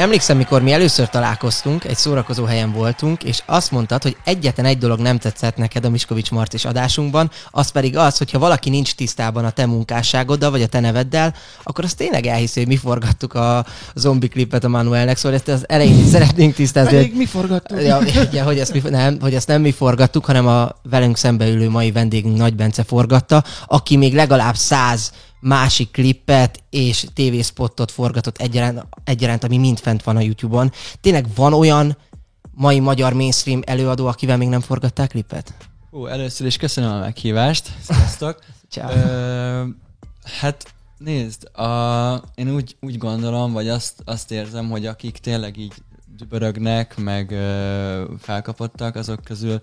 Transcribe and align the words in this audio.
Emlékszem, 0.00 0.36
mikor 0.36 0.62
mi 0.62 0.72
először 0.72 1.08
találkoztunk, 1.08 1.84
egy 1.84 1.96
szórakozó 1.96 2.44
helyen 2.44 2.72
voltunk, 2.72 3.24
és 3.24 3.42
azt 3.46 3.70
mondtad, 3.70 4.02
hogy 4.02 4.16
egyetlen 4.24 4.66
egy 4.66 4.78
dolog 4.78 4.98
nem 4.98 5.18
tetszett 5.18 5.56
neked 5.56 5.84
a 5.84 5.90
Miskovics 5.90 6.30
Marcis 6.30 6.64
adásunkban, 6.64 7.30
az 7.50 7.70
pedig 7.70 7.96
az, 7.96 8.18
hogyha 8.18 8.38
valaki 8.38 8.70
nincs 8.70 8.94
tisztában 8.94 9.44
a 9.44 9.50
te 9.50 9.66
munkásságoddal, 9.66 10.50
vagy 10.50 10.62
a 10.62 10.66
te 10.66 10.80
neveddel, 10.80 11.34
akkor 11.62 11.84
azt 11.84 11.96
tényleg 11.96 12.26
elhiszi, 12.26 12.58
hogy 12.58 12.68
mi 12.68 12.76
forgattuk 12.76 13.34
a 13.34 13.64
zombi 13.94 14.28
klipet 14.28 14.64
a 14.64 14.68
Manuelnek, 14.68 15.16
szóval 15.16 15.38
ezt 15.38 15.48
az 15.48 15.68
elején 15.68 16.06
szeretnénk 16.06 16.54
tisztázni. 16.54 16.96
Pedig 16.96 17.16
mi 17.16 17.26
forgattuk. 17.26 17.82
Ja, 17.82 18.00
ja, 18.32 18.44
hogy, 18.44 18.58
ezt 18.58 18.72
mi, 18.72 18.82
nem, 18.90 19.16
hogy 19.20 19.34
ezt 19.34 19.48
nem 19.48 19.60
mi 19.60 19.72
forgattuk, 19.72 20.24
hanem 20.24 20.46
a 20.46 20.68
velünk 20.82 21.16
szembeülő 21.16 21.68
mai 21.68 21.92
vendégünk 21.92 22.36
Nagy 22.36 22.54
Bence 22.54 22.82
forgatta, 22.82 23.44
aki 23.66 23.96
még 23.96 24.14
legalább 24.14 24.56
száz 24.56 25.12
másik 25.40 25.90
klippet 25.90 26.62
és 26.70 27.06
tévészpottot 27.14 27.90
forgatott 27.90 28.38
egyaránt, 28.38 28.86
egyaránt, 29.04 29.44
ami 29.44 29.58
mind 29.58 29.78
fent 29.78 30.02
van 30.02 30.16
a 30.16 30.20
YouTube-on. 30.20 30.72
Tényleg 31.00 31.26
van 31.34 31.52
olyan 31.52 31.96
mai 32.54 32.80
magyar 32.80 33.12
mainstream 33.12 33.62
előadó, 33.64 34.06
akivel 34.06 34.36
még 34.36 34.48
nem 34.48 34.60
forgatták 34.60 35.08
klippet? 35.08 35.54
Hú, 35.90 36.06
először 36.06 36.46
is 36.46 36.56
köszönöm 36.56 36.90
a 36.90 36.98
meghívást. 36.98 37.72
Sziasztok. 37.82 38.38
Ö, 38.76 39.64
hát 40.40 40.74
nézd, 40.98 41.58
a, 41.58 42.22
én 42.34 42.54
úgy, 42.54 42.76
úgy 42.80 42.98
gondolom, 42.98 43.52
vagy 43.52 43.68
azt, 43.68 44.02
azt 44.04 44.30
érzem, 44.30 44.70
hogy 44.70 44.86
akik 44.86 45.18
tényleg 45.18 45.56
így 45.56 45.72
dübörögnek, 46.16 46.96
meg 46.96 47.30
ö, 47.30 48.04
felkapottak, 48.18 48.94
azok 48.96 49.24
közül 49.24 49.60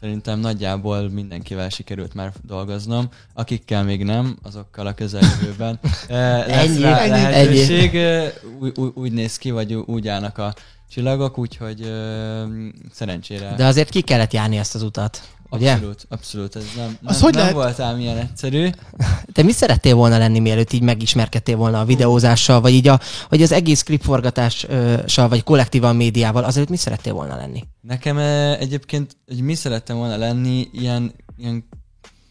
Szerintem 0.00 0.38
nagyjából 0.38 1.08
mindenkivel 1.08 1.68
sikerült 1.68 2.14
már 2.14 2.32
dolgoznom. 2.42 3.08
Akikkel 3.34 3.84
még 3.84 4.04
nem, 4.04 4.38
azokkal 4.42 4.86
a 4.86 4.94
közeljövőben 4.94 5.78
lesz 6.08 6.48
ennyi, 6.48 6.80
rá 6.80 6.98
ennyi, 6.98 7.10
lehetőség. 7.10 7.94
Ennyi. 7.94 8.28
Úgy, 8.60 8.78
úgy, 8.78 8.92
úgy 8.94 9.12
néz 9.12 9.36
ki, 9.36 9.50
vagy 9.50 9.74
úgy 9.74 10.08
állnak 10.08 10.38
a 10.38 10.54
csillagok, 10.90 11.38
úgyhogy 11.38 11.80
uh, 11.80 12.48
szerencsére. 12.92 13.54
De 13.56 13.66
azért 13.66 13.88
ki 13.88 14.00
kellett 14.00 14.32
járni 14.32 14.56
ezt 14.56 14.74
az 14.74 14.82
utat. 14.82 15.22
Ugye? 15.50 15.72
Abszolút, 15.72 16.06
abszolút. 16.08 16.56
Ez 16.56 16.64
nem, 16.76 16.98
az 17.02 17.14
nem, 17.14 17.22
hogy 17.22 17.32
nem 17.32 17.40
lehet? 17.40 17.56
volt 17.56 17.80
ám 17.80 17.98
ilyen 17.98 18.16
egyszerű. 18.16 18.68
Te 19.34 19.42
mi 19.42 19.52
szerettél 19.52 19.94
volna 19.94 20.18
lenni, 20.18 20.38
mielőtt 20.38 20.72
így 20.72 20.82
megismerkedtél 20.82 21.56
volna 21.56 21.80
a 21.80 21.84
videózással, 21.84 22.60
vagy 22.60 22.72
így 22.72 22.88
a, 22.88 23.00
vagy 23.28 23.42
az 23.42 23.52
egész 23.52 23.82
klipforgatással, 23.82 25.28
vagy 25.28 25.42
kollektívan 25.42 25.96
médiával, 25.96 26.44
azért 26.44 26.68
mi 26.68 26.76
szerettél 26.76 27.12
volna 27.12 27.36
lenni? 27.36 27.64
Nekem 27.80 28.18
egyébként, 28.58 29.16
hogy 29.26 29.40
mi 29.40 29.54
szerettem 29.54 29.96
volna 29.96 30.16
lenni, 30.16 30.68
ilyen, 30.72 31.12
ilyen 31.36 31.68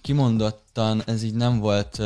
kimondottan 0.01 1.03
ez 1.05 1.23
így 1.23 1.35
nem 1.35 1.59
volt 1.59 2.01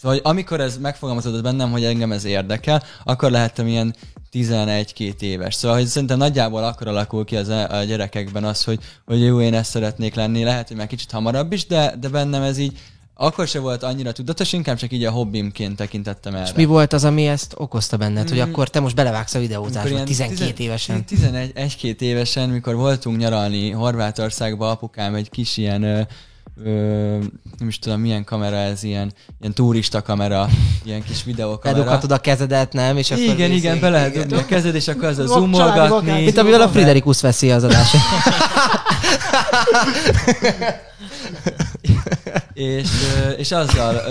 Szóval 0.00 0.18
amikor 0.22 0.60
ez 0.60 0.78
megfogalmazódott 0.78 1.42
bennem, 1.42 1.70
hogy 1.70 1.84
engem 1.84 2.12
ez 2.12 2.24
érdekel, 2.24 2.82
akkor 3.04 3.30
lehettem 3.30 3.66
ilyen 3.66 3.94
11-2 4.32 5.20
éves. 5.20 5.54
Szóval 5.54 5.76
hogy 5.76 5.86
szerintem 5.86 6.18
nagyjából 6.18 6.64
akkor 6.64 6.88
alakul 6.88 7.24
ki 7.24 7.36
az 7.36 7.48
e- 7.48 7.78
a 7.78 7.84
gyerekekben 7.84 8.44
az, 8.44 8.64
hogy, 8.64 8.78
hogy 9.06 9.24
jó, 9.24 9.40
én 9.40 9.54
ezt 9.54 9.70
szeretnék 9.70 10.14
lenni. 10.14 10.44
Lehet, 10.44 10.68
hogy 10.68 10.76
már 10.76 10.86
kicsit 10.86 11.10
hamarabb 11.10 11.52
is, 11.52 11.66
de, 11.66 11.94
de 12.00 12.08
bennem 12.08 12.42
ez 12.42 12.58
így 12.58 12.78
akkor 13.18 13.48
se 13.48 13.58
volt 13.58 13.82
annyira 13.82 14.12
tudatos, 14.12 14.52
inkább 14.52 14.76
csak 14.76 14.92
így 14.92 15.04
a 15.04 15.10
hobbimként 15.10 15.76
tekintettem 15.76 16.34
el. 16.34 16.44
És 16.44 16.52
mi 16.52 16.64
volt 16.64 16.92
az, 16.92 17.04
ami 17.04 17.26
ezt 17.26 17.54
okozta 17.56 17.96
benned, 17.96 18.24
mm. 18.24 18.28
hogy 18.28 18.38
akkor 18.38 18.68
te 18.68 18.80
most 18.80 18.94
belevágsz 18.94 19.34
a 19.34 19.38
videózásba 19.38 20.04
12 20.04 20.52
tizen, 20.52 20.66
évesen? 20.66 21.04
11-1-2 21.08 22.00
évesen, 22.00 22.48
mikor 22.48 22.74
voltunk 22.74 23.18
nyaralni 23.18 23.70
Horvátországba, 23.70 24.70
apukám 24.70 25.14
egy 25.14 25.30
kis 25.30 25.56
ilyen 25.56 26.08
ö, 26.64 27.18
nem 27.58 27.68
is 27.68 27.78
tudom, 27.78 28.00
milyen 28.00 28.24
kamera 28.24 28.56
ez, 28.56 28.82
ilyen, 28.82 29.12
ilyen 29.40 29.52
turista 29.52 30.02
kamera, 30.02 30.48
ilyen 30.84 31.02
kis 31.02 31.24
videókamera. 31.24 31.78
Bedughatod 31.78 32.10
a 32.10 32.18
kezedet, 32.18 32.72
nem? 32.72 32.96
És 32.96 33.10
akkor 33.10 33.22
igen, 33.22 33.50
igen, 33.50 33.80
be 33.80 33.88
lehet 33.88 34.12
dugni 34.12 34.36
a 34.36 34.44
kezed, 34.46 34.74
és 34.74 34.88
akkor 34.88 35.04
az 35.04 35.18
a 35.18 35.26
zoomolgatni. 35.26 36.22
Mint 36.22 36.38
amivel 36.38 36.60
a 36.60 36.68
Friderikus 36.68 37.20
veszi 37.20 37.50
az 37.50 37.64
adást. 37.64 37.96
és, 42.52 42.88
és 43.36 43.52
azzal 43.52 44.02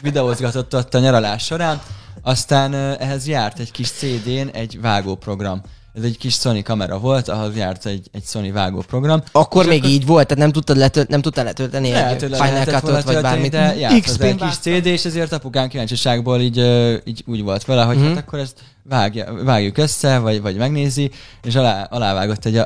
videózgatott 0.00 0.74
ott 0.74 0.94
a 0.94 0.98
nyaralás 0.98 1.44
során, 1.44 1.80
aztán 2.22 2.74
ehhez 2.74 3.26
járt 3.26 3.58
egy 3.58 3.70
kis 3.70 3.90
CD-n 3.90 4.48
egy 4.52 4.80
vágóprogram 4.80 5.62
ez 5.94 6.02
egy 6.02 6.18
kis 6.18 6.34
Sony 6.34 6.62
kamera 6.62 6.98
volt, 6.98 7.28
ahhoz 7.28 7.56
járt 7.56 7.86
egy, 7.86 8.08
egy 8.12 8.22
Sony 8.24 8.52
vágóprogram. 8.52 9.22
Akkor 9.32 9.66
még 9.66 9.78
akkor... 9.78 9.90
így 9.90 10.06
volt, 10.06 10.26
tehát 10.26 10.42
nem 10.42 10.52
tudtad, 10.52 10.76
letölt, 10.76 11.08
nem 11.08 11.20
tudtad 11.20 11.44
letölteni 11.44 11.92
egy 11.92 12.18
Final 12.18 12.64
cut 12.64 13.02
vagy 13.04 13.20
bármit. 13.20 13.50
De 13.50 13.76
járt 13.76 14.20
egy 14.20 14.34
kis 14.34 14.56
CD, 14.56 14.86
és 14.86 15.04
ezért 15.04 15.32
apukán 15.32 15.68
kíváncsiságból 15.68 16.40
így, 16.40 16.58
így 17.04 17.22
úgy 17.26 17.42
volt 17.42 17.64
vele, 17.64 17.82
hogy 17.82 17.96
mm-hmm. 17.96 18.08
hát 18.08 18.16
akkor 18.16 18.38
ezt 18.38 18.60
vágja, 18.88 19.34
vágjuk 19.44 19.78
össze, 19.78 20.18
vagy, 20.18 20.40
vagy 20.42 20.56
megnézi, 20.56 21.10
és 21.42 21.54
alá, 21.54 21.82
alávágott 21.82 22.44
egy 22.44 22.56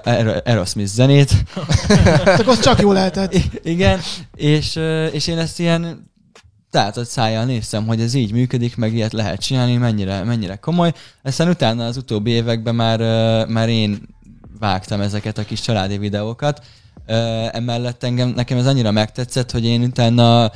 Aerosmith 0.44 0.90
zenét. 0.90 1.30
Csak 2.36 2.48
az 2.48 2.60
csak 2.60 2.80
jó 2.80 2.92
lehetett. 2.92 3.34
I- 3.34 3.50
igen, 3.62 4.00
és, 4.34 4.80
és 5.12 5.26
én 5.26 5.38
ezt 5.38 5.58
ilyen 5.58 6.10
tátott 6.76 7.08
szájjal 7.08 7.44
néztem, 7.44 7.86
hogy 7.86 8.00
ez 8.00 8.14
így 8.14 8.32
működik, 8.32 8.76
meg 8.76 8.94
ilyet 8.94 9.12
lehet 9.12 9.40
csinálni, 9.40 9.76
mennyire, 9.76 10.24
mennyire 10.24 10.56
komoly. 10.56 10.92
Aztán 11.22 11.48
utána 11.48 11.86
az 11.86 11.96
utóbbi 11.96 12.30
években 12.30 12.74
már, 12.74 12.98
már 13.48 13.68
én 13.68 14.00
vágtam 14.58 15.00
ezeket 15.00 15.38
a 15.38 15.44
kis 15.44 15.60
családi 15.60 15.98
videókat. 15.98 16.64
Emellett 17.50 18.04
engem, 18.04 18.28
nekem 18.28 18.58
ez 18.58 18.66
annyira 18.66 18.90
megtetszett, 18.90 19.50
hogy 19.50 19.64
én 19.64 19.82
utána 19.82 20.50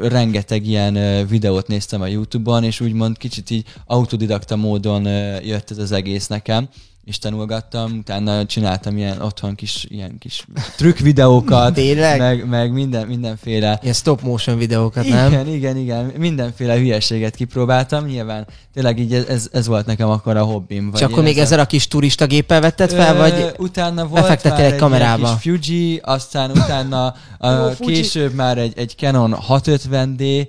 rengeteg 0.00 0.66
ilyen 0.66 1.26
videót 1.26 1.66
néztem 1.66 2.00
a 2.00 2.06
YouTube-on, 2.06 2.64
és 2.64 2.80
úgymond 2.80 3.18
kicsit 3.18 3.50
így 3.50 3.66
autodidakta 3.86 4.56
módon 4.56 5.04
jött 5.42 5.70
ez 5.70 5.78
az 5.78 5.92
egész 5.92 6.26
nekem 6.26 6.68
és 7.04 7.18
tanulgattam, 7.18 7.92
utána 7.98 8.46
csináltam 8.46 8.96
ilyen 8.96 9.20
otthon 9.20 9.54
kis, 9.54 9.86
ilyen 9.88 10.18
kis 10.18 10.46
trükk 10.76 10.98
videókat, 10.98 11.76
meg, 12.18 12.48
meg 12.48 12.72
minden, 12.72 13.06
mindenféle... 13.06 13.78
Ilyen 13.82 13.94
stop 13.94 14.22
motion 14.22 14.58
videókat, 14.58 15.04
igen, 15.04 15.16
nem? 15.16 15.32
Igen, 15.32 15.54
igen, 15.54 15.76
igen. 15.76 16.12
Mindenféle 16.18 16.74
hülyeséget 16.74 17.34
kipróbáltam. 17.34 18.04
Nyilván 18.04 18.46
tényleg 18.74 18.98
így 18.98 19.14
ez, 19.14 19.48
ez 19.52 19.66
volt 19.66 19.86
nekem 19.86 20.08
akkor 20.08 20.36
a 20.36 20.42
hobbim. 20.42 20.90
És 20.94 21.00
akkor 21.00 21.22
még 21.22 21.38
ezzel 21.38 21.58
a 21.58 21.66
kis 21.66 21.88
turista 21.88 22.26
géppel 22.26 22.60
vetted 22.60 22.92
fel, 22.92 23.14
Ö, 23.14 23.18
vagy 23.18 23.54
utána 23.58 24.06
volt 24.06 24.44
már 24.44 24.60
egy, 24.60 24.76
kamerába? 24.76 25.28
egy 25.28 25.38
kis 25.40 25.52
Fuji, 25.52 26.00
aztán 26.02 26.50
utána 26.50 27.14
a, 27.38 27.68
később 27.78 28.34
már 28.34 28.58
egy, 28.58 28.72
egy 28.76 28.94
Canon 28.96 29.36
650D, 29.48 30.46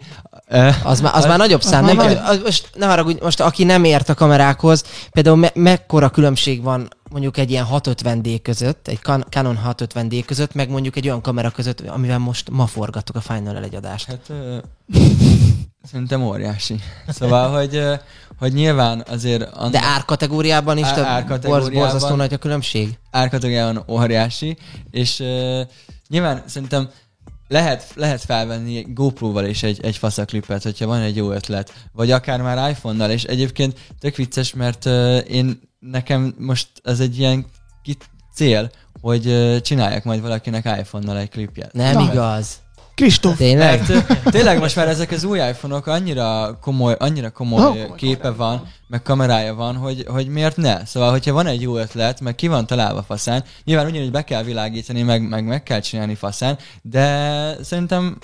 az 0.83 1.01
már, 1.01 1.15
az 1.15 1.25
már 1.25 1.37
nagyobb 1.37 1.61
szám. 1.61 1.85
Nem, 1.85 1.97
az, 1.97 2.39
most, 2.43 2.69
ne 2.75 2.85
haragudj, 2.85 3.19
most 3.21 3.41
aki 3.41 3.63
nem 3.63 3.83
ért 3.83 4.09
a 4.09 4.13
kamerákhoz, 4.13 4.83
például 5.11 5.35
me, 5.35 5.51
mekkora 5.53 6.09
különbség 6.09 6.63
van 6.63 6.89
mondjuk 7.09 7.37
egy 7.37 7.51
ilyen 7.51 7.67
650D 7.71 8.39
között, 8.41 8.87
egy 8.87 8.99
Canon 9.29 9.59
650D 9.65 10.23
között, 10.25 10.53
meg 10.53 10.69
mondjuk 10.69 10.95
egy 10.95 11.05
olyan 11.05 11.21
kamera 11.21 11.49
között, 11.49 11.81
amivel 11.81 12.17
most 12.17 12.49
ma 12.49 12.65
forgatok 12.65 13.15
a 13.15 13.21
Final 13.21 13.63
egy 13.63 13.75
adást. 13.75 14.05
Hát 14.05 14.29
ö, 14.29 14.57
szerintem 15.91 16.23
óriási. 16.23 16.79
Szóval, 17.07 17.57
hogy, 17.57 17.83
hogy 18.39 18.53
nyilván 18.53 19.03
azért... 19.09 19.53
Annak, 19.53 19.71
De 19.71 19.81
árkategóriában 19.83 20.77
is 20.77 20.85
árkategóriában, 20.85 21.73
borzasztó 21.73 22.15
nagy 22.15 22.33
a 22.33 22.37
különbség? 22.37 22.97
Árkategóriában 23.11 23.83
óriási, 23.87 24.57
és 24.91 25.19
ö, 25.19 25.61
nyilván 26.09 26.43
szerintem 26.45 26.89
lehet, 27.47 27.91
lehet 27.95 28.21
felvenni 28.21 28.85
GoPro-val 28.87 29.45
is 29.45 29.63
egy, 29.63 29.79
egy 29.83 29.97
faszaklipet, 29.97 30.63
hogyha 30.63 30.85
van 30.87 31.01
egy 31.01 31.15
jó 31.15 31.31
ötlet, 31.31 31.73
vagy 31.91 32.11
akár 32.11 32.41
már 32.41 32.69
iPhone-nal, 32.69 33.11
és 33.11 33.23
egyébként 33.23 33.79
tök 33.99 34.15
vicces, 34.15 34.53
mert 34.53 34.85
uh, 34.85 35.19
én 35.27 35.59
nekem 35.79 36.35
most 36.37 36.67
ez 36.83 36.99
egy 36.99 37.19
ilyen 37.19 37.45
cél, 38.33 38.71
hogy 39.01 39.27
uh, 39.27 39.59
csináljak 39.61 40.03
majd 40.03 40.21
valakinek 40.21 40.65
iPhone-nal 40.79 41.17
egy 41.17 41.29
klipjet. 41.29 41.73
Nem 41.73 41.93
Na, 41.93 42.11
igaz. 42.11 42.63
Kristóf. 42.95 43.37
Tényleg? 43.37 43.81
Tényleg 44.23 44.59
most 44.59 44.75
már 44.75 44.87
ezek 44.87 45.11
az 45.11 45.23
új 45.23 45.39
iPhone-ok 45.39 45.87
annyira 45.87 46.57
komoly, 46.61 46.95
annyira 46.99 47.29
komoly 47.29 47.63
oh, 47.63 47.95
képe 47.95 48.31
van, 48.31 48.67
meg 48.87 49.01
kamerája 49.01 49.53
van, 49.53 49.75
hogy, 49.75 50.05
hogy 50.07 50.27
miért 50.27 50.57
ne? 50.57 50.85
Szóval, 50.85 51.11
hogyha 51.11 51.33
van 51.33 51.47
egy 51.47 51.61
jó 51.61 51.77
ötlet, 51.77 52.21
meg 52.21 52.35
ki 52.35 52.47
van 52.47 52.67
találva 52.67 53.03
faszán, 53.03 53.43
nyilván 53.63 53.85
ugyanúgy 53.85 54.11
be 54.11 54.23
kell 54.23 54.43
világítani, 54.43 55.01
meg, 55.01 55.29
meg, 55.29 55.45
meg 55.45 55.63
kell 55.63 55.79
csinálni 55.79 56.15
faszán, 56.15 56.57
de 56.81 57.57
szerintem 57.63 58.17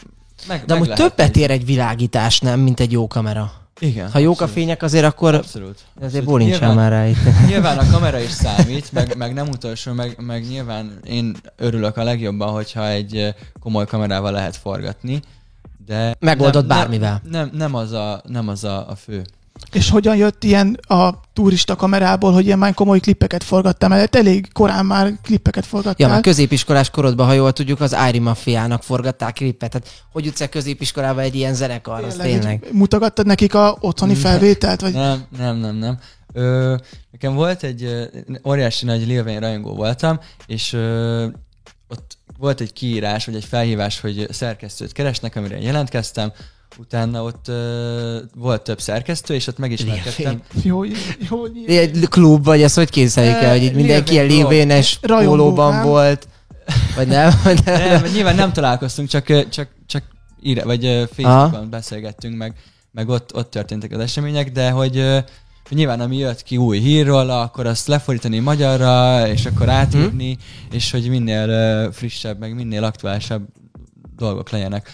meg, 0.47 0.65
De 0.65 0.73
amúgy 0.73 0.93
többet 0.93 1.35
ér 1.35 1.51
egy 1.51 1.65
világítás, 1.65 2.39
nem, 2.39 2.59
mint 2.59 2.79
egy 2.79 2.91
jó 2.91 3.07
kamera. 3.07 3.60
Igen. 3.81 4.11
Ha 4.11 4.19
jók 4.19 4.31
abszolút. 4.31 4.51
a 4.51 4.59
fények, 4.59 4.83
azért 4.83 5.05
akkor 5.05 5.35
abszolút. 5.35 5.79
azért 6.01 6.23
bólincsál 6.23 6.73
már 6.73 6.91
rá 6.91 7.07
itt. 7.07 7.17
Nyilván 7.47 7.77
a 7.77 7.89
kamera 7.91 8.19
is 8.19 8.29
számít, 8.29 8.91
meg, 8.91 9.17
meg 9.17 9.33
nem 9.33 9.47
utolsó, 9.47 9.93
meg, 9.93 10.15
meg 10.19 10.47
nyilván 10.47 10.99
én 11.03 11.35
örülök 11.57 11.97
a 11.97 12.03
legjobban, 12.03 12.51
hogyha 12.51 12.87
egy 12.87 13.35
komoly 13.59 13.85
kamerával 13.85 14.31
lehet 14.31 14.55
forgatni, 14.55 15.21
de... 15.85 16.15
Megoldott 16.19 16.67
nem, 16.67 16.77
bármivel. 16.77 17.21
Nem, 17.23 17.47
nem, 17.47 17.57
nem 17.57 17.75
az, 17.75 17.91
a, 17.91 18.21
nem 18.27 18.47
az 18.47 18.63
a, 18.63 18.89
a 18.89 18.95
fő. 18.95 19.25
És 19.71 19.89
hogyan 19.89 20.15
jött 20.15 20.43
ilyen 20.43 20.79
a 20.87 21.19
turista 21.33 21.75
kamerából, 21.75 22.33
hogy 22.33 22.45
ilyen 22.45 22.57
már 22.57 22.73
komoly 22.73 22.99
klippeket 22.99 23.43
forgattam 23.43 23.91
el? 23.91 24.07
Elég 24.11 24.51
korán 24.53 24.85
már 24.85 25.13
klippeket 25.23 25.65
forgattál. 25.65 26.07
Ja, 26.07 26.07
már 26.07 26.21
középiskolás 26.21 26.89
korodban, 26.89 27.25
ha 27.25 27.33
jól 27.33 27.53
tudjuk, 27.53 27.81
az 27.81 27.93
Ári 27.93 28.19
Mafiának 28.19 28.83
forgatták 28.83 29.33
klippet. 29.33 29.69
Tehát 29.71 29.87
hogy 30.11 30.25
jutsz 30.25 30.41
el 30.41 30.49
középiskolába 30.49 31.21
egy 31.21 31.35
ilyen 31.35 31.53
zenekar? 31.53 32.01
Tényleg, 32.01 32.27
tényleg. 32.27 32.67
Mutogattad 32.71 33.25
nekik 33.25 33.53
a 33.53 33.77
otthoni 33.79 34.15
felvételt? 34.15 34.81
Vagy? 34.81 34.93
Nem, 34.93 35.23
nem, 35.37 35.57
nem, 35.57 35.75
nem. 35.75 35.99
Ö, 36.33 36.75
nekem 37.11 37.33
volt 37.33 37.63
egy 37.63 37.83
ö, 37.83 38.03
óriási 38.47 38.85
nagy 38.85 39.07
Lil 39.07 39.23
Wayne 39.23 39.39
rajongó 39.39 39.75
voltam, 39.75 40.19
és 40.47 40.73
ö, 40.73 41.27
ott 41.87 42.17
volt 42.37 42.61
egy 42.61 42.73
kiírás, 42.73 43.25
vagy 43.25 43.35
egy 43.35 43.45
felhívás, 43.45 43.99
hogy 43.99 44.27
szerkesztőt 44.29 44.91
keresnek, 44.91 45.35
amire 45.35 45.55
én 45.55 45.61
jelentkeztem, 45.61 46.31
utána 46.77 47.23
ott 47.23 47.47
ö, 47.47 48.17
volt 48.35 48.61
több 48.61 48.81
szerkesztő, 48.81 49.33
és 49.33 49.47
ott 49.47 49.57
megismerkedtem. 49.57 50.41
Jó, 50.63 50.83
jó, 50.83 51.45
Egy 51.67 52.07
klub, 52.09 52.43
vagy 52.43 52.61
ezt 52.61 52.75
hogy 52.75 52.89
képzeljük 52.89 53.41
el, 53.41 53.51
hogy 53.51 53.63
itt 53.63 53.75
mindenki 53.75 54.13
ilyen 54.13 54.25
lévénes 54.25 54.99
pólóban 55.01 55.83
volt, 55.83 56.27
vagy 56.95 57.07
nem? 57.07 57.31
Nem? 57.65 57.81
Nem, 57.81 58.03
nyilván 58.13 58.35
nem 58.35 58.53
találkoztunk, 58.53 59.09
csak, 59.09 59.49
csak, 59.49 59.69
csak 59.85 60.03
ír, 60.41 60.63
vagy 60.63 60.81
Facebookon 60.83 61.53
Aha. 61.53 61.65
beszélgettünk, 61.65 62.37
meg, 62.37 62.53
meg 62.91 63.09
ott, 63.09 63.35
ott 63.35 63.49
történtek 63.49 63.91
az 63.91 63.99
események, 63.99 64.51
de 64.51 64.69
hogy, 64.69 65.23
nyilván 65.69 65.99
ami 65.99 66.17
jött 66.17 66.43
ki 66.43 66.57
új 66.57 66.79
hírról, 66.79 67.29
akkor 67.29 67.65
azt 67.65 67.87
lefordítani 67.87 68.39
magyarra, 68.39 69.27
és 69.27 69.45
akkor 69.45 69.69
átírni, 69.69 70.37
és 70.71 70.91
hogy 70.91 71.09
minél 71.09 71.91
frissebb, 71.91 72.39
meg 72.39 72.55
minél 72.55 72.83
aktuálisabb 72.83 73.43
dolgok 74.17 74.49
legyenek. 74.49 74.89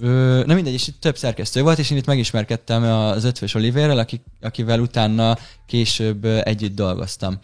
Ö, 0.00 0.42
na 0.46 0.54
mindegy, 0.54 0.72
és 0.72 0.88
itt 0.88 1.00
több 1.00 1.16
szerkesztő 1.16 1.62
volt, 1.62 1.78
és 1.78 1.90
én 1.90 1.98
itt 1.98 2.06
megismerkedtem 2.06 2.82
az 2.82 3.24
ötvös 3.24 3.54
Oliverrel, 3.54 3.98
aki, 3.98 4.20
akivel 4.40 4.80
utána 4.80 5.38
később 5.66 6.24
együtt 6.24 6.74
dolgoztam. 6.74 7.38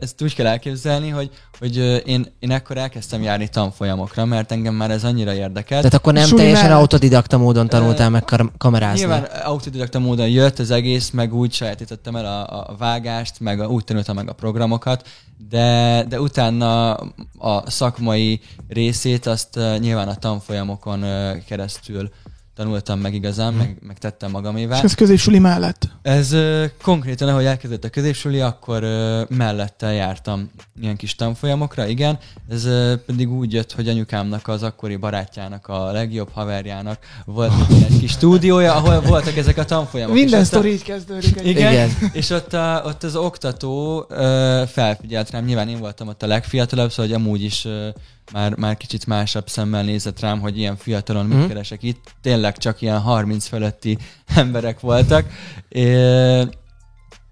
Ezt 0.00 0.22
úgy 0.22 0.34
kell 0.34 0.46
elképzelni, 0.46 1.08
hogy, 1.08 1.30
hogy 1.58 1.76
én, 2.06 2.26
én 2.38 2.50
ekkor 2.50 2.76
elkezdtem 2.76 3.22
járni 3.22 3.48
tanfolyamokra, 3.48 4.24
mert 4.24 4.52
engem 4.52 4.74
már 4.74 4.90
ez 4.90 5.04
annyira 5.04 5.34
érdekelt. 5.34 5.82
Tehát 5.82 5.94
akkor 5.94 6.12
nem 6.12 6.26
Suli 6.26 6.40
teljesen 6.40 6.64
mellett. 6.64 6.80
autodidakta 6.80 7.38
módon 7.38 7.68
tanultál 7.68 8.10
meg 8.10 8.24
kamerázni. 8.58 8.98
Nyilván 8.98 9.22
autodidakta 9.22 9.98
módon 9.98 10.28
jött 10.28 10.58
az 10.58 10.70
egész, 10.70 11.10
meg 11.10 11.34
úgy 11.34 11.52
sajátítottam 11.52 12.16
el 12.16 12.24
a, 12.24 12.68
a 12.70 12.76
vágást, 12.78 13.40
meg 13.40 13.60
a, 13.60 13.66
úgy 13.66 13.84
tanultam 13.84 14.14
meg 14.14 14.28
a 14.28 14.32
programokat, 14.32 15.08
de, 15.48 16.04
de 16.08 16.20
utána 16.20 16.94
a 17.38 17.70
szakmai 17.70 18.40
részét 18.68 19.26
azt 19.26 19.58
nyilván 19.78 20.08
a 20.08 20.14
tanfolyamokon 20.14 21.02
uh, 21.02 21.44
keresztül 21.46 22.10
tanultam 22.58 22.98
meg 23.00 23.14
igazán, 23.14 23.54
meg, 23.54 23.76
meg 23.86 23.98
tettem 23.98 24.30
magamévá. 24.30 24.76
És 24.76 24.82
ez 24.82 24.94
középsuli 24.94 25.38
mellett. 25.38 25.88
Ez 26.02 26.32
ö, 26.32 26.64
konkrétan, 26.82 27.28
ahogy 27.28 27.44
elkezdett 27.44 27.84
a 27.84 27.88
középsuli, 27.88 28.40
akkor 28.40 28.82
ö, 28.82 29.22
mellette 29.28 29.92
jártam 29.92 30.50
ilyen 30.80 30.96
kis 30.96 31.14
tanfolyamokra, 31.14 31.86
igen. 31.86 32.18
Ez 32.48 32.64
ö, 32.64 32.94
pedig 33.06 33.30
úgy 33.32 33.52
jött, 33.52 33.72
hogy 33.72 33.88
anyukámnak 33.88 34.48
az 34.48 34.62
akkori 34.62 34.96
barátjának, 34.96 35.66
a 35.66 35.92
legjobb 35.92 36.28
haverjának 36.32 36.98
volt 37.24 37.52
egy 37.88 37.98
kis 37.98 38.10
stúdiója, 38.10 38.74
ahol 38.74 39.00
voltak 39.00 39.36
ezek 39.36 39.58
a 39.58 39.64
tanfolyamok. 39.64 40.14
Minden 40.14 40.44
sztori 40.44 40.72
így 40.72 40.82
kezdődik. 40.82 41.38
egy- 41.38 41.46
Igen. 41.46 41.72
igen. 41.72 41.90
és 42.12 42.30
ott, 42.30 42.52
a, 42.52 42.82
ott 42.86 43.02
az 43.02 43.16
oktató 43.16 44.04
ö, 44.08 44.62
felfigyelt 44.66 45.30
rám, 45.30 45.44
nyilván 45.44 45.68
én 45.68 45.78
voltam 45.78 46.08
ott 46.08 46.22
a 46.22 46.26
legfiatalabb, 46.26 46.90
szóval 46.90 47.06
hogy 47.06 47.14
amúgy 47.22 47.42
is 47.42 47.64
ö, 47.64 47.88
már, 48.32 48.54
már 48.56 48.76
kicsit 48.76 49.06
másabb 49.06 49.48
szemmel 49.48 49.82
nézett 49.82 50.20
rám, 50.20 50.40
hogy 50.40 50.58
ilyen 50.58 50.76
fiatalon 50.76 51.26
mit 51.26 51.38
Mhm. 51.38 51.46
keresek 51.48 51.82
itt. 51.82 52.14
Tényleg 52.22 52.58
csak 52.58 52.80
ilyen 52.80 53.00
30 53.00 53.46
fölötti 53.46 53.98
emberek 54.34 54.80
voltak. 54.80 55.26
É, 55.68 56.42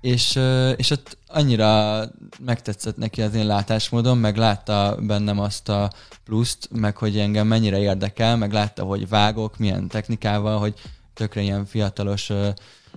és, 0.01 0.39
és 0.77 0.91
ott 0.91 1.19
annyira 1.27 2.01
megtetszett 2.45 2.97
neki 2.97 3.23
az 3.23 3.35
én 3.35 3.47
látásmódom, 3.47 4.19
meg 4.19 4.37
látta 4.37 4.97
bennem 5.01 5.39
azt 5.41 5.69
a 5.69 5.91
pluszt, 6.25 6.69
meg 6.73 6.97
hogy 6.97 7.19
engem 7.19 7.47
mennyire 7.47 7.79
érdekel, 7.79 8.37
meg 8.37 8.53
látta, 8.53 8.83
hogy 8.85 9.09
vágok, 9.09 9.59
milyen 9.59 9.89
technikával, 9.89 10.59
hogy 10.59 10.75
tökre 11.15 11.41
ilyen 11.41 11.67
fiatalos 11.67 12.31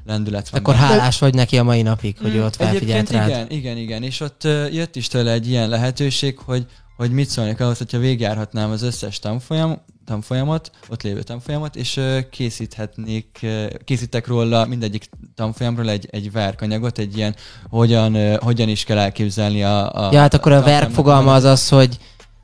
lendület 0.06 0.50
van 0.50 0.60
Akkor 0.60 0.74
benne. 0.74 0.86
hálás 0.86 1.20
vagy 1.20 1.34
neki 1.34 1.58
a 1.58 1.64
mai 1.64 1.82
napig, 1.82 2.18
hogy 2.22 2.36
ő 2.36 2.44
ott 2.44 2.56
felfigyelt 2.56 3.10
rád. 3.10 3.28
igen, 3.30 3.50
igen, 3.50 3.78
igen, 3.78 4.04
és 4.04 4.20
ott 4.20 4.44
jött 4.72 4.96
is 4.96 5.08
tőle 5.08 5.32
egy 5.32 5.48
ilyen 5.50 5.70
lehetőség, 5.70 6.38
hogy, 6.38 6.66
hogy 7.00 7.12
mit 7.12 7.30
szólnék 7.30 7.60
ahhoz, 7.60 7.78
hogyha 7.78 7.98
végigjárhatnám 7.98 8.72
az 8.72 8.82
összes 8.82 9.20
tanfolyam, 9.20 9.82
tanfolyamot, 10.06 10.72
ott 10.90 11.04
lévő 11.04 11.22
tanfolyamot, 11.24 11.76
és 11.76 12.00
készíthetnék, 12.32 13.46
készítek 13.86 14.28
róla 14.28 14.66
mindegyik 14.66 15.10
tanfolyamról 15.36 15.90
egy, 15.90 16.08
egy 16.12 16.32
verkanyagot, 16.32 16.98
egy 16.98 17.18
ilyen, 17.18 17.36
hogyan, 17.70 18.38
hogyan 18.38 18.70
is 18.70 18.84
kell 18.84 18.98
elképzelni 18.98 19.64
a... 19.64 19.92
a 19.94 20.10
Ja, 20.12 20.20
hát 20.20 20.34
akkor 20.34 20.52
a 20.52 20.56
verk 20.56 20.66
tanfolyamnak 20.66 20.96
fogalma 20.96 21.34
az 21.34 21.44
az, 21.44 21.70
hogy 21.70 21.98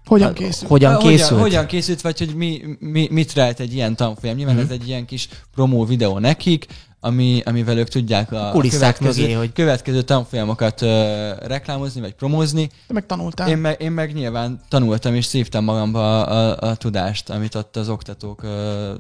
Hogyan 0.06 0.34
készül? 0.34 0.68
hogyan 0.68 0.98
készült. 0.98 1.30
Hogyan, 1.30 1.42
hogyan 1.42 1.66
készült, 1.66 2.02
vagy 2.02 2.20
hogy 2.20 2.36
mi, 2.36 2.62
mi, 2.80 3.08
mit 3.12 3.34
rejt 3.34 3.60
egy 3.60 3.74
ilyen 3.74 3.96
tanfolyam. 3.96 4.36
Nyilván 4.36 4.56
Mhm. 4.56 4.64
ez 4.64 4.72
egy 4.72 4.88
ilyen 4.88 5.06
kis 5.06 5.30
promó 5.54 5.86
videó 5.86 6.20
nekik, 6.20 6.66
ami, 7.06 7.42
amivel 7.46 7.78
ők 7.78 7.88
tudják 7.88 8.32
a 8.32 8.50
Kulisszák 8.52 8.80
következő, 8.98 9.22
mögé, 9.22 9.34
hogy- 9.34 9.54
következő 9.54 10.02
tanfolyamokat 10.02 10.82
ö, 10.82 11.32
reklámozni, 11.48 12.02
vagy 12.02 12.14
promózni. 12.14 12.70
Te 12.88 12.94
meg 12.94 13.06
tanultál. 13.06 13.50
Én 13.50 13.58
meg, 13.58 13.82
én 13.82 13.92
meg 13.92 14.14
nyilván 14.14 14.60
tanultam 14.70 15.14
és 15.16 15.26
szívtam 15.26 15.64
magamba 15.64 16.24
a, 16.24 16.52
a, 16.60 16.70
a 16.70 16.76
tudást, 16.76 17.30
amit 17.30 17.56
ott 17.56 17.76
az 17.76 17.90
oktatók 17.90 18.44
ö, 18.44 18.92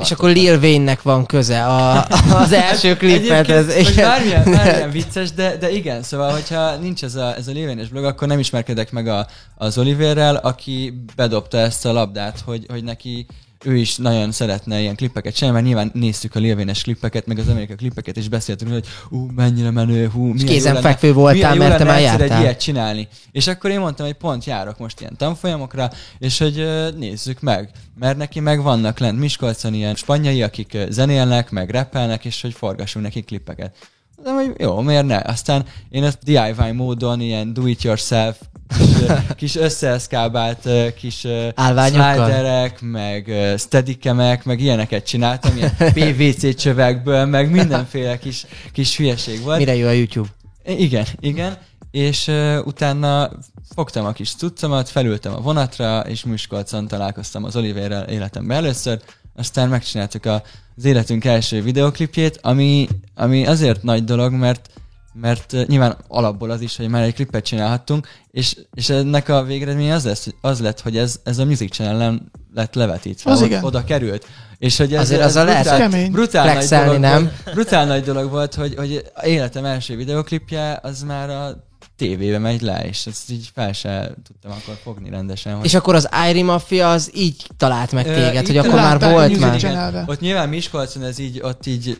És 0.00 0.10
akkor 0.10 0.30
Lil 0.30 0.58
Wayne-nek 0.58 1.02
van 1.02 1.26
köze 1.26 1.64
a, 1.66 2.06
az 2.42 2.52
első 2.52 2.96
klipet. 2.96 3.48
Ez, 3.48 3.76
igen. 3.76 3.94
bármilyen, 4.08 4.44
bármilyen 4.44 4.90
vicces, 4.90 5.32
de, 5.32 5.56
de 5.56 5.70
igen, 5.70 6.02
szóval, 6.02 6.32
hogyha 6.32 6.76
nincs 6.76 7.04
ez 7.04 7.14
a, 7.14 7.36
ez 7.36 7.48
a 7.48 7.52
lévényes 7.52 7.88
blog, 7.88 8.04
akkor 8.04 8.28
nem 8.28 8.38
ismerkedek 8.38 8.92
meg 8.92 9.06
a, 9.08 9.26
az 9.54 9.78
Oliverrel, 9.78 10.36
aki 10.36 11.04
bedobta 11.16 11.58
ezt 11.58 11.86
a 11.86 11.92
labdát, 11.92 12.42
hogy, 12.44 12.66
hogy 12.68 12.84
neki 12.84 13.26
ő 13.64 13.76
is 13.76 13.96
nagyon 13.96 14.32
szeretne 14.32 14.80
ilyen 14.80 14.96
klippeket 14.96 15.34
csinálni, 15.34 15.60
mert 15.60 15.68
nyilván 15.68 15.90
néztük 15.94 16.34
a 16.34 16.38
lévényes 16.38 16.82
klippeket, 16.82 17.26
meg 17.26 17.38
az 17.38 17.48
amerikai 17.48 17.76
klippeket, 17.76 18.16
és 18.16 18.28
beszéltünk, 18.28 18.72
hogy 18.72 18.86
ú, 19.10 19.26
mennyire 19.34 19.70
menő, 19.70 20.08
hú, 20.08 20.26
jó 20.26 20.46
kézenfekvő 20.46 21.12
voltál, 21.12 21.54
mert 21.54 21.78
te 21.78 21.84
már 21.84 22.00
jártál. 22.00 22.30
egy 22.30 22.40
ilyet 22.40 22.60
csinálni. 22.60 23.08
És 23.32 23.46
akkor 23.46 23.70
én 23.70 23.80
mondtam, 23.80 24.06
hogy 24.06 24.14
pont 24.14 24.44
járok 24.44 24.78
most 24.78 25.00
ilyen 25.00 25.16
tanfolyamokra, 25.16 25.90
és 26.18 26.38
hogy 26.38 26.66
nézzük 26.96 27.40
meg. 27.40 27.70
Mert 27.98 28.16
neki 28.16 28.40
meg 28.40 28.62
vannak 28.62 28.98
lent 28.98 29.18
Miskolcon 29.18 29.74
ilyen 29.74 29.94
spanyai, 29.94 30.42
akik 30.42 30.76
zenélnek, 30.88 31.50
meg 31.50 31.70
rappelnek, 31.70 32.24
és 32.24 32.40
hogy 32.40 32.52
forgassunk 32.52 33.04
neki 33.04 33.22
klippeket. 33.22 33.76
De 34.22 34.30
hogy 34.30 34.52
jó, 34.58 34.80
miért 34.80 35.06
ne? 35.06 35.16
Aztán 35.16 35.64
én 35.88 36.04
ezt 36.04 36.18
DIY 36.22 36.72
módon, 36.72 37.20
ilyen 37.20 37.52
do 37.52 37.66
it 37.66 37.82
yourself, 37.82 38.36
kis, 38.78 39.06
kis 39.36 39.56
összeeszkábált 39.56 40.68
kis 40.94 41.14
sliderek, 41.14 42.80
meg 42.80 43.32
steadikemek, 43.58 44.44
meg 44.44 44.60
ilyeneket 44.60 45.06
csináltam, 45.06 45.56
ilyen 45.56 45.74
PVC 45.76 46.56
csövekből, 46.56 47.24
meg 47.24 47.50
mindenféle 47.50 48.18
kis, 48.18 48.46
kis 48.72 48.96
hülyeség 48.96 49.42
volt. 49.42 49.58
Mire 49.58 49.76
jó 49.76 49.86
a 49.86 49.90
YouTube? 49.90 50.28
Igen, 50.64 51.06
igen. 51.20 51.56
És 51.90 52.26
uh, 52.26 52.58
utána 52.64 53.30
fogtam 53.74 54.04
a 54.04 54.12
kis 54.12 54.34
cuccomat, 54.34 54.88
felültem 54.88 55.32
a 55.32 55.40
vonatra, 55.40 56.00
és 56.00 56.24
Miskolcon 56.24 56.88
találkoztam 56.88 57.44
az 57.44 57.56
Oliverrel 57.56 58.08
életemben 58.08 58.56
először, 58.56 59.00
aztán 59.36 59.68
megcsináltuk 59.68 60.26
a, 60.26 60.42
az 60.76 60.84
életünk 60.84 61.24
első 61.24 61.62
videoklipjét, 61.62 62.38
ami, 62.42 62.88
ami 63.14 63.46
azért 63.46 63.82
nagy 63.82 64.04
dolog, 64.04 64.32
mert 64.32 64.70
mert 65.12 65.52
uh, 65.52 65.66
nyilván 65.66 65.96
alapból 66.08 66.50
az 66.50 66.60
is, 66.60 66.76
hogy 66.76 66.88
már 66.88 67.02
egy 67.02 67.14
klipet 67.14 67.44
csinálhattunk, 67.44 68.08
és, 68.30 68.56
és 68.74 68.88
ennek 68.88 69.28
a 69.28 69.42
végeredménye 69.42 69.94
az, 69.94 70.04
lesz, 70.04 70.28
az 70.40 70.60
lett, 70.60 70.80
hogy 70.80 70.96
ez, 70.96 71.20
ez 71.24 71.38
a 71.38 71.44
Music 71.44 71.72
channel 71.72 72.20
lett 72.54 72.74
levetítve. 72.74 73.30
Az 73.30 73.42
igen. 73.42 73.64
Oda 73.64 73.84
került. 73.84 74.26
És 74.58 74.76
hogy 74.76 74.94
ez, 74.94 75.00
Azért 75.00 75.20
ez 75.20 75.26
azzal 75.26 75.44
lehet 75.44 75.62
brutál, 75.62 75.78
kemény. 75.78 76.12
brutál 76.12 76.54
nagy 76.54 76.68
dolog 76.68 76.98
nem? 76.98 77.22
Volt, 77.22 77.54
brutál 77.54 77.86
nagy 77.86 78.02
dolog 78.02 78.30
volt, 78.30 78.54
hogy, 78.54 78.74
hogy 78.76 79.04
életem 79.22 79.64
első 79.64 79.96
videoklipje 79.96 80.78
az 80.82 81.02
már 81.02 81.30
a 81.30 81.68
tévébe 81.96 82.38
megy 82.38 82.60
le, 82.60 82.84
és 82.84 83.06
ezt 83.06 83.30
így 83.30 83.50
fel 83.54 83.72
se 83.72 84.14
tudtam 84.24 84.50
akkor 84.50 84.74
fogni 84.82 85.10
rendesen. 85.10 85.54
Hogy 85.54 85.64
És 85.64 85.74
akkor 85.74 85.94
az 85.94 86.08
Irie 86.28 86.44
Mafia 86.44 86.90
az 86.90 87.10
így 87.14 87.46
talált 87.56 87.92
meg 87.92 88.06
Ö, 88.06 88.14
téged, 88.14 88.42
így 88.42 88.46
hogy 88.46 88.56
akkor 88.56 88.74
már 88.74 89.02
a 89.02 89.10
volt 89.10 89.38
már. 89.38 90.04
Ott 90.06 90.20
nyilván 90.20 90.48
Miskolcon 90.48 91.02
ez 91.02 91.18
így, 91.18 91.40
ott 91.42 91.66
így 91.66 91.98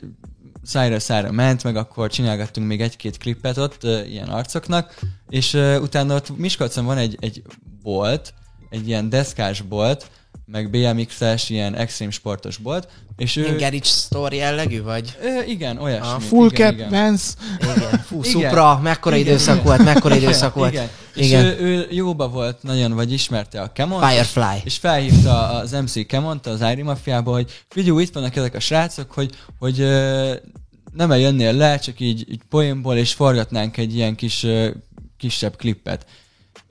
szájra 0.71 1.01
szájra 1.01 1.33
ment, 1.33 1.65
meg 1.65 1.77
akkor 1.77 2.11
csinálgattunk 2.11 2.67
még 2.67 2.81
egy-két 2.81 3.19
klippet 3.19 3.57
ott, 3.57 3.83
ilyen 3.85 4.29
arcoknak, 4.29 4.99
és 5.29 5.53
utána 5.81 6.15
ott 6.15 6.37
Miskolcon 6.37 6.85
van 6.85 6.97
egy, 6.97 7.17
egy 7.21 7.43
bolt, 7.83 8.35
egy 8.69 8.89
ilyen 8.89 9.09
deszkás 9.09 9.61
bolt, 9.61 10.11
meg 10.51 10.71
BMX-es, 10.71 11.51
ilyen 11.51 11.75
extrém 11.75 12.11
sportos 12.11 12.57
bolt, 12.57 12.89
és 13.17 13.37
ő... 13.37 13.57
Garage 13.57 13.85
Store 13.85 14.37
jellegű, 14.37 14.83
vagy? 14.83 15.17
Ö, 15.23 15.43
igen, 15.43 15.79
olyasmi. 15.79 16.13
Ah, 16.13 16.21
Full 16.21 16.49
igen, 16.51 16.67
cap, 16.67 16.75
igen. 16.75 16.91
Vans. 16.91 17.23
Igen. 17.61 17.99
Fú, 17.99 18.23
Igen. 18.23 18.31
Supra, 18.31 18.79
mekkora 18.83 19.17
Igen. 19.17 19.29
időszak 19.29 19.63
volt, 19.63 19.85
mekkora 19.85 20.17
időszak 20.17 20.55
volt. 20.55 20.73
Igen. 20.73 20.89
És 21.15 21.27
Igen. 21.27 21.45
ő, 21.45 21.59
ő 21.61 21.87
jóba 21.91 22.29
volt 22.29 22.63
nagyon, 22.63 22.93
vagy 22.93 23.13
ismerte 23.13 23.61
a 23.61 23.73
Kemon. 23.73 24.09
Firefly. 24.09 24.61
És 24.65 24.77
felhívta 24.77 25.49
az 25.49 25.71
MC 25.71 26.07
Kemont 26.07 26.47
az 26.47 26.61
Irie 26.61 26.85
Mafiába, 26.85 27.33
hogy 27.33 27.51
figyelj, 27.69 28.03
itt 28.03 28.15
vannak 28.15 28.37
ezek 28.37 28.55
a 28.55 28.61
srácok, 28.61 29.13
hogy, 29.13 29.35
hogy 29.59 29.79
nem 30.93 31.13
jönnél 31.13 31.53
le, 31.53 31.79
csak 31.79 32.01
így, 32.01 32.31
így 32.31 32.41
poénból, 32.49 32.97
és 32.97 33.13
forgatnánk 33.13 33.77
egy 33.77 33.95
ilyen 33.95 34.15
kis 34.15 34.47
kisebb 35.17 35.57
klippet. 35.57 36.07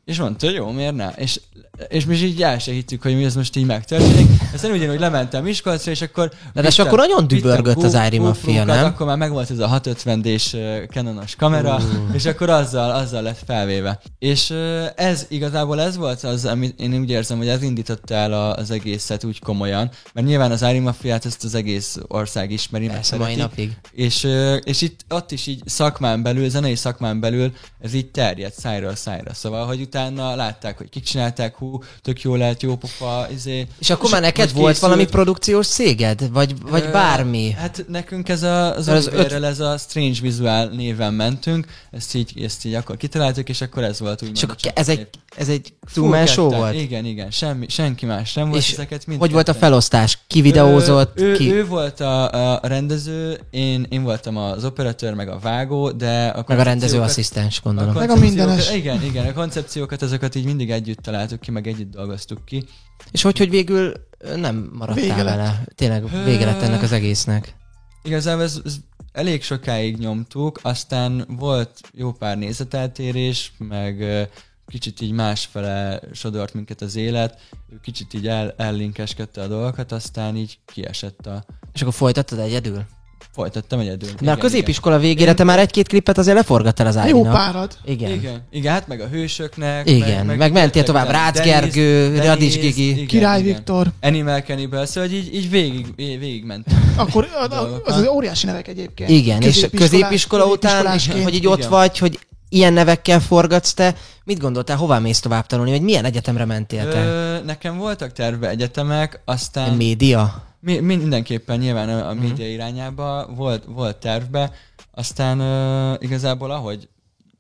És 0.10 0.20
mondta, 0.20 0.50
jó, 0.50 0.72
miért 0.72 0.96
ne? 0.96 1.10
És, 1.16 1.40
és 1.88 2.06
mi 2.06 2.14
is 2.14 2.22
így 2.22 2.44
el 2.44 2.60
se 2.60 2.72
hittük, 2.72 3.02
hogy 3.02 3.16
mi 3.16 3.24
ez 3.24 3.36
most 3.36 3.56
így 3.56 3.66
megtörténik. 3.66 4.30
Aztán 4.60 4.74
ugyanúgy 4.78 5.00
lementem 5.00 5.44
Miskolcra, 5.44 5.92
és 5.92 6.02
akkor... 6.02 6.30
De, 6.54 6.62
és 6.62 6.68
vittem- 6.68 6.86
akkor 6.86 7.00
nagyon 7.00 7.28
dübörgött 7.28 7.84
az 7.84 7.98
Irie 8.06 8.20
Mafia, 8.20 8.64
nem? 8.64 8.86
Akkor 8.86 9.06
már 9.06 9.18
megvolt 9.18 9.52
ez 9.52 9.60
a 9.60 9.82
650-s 9.84 10.54
ö, 10.54 10.84
Canonos 10.90 11.36
kamera, 11.36 11.76
Uh. 11.76 12.16
és 12.16 12.26
akkor 12.26 12.50
azzal, 12.50 12.92
azzal 12.92 13.22
lett 13.22 13.40
felvéve. 13.46 14.00
És 14.20 14.50
ez 14.96 15.26
igazából 15.30 15.82
ez 15.82 15.98
volt 15.98 16.24
az, 16.24 16.46
amit 16.46 16.80
én 16.80 17.00
úgy 17.00 17.10
érzem, 17.10 17.38
hogy 17.38 17.48
ez 17.48 17.64
indította 17.64 18.14
el 18.16 18.34
az 18.34 18.72
egészet 18.72 19.24
úgy 19.24 19.40
komolyan, 19.40 19.90
mert 20.14 20.28
nyilván 20.28 20.52
az 20.52 20.62
Irie 20.62 20.82
Mafiát 20.82 21.26
ezt 21.26 21.44
az 21.44 21.56
egész 21.56 21.98
ország 22.08 22.52
ismeri, 22.52 22.86
meg 22.86 22.96
Persze, 22.96 23.18
mai 23.18 23.34
szereti. 23.34 23.42
napig. 23.42 23.78
És, 23.92 24.28
és 24.64 24.82
itt 24.82 25.00
ott 25.10 25.32
is 25.32 25.48
így 25.48 25.62
szakmán 25.66 26.22
belül, 26.24 26.50
zenei 26.50 26.76
szakmán 26.76 27.20
belül 27.20 27.52
ez 27.82 27.94
így 27.94 28.12
terjedt 28.12 28.60
szájról 28.60 28.96
szájra. 28.96 29.34
Szóval, 29.34 29.66
hogy 29.66 29.82
utána 29.82 30.36
látták, 30.36 30.78
hogy 30.78 30.90
kik 30.90 31.04
csinálták, 31.04 31.56
hú, 31.56 31.80
tök 32.02 32.22
jó 32.22 32.36
lehet, 32.36 32.62
jó 32.62 32.76
pofa, 32.76 33.28
izé. 33.34 33.68
És 33.80 33.90
akkor 33.90 34.10
már 34.12 34.22
neked 34.22 34.49
hogy 34.52 34.62
volt 34.62 34.74
készült. 34.74 34.92
valami 34.92 35.10
produkciós 35.10 35.68
céged? 35.68 36.32
Vagy, 36.32 36.56
vagy 36.62 36.84
Ö, 36.84 36.92
bármi? 36.92 37.52
Hát 37.52 37.86
nekünk 37.88 38.30
ez 38.30 38.44
a, 38.44 38.76
az, 38.76 38.88
az 38.88 39.08
Oliverrel 39.08 39.46
ez 39.46 39.60
a 39.60 39.78
Strange 39.78 40.20
Visual 40.22 40.66
néven 40.66 41.14
mentünk, 41.14 41.68
ezt 41.92 42.16
így, 42.16 42.42
ezt 42.44 42.66
így 42.66 42.74
akkor 42.74 42.98
kitaláltuk, 42.98 43.50
és 43.50 43.62
akkor 43.62 43.84
ez 43.84 44.00
volt 44.00 44.22
úgy. 44.22 44.40
Akkor 44.44 44.56
ez 44.74 44.90
egy, 44.90 45.08
ez 45.36 45.50
egy 45.50 45.74
two-man 45.94 46.26
show 46.26 46.50
volt? 46.50 46.74
Igen, 46.74 47.06
igen, 47.06 47.32
semmi, 47.32 47.68
senki 47.70 48.06
más 48.06 48.34
nem 48.34 48.50
volt, 48.50 48.62
És 48.62 48.72
ezeket 48.72 49.08
mind 49.08 49.20
Hogy 49.20 49.32
volt 49.32 49.48
a 49.48 49.54
felosztás? 49.54 50.20
Ki 50.28 50.42
videózott? 50.42 51.20
Ő, 51.20 51.32
ő, 51.32 51.36
ki? 51.36 51.54
ő 51.54 51.66
volt 51.66 52.00
a, 52.00 52.54
a 52.54 52.68
rendező, 52.68 53.40
én, 53.50 53.86
én 53.90 54.04
voltam 54.04 54.38
az 54.38 54.66
operatőr, 54.66 55.14
meg 55.14 55.30
a 55.30 55.40
vágó, 55.40 55.92
de 55.92 56.28
a 56.28 56.44
meg 56.48 56.60
a 56.60 56.64
rendező 56.64 57.00
asszisztens, 57.00 57.62
gondolom. 57.62 57.94
Meg 57.94 58.10
a 58.10 58.16
mindenes. 58.16 58.74
Igen, 58.74 59.04
igen, 59.04 59.26
a 59.26 59.34
koncepciókat, 59.34 60.02
azokat 60.02 60.36
így 60.36 60.46
mindig 60.46 60.72
együtt 60.72 61.00
találtuk 61.00 61.40
ki, 61.40 61.52
meg 61.52 61.68
együtt 61.68 61.92
dolgoztuk 61.92 62.46
ki. 62.46 62.66
És 63.12 63.22
hogy, 63.22 63.38
hogy 63.38 63.50
végül 63.50 63.94
nem 64.36 64.70
maradtál 64.74 65.04
Vége 65.04 65.24
lett. 65.24 65.36
vele? 65.36 65.64
Tényleg 65.76 66.24
vége 66.24 66.46
lett 66.46 66.62
ennek 66.62 66.82
az 66.82 66.92
egésznek. 66.92 67.56
Igazából 68.04 68.44
ez, 68.44 68.62
ez 68.66 68.76
elég 69.12 69.44
sokáig 69.44 69.98
nyomtuk, 69.98 70.60
aztán 70.64 71.26
volt 71.28 71.82
jó 71.94 72.12
pár 72.12 72.38
nézeteltérés, 72.38 73.54
meg 73.58 74.28
kicsit 74.68 75.02
így 75.02 75.12
másfele 75.12 76.02
sodort 76.14 76.54
minket 76.54 76.82
az 76.82 76.96
élet, 76.96 77.40
ő 77.72 77.80
kicsit 77.82 78.14
így 78.14 78.28
el, 78.28 78.54
ellinkeskedte 78.58 79.42
a 79.42 79.48
dolgokat, 79.48 79.92
aztán 79.92 80.36
így 80.36 80.60
kiesett 80.66 81.26
a... 81.26 81.46
És 81.74 81.82
akkor 81.82 81.94
folytattad 81.94 82.40
egyedül? 82.40 82.86
Folytattam 83.34 83.80
egyedül. 83.80 84.10
Mert 84.22 84.38
a 84.38 84.42
középiskola 84.42 85.00
végére 85.00 85.34
te 85.34 85.44
már 85.44 85.60
egy-két 85.60 85.88
klippet 85.88 86.18
azért 86.18 86.36
leforgattál 86.38 86.88
az 86.88 86.96
Jó 86.96 87.02
Árinak. 87.02 87.34
párad. 87.34 87.78
Igen. 87.86 88.10
Igen. 88.10 88.20
Igen. 88.20 88.42
Igen, 88.52 88.74
hát 88.74 88.88
meg 88.88 89.02
a 89.02 89.08
hősöknek. 89.08 89.90
Igen, 89.90 90.26
meg, 90.26 90.38
meg 90.38 90.52
mentél 90.52 90.84
tovább 90.84 91.10
Rácz 91.10 91.40
Gergő, 91.40 92.20
Radics 92.20 92.60
Gigi. 92.60 92.90
igen, 92.90 93.08
Király 93.08 93.40
igen. 93.42 93.54
Viktor. 93.54 93.88
Animal 94.02 94.40
Cannibal, 94.42 94.86
szóval 94.86 95.10
így, 95.10 95.36
így 95.36 95.50
végig, 95.50 95.86
végig 95.96 96.44
mentünk. 96.44 96.80
Akkor 96.96 97.28
az, 97.50 97.96
az 97.96 98.08
óriási 98.08 98.46
nevek 98.46 98.68
egyébként. 98.68 99.10
Igen, 99.10 99.42
és 99.42 99.68
középiskola 99.76 100.46
után, 100.46 101.00
hogy 101.24 101.34
így 101.34 101.48
ott 101.48 101.58
Igen. 101.58 101.70
vagy, 101.70 101.98
hogy 101.98 102.20
ilyen 102.50 102.74
nevekkel 102.74 103.20
forgatsz 103.20 103.74
te, 103.74 103.96
mit 104.24 104.40
gondoltál, 104.40 104.78
hová 104.78 105.00
mész 105.00 105.20
tovább 105.20 105.46
tanulni, 105.46 105.72
vagy 105.72 105.82
milyen 105.82 106.06
egyetemre 106.06 106.46
mentél 106.46 106.90
te? 106.90 107.00
Ö, 107.04 107.38
nekem 107.46 107.78
voltak 107.78 108.14
terve 108.14 108.50
egyetemek, 108.50 109.22
aztán 109.26 109.74
Média? 109.76 110.44
Mi, 110.60 110.80
mindenképpen 110.80 111.60
nyilván 111.60 111.90
a, 111.90 112.10
a 112.10 112.14
Mhm. 112.14 112.24
média 112.24 112.48
irányába 112.48 113.28
volt, 113.36 113.64
volt 113.68 113.98
tervbe, 113.98 114.52
aztán 114.92 115.40
ö, 115.40 115.94
igazából 116.00 116.52
ahogy 116.52 116.90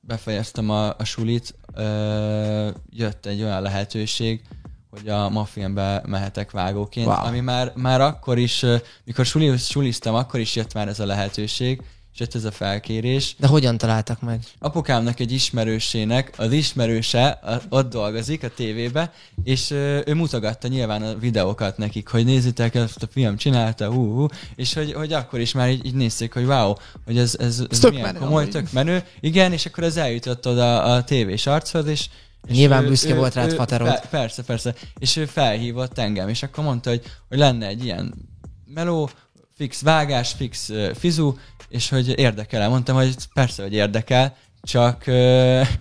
befejeztem 0.02 0.70
a, 0.70 0.88
a 0.88 1.04
sulit, 1.04 1.56
ö, 1.74 2.70
jött 2.90 3.26
egy 3.26 3.42
olyan 3.44 3.62
lehetőség, 3.62 4.42
hogy 4.90 5.10
a 5.10 5.30
maffienbe 5.30 6.02
mehetek 6.08 6.52
vágóként, 6.52 7.08
Wow. 7.08 7.26
ami 7.26 7.40
már, 7.40 7.72
már 7.76 8.02
akkor 8.02 8.38
is, 8.38 8.64
ö, 8.64 8.76
mikor 9.06 9.26
suli, 9.26 9.58
suliztam, 9.58 10.16
akkor 10.16 10.40
is 10.40 10.56
jött 10.56 10.74
már 10.74 10.88
ez 10.88 11.00
a 11.00 11.06
lehetőség, 11.06 11.82
és 12.13 12.20
jött 12.20 12.36
ez 12.36 12.44
a 12.44 12.51
felkérés. 12.51 13.36
De 13.39 13.48
hogyan 13.48 13.78
találtak 13.78 14.22
meg? 14.22 14.39
Apukámnak 14.60 15.20
egy 15.20 15.32
ismerősének, 15.32 16.34
az 16.38 16.51
ismerőse 16.51 17.28
a- 17.28 17.62
ott 17.70 17.89
dolgozik 17.89 18.44
a 18.44 18.50
tévébe, 18.56 19.12
és 19.44 19.72
ő 19.72 20.13
mutogatta 20.13 20.68
nyilván 20.68 21.01
a 21.01 21.16
videókat 21.18 21.78
nekik, 21.78 22.08
hogy 22.08 22.25
nézzétek, 22.25 22.75
ezt 22.75 23.04
a 23.04 23.08
film 23.12 23.38
csinálta, 23.38 23.92
hú, 23.92 24.16
hú 24.16 24.25
és 24.56 24.74
hogy, 24.74 24.94
hogy 24.94 25.13
akkor 25.13 25.39
is 25.39 25.51
már 25.51 25.70
így, 25.70 25.86
így 25.86 25.94
nézték, 25.94 26.34
hogy 26.34 26.46
wow, 26.46 26.74
hogy 27.06 27.18
ez, 27.18 27.36
ez, 27.39 27.63
ez 27.70 27.80
tök 27.80 27.92
milyen 27.92 28.06
menő 28.06 28.20
komoly, 28.20 28.42
amúgy. 28.42 28.54
tök 28.54 28.72
menő. 28.72 29.04
Igen, 29.20 29.51
és 29.54 29.66
akkor 29.66 29.84
ez 29.84 29.98
eljutott 29.98 30.48
oda 30.48 30.84
a 30.84 31.04
tévés 31.04 31.46
archoz, 31.48 31.86
és 31.86 32.10
és 32.48 32.56
Nyilván 32.56 32.86
büszke 32.86 33.16
volt 33.16 33.34
rád, 33.34 33.51
faterod. 33.54 33.88
Pe- 33.88 34.10
persze, 34.10 34.44
persze. 34.44 34.75
És 35.00 35.16
ő 35.16 35.25
felhívott 35.25 35.98
engem, 35.98 36.30
és 36.30 36.44
akkor 36.44 36.63
mondta, 36.63 36.89
hogy, 36.89 37.01
hogy 37.30 37.38
lenne 37.38 37.68
egy 37.68 37.84
ilyen 37.84 38.13
meló, 38.66 39.10
fix 39.56 39.82
vágás, 39.82 40.32
fix 40.32 40.70
uh, 40.70 40.94
fizu, 40.94 41.34
és 41.70 41.90
hogy 41.90 42.20
érdekel 42.20 42.70
Mondtam, 42.70 42.96
hogy 42.96 43.16
persze, 43.34 43.62
hogy 43.64 43.74
érdekel, 43.74 44.36
csak, 44.62 45.04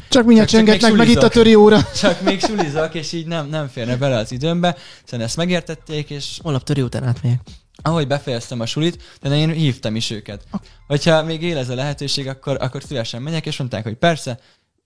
Csak 0.08 0.24
mindjárt 0.24 0.48
csöngetnek 0.48 0.90
még 0.90 0.98
meg 0.98 1.08
itt 1.08 1.22
a 1.22 1.28
töri 1.28 1.54
óra. 1.54 1.82
csak 2.00 2.20
még 2.20 2.40
sulizok, 2.40 2.94
és 2.94 3.12
így 3.12 3.26
nem, 3.26 3.48
nem 3.48 3.68
férne 3.68 3.96
bele 3.96 4.16
az 4.16 4.32
időmbe. 4.32 4.76
Szóval 5.04 5.26
ezt 5.26 5.36
megértették, 5.36 6.10
és 6.10 6.38
Holnap 6.42 6.62
töri 6.62 6.82
után 6.82 7.04
átmegyek. 7.04 7.40
ahogy 7.82 8.06
befejeztem 8.06 8.60
a 8.60 8.66
sulit, 8.66 9.02
de 9.20 9.36
én 9.36 9.50
hívtam 9.50 9.96
is 9.96 10.10
őket. 10.10 10.42
Hogyha 10.86 11.22
még 11.22 11.42
él 11.42 11.58
ez 11.58 11.68
a 11.68 11.74
lehetőség, 11.74 12.28
akkor, 12.28 12.56
akkor 12.60 12.82
szívesen 12.82 13.22
megyek, 13.22 13.46
és 13.46 13.56
mondták, 13.56 13.82
hogy 13.82 13.94
persze, 13.94 14.38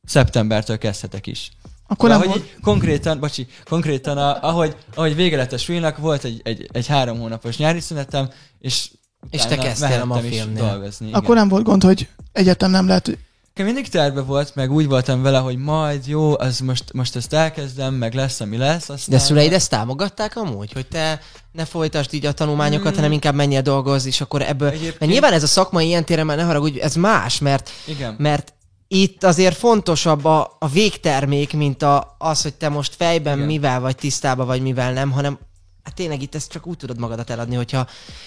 szeptembertől 0.04 0.78
kezdhetek 0.78 1.26
is. 1.26 1.50
Akkor 1.86 2.08
De 2.08 2.16
nem 2.16 2.28
hogy 2.28 2.38
volt. 2.38 2.56
konkrétan, 2.62 3.20
bocsi, 3.20 3.46
konkrétan 3.64 4.18
a, 4.18 4.42
ahogy, 4.42 4.76
ahogy 4.94 5.14
vége 5.14 5.36
lett 5.36 5.52
a 5.52 5.58
sulinak, 5.58 5.98
volt 5.98 6.24
egy, 6.24 6.40
egy, 6.44 6.68
egy 6.72 6.86
három 6.86 7.18
hónapos 7.18 7.56
nyári 7.56 7.80
szünetem, 7.80 8.30
és 8.58 8.90
És 9.30 9.44
te 9.44 9.56
kezdtél 9.56 10.00
a 10.00 10.04
Mafilmnél. 10.04 10.68
dolgozni. 10.68 11.06
igen. 11.08 11.20
Akkor 11.20 11.34
nem 11.34 11.48
volt 11.48 11.62
gond, 11.64 11.82
hogy 11.82 12.08
egyetem 12.32 12.70
nem 12.70 12.86
lehet. 12.86 13.18
Mindig 13.54 13.88
terve 13.88 14.20
volt, 14.20 14.54
meg 14.54 14.72
úgy 14.72 14.86
voltam 14.86 15.22
vele, 15.22 15.38
hogy 15.38 15.56
majd 15.56 16.06
jó, 16.06 16.38
az 16.38 16.58
most, 16.60 16.92
most 16.92 17.16
ezt 17.16 17.32
elkezdem, 17.32 17.94
meg 17.94 18.14
lesz, 18.14 18.40
ami 18.40 18.56
lesz. 18.56 18.88
Aztán 18.88 19.14
De 19.16 19.18
szüleid 19.18 19.52
ezt 19.52 19.70
támogatták 19.70 20.36
amúgy, 20.36 20.72
hogy 20.72 20.86
te 20.86 21.20
ne 21.52 21.64
folytasd 21.64 22.14
így 22.14 22.26
a 22.26 22.32
tanulmányokat, 22.32 22.92
Mm. 22.92 22.94
hanem 22.96 23.12
inkább 23.12 23.34
menjél 23.34 23.62
dolgozni, 23.62 24.08
és 24.08 24.20
akkor 24.20 24.42
ebből... 24.42 24.68
Egyébként- 24.68 24.98
Mert 24.98 25.12
nyilván 25.12 25.32
ez 25.32 25.42
a 25.42 25.46
szakmai 25.46 25.86
ilyen 25.86 26.04
téren 26.04 26.26
már 26.26 26.36
ne 26.36 26.42
haragudj, 26.42 26.80
ez 26.80 26.94
más, 26.94 27.38
mert 27.38 27.70
Igen. 27.86 28.14
mert 28.18 28.52
itt 28.88 29.24
azért 29.24 29.56
fontosabb 29.56 30.24
a, 30.24 30.56
a 30.58 30.68
végtermék, 30.68 31.52
mint 31.52 31.82
a, 31.82 32.14
az, 32.18 32.42
hogy 32.42 32.54
te 32.54 32.68
most 32.68 32.94
fejben 32.96 33.34
Igen. 33.36 33.46
mivel 33.46 33.80
vagy 33.80 33.96
tisztában, 33.96 34.46
vagy 34.46 34.62
mivel 34.62 34.92
nem, 34.92 35.10
hanem 35.10 35.38
hát 35.82 35.94
tényleg 35.94 36.22
itt 36.22 36.34
ezt 36.34 36.50
csak 36.50 36.66
úgy 36.66 36.76
tudod 36.76 36.98
magadat 36.98 37.30
eladni, 37.30 37.54
hogyha 37.56 37.86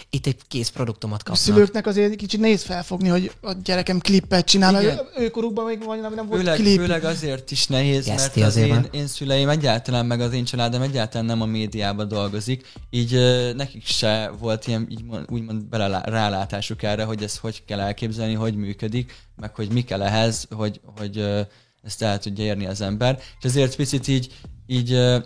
itt 0.10 0.26
egy 0.26 0.38
kész 0.48 0.70
produktumot 0.70 1.20
A 1.20 1.24
kapnak. 1.24 1.38
szülőknek 1.44 1.88
azért 1.88 2.16
kicsit 2.16 2.40
néz 2.40 2.64
felfogni, 2.64 3.08
hogy 3.10 3.32
a 3.42 3.54
gyerekem 3.64 4.00
klippet 4.00 4.46
csinál. 4.46 4.82
Igen. 4.82 5.00
Őkorukban 5.18 5.66
még 5.66 5.84
vagy 5.86 6.02
nem, 6.02 6.14
nem 6.14 6.28
volt 6.28 6.40
Főleg, 6.40 6.56
klip. 6.58 6.80
főleg 6.80 7.04
azért 7.04 7.52
is 7.52 7.68
nehéz, 7.68 8.06
Geszti 8.06 8.40
mert 8.40 8.52
az 8.52 8.56
én, 8.62 8.68
van. 8.68 8.88
én 8.92 9.08
szüleim 9.08 9.50
egyáltalán, 9.50 10.06
meg 10.06 10.22
az 10.22 10.34
én 10.34 10.44
családom 10.46 10.82
egyáltalán 10.82 11.26
nem 11.26 11.42
a 11.42 11.46
médiában 11.46 12.08
dolgozik, 12.08 12.72
így 12.90 13.14
ö, 13.14 13.54
nekik 13.54 13.86
se 13.86 14.32
volt 14.40 14.68
ilyen 14.68 14.88
így 14.90 15.04
mond- 15.04 15.32
úgymond 15.32 15.64
bele 15.66 16.02
rálátásuk 16.06 16.84
erre, 16.84 17.04
hogy 17.04 17.24
ezt 17.24 17.38
hogy 17.38 17.64
kell 17.66 17.80
elképzelni, 17.80 18.34
hogy 18.34 18.56
működik, 18.56 19.16
meg 19.36 19.56
hogy 19.56 19.72
mi 19.72 19.82
kell 19.84 20.02
ehhez, 20.02 20.48
hogy, 20.56 20.82
hogy 20.98 21.18
ö, 21.18 21.42
ezt 21.84 22.02
el 22.02 22.20
tudja 22.20 22.44
érni 22.44 22.66
az 22.66 22.82
ember. 22.82 23.18
És 23.40 23.46
ezért 23.46 23.76
picit 23.76 24.08
így, 24.08 24.34
így 24.68 24.92
ö, 24.92 25.18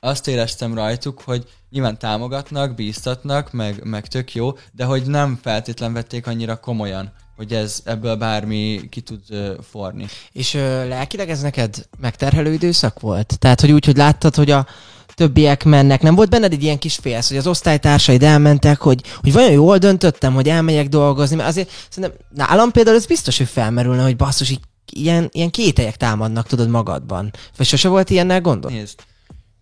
azt 0.00 0.28
éreztem 0.28 0.74
rajtuk, 0.74 1.20
hogy 1.20 1.44
nyilván 1.70 1.98
támogatnak, 1.98 2.74
bíztatnak, 2.74 3.52
meg, 3.52 3.84
meg 3.84 4.06
tök 4.06 4.34
jó, 4.34 4.52
de 4.72 4.84
hogy 4.84 5.06
nem 5.06 5.38
feltétlen 5.42 5.92
vették 5.92 6.26
annyira 6.26 6.56
komolyan, 6.56 7.12
hogy 7.36 7.52
ez 7.52 7.80
ebből 7.84 8.16
bármi 8.16 8.80
ki 8.90 9.00
tud 9.00 9.20
ö, 9.28 9.54
forni. 9.70 10.06
És 10.32 10.54
ö, 10.54 10.88
lelkileg 10.88 11.30
ez 11.30 11.40
neked 11.40 11.88
megterhelő 11.98 12.52
időszak 12.52 13.00
volt? 13.00 13.38
Tehát, 13.38 13.60
hogy 13.60 13.72
úgy, 13.72 13.84
hogy 13.84 13.96
láttad, 13.96 14.34
hogy 14.34 14.50
a 14.50 14.66
többiek 15.14 15.64
mennek. 15.64 16.02
Nem 16.02 16.14
volt 16.14 16.30
benned 16.30 16.52
egy 16.52 16.62
ilyen 16.62 16.78
kis 16.78 16.94
félsz, 16.94 17.28
hogy 17.28 17.36
az 17.36 17.46
osztálytársaid 17.46 18.22
elmentek, 18.22 18.80
hogy, 18.80 19.02
hogy 19.20 19.32
vajon 19.32 19.52
jól 19.52 19.78
döntöttem, 19.78 20.34
hogy 20.34 20.48
elmegyek 20.48 20.88
dolgozni, 20.88 21.36
mert 21.36 21.48
azért 21.48 21.70
szerintem 21.90 22.18
nálam 22.34 22.70
például 22.70 22.96
ez 22.96 23.06
biztos, 23.06 23.38
hogy 23.38 23.48
felmerülne, 23.48 24.02
hogy 24.02 24.16
basszus, 24.16 24.50
így 24.50 24.60
ilyen, 24.92 25.28
ilyen 25.32 25.50
kételyek 25.50 25.96
támadnak, 25.96 26.46
tudod, 26.46 26.68
magadban. 26.68 27.32
Vagy 27.56 27.66
sose 27.66 27.88
volt 27.88 28.10
ilyennel 28.10 28.40
gondod? 28.40 28.70
Nézd, 28.70 28.98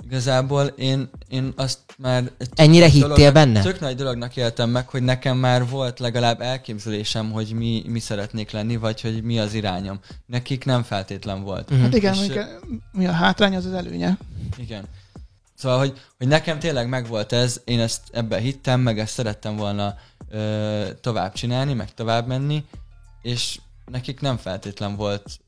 igazából 0.05 0.65
én, 0.65 1.11
én 1.29 1.53
azt 1.57 1.79
már... 1.99 2.31
Ennyire 2.55 2.87
hittél 2.87 3.01
dolognak- 3.01 3.33
benne? 3.33 3.63
Tök 3.63 3.81
nagy 3.81 3.97
dolognak 3.97 4.37
éltem 4.37 4.71
meg, 4.71 4.89
hogy 4.89 5.03
nekem 5.03 5.37
már 5.37 5.69
volt 5.69 5.99
legalább 5.99 6.41
elképzelésem, 6.41 7.31
hogy 7.31 7.53
mi, 7.53 7.83
mi 7.87 7.99
szeretnék 7.99 8.51
lenni, 8.51 8.77
vagy 8.77 9.01
hogy 9.01 9.23
mi 9.23 9.39
az 9.39 9.55
irányom. 9.55 10.01
Nekik 10.27 10.65
nem 10.65 10.83
feltétlen 10.83 11.43
volt. 11.43 11.71
Mhm. 11.71 11.81
Hát 11.81 11.95
igen, 11.95 12.15
És, 12.15 12.33
mi 12.93 13.07
a 13.07 13.13
hátrány, 13.13 13.57
az 13.57 13.65
az 13.65 13.73
előnye. 13.73 14.19
Igen. 14.57 14.85
Szóval, 15.55 15.79
hogy, 15.79 16.01
hogy 16.19 16.29
nekem 16.29 16.59
tényleg 16.59 16.89
megvolt 16.89 17.33
ez, 17.33 17.61
én 17.65 17.81
ezt 17.81 18.01
ebben 18.13 18.41
hittem, 18.41 18.81
meg 18.81 18.99
ezt 18.99 19.13
szerettem 19.13 19.57
volna 19.57 19.95
ö, 20.31 20.87
tovább 21.01 21.33
csinálni, 21.33 21.73
meg 21.73 21.95
tovább 21.95 22.27
menni, 22.27 22.65
és 23.23 23.59
nekik 23.91 24.21
nem 24.21 24.37
feltétlen 24.37 24.97
volt 24.97 25.39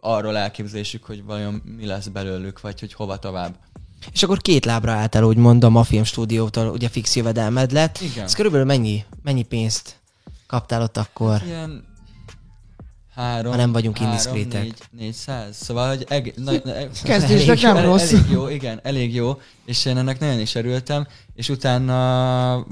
arról 0.00 0.36
elképzelésük, 0.36 1.04
hogy 1.04 1.24
vajon 1.24 1.62
mi 1.76 1.86
lesz 1.86 2.06
belőlük, 2.06 2.60
vagy 2.60 2.80
hogy 2.80 2.92
hova 2.92 3.18
tovább. 3.18 3.54
És 4.12 4.22
akkor 4.22 4.38
két 4.38 4.64
lábra 4.64 4.92
álltál, 4.92 5.22
úgy 5.22 5.36
mondom, 5.36 5.76
a 5.76 5.84
filmstúdiótól, 5.84 6.66
ugye 6.68 6.88
fix 6.88 7.16
jövedelmed 7.16 7.72
lett. 7.72 8.00
Igen. 8.00 8.24
Ez 8.24 8.34
körülbelül 8.34 8.66
mennyi, 8.66 9.04
mennyi 9.22 9.42
pénzt 9.42 9.96
kaptál 10.46 10.82
ott 10.82 10.96
akkor? 10.96 11.42
Ilyen 11.46 11.84
három, 13.14 13.52
Ha 13.52 13.58
nem 13.58 13.72
vagyunk 13.72 13.96
három, 13.96 14.12
indiszkrétek. 14.12 14.62
Négy, 14.62 14.78
négyszáz. 14.90 15.56
Szóval, 15.56 15.88
hogy 15.88 16.04
eg, 16.08 16.32
na, 16.36 16.52
na, 16.64 16.72
Kezdésnek 17.02 17.60
nem 17.60 17.76
elég, 17.76 17.88
rossz. 17.88 18.12
elég 18.12 18.30
jó, 18.30 18.48
igen, 18.48 18.80
elég 18.82 19.14
jó, 19.14 19.40
és 19.64 19.84
én 19.84 19.96
ennek 19.96 20.20
nagyon 20.20 20.40
is 20.40 20.54
örültem, 20.54 21.06
és 21.34 21.48
utána 21.48 22.66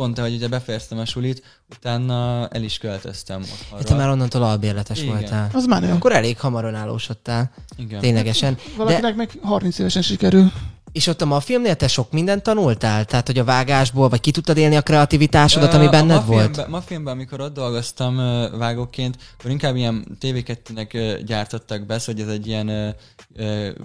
pont 0.00 0.18
ahogy 0.18 0.34
ugye 0.34 0.48
befejeztem 0.48 0.98
a 0.98 1.04
sulit, 1.04 1.42
utána 1.76 2.48
el 2.48 2.62
is 2.62 2.78
költöztem 2.78 3.40
otthonra. 3.40 3.84
Te 3.84 3.94
már 3.94 4.08
onnantól 4.08 4.42
albérletes 4.42 4.98
Igen. 5.02 5.10
voltál. 5.12 5.50
Az 5.52 5.66
már 5.66 5.80
nem. 5.80 5.92
Akkor 5.92 6.12
elég 6.12 6.38
hamar 6.38 6.64
önállósodtál, 6.64 7.50
Igen. 7.76 8.00
ténylegesen. 8.00 8.54
De, 8.54 8.60
Valakinek 8.76 9.14
meg 9.14 9.30
30 9.42 9.78
évesen 9.78 10.02
sikerül. 10.02 10.52
és 10.92 11.06
ott 11.06 11.22
a 11.22 11.40
filmnél 11.40 11.76
te 11.76 11.88
sok 11.88 12.12
mindent 12.12 12.42
tanultál? 12.42 13.04
Tehát, 13.04 13.26
hogy 13.26 13.38
a 13.38 13.44
vágásból, 13.44 14.08
vagy 14.08 14.20
ki 14.20 14.30
tudtad 14.30 14.56
élni 14.56 14.76
a 14.76 14.82
kreativitásodat, 14.82 15.74
ami 15.74 15.88
benned 15.88 16.16
a 16.16 16.24
volt? 16.24 16.38
Mafilmben, 16.38 16.70
Mafilmben, 16.70 17.14
amikor 17.14 17.40
ott 17.40 17.54
dolgoztam 17.54 18.16
vágóként, 18.58 19.16
akkor 19.38 19.50
inkább 19.50 19.76
ilyen 19.76 20.18
TV2-nek 20.20 20.94
ö, 20.94 21.22
gyártottak 21.22 21.86
be, 21.86 21.98
szóval 21.98 22.14
hogy 22.14 22.30
ez 22.30 22.38
egy 22.38 22.46
ilyen 22.46 22.96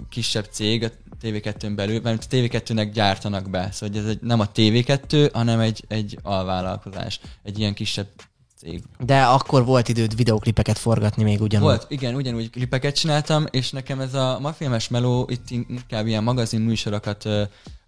kisebb 0.08 0.46
cég 0.50 0.90
TV2-n 1.22 1.72
belül, 1.76 2.00
mert 2.02 2.24
a 2.24 2.36
TV2-nek 2.36 2.90
gyártanak 2.92 3.50
be. 3.50 3.68
Szóval 3.72 3.98
ez 3.98 4.04
egy, 4.04 4.18
nem 4.20 4.40
a 4.40 4.50
TV2, 4.54 5.30
hanem 5.32 5.60
egy, 5.60 5.84
egy 5.88 6.18
alvállalkozás, 6.22 7.20
egy 7.42 7.58
ilyen 7.58 7.74
kisebb 7.74 8.08
cég. 8.56 8.82
De 8.98 9.22
akkor 9.22 9.64
volt 9.64 9.88
időd 9.88 10.16
videoklipeket 10.16 10.78
forgatni 10.78 11.22
még 11.22 11.40
ugyanúgy. 11.40 11.66
Volt, 11.66 11.86
igen, 11.88 12.14
ugyanúgy 12.14 12.50
klipeket 12.50 12.94
csináltam, 12.94 13.44
és 13.50 13.70
nekem 13.70 14.00
ez 14.00 14.14
a 14.14 14.38
mafilmes 14.40 14.88
meló, 14.88 15.28
itt 15.30 15.50
inkább 15.50 16.06
ilyen 16.06 16.22
magazin 16.22 16.60
műsorokat 16.60 17.24
ö, 17.24 17.42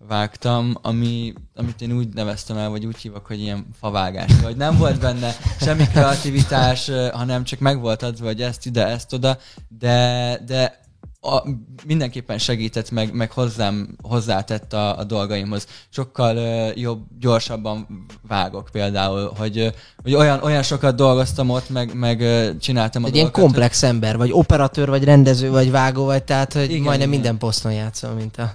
vágtam, 0.08 0.78
ami, 0.82 1.32
amit 1.54 1.80
én 1.80 1.92
úgy 1.92 2.08
neveztem 2.08 2.56
el, 2.56 2.70
vagy 2.70 2.86
úgy 2.86 2.96
hívok, 2.96 3.26
hogy 3.26 3.40
ilyen 3.40 3.66
favágás. 3.80 4.30
Vagy 4.42 4.56
nem 4.56 4.78
volt 4.78 5.00
benne 5.00 5.34
semmi 5.60 5.86
kreativitás, 5.86 6.90
hanem 7.12 7.44
csak 7.44 7.58
meg 7.58 7.80
volt 7.80 8.02
adva, 8.02 8.26
hogy 8.26 8.42
ezt 8.42 8.66
ide, 8.66 8.86
ezt 8.86 9.12
oda, 9.12 9.38
de, 9.78 10.40
de 10.46 10.86
a, 11.20 11.42
mindenképpen 11.86 12.38
segített, 12.38 12.90
meg, 12.90 13.12
meg 13.12 13.30
hozzám, 13.30 13.96
hozzátett 14.02 14.72
a, 14.72 14.98
a 14.98 15.04
dolgaimhoz. 15.04 15.66
Sokkal 15.88 16.36
ö, 16.36 16.70
jobb, 16.74 17.00
gyorsabban 17.20 18.06
vágok 18.28 18.68
például, 18.72 19.32
hogy, 19.36 19.58
ö, 19.58 19.68
hogy 20.02 20.14
olyan, 20.14 20.42
olyan 20.42 20.62
sokat 20.62 20.94
dolgoztam 20.96 21.50
ott, 21.50 21.70
meg, 21.70 21.94
meg 21.94 22.20
ö, 22.20 22.50
csináltam 22.60 23.04
a 23.04 23.06
Egy 23.06 23.14
ilyen 23.14 23.32
komplex 23.32 23.82
ember, 23.82 24.16
vagy 24.16 24.30
operatőr, 24.32 24.88
vagy 24.88 25.04
rendező, 25.04 25.50
vagy 25.50 25.70
vágó, 25.70 26.04
vagy 26.04 26.22
tehát, 26.24 26.52
hogy 26.52 26.70
Igen, 26.70 26.82
majdnem 26.82 27.08
igen. 27.08 27.08
minden 27.08 27.38
poszton 27.38 27.72
játszol, 27.72 28.10
mint 28.10 28.36
a 28.38 28.54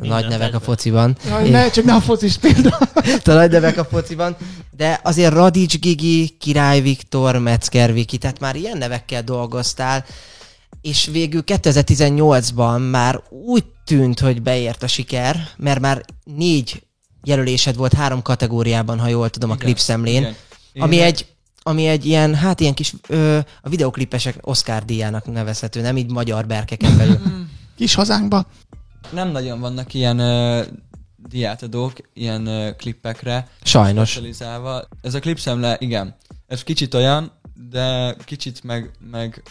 Minden 0.00 0.18
nagy 0.18 0.28
nevek 0.30 0.54
a 0.54 0.60
fociban. 0.60 1.16
Jaj, 1.28 1.50
ne, 1.50 1.70
csak 1.70 1.84
ne 1.84 1.94
a 1.94 2.00
focis 2.00 2.36
példa. 2.36 2.78
a 3.24 3.32
nagy 3.32 3.50
nevek 3.50 3.78
a 3.78 3.84
fociban. 3.84 4.36
De 4.76 5.00
azért 5.02 5.32
Radics 5.32 5.78
Gigi, 5.78 6.28
Király 6.38 6.80
Viktor, 6.80 7.38
Metzger 7.38 7.92
Viki, 7.92 8.18
tehát 8.18 8.40
már 8.40 8.56
ilyen 8.56 8.78
nevekkel 8.78 9.22
dolgoztál, 9.22 10.04
és 10.82 11.08
végül 11.12 11.42
2018-ban 11.46 12.90
már 12.90 13.22
úgy 13.28 13.64
tűnt, 13.84 14.20
hogy 14.20 14.42
beért 14.42 14.82
a 14.82 14.86
siker, 14.86 15.48
mert 15.56 15.80
már 15.80 16.04
négy 16.24 16.82
jelölésed 17.24 17.76
volt 17.76 17.92
három 17.92 18.22
kategóriában, 18.22 18.98
ha 18.98 19.08
jól 19.08 19.30
tudom, 19.30 19.50
a 19.50 19.54
Igen, 19.54 19.64
klipszemlén, 19.66 20.22
igen. 20.22 20.34
Ami 20.78 21.00
egy 21.00 21.26
ami 21.64 21.86
egy 21.86 22.06
ilyen, 22.06 22.34
hát 22.34 22.60
ilyen 22.60 22.74
kis, 22.74 22.94
ö, 23.08 23.38
a 23.62 23.68
videoklipesek 23.68 24.38
Oscar 24.40 24.84
díjának 24.84 25.32
nevezhető, 25.32 25.80
nem 25.80 25.96
így 25.96 26.10
magyar 26.10 26.46
berkeken 26.46 26.96
belül. 26.96 27.20
Kis 27.76 27.94
hazánkba. 27.94 28.46
Nem 29.10 29.28
nagyon 29.28 29.60
vannak 29.60 29.94
ilyen 29.94 30.20
uh, 30.20 30.66
diátadók, 31.16 31.92
ilyen 32.14 32.46
uh, 32.46 32.76
klippekre 32.76 33.48
Sajnos. 33.62 34.10
specializálva. 34.10 34.88
Ez 35.00 35.14
a 35.14 35.20
klipszemle, 35.20 35.76
igen, 35.80 36.16
ez 36.46 36.62
kicsit 36.62 36.94
olyan, 36.94 37.32
de 37.70 38.16
kicsit 38.24 38.62
meg, 38.62 38.90
meg 39.10 39.42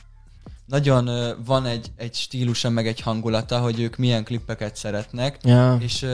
nagyon 0.71 1.09
van 1.45 1.65
egy, 1.65 1.87
egy 1.95 2.13
stílusa, 2.13 2.69
meg 2.69 2.87
egy 2.87 2.99
hangulata, 3.01 3.59
hogy 3.59 3.79
ők 3.79 3.95
milyen 3.97 4.23
klippeket 4.23 4.75
szeretnek, 4.75 5.37
Ja. 5.43 5.77
és 5.79 6.05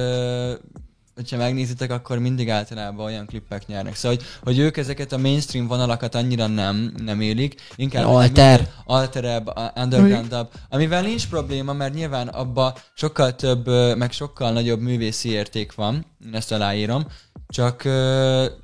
hogyha 1.15 1.37
megnézitek, 1.37 1.91
akkor 1.91 2.19
mindig 2.19 2.49
általában 2.49 3.05
olyan 3.05 3.25
klippek 3.25 3.67
nyernek. 3.67 3.95
Szóval, 3.95 4.17
hogy, 4.17 4.25
hogy 4.43 4.59
ők 4.59 4.77
ezeket 4.77 5.11
a 5.11 5.17
mainstream 5.17 5.67
vonalakat 5.67 6.15
annyira 6.15 6.47
nem, 6.47 6.93
nem 7.03 7.21
élik, 7.21 7.61
inkább 7.75 8.05
Alter. 8.05 8.69
alterebb, 8.85 9.53
undergroundabb, 9.75 10.51
amivel 10.69 11.01
nincs 11.01 11.27
probléma, 11.27 11.73
mert 11.73 11.93
nyilván 11.93 12.27
abba 12.27 12.75
sokkal 12.93 13.35
több, 13.35 13.67
meg 13.97 14.11
sokkal 14.11 14.51
nagyobb 14.51 14.79
művészi 14.81 15.29
érték 15.29 15.75
van, 15.75 16.05
én 16.25 16.35
ezt 16.35 16.51
aláírom, 16.51 17.05
csak 17.47 17.85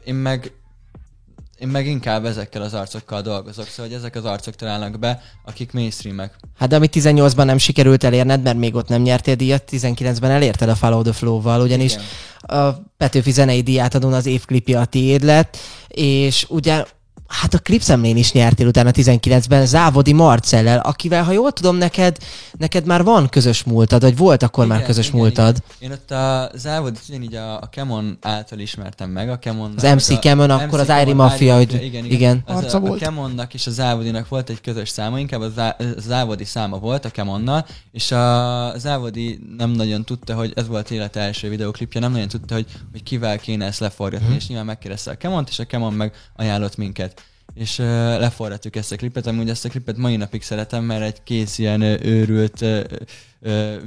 én 0.05 0.15
meg 0.15 0.51
én 1.63 1.69
meg 1.69 1.87
inkább 1.87 2.25
ezekkel 2.25 2.61
az 2.61 2.73
arcokkal 2.73 3.21
dolgozok, 3.21 3.67
szóval 3.67 3.91
hogy 3.91 3.97
ezek 3.97 4.15
az 4.15 4.25
arcok 4.25 4.55
találnak 4.55 4.99
be, 4.99 5.21
akik 5.45 5.71
mainstreamek. 5.71 6.35
Hát 6.57 6.69
de 6.69 6.75
amit 6.75 6.95
18-ban 6.95 7.45
nem 7.45 7.57
sikerült 7.57 8.03
elérned, 8.03 8.41
mert 8.41 8.57
még 8.57 8.75
ott 8.75 8.87
nem 8.87 9.01
nyertél 9.01 9.35
díjat, 9.35 9.63
19-ben 9.71 10.31
elérted 10.31 10.69
a 10.69 10.75
Follow 10.75 11.01
the 11.01 11.11
Flow-val, 11.13 11.61
ugyanis 11.61 11.93
Igen. 11.93 12.05
a 12.61 12.71
Petőfi 12.97 13.31
zenei 13.31 13.61
díjátadón 13.61 14.13
az 14.13 14.25
évklipja 14.25 14.79
a 14.79 14.85
tiéd 14.85 15.23
lett, 15.23 15.57
és 15.87 16.45
ugye 16.49 16.85
hát 17.33 17.53
a 17.53 17.59
klipszemlén 17.59 18.17
is 18.17 18.31
nyertél 18.31 18.67
utána 18.67 18.89
19-ben 18.93 19.65
Závodi 19.65 20.13
Marcellel, 20.13 20.79
akivel, 20.79 21.23
ha 21.23 21.31
jól 21.31 21.51
tudom, 21.51 21.75
neked, 21.75 22.17
neked 22.57 22.85
már 22.85 23.03
van 23.03 23.29
közös 23.29 23.63
múltad, 23.63 24.01
vagy 24.01 24.17
volt 24.17 24.43
akkor 24.43 24.67
már 24.67 24.83
közös 24.83 25.11
múltad. 25.11 25.63
Igen. 25.79 25.91
Én 25.91 25.97
ott 25.97 26.11
a 26.11 26.51
Závod, 26.55 26.97
így 27.21 27.35
a, 27.35 27.53
a 27.61 27.69
Kemon 27.71 28.17
által 28.21 28.59
ismertem 28.59 29.09
meg, 29.09 29.29
a 29.29 29.37
Kemon. 29.39 29.73
Az 29.77 29.83
MC 29.83 30.19
Kemon, 30.19 30.49
akkor 30.49 30.79
az 30.79 30.91
Irie 31.01 31.13
Mafia, 31.13 31.55
hogy- 31.55 31.73
igen, 31.73 31.83
igen. 31.83 32.05
igen. 32.05 32.43
Az 32.45 32.55
Arca 32.55 32.77
a, 32.77 32.81
a 32.81 32.85
volt. 32.85 32.99
Kemonnak 32.99 33.53
és 33.53 33.67
a 33.67 33.71
Závodinak 33.71 34.27
volt 34.27 34.49
egy 34.49 34.61
közös 34.61 34.89
száma, 34.89 35.19
inkább 35.19 35.41
a, 35.41 35.49
Zá, 35.49 35.75
a 35.79 35.83
Závodi 35.97 36.45
száma 36.45 36.77
volt 36.77 37.05
a 37.05 37.09
Kemonnal, 37.09 37.65
és 37.91 38.11
a 38.11 38.73
Závodi 38.77 39.39
nem 39.57 39.69
nagyon 39.69 40.03
tudta, 40.03 40.33
hogy 40.35 40.51
ez 40.55 40.67
volt 40.67 40.91
élete 40.91 41.19
első 41.19 41.49
videoklipje, 41.49 41.99
nem 41.99 42.11
nagyon 42.11 42.27
tudta, 42.27 42.53
hogy, 42.53 42.65
hogy 42.91 43.03
kivel 43.03 43.37
kéne 43.37 43.65
ezt 43.65 43.79
leforgatni, 43.79 44.25
Mhm. 44.27 44.35
és 44.35 44.47
nyilván 44.47 44.65
megkérdezte 44.65 45.11
a 45.11 45.15
Kemont, 45.15 45.49
és 45.49 45.59
a 45.59 45.65
Kemon 45.65 45.93
meg 45.93 46.11
ajánlott 46.35 46.77
minket 46.77 47.22
és 47.53 47.79
uh, 47.79 47.85
leforgattuk 48.19 48.75
ezt 48.75 48.91
a 48.91 48.95
klipet, 48.95 49.27
amúgy 49.27 49.49
ezt 49.49 49.65
a 49.65 49.69
klipet 49.69 49.97
mai 49.97 50.15
napig 50.15 50.41
szeretem, 50.41 50.83
mert 50.83 51.03
egy 51.03 51.23
kész 51.23 51.57
ilyen 51.57 51.81
őrült 51.81 52.65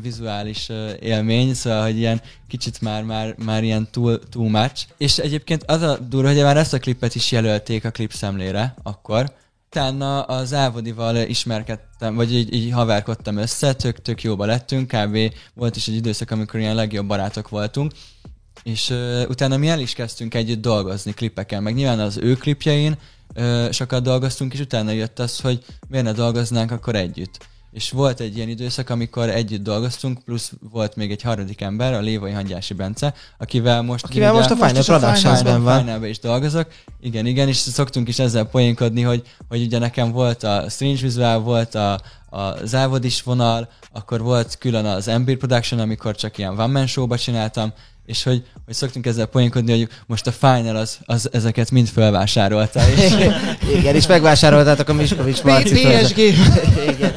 vizuális 0.02 0.68
élmény, 1.00 1.54
szóval, 1.54 1.82
hogy 1.82 1.96
ilyen 1.96 2.20
kicsit 2.48 2.80
már, 2.80 3.02
már, 3.02 3.34
már 3.44 3.64
ilyen 3.64 3.88
too, 3.90 4.18
too 4.18 4.48
much. 4.48 4.86
És 4.96 5.18
egyébként 5.18 5.64
az 5.66 5.82
a 5.82 5.98
durva, 5.98 6.32
hogy 6.32 6.42
már 6.42 6.56
ezt 6.56 6.72
a 6.72 6.78
klipet 6.78 7.14
is 7.14 7.32
jelölték 7.32 7.84
a 7.84 7.90
klip 7.90 8.12
szemlére 8.12 8.74
akkor, 8.82 9.34
Utána 9.70 10.22
az 10.22 10.54
Ávodival 10.54 11.16
ismerkedtem, 11.16 12.14
vagy 12.14 12.34
így, 12.34 12.54
így 12.54 12.72
haverkodtam 12.72 13.36
össze, 13.36 13.72
tök, 13.72 14.02
tök 14.02 14.22
jóba 14.22 14.44
lettünk, 14.44 14.92
kb. 14.92 15.18
volt 15.54 15.76
is 15.76 15.88
egy 15.88 15.94
időszak, 15.94 16.30
amikor 16.30 16.60
ilyen 16.60 16.74
legjobb 16.74 17.06
barátok 17.06 17.48
voltunk, 17.48 17.92
és 18.62 18.90
uh, 18.90 19.22
utána 19.28 19.56
mi 19.56 19.68
el 19.68 19.80
is 19.80 19.92
kezdtünk 19.92 20.34
együtt 20.34 20.60
dolgozni 20.60 21.12
klipeken, 21.12 21.62
meg 21.62 21.74
nyilván 21.74 22.00
az 22.00 22.16
ő 22.16 22.34
klipjein 22.34 22.96
uh, 23.36 23.70
sokat 23.70 24.02
dolgoztunk, 24.02 24.52
és 24.52 24.60
utána 24.60 24.90
jött 24.90 25.18
az, 25.18 25.40
hogy 25.40 25.64
miért 25.88 26.04
ne 26.04 26.12
dolgoznánk 26.12 26.70
akkor 26.70 26.94
együtt. 26.94 27.38
És 27.76 27.90
volt 27.90 28.20
egy 28.20 28.36
ilyen 28.36 28.48
időszak, 28.48 28.90
amikor 28.90 29.28
együtt 29.28 29.62
dolgoztunk, 29.62 30.24
plusz 30.24 30.52
volt 30.70 30.96
még 30.96 31.10
egy 31.10 31.22
harmadik 31.22 31.60
ember, 31.60 31.92
a 31.94 32.00
Lévai 32.00 32.32
Hangyási 32.32 32.74
Bence, 32.74 33.14
akivel 33.38 33.82
most... 33.82 34.04
Akivel 34.04 34.30
ugye- 34.30 34.38
most 34.38 34.50
a 34.50 34.66
Final 34.66 34.80
is 34.80 34.86
Productions-ben 34.86 35.62
van. 35.62 35.78
Finalben 35.78 36.08
is 36.08 36.18
dolgozok. 36.18 36.66
Igen, 37.00 37.26
igen, 37.26 37.48
és 37.48 37.56
szoktunk 37.56 38.08
is 38.08 38.18
ezzel 38.18 38.44
poénkodni, 38.44 39.02
hogy, 39.02 39.22
hogy 39.48 39.62
ugye 39.62 39.78
nekem 39.78 40.12
volt 40.12 40.42
a 40.42 40.64
Strange 40.68 41.00
Visual, 41.00 41.38
volt 41.40 41.74
a, 41.74 42.00
a 42.30 42.64
Závodis 42.64 43.22
vonal, 43.22 43.68
akkor 43.92 44.20
volt 44.20 44.58
külön 44.58 44.84
az 44.84 45.08
Ambient 45.08 45.38
Production, 45.38 45.80
amikor 45.80 46.14
csak 46.14 46.38
ilyen 46.38 46.52
one 46.52 46.66
man 46.66 46.86
show-ba 46.86 47.18
csináltam, 47.18 47.72
és 48.06 48.22
hogy, 48.22 48.44
hogy 48.64 48.74
szoktunk 48.74 49.06
ezzel 49.06 49.26
poénkodni, 49.26 49.78
hogy 49.78 49.88
most 50.06 50.26
a 50.26 50.32
Final 50.32 50.76
az, 50.76 50.98
az 51.04 51.28
ezeket 51.32 51.70
mind 51.70 51.88
felvásárolta. 51.88 52.80
És, 52.90 53.12
Igen, 53.78 53.94
és 53.94 54.06
megvásároltátok 54.06 54.88
a 54.88 54.92
Miskovics 54.92 55.42
Marcit. 55.42 55.88
PSG. 55.88 56.18
Igen. 56.18 57.14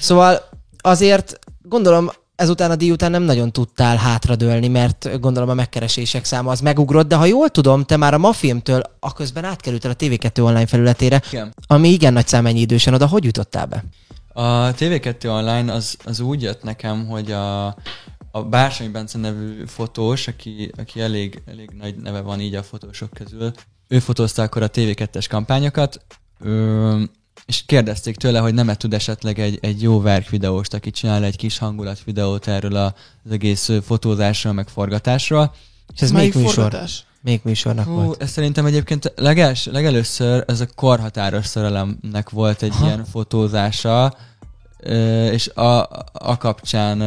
Szóval 0.00 0.48
azért 0.80 1.38
gondolom 1.62 2.10
ezután 2.36 2.70
a 2.70 2.76
díj 2.76 2.90
után 2.90 3.10
nem 3.10 3.22
nagyon 3.22 3.52
tudtál 3.52 3.96
hátradőlni, 3.96 4.68
mert 4.68 5.20
gondolom 5.20 5.48
a 5.48 5.54
megkeresések 5.54 6.24
száma 6.24 6.50
az 6.50 6.60
megugrott, 6.60 7.08
de 7.08 7.16
ha 7.16 7.24
jól 7.24 7.48
tudom, 7.48 7.84
te 7.84 7.96
már 7.96 8.14
a 8.14 8.18
Mafilmtől 8.18 8.82
a 9.00 9.12
közben 9.12 9.44
átkerültél 9.44 9.90
a 9.90 9.94
TV2 9.94 10.42
online 10.42 10.66
felületére, 10.66 11.22
igen. 11.30 11.54
ami 11.66 11.88
igen 11.88 12.12
nagy 12.12 12.26
számennyi 12.26 12.60
idősen 12.60 12.94
oda. 12.94 13.06
Hogy 13.06 13.24
jutottál 13.24 13.66
be? 13.66 13.84
A 14.32 14.74
TV2 14.74 15.26
online 15.26 15.72
az, 15.72 15.96
az 16.04 16.20
úgy 16.20 16.42
jött 16.42 16.62
nekem, 16.62 17.06
hogy 17.06 17.32
a, 17.32 17.76
a 18.34 18.42
Bársony 18.42 18.90
Bence 18.92 19.18
nevű 19.18 19.64
fotós, 19.66 20.28
aki, 20.28 20.70
aki 20.78 21.00
elég, 21.00 21.42
elég 21.46 21.70
nagy 21.78 21.96
neve 21.96 22.20
van 22.20 22.40
így 22.40 22.54
a 22.54 22.62
fotósok 22.62 23.10
közül, 23.10 23.52
ő 23.88 23.98
fotózta 23.98 24.42
akkor 24.42 24.62
a 24.62 24.70
TV2-es 24.70 25.26
kampányokat, 25.28 26.04
ö, 26.40 27.02
és 27.46 27.62
kérdezték 27.66 28.16
tőle, 28.16 28.38
hogy 28.38 28.54
nem 28.54 28.68
-e 28.68 28.74
tud 28.76 28.94
esetleg 28.94 29.38
egy, 29.38 29.58
egy 29.62 29.82
jó 29.82 30.00
verk 30.00 30.28
videóst, 30.28 30.74
aki 30.74 30.90
csinál 30.90 31.24
egy 31.24 31.36
kis 31.36 31.58
hangulat 31.58 32.04
videót 32.04 32.48
erről 32.48 32.76
a- 32.76 32.94
az 33.24 33.30
egész 33.30 33.70
fotózásról, 33.82 34.52
meg 34.52 34.68
forgatásról. 34.68 35.54
És 35.94 36.00
ez 36.00 36.10
Melyik 36.10 36.34
még 36.34 36.42
műsor? 36.42 36.62
forgatás? 36.62 37.04
Még 37.20 37.40
műsornak 37.44 37.84
Hú, 37.86 37.92
volt. 37.92 38.22
ez 38.22 38.30
szerintem 38.30 38.66
egyébként 38.66 39.12
legels, 39.16 39.64
legelőször 39.64 40.44
ez 40.46 40.60
a 40.60 40.66
korhatáros 40.74 41.46
szerelemnek 41.46 42.30
volt 42.30 42.62
egy 42.62 42.70
Aha. 42.72 42.86
ilyen 42.86 43.04
fotózása, 43.04 44.16
és 45.32 45.48
a, 45.48 45.88
a 46.12 46.36
kapcsán 46.38 46.98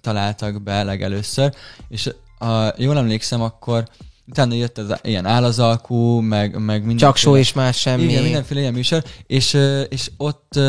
találtak 0.00 0.62
be 0.62 0.82
legelőször, 0.82 1.54
és 1.88 2.10
a, 2.38 2.72
jól 2.76 2.96
emlékszem, 2.96 3.42
akkor 3.42 3.84
utána 4.26 4.54
jött 4.54 4.78
ez 4.78 4.86
ilyen 5.02 5.26
állazalkú, 5.26 6.20
meg, 6.20 6.58
meg 6.58 6.78
minden. 6.80 6.96
Csak 6.96 7.16
só 7.16 7.36
és 7.36 7.52
más 7.52 7.80
semmi. 7.80 8.02
Igen, 8.02 8.22
mindenféle 8.22 8.60
ilyen 8.60 8.72
műsor, 8.72 9.04
és, 9.26 9.58
és 9.88 10.10
ott 10.16 10.60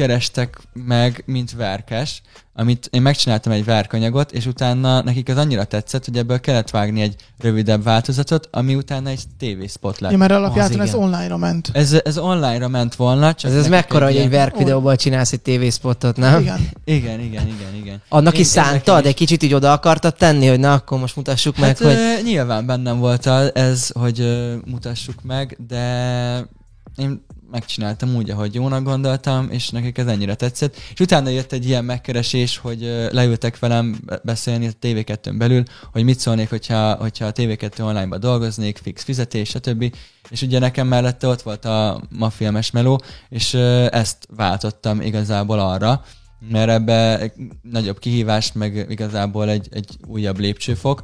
kerestek 0.00 0.58
meg, 0.72 1.22
mint 1.26 1.52
verkes, 1.52 2.22
amit 2.54 2.88
én 2.92 3.02
megcsináltam 3.02 3.52
egy 3.52 3.64
verkanyagot, 3.64 4.32
és 4.32 4.46
utána 4.46 5.02
nekik 5.02 5.28
az 5.28 5.36
annyira 5.36 5.64
tetszett, 5.64 6.04
hogy 6.04 6.16
ebből 6.16 6.40
kellett 6.40 6.70
vágni 6.70 7.00
egy 7.00 7.14
rövidebb 7.38 7.82
változatot, 7.82 8.48
ami 8.50 8.74
utána 8.74 9.08
egy 9.08 9.22
tévéspot 9.38 9.98
lett. 9.98 10.10
Ja, 10.10 10.16
mert 10.16 10.32
alapjáton 10.32 10.80
Az 10.80 10.88
ez 10.88 10.94
online-ra 10.94 11.36
ment. 11.36 11.70
Ez, 11.72 11.96
ez 12.04 12.18
online-ra 12.18 12.68
ment 12.68 12.94
volna, 12.94 13.34
csak 13.34 13.50
Ez, 13.50 13.56
ez 13.56 13.68
mekkora, 13.68 14.04
hogy 14.04 14.16
egy 14.16 14.30
verk 14.30 14.56
videóból 14.56 14.96
csinálsz 14.96 15.32
egy 15.32 15.40
tévészpotot, 15.40 16.16
nem? 16.16 16.40
Igen. 16.40 16.68
Igen, 16.84 17.20
igen, 17.20 17.46
igen, 17.46 17.74
igen. 17.74 18.02
Annak 18.08 18.34
Én- 18.34 18.40
is 18.40 18.46
szántad, 18.46 19.06
egy 19.06 19.14
kicsit 19.14 19.42
így 19.42 19.54
oda 19.54 19.72
akartad 19.72 20.14
tenni, 20.14 20.46
hogy 20.46 20.60
na, 20.60 20.72
akkor 20.72 20.98
most 20.98 21.16
mutassuk 21.16 21.58
meg, 21.58 21.68
Hát 21.68 21.78
hogy... 21.78 21.92
ö, 21.92 22.22
nyilván 22.22 22.66
bennem 22.66 22.98
volt 22.98 23.26
ez, 23.52 23.90
hogy 23.92 24.20
ö, 24.20 24.54
mutassuk 24.64 25.22
meg, 25.22 25.56
de 25.68 26.48
én 26.96 27.24
megcsináltam 27.50 28.14
úgy, 28.14 28.30
ahogy 28.30 28.54
jónak 28.54 28.82
gondoltam, 28.82 29.50
és 29.50 29.68
nekik 29.68 29.98
ez 29.98 30.06
ennyire 30.06 30.34
tetszett. 30.34 30.76
És 30.92 31.00
utána 31.00 31.28
jött 31.28 31.52
egy 31.52 31.66
ilyen 31.66 31.84
megkeresés, 31.84 32.56
hogy 32.56 32.80
leültek 33.10 33.58
velem 33.58 33.98
be- 34.04 34.20
beszélni 34.24 34.66
a 34.66 34.70
TV2-n 34.82 35.34
belül, 35.38 35.62
hogy 35.92 36.04
mit 36.04 36.18
szólnék, 36.18 36.48
hogyha, 36.48 36.94
hogyha 36.94 37.26
a 37.26 37.32
TV2 37.32 37.80
online-ba 37.82 38.18
dolgoznék, 38.18 38.78
fix 38.78 39.02
fizetés, 39.02 39.48
stb. 39.48 39.94
És 40.28 40.42
ugye 40.42 40.58
nekem 40.58 40.86
mellette 40.86 41.26
ott 41.26 41.42
volt 41.42 41.64
a 41.64 42.02
ma 42.10 42.30
filmes 42.30 42.70
meló, 42.70 43.00
és 43.28 43.54
ezt 43.90 44.28
váltottam 44.36 45.00
igazából 45.00 45.58
arra, 45.58 46.04
mert 46.48 46.70
ebbe 46.70 47.32
nagyobb 47.62 47.98
kihívás, 47.98 48.52
meg 48.52 48.86
igazából 48.88 49.50
egy, 49.50 49.68
egy 49.70 49.96
újabb 50.06 50.38
lépcsőfok. 50.38 51.02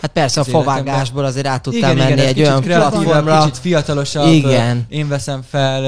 Hát 0.00 0.10
persze, 0.10 0.40
a 0.40 0.44
favágásból 0.44 1.24
azért 1.24 1.46
át 1.46 1.62
tudtál 1.62 1.92
igen, 1.92 1.96
menni 1.96 2.12
igen, 2.12 2.26
egy 2.26 2.34
kicsit 2.34 2.48
olyan 2.48 2.62
platformra. 2.62 3.38
Kicsit 3.38 3.58
fiatalosabb. 3.58 4.32
Igen. 4.32 4.86
Én 4.88 5.08
veszem 5.08 5.42
fel, 5.50 5.84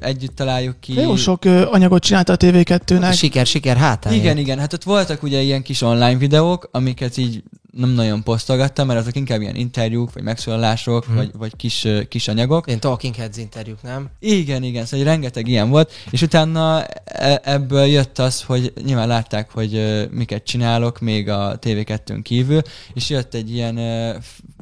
együtt 0.00 0.36
találjuk 0.36 0.80
ki. 0.80 1.00
Jó 1.00 1.16
sok 1.16 1.44
anyagot 1.70 2.02
csinálta 2.02 2.32
a 2.32 2.36
TV2-nek. 2.36 3.14
Siker, 3.14 3.46
siker 3.46 3.76
hátán. 3.76 4.12
Igen, 4.12 4.38
igen, 4.38 4.58
hát 4.58 4.72
ott 4.72 4.82
voltak 4.82 5.22
ugye 5.22 5.40
ilyen 5.40 5.62
kis 5.62 5.82
online 5.82 6.16
videók, 6.16 6.68
amiket 6.72 7.16
így 7.16 7.42
nem 7.72 7.90
nagyon 7.90 8.22
posztolgattam, 8.22 8.86
mert 8.86 9.00
azok 9.00 9.16
inkább 9.16 9.40
ilyen 9.40 9.54
interjúk, 9.56 10.12
vagy 10.12 10.22
megszólalások, 10.22 11.06
Mhm. 11.06 11.16
vagy, 11.16 11.30
vagy 11.38 11.56
kis, 11.56 11.86
kis 12.08 12.28
anyagok. 12.28 12.66
Én 12.68 12.78
Talking 12.80 13.14
Heads 13.14 13.36
interjúk, 13.36 13.82
nem? 13.82 14.08
Igen, 14.18 14.62
igen, 14.62 14.84
szóval 14.86 15.06
rengeteg 15.06 15.48
ilyen 15.48 15.70
volt, 15.70 15.92
és 16.10 16.22
utána 16.22 16.84
e- 17.04 17.40
ebből 17.44 17.84
jött 17.84 18.18
az, 18.18 18.42
hogy 18.42 18.72
nyilván 18.84 19.08
látták, 19.08 19.50
hogy 19.50 20.06
miket 20.10 20.44
csinálok 20.44 21.00
még 21.00 21.28
a 21.28 21.58
TV2-n 21.58 22.20
kívül, 22.22 22.62
és 22.94 23.10
jött 23.10 23.34
egy 23.34 23.52
ilyen 23.54 23.78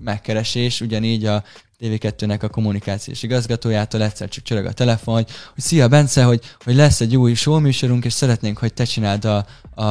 megkeresés, 0.01 0.81
ugyanígy 0.81 1.25
a 1.27 1.45
TV2-nek 1.81 2.43
a 2.43 2.49
kommunikációs 2.49 3.23
igazgatójától 3.23 4.03
egyszer 4.03 4.29
csak 4.29 4.45
csörög 4.45 4.67
a 4.67 4.73
telefon, 4.73 5.15
hogy, 5.15 5.29
hogy 5.55 5.63
szia 5.63 5.89
Bence, 5.89 6.25
hogy, 6.25 6.41
hogy 6.65 6.75
lesz 6.75 7.01
egy 7.01 7.17
új 7.17 7.35
showműsorunk, 7.35 8.05
és 8.05 8.13
szeretnénk, 8.13 8.59
hogy 8.59 8.75
te 8.75 8.85
csináld 8.85 9.25
a, 9.25 9.47
a, 9.83 9.85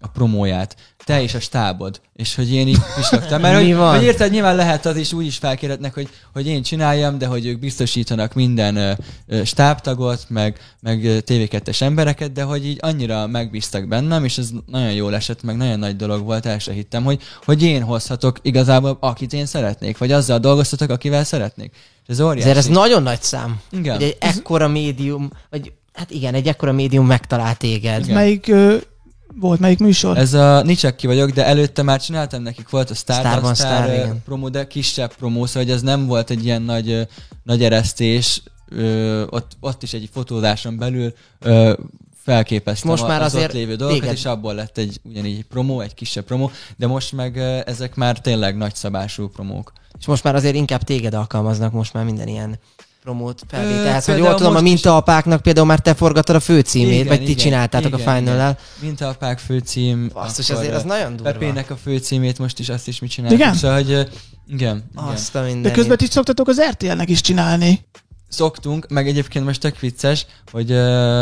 a 0.00 0.08
promóját. 0.12 0.76
Te 1.04 1.22
és 1.22 1.34
a 1.34 1.40
stábod. 1.40 2.00
És 2.16 2.34
hogy 2.34 2.52
én 2.52 2.68
így 2.68 2.78
pislogtam. 2.96 3.40
Mert 3.40 3.56
hogy, 3.62 3.74
van? 3.74 3.94
hogy 3.96 4.04
érted, 4.04 4.30
nyilván 4.30 4.56
lehet 4.56 4.86
az 4.86 4.96
is 4.96 5.12
úgy 5.12 5.26
is 5.26 5.36
felkérhetnek, 5.36 5.94
hogy, 5.94 6.08
hogy 6.32 6.46
én 6.46 6.62
csináljam, 6.62 7.18
de 7.18 7.26
hogy 7.26 7.46
ők 7.46 7.58
biztosítanak 7.58 8.34
minden 8.34 8.76
ö, 8.76 8.92
ö, 9.26 9.44
stábtagot, 9.44 10.26
meg, 10.28 10.58
meg 10.80 11.00
TV2-es 11.02 11.82
embereket, 11.82 12.32
de 12.32 12.42
hogy 12.42 12.66
így 12.66 12.78
annyira 12.80 13.26
megbíztak 13.26 13.88
bennem, 13.88 14.24
és 14.24 14.38
ez 14.38 14.50
nagyon 14.66 14.92
jól 14.92 15.14
esett, 15.14 15.42
meg 15.42 15.56
nagyon 15.56 15.78
nagy 15.78 15.96
dolog 15.96 16.24
volt, 16.24 16.46
el 16.46 16.58
se 16.58 16.72
hittem, 16.72 17.04
hogy, 17.04 17.22
hogy 17.44 17.62
én 17.62 17.82
hozhatok 17.82 18.38
igazából, 18.42 18.96
akit 19.00 19.32
én 19.32 19.46
szeretnék, 19.46 19.98
vagy 19.98 20.12
azzal 20.12 20.38
dolgoztatok, 20.38 20.90
akivel 20.90 21.24
szeretnék. 21.24 21.72
És 22.02 22.08
ez 22.08 22.20
óriási. 22.20 22.48
Ezért 22.48 22.56
ez 22.56 22.66
nagyon 22.66 23.02
nagy 23.02 23.22
szám. 23.22 23.60
Igen. 23.70 23.94
Hogy 23.94 24.04
egy 24.04 24.16
ekkora 24.18 24.68
médium, 24.68 25.30
vagy 25.50 25.72
hát 25.92 26.10
igen, 26.10 26.34
egy 26.34 26.46
ekkora 26.46 26.72
médium 26.72 27.06
megtalál 27.06 27.56
téged. 27.56 28.02
Igen. 28.02 28.14
Melyik 28.14 28.48
ö, 28.48 28.76
volt, 29.40 29.60
melyik 29.60 29.78
műsor? 29.78 30.18
Ez 30.18 30.34
a 30.34 30.62
Nicsek 30.62 30.96
ki 30.96 31.06
vagyok, 31.06 31.30
de 31.30 31.44
előtte 31.46 31.82
már 31.82 32.00
csináltam 32.00 32.42
nekik, 32.42 32.68
volt 32.68 32.90
a 32.90 32.94
Star, 32.94 33.16
Star, 33.20 33.38
Star, 33.38 33.56
Star 33.56 33.92
igen. 33.92 34.22
promó, 34.24 34.48
de 34.48 34.66
kisebb 34.66 35.14
promó, 35.16 35.46
szóval 35.46 35.62
hogy 35.62 35.72
ez 35.72 35.82
nem 35.82 36.06
volt 36.06 36.30
egy 36.30 36.44
ilyen 36.44 36.62
nagy, 36.62 37.08
nagy 37.42 37.64
eresztés, 37.64 38.42
ö, 38.68 39.22
ott, 39.30 39.52
ott 39.60 39.82
is 39.82 39.92
egy 39.92 40.08
fotózáson 40.12 40.76
belül 40.78 41.12
ö, 41.40 41.72
felképeztem 42.24 42.90
Most 42.90 43.02
a- 43.02 43.06
már 43.06 43.22
az 43.22 43.34
azért 43.34 43.48
ott 43.48 43.54
lévő 43.56 43.74
dolgokat, 43.76 44.00
téged- 44.02 44.16
és 44.18 44.24
abból 44.24 44.54
lett 44.54 44.78
egy 44.78 45.00
ugyanígy 45.02 45.44
promó, 45.44 45.80
egy 45.80 45.94
kisebb 45.94 46.24
promó, 46.24 46.50
de 46.76 46.86
most 46.86 47.12
meg 47.12 47.38
ezek 47.66 47.94
már 47.94 48.20
tényleg 48.20 48.56
nagyszabású 48.56 49.28
promók. 49.28 49.72
És 49.98 50.06
most 50.06 50.24
már 50.24 50.34
azért 50.34 50.54
inkább 50.54 50.82
téged 50.82 51.14
alkalmaznak 51.14 51.72
most 51.72 51.92
már 51.92 52.04
minden 52.04 52.28
ilyen 52.28 52.58
promót 53.04 53.42
felvételhez. 53.48 54.04
Hogy 54.04 54.18
jól 54.18 54.34
tudom, 54.34 54.54
a 54.54 54.56
is- 54.58 54.62
mintaapáknak 54.62 55.42
például 55.42 55.66
már 55.66 55.80
te 55.80 55.94
forgattad 55.94 56.36
a 56.36 56.40
főcímét, 56.40 56.92
Igen, 56.94 57.06
vagy 57.06 57.18
ti 57.18 57.22
igen, 57.24 57.36
csináltátok 57.36 57.94
a 57.94 57.98
igen, 57.98 58.56
a 59.00 59.04
apák 59.04 59.38
főcím. 59.38 60.10
Basszus, 60.12 60.50
akkor, 60.50 60.62
azért 60.62 60.76
az 60.76 60.82
nagyon 60.82 61.16
durva. 61.16 61.32
Pepének 61.32 61.70
a 61.70 61.76
főcímét 61.76 62.38
most 62.38 62.58
is 62.58 62.68
azt 62.68 62.88
is 62.88 62.98
mi 62.98 63.06
csináltuk. 63.06 63.40
Igen? 63.40 63.54
Szóval, 63.54 63.76
hogy 63.76 63.88
igen, 63.90 64.08
igen. 64.48 64.84
Azt 64.94 65.34
a 65.34 65.42
De 65.62 65.70
közben 65.70 65.96
ti 65.96 66.06
szoktatok 66.06 66.48
az 66.48 66.60
RTL-nek 66.70 67.08
is 67.08 67.20
csinálni. 67.20 67.86
Szoktunk, 68.34 68.86
meg 68.88 69.08
egyébként 69.08 69.44
most 69.44 69.60
tök 69.60 69.80
vicces, 69.80 70.26
hogy 70.50 70.70
uh, 70.70 70.76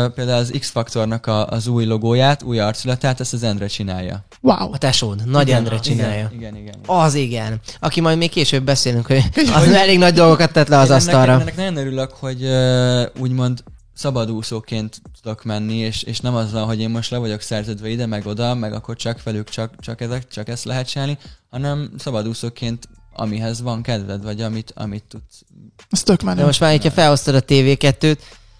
például 0.07 0.39
az 0.39 0.53
X-Faktornak 0.59 1.25
a, 1.25 1.47
az 1.47 1.67
új 1.67 1.85
logóját, 1.85 2.43
új 2.43 2.59
arculatát, 2.59 3.19
ezt 3.19 3.33
az 3.33 3.43
Endre 3.43 3.67
csinálja. 3.67 4.25
Wow. 4.41 4.73
A 4.73 4.77
tesód, 4.77 5.25
Nagy 5.25 5.47
Igen, 5.47 5.57
Endre 5.57 5.79
csinálja. 5.79 6.29
Igen, 6.33 6.55
igen, 6.55 6.55
igen. 6.55 6.75
Az 6.85 7.13
igen. 7.13 7.59
Aki 7.79 8.01
majd 8.01 8.17
még 8.17 8.29
később 8.29 8.63
beszélünk, 8.63 9.05
hogy 9.05 9.23
az 9.55 9.67
elég 9.67 9.97
nagy 9.97 10.13
dolgokat 10.13 10.51
tett 10.51 10.67
le 10.67 10.77
az 10.77 10.89
Én 10.89 10.95
asztalra. 10.95 11.31
Ennek, 11.31 11.41
ennek 11.41 11.55
nagyon 11.55 11.77
örülök, 11.77 12.11
hogy 12.11 12.43
uh, 12.43 13.03
úgymond 13.19 13.63
szabadúszóként 13.93 15.01
tudok 15.21 15.43
menni, 15.43 15.75
és, 15.75 16.03
és 16.03 16.19
nem 16.19 16.35
azzal, 16.35 16.65
hogy 16.65 16.79
én 16.79 16.89
most 16.89 17.11
le 17.11 17.17
vagyok 17.17 17.41
szerződve 17.41 17.89
ide, 17.89 18.05
meg 18.05 18.25
oda, 18.25 18.53
meg 18.53 18.73
akkor 18.73 18.95
csak 18.95 19.23
velük 19.23 19.49
csak, 19.49 19.73
csak, 19.79 20.01
ezek, 20.01 20.27
csak 20.27 20.47
ezt 20.47 20.65
lehet 20.65 20.87
csinálni, 20.87 21.17
hanem 21.49 21.89
szabadúszóként 21.97 22.87
amihez 23.15 23.61
van 23.61 23.81
kedved, 23.81 24.23
vagy 24.23 24.41
amit, 24.41 24.71
amit 24.75 25.03
tudsz. 25.07 25.43
Ez 25.89 26.03
tök 26.03 26.21
menő. 26.21 26.39
De 26.39 26.45
most 26.45 26.59
már, 26.59 26.71
hogyha 26.71 26.91
felhoztad 26.91 27.35
a 27.35 27.41
TV2-t, 27.41 28.17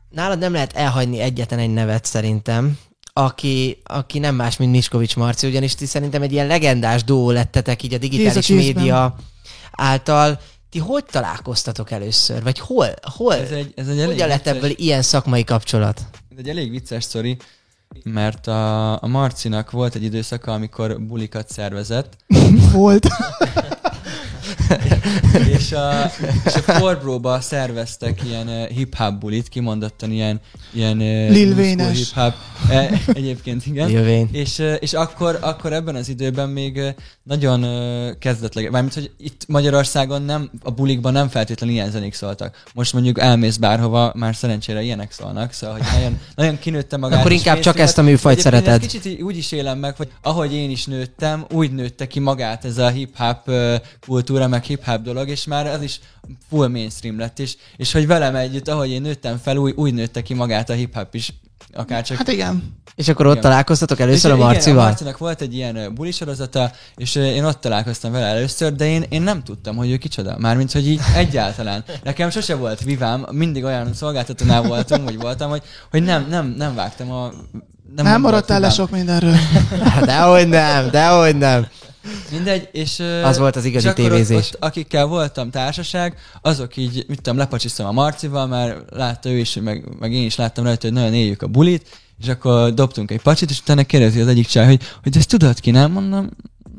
nálad 0.10 0.40
nem 0.40 0.54
lehet 0.54 0.74
elhagyni 0.76 1.20
egyetlen 1.20 1.60
egy 1.60 1.74
nevet 1.74 2.06
szerintem, 2.06 2.78
aki, 3.14 3.82
aki 3.84 4.20
nem 4.20 4.36
más, 4.36 4.58
mint 4.58 4.72
Miskovics 4.72 5.16
Marci, 5.16 5.48
ugyanis 5.48 5.76
ti 5.76 5.86
szerintem 5.86 6.22
egy 6.22 6.32
ilyen 6.32 6.48
legendás 6.48 7.04
duó 7.04 7.32
lettetek 7.32 7.84
így 7.84 7.94
a 7.94 7.98
digitális 7.98 8.46
kézben. 8.46 8.66
média 8.66 9.16
által. 9.72 10.40
Ti 10.70 10.80
hogy 10.80 11.06
találkoztatok 11.06 11.92
először? 11.92 12.44
Vagy 12.44 12.60
hol? 12.60 12.88
hol? 13.16 13.36
Ez 13.36 13.52
egy, 13.52 13.74
ez 13.76 13.88
egy 13.88 14.00
elég 14.00 14.12
Hogyan 14.12 14.28
lett 14.28 14.48
ebből 14.48 14.70
ilyen 14.76 15.02
szakmai 15.02 15.44
kapcsolat? 15.44 16.02
Ez 16.32 16.38
egy 16.38 16.50
elég 16.50 16.70
vicces 16.70 17.04
sztori, 17.04 17.38
mert 18.04 18.48
a, 18.48 18.92
a 19.04 19.08
Marcinak 19.08 19.72
volt 19.72 19.96
egy 19.96 20.04
időszaka, 20.04 20.54
amikor 20.54 21.02
bulikat 21.02 21.50
szervezett, 21.50 22.18
Volt. 22.72 23.08
és 25.48 25.72
a, 25.72 26.12
és 26.46 26.56
a 26.56 26.60
Forbróba 26.60 27.42
szerveztek 27.42 28.24
ilyen 28.24 28.48
uh, 28.48 28.68
hip-hop 28.68 29.20
bulit, 29.20 29.50
kimondottan 29.50 30.12
ilyen, 30.12 30.42
ilyen 30.72 30.98
uh, 30.98 31.04
Lil 31.04 31.30
new 31.30 31.52
school 31.52 31.64
Wayne-es. 31.64 31.98
hip-hop. 31.98 32.34
E, 32.70 33.02
egyébként 33.14 33.66
igen. 33.66 33.90
Jövén. 33.90 34.30
És, 34.32 34.60
uh, 34.60 34.76
és 34.80 34.94
akkor, 34.94 35.38
akkor 35.42 35.74
ebben 35.74 35.96
az 35.96 36.10
időben 36.10 36.50
még 36.50 36.82
nagyon 37.24 37.64
uh, 37.64 38.18
kezdetleg, 38.20 38.72
mármint, 38.72 38.94
hogy 38.94 39.12
itt 39.18 39.46
Magyarországon 39.48 40.22
nem, 40.22 40.50
a 40.64 40.72
bulikban 40.72 41.14
nem 41.14 41.30
feltétlenül 41.30 41.76
ilyen 41.76 41.92
zenék 41.92 42.14
szóltak. 42.14 42.64
Most 42.74 42.94
mondjuk 42.94 43.20
elmész 43.20 43.58
bárhova, 43.58 44.12
már 44.16 44.36
szerencsére 44.36 44.82
ilyenek 44.82 45.12
szólnak, 45.12 45.52
szóval 45.52 45.78
hogy 45.78 45.88
nagyon, 45.94 46.20
nagyon 46.36 46.60
kinőtte 46.60 46.98
magát. 46.98 47.20
Akkor 47.20 47.32
inkább 47.32 47.60
csak 47.60 47.80
ezt 47.80 47.98
a 47.98 48.02
műfajt 48.02 48.40
szereted. 48.40 48.82
Kicsit 48.82 49.22
úgy 49.22 49.38
is 49.38 49.52
élem 49.52 49.80
meg, 49.80 49.96
hogy 49.96 50.12
ahogy 50.22 50.54
én 50.54 50.70
is 50.70 50.86
nőttem, 50.86 51.46
úgy 51.52 51.72
nőtte 51.72 52.08
ki 52.08 52.20
magát 52.20 52.66
ez 52.66 52.78
a 52.78 52.90
hip-hop 52.90 53.52
kultúra, 54.06 54.48
meg 54.48 54.64
hip-hop 54.64 55.03
dolog, 55.04 55.30
és 55.30 55.46
már 55.46 55.68
az 55.68 55.82
is 55.82 56.00
full 56.50 56.68
mainstream 56.68 57.20
lett, 57.20 57.40
és, 57.40 57.56
és 57.78 57.92
hogy 57.92 58.08
velem 58.08 58.36
együtt, 58.36 58.68
ahogy 58.68 58.90
én 58.90 59.02
nőttem 59.02 59.38
fel, 59.38 59.58
úgy, 59.58 59.74
úgy 59.76 59.94
nőtte 59.94 60.22
ki 60.22 60.34
magát 60.34 60.70
a 60.70 60.74
hip-hop 60.74 61.14
is 61.14 61.34
akár 61.74 62.04
csak 62.04 62.18
Hát 62.18 62.28
igen. 62.28 62.82
És 62.96 63.08
akkor 63.08 63.26
ott 63.26 63.32
Igen. 63.32 63.44
találkoztatok 63.44 64.00
először 64.00 64.32
a 64.32 64.34
És 64.34 64.40
Igen, 64.40 64.54
Marcival? 64.54 64.84
a 64.84 64.88
Marcinak 64.88 65.18
volt 65.18 65.42
egy 65.42 65.56
ilyen 65.56 65.94
bulisorozata, 65.96 66.72
és 66.96 67.16
én 67.16 67.44
ott 67.44 67.62
találkoztam 67.62 68.12
vele 68.12 68.26
először, 68.26 68.74
de 68.74 68.86
én, 68.86 69.06
én 69.10 69.22
nem 69.22 69.44
tudtam, 69.44 69.76
hogy 69.76 69.92
ő 69.92 69.98
kicsoda. 69.98 70.38
Mármint, 70.40 70.72
hogy 70.72 70.88
így 70.88 71.02
egyáltalán. 71.16 71.84
Nekem 72.04 72.30
sose 72.30 72.56
volt 72.56 72.84
vivám, 72.84 73.26
mindig 73.32 73.64
olyan 73.64 73.94
szolgáltatónál 73.94 74.62
voltunk, 74.62 75.04
vagy 75.04 75.18
voltam, 75.18 75.50
hogy, 75.50 75.62
hogy 75.92 76.04
nem, 76.04 76.28
nem, 76.30 76.54
nem 76.58 76.76
vágtam 76.76 77.12
a... 77.12 77.32
Nem, 77.96 78.06
volt 78.06 78.18
maradtál 78.18 78.60
le 78.60 78.70
sok 78.70 78.90
mindenről. 78.90 79.36
Dehogy 80.06 80.48
nem, 80.48 80.90
dehogy 80.90 81.36
nem. 81.38 81.68
Mindegy, 82.32 82.70
és... 82.72 83.00
Az 83.24 83.38
volt 83.38 83.56
az 83.56 83.66
igazi 83.66 83.94
tévézés. 83.94 84.48
Ott, 84.48 84.54
ott, 84.54 84.64
akikkel 84.64 85.06
voltam 85.06 85.50
társaság, 85.50 86.18
azok 86.42 86.78
így, 86.78 87.06
mit 87.08 87.22
tudom, 87.22 87.38
lepacsisztam 87.38 87.86
a 87.86 87.92
Marcival, 87.92 88.48
mert 88.48 88.90
látta 88.90 89.30
ő 89.30 89.38
is, 89.38 89.54
meg, 89.54 89.86
meg 90.00 90.14
én 90.14 90.26
is 90.26 90.36
láttam 90.36 90.64
rajta, 90.64 90.88
hogy 90.88 90.96
nagyon 90.96 91.14
éljük 91.14 91.42
a 91.42 91.48
bulit, 91.48 92.02
és 92.20 92.28
akkor 92.28 92.74
dobtunk 92.74 93.12
egy 93.12 93.22
pacsit, 93.22 93.50
és 93.50 93.60
utána 93.60 93.84
kérdezi 93.84 94.22
az 94.22 94.28
egyik 94.28 94.48
csaj, 94.48 94.66
hogy, 94.66 94.82
hogy 95.04 95.18
ezt 95.18 95.30
tudod 95.30 95.60
ki, 95.60 95.72
nem? 95.72 95.92
Mondom, 95.92 96.30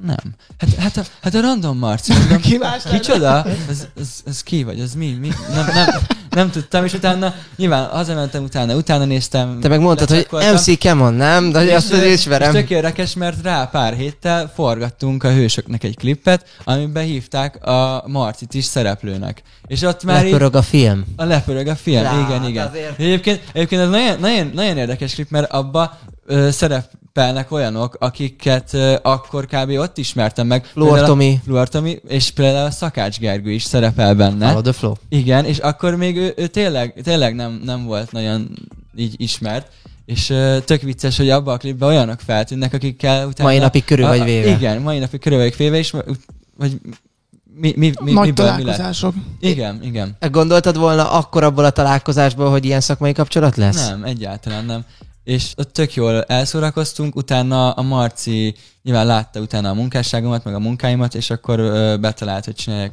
nem. 0.05 0.35
Hát, 0.59 0.75
hát, 0.75 0.97
a, 0.97 1.03
hát 1.23 1.35
a 1.35 1.41
random 1.41 1.79
Marci, 1.79 2.13
mondom, 2.13 2.41
Ki 2.41 2.57
más 2.57 2.83
kicsoda? 2.91 3.45
Ez, 3.69 3.87
ez, 4.01 4.09
ez, 4.27 4.43
ki 4.43 4.63
vagy? 4.65 4.81
Ez 4.81 4.95
mi? 4.95 5.17
mi? 5.21 5.29
Nem, 5.55 5.67
nem, 5.75 5.89
nem 6.31 6.51
tudtam, 6.51 6.85
és 6.85 6.93
utána 6.93 7.35
nyilván 7.57 7.89
hazamentem 7.89 8.43
utána, 8.43 8.75
utána 8.75 9.05
néztem. 9.05 9.59
Te 9.61 9.69
meg 9.69 9.81
mondtad, 9.81 10.09
hogy. 10.09 10.27
MC 10.53 10.79
Kemon, 10.79 11.15
nem? 11.15 11.51
De 11.51 11.65
És, 11.65 11.73
azt 11.73 11.93
ö, 11.93 11.97
hogy 11.97 12.07
És 12.07 12.13
ismerem. 12.13 12.53
tök 12.53 12.71
érdekes, 12.71 13.15
mert 13.15 13.43
rá 13.43 13.65
pár 13.65 13.95
héttel 13.95 14.53
forgattunk 14.55 15.25
a 15.25 15.33
hősöknek 15.33 15.85
egy 15.85 15.97
klippet, 15.97 16.47
amiben 16.65 17.05
hívták 17.05 17.67
a 17.67 18.05
Marcit 18.07 18.55
is 18.55 18.65
szereplőnek. 18.65 19.43
És 19.67 19.83
ott 19.83 20.05
már 20.05 20.23
Lepörög 20.25 20.55
a 20.55 20.63
film. 20.63 21.05
a 21.17 21.25
lepörög 21.25 21.67
a 21.67 21.77
film, 21.77 22.03
Lát, 22.03 22.29
igen, 22.29 22.45
igen. 22.49 22.67
azért. 22.67 22.99
Egyébként, 22.99 23.41
egyébként 23.53 23.81
ez 23.83 23.89
nagyon, 23.89 24.19
nagyon, 24.21 24.51
nagyon 24.55 24.77
érdekes 24.77 25.15
klip, 25.15 25.31
mert 25.31 25.51
abba 25.53 25.99
ö, 26.27 26.51
szerepelnek 27.15 27.51
olyanok, 27.53 27.97
akiket 27.99 28.73
ö, 28.73 28.95
akkor 29.03 29.47
kb. 29.47 29.71
ott 29.71 29.99
ismertem 29.99 30.47
meg. 30.47 30.65
Fluor 30.65 30.89
Például 30.89 31.05
a- 31.05 31.09
Tomi. 31.09 31.41
Fluor 31.45 31.69
Tomi, 31.69 32.01
és 32.09 32.31
például 32.31 32.67
a 32.67 32.71
Szakács 32.71 33.19
Gergő 33.19 33.51
is 33.51 33.63
szerepel 33.63 34.15
benne. 34.15 34.45
Follow 34.47 34.63
the 34.63 34.73
flow. 34.73 34.93
Igen, 35.09 35.45
és 35.45 35.59
akkor 35.59 35.97
még 35.97 36.17
ő, 36.17 36.35
ő 36.37 36.47
tényleg, 36.47 37.01
tényleg 37.03 37.35
nem, 37.35 37.61
nem 37.65 37.85
volt 37.85 38.13
nagyon 38.13 38.51
így 38.97 39.15
ismert, 39.17 39.73
és 40.07 40.31
uh, 40.31 40.59
tök 40.59 40.83
vicces, 40.83 41.17
hogy 41.17 41.31
abban 41.31 41.55
a 41.55 41.57
klipben 41.57 41.89
olyanok 41.89 42.21
feltűnnek, 42.21 42.73
akikkel 42.75 43.27
utána... 43.27 43.49
Mai 43.49 43.59
napig 43.59 43.85
körül 43.85 44.07
vagy 44.07 44.25
véve. 44.25 44.51
Igen, 44.51 44.83
mai 44.83 44.99
napig 44.99 45.21
körül 45.21 45.39
vagy 45.39 45.57
véve, 45.57 45.77
és 45.77 45.91
vagy 46.59 46.81
mi, 47.57 47.73
mi, 47.77 47.93
mi, 48.03 48.13
Nagy 48.13 48.27
miből 48.27 48.27
mi 48.27 48.33
találkozások. 48.63 49.15
Igen, 49.41 49.81
igen. 49.83 50.17
Gondoltad 50.31 50.77
volna 50.79 51.11
akkor 51.11 51.43
abból 51.43 51.65
a 51.65 51.71
találkozásból, 51.71 52.51
hogy 52.51 52.65
ilyen 52.65 52.81
szakmai 52.81 53.13
kapcsolat 53.13 53.57
lesz? 53.57 53.89
Nem, 53.89 54.05
egyáltalán 54.05 54.65
nem. 54.65 54.85
És 55.25 55.53
ott 55.57 55.73
tök 55.73 55.95
jól 55.95 56.23
elszórakoztunk, 56.23 57.17
utána 57.17 57.71
a 57.71 57.83
Marci 57.83 58.55
nyilván 58.85 59.07
látta 59.07 59.41
utána 59.41 59.69
a 59.69 59.75
munkásságomat, 59.75 60.45
meg 60.45 60.55
a 60.55 60.59
munkáimat, 60.59 61.15
és 61.15 61.31
akkor 61.31 61.59
ö, 61.59 61.97
betalált, 62.01 62.45
hogy 62.45 62.55
csináljak, 62.55 62.93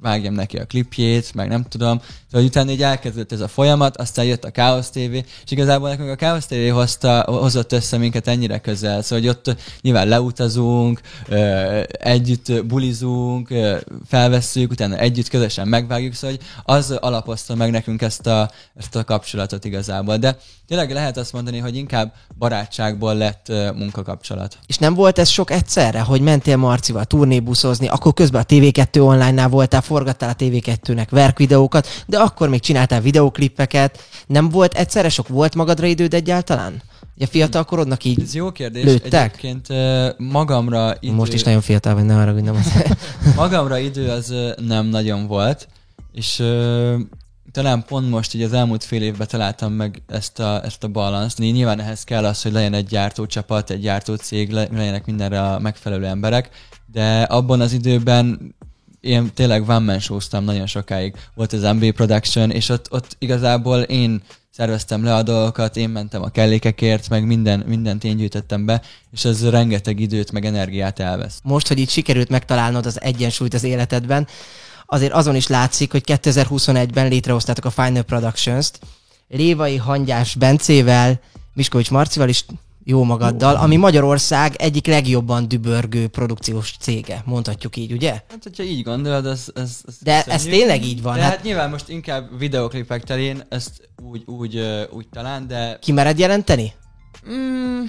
vágjam 0.00 0.34
neki 0.34 0.56
a 0.56 0.64
klipjét, 0.64 1.34
meg 1.34 1.48
nem 1.48 1.64
tudom. 1.68 2.00
Szóval 2.30 2.46
utána 2.46 2.70
így 2.70 2.82
elkezdődött 2.82 3.32
ez 3.32 3.40
a 3.40 3.48
folyamat, 3.48 3.96
aztán 3.96 4.24
jött 4.24 4.44
a 4.44 4.50
Chaos 4.50 4.90
TV, 4.90 5.12
és 5.12 5.50
igazából 5.50 5.88
nekünk 5.88 6.10
a 6.10 6.16
Chaos 6.16 6.46
TV 6.46 6.72
hozta, 6.72 7.22
hozott 7.26 7.72
össze 7.72 7.96
minket 7.96 8.26
ennyire 8.26 8.58
közel, 8.58 9.02
szóval 9.02 9.24
hogy 9.24 9.28
ott 9.28 9.60
nyilván 9.80 10.08
leutazunk, 10.08 11.00
ö, 11.28 11.80
együtt 11.88 12.64
bulizunk, 12.64 13.50
ö, 13.50 13.76
felvesszük, 14.06 14.70
utána 14.70 14.96
együtt 14.96 15.28
közösen 15.28 15.68
megvágjuk, 15.68 16.14
szóval 16.14 16.36
hogy 16.36 16.74
az 16.76 16.90
alapozta 16.90 17.54
meg 17.54 17.70
nekünk 17.70 18.02
ezt 18.02 18.26
a, 18.26 18.50
ezt 18.76 18.96
a 18.96 19.04
kapcsolatot 19.04 19.64
igazából. 19.64 20.16
De 20.16 20.38
tényleg 20.66 20.92
lehet 20.92 21.16
azt 21.16 21.32
mondani, 21.32 21.58
hogy 21.58 21.76
inkább 21.76 22.12
barátságból 22.38 23.14
lett 23.14 23.52
munkakapcsolat. 23.74 24.58
És 24.66 24.78
nem 24.78 24.94
volt 24.94 25.18
ez 25.18 25.27
sok 25.28 25.50
egyszerre, 25.50 26.00
hogy 26.00 26.20
mentél 26.20 26.56
Marcival 26.56 27.04
turnébuszozni, 27.04 27.88
akkor 27.88 28.14
közben 28.14 28.40
a 28.40 28.44
TV2 28.44 29.02
online-nál 29.02 29.48
voltál, 29.48 29.80
forgattál 29.80 30.28
a 30.28 30.34
TV2-nek 30.44 31.06
verkvideókat, 31.10 31.88
de 32.06 32.18
akkor 32.18 32.48
még 32.48 32.60
csináltál 32.60 33.00
videoklippeket. 33.00 33.98
Nem 34.26 34.48
volt 34.48 34.74
egyszerre 34.74 35.08
sok? 35.08 35.28
Volt 35.28 35.54
magadra 35.54 35.86
időd 35.86 36.14
egyáltalán? 36.14 36.82
Ugye 37.16 37.26
fiatal 37.26 37.64
korodnak 37.64 38.04
így, 38.04 38.20
Ez 38.20 38.34
jó 38.34 38.52
kérdés. 38.52 38.84
Lőttek? 38.84 39.42
Egyébként 39.42 39.68
magamra 40.18 40.96
idő, 41.00 41.14
most 41.14 41.32
is 41.32 41.42
nagyon 41.42 41.60
fiatal 41.60 41.94
vagy, 41.94 42.04
ne 42.04 42.16
arra, 42.20 42.32
hogy 42.32 42.42
nem 42.42 42.56
az. 42.56 42.72
magamra 43.36 43.78
idő 43.78 44.08
az 44.08 44.34
nem 44.56 44.86
nagyon 44.86 45.26
volt, 45.26 45.68
és 46.12 46.42
talán 47.52 47.84
pont 47.84 48.10
most 48.10 48.34
így 48.34 48.42
az 48.42 48.52
elmúlt 48.52 48.84
fél 48.84 49.02
évben 49.02 49.26
találtam 49.26 49.72
meg 49.72 50.02
ezt 50.06 50.38
a, 50.38 50.64
ezt 50.64 50.84
a 50.84 50.88
balanszt. 50.88 51.38
Nyilván 51.38 51.80
ehhez 51.80 52.04
kell 52.04 52.24
az, 52.24 52.42
hogy 52.42 52.52
legyen 52.52 52.74
egy 52.74 52.86
gyártócsapat, 52.86 53.70
egy 53.70 53.80
gyártócég, 53.80 54.50
le- 54.50 54.68
legyenek 54.72 55.06
mindenre 55.06 55.42
a 55.42 55.58
megfelelő 55.58 56.06
emberek, 56.06 56.50
de 56.92 57.22
abban 57.22 57.60
az 57.60 57.72
időben 57.72 58.54
én 59.00 59.30
tényleg 59.34 59.68
one 59.68 59.78
man 59.78 59.98
showztam 59.98 60.44
nagyon 60.44 60.66
sokáig. 60.66 61.14
Volt 61.34 61.52
az 61.52 61.62
MB 61.62 61.90
Production, 61.90 62.50
és 62.50 62.68
ott, 62.68 62.92
ott 62.92 63.16
igazából 63.18 63.80
én 63.80 64.22
szerveztem 64.50 65.04
le 65.04 65.14
a 65.14 65.22
dolgokat, 65.22 65.76
én 65.76 65.88
mentem 65.88 66.22
a 66.22 66.28
kellékekért, 66.28 67.08
meg 67.08 67.26
minden, 67.26 67.64
mindent 67.66 68.04
én 68.04 68.16
gyűjtöttem 68.16 68.66
be, 68.66 68.82
és 69.12 69.24
ez 69.24 69.48
rengeteg 69.48 70.00
időt, 70.00 70.32
meg 70.32 70.44
energiát 70.44 70.98
elvesz. 70.98 71.40
most, 71.42 71.68
hogy 71.68 71.78
így 71.78 71.90
sikerült 71.90 72.28
megtalálnod 72.28 72.86
az 72.86 73.00
egyensúlyt 73.00 73.54
az 73.54 73.64
életedben, 73.64 74.26
azért 74.90 75.12
azon 75.12 75.34
is 75.34 75.46
látszik, 75.46 75.90
hogy 75.90 76.02
2021-ben 76.06 77.08
létrehoztátok 77.08 77.64
a 77.64 77.70
Final 77.70 78.02
Productions-t, 78.02 78.78
Lévai 79.28 79.76
Hangyás 79.76 80.34
Bencével, 80.34 81.20
Miskovics 81.54 81.90
Marcival 81.90 82.28
is 82.28 82.44
jó 82.84 83.04
magaddal, 83.04 83.56
ami 83.56 83.76
Magyarország 83.76 84.54
egyik 84.56 84.86
legjobban 84.86 85.48
dübörgő 85.48 86.08
produkciós 86.08 86.76
cége, 86.80 87.22
mondhatjuk 87.24 87.76
így, 87.76 87.92
ugye? 87.92 88.10
Hát, 88.10 88.42
hogyha 88.42 88.62
így 88.62 88.82
gondolod, 88.82 89.26
az... 89.26 89.52
az, 89.54 89.82
az 89.86 89.96
De 90.00 90.24
ez 90.24 90.42
tényleg 90.42 90.84
így 90.84 91.02
van, 91.02 91.14
De 91.14 91.20
hát- 91.20 91.30
hát 91.30 91.42
nyilván 91.42 91.70
most 91.70 91.88
inkább 91.88 92.38
videoklipek 92.38 93.04
terén 93.04 93.42
ezt 93.48 93.88
úgy, 94.02 94.22
úgy, 94.26 94.60
úgy 94.90 95.08
talán, 95.08 95.46
de... 95.46 95.78
Ki 95.80 95.92
mered 95.92 96.18
jelenteni? 96.18 96.72
Mm, 97.30 97.82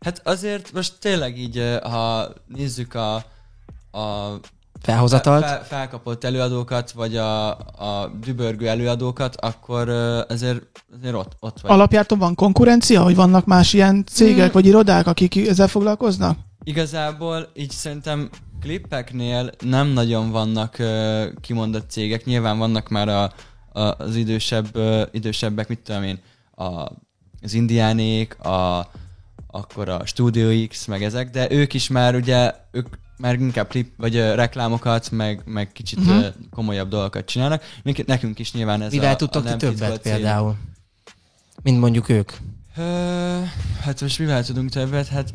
hát 0.00 0.20
azért 0.24 0.72
most 0.72 0.94
tényleg 1.00 1.38
így, 1.38 1.78
ha 1.82 2.32
nézzük 2.46 2.94
a, 2.94 3.14
a 3.98 4.40
Felhozatalt? 4.86 5.44
fel, 5.44 5.64
felkapott 5.64 6.24
előadókat, 6.24 6.90
vagy 6.90 7.16
a, 7.16 7.48
a 7.56 8.10
dübörgő 8.20 8.68
előadókat, 8.68 9.36
akkor 9.36 9.88
ö, 9.88 10.22
azért, 10.28 10.62
azért 10.98 11.14
ott, 11.14 11.36
ott 11.40 11.60
vagy. 11.60 11.70
Alapjáton 11.70 12.18
van 12.18 12.34
konkurencia, 12.34 13.02
hogy 13.02 13.14
vannak 13.14 13.44
más 13.44 13.72
ilyen 13.72 14.04
cégek 14.06 14.44
Hmm. 14.44 14.52
vagy 14.52 14.66
irodák, 14.66 15.06
akik 15.06 15.48
ezzel 15.48 15.68
foglalkoznak? 15.68 16.38
Igazából 16.64 17.48
így 17.54 17.70
szerintem 17.70 18.28
klippeknél 18.60 19.50
nem 19.64 19.86
nagyon 19.86 20.30
vannak 20.30 20.76
uh, 20.78 21.24
kimondott 21.40 21.90
cégek, 21.90 22.24
nyilván 22.24 22.58
vannak 22.58 22.88
már 22.88 23.08
a, 23.08 23.32
a, 23.80 23.94
az 23.98 24.16
idősebb, 24.16 24.76
uh, 24.76 25.02
idősebbek, 25.10 25.68
mit 25.68 25.78
tudom 25.78 26.02
én, 26.02 26.18
a, 26.54 26.64
az 27.42 27.54
indiánék, 27.54 28.38
a, 28.44 28.90
akkor 29.46 29.88
a 29.88 30.06
Studio 30.06 30.66
X, 30.68 30.86
meg 30.86 31.02
ezek, 31.02 31.30
de 31.30 31.50
ők 31.50 31.74
is 31.74 31.88
már 31.88 32.14
ugye, 32.14 32.52
ők 32.70 32.86
már 33.18 33.34
inkább 33.34 33.68
klip, 33.68 33.92
vagy 33.96 34.16
uh, 34.16 34.34
reklámokat, 34.34 35.10
meg, 35.10 35.42
meg 35.44 35.72
kicsit 35.72 35.98
uh-huh. 35.98 36.26
komolyabb 36.50 36.88
dolgokat 36.88 37.24
csinálnak. 37.24 37.62
Mink- 37.82 38.06
Nekünk 38.06 38.38
is 38.38 38.52
nyilván 38.52 38.82
ez 38.82 38.92
Mivel 38.92 39.12
a, 39.12 39.16
tudtok 39.16 39.40
a 39.40 39.44
ti 39.44 39.48
nem 39.48 39.58
többet 39.58 40.02
cél. 40.02 40.12
például? 40.12 40.56
Mint 41.62 41.80
mondjuk 41.80 42.08
ők. 42.08 42.32
Ö, 42.76 43.42
hát 43.80 44.00
most 44.00 44.18
mivel 44.18 44.44
tudunk 44.44 44.70
többet? 44.70 45.06
Hát 45.08 45.34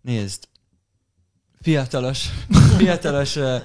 nézd, 0.00 0.48
fiatalos, 1.60 2.28
fiatalos, 2.78 3.36
ö, 3.36 3.56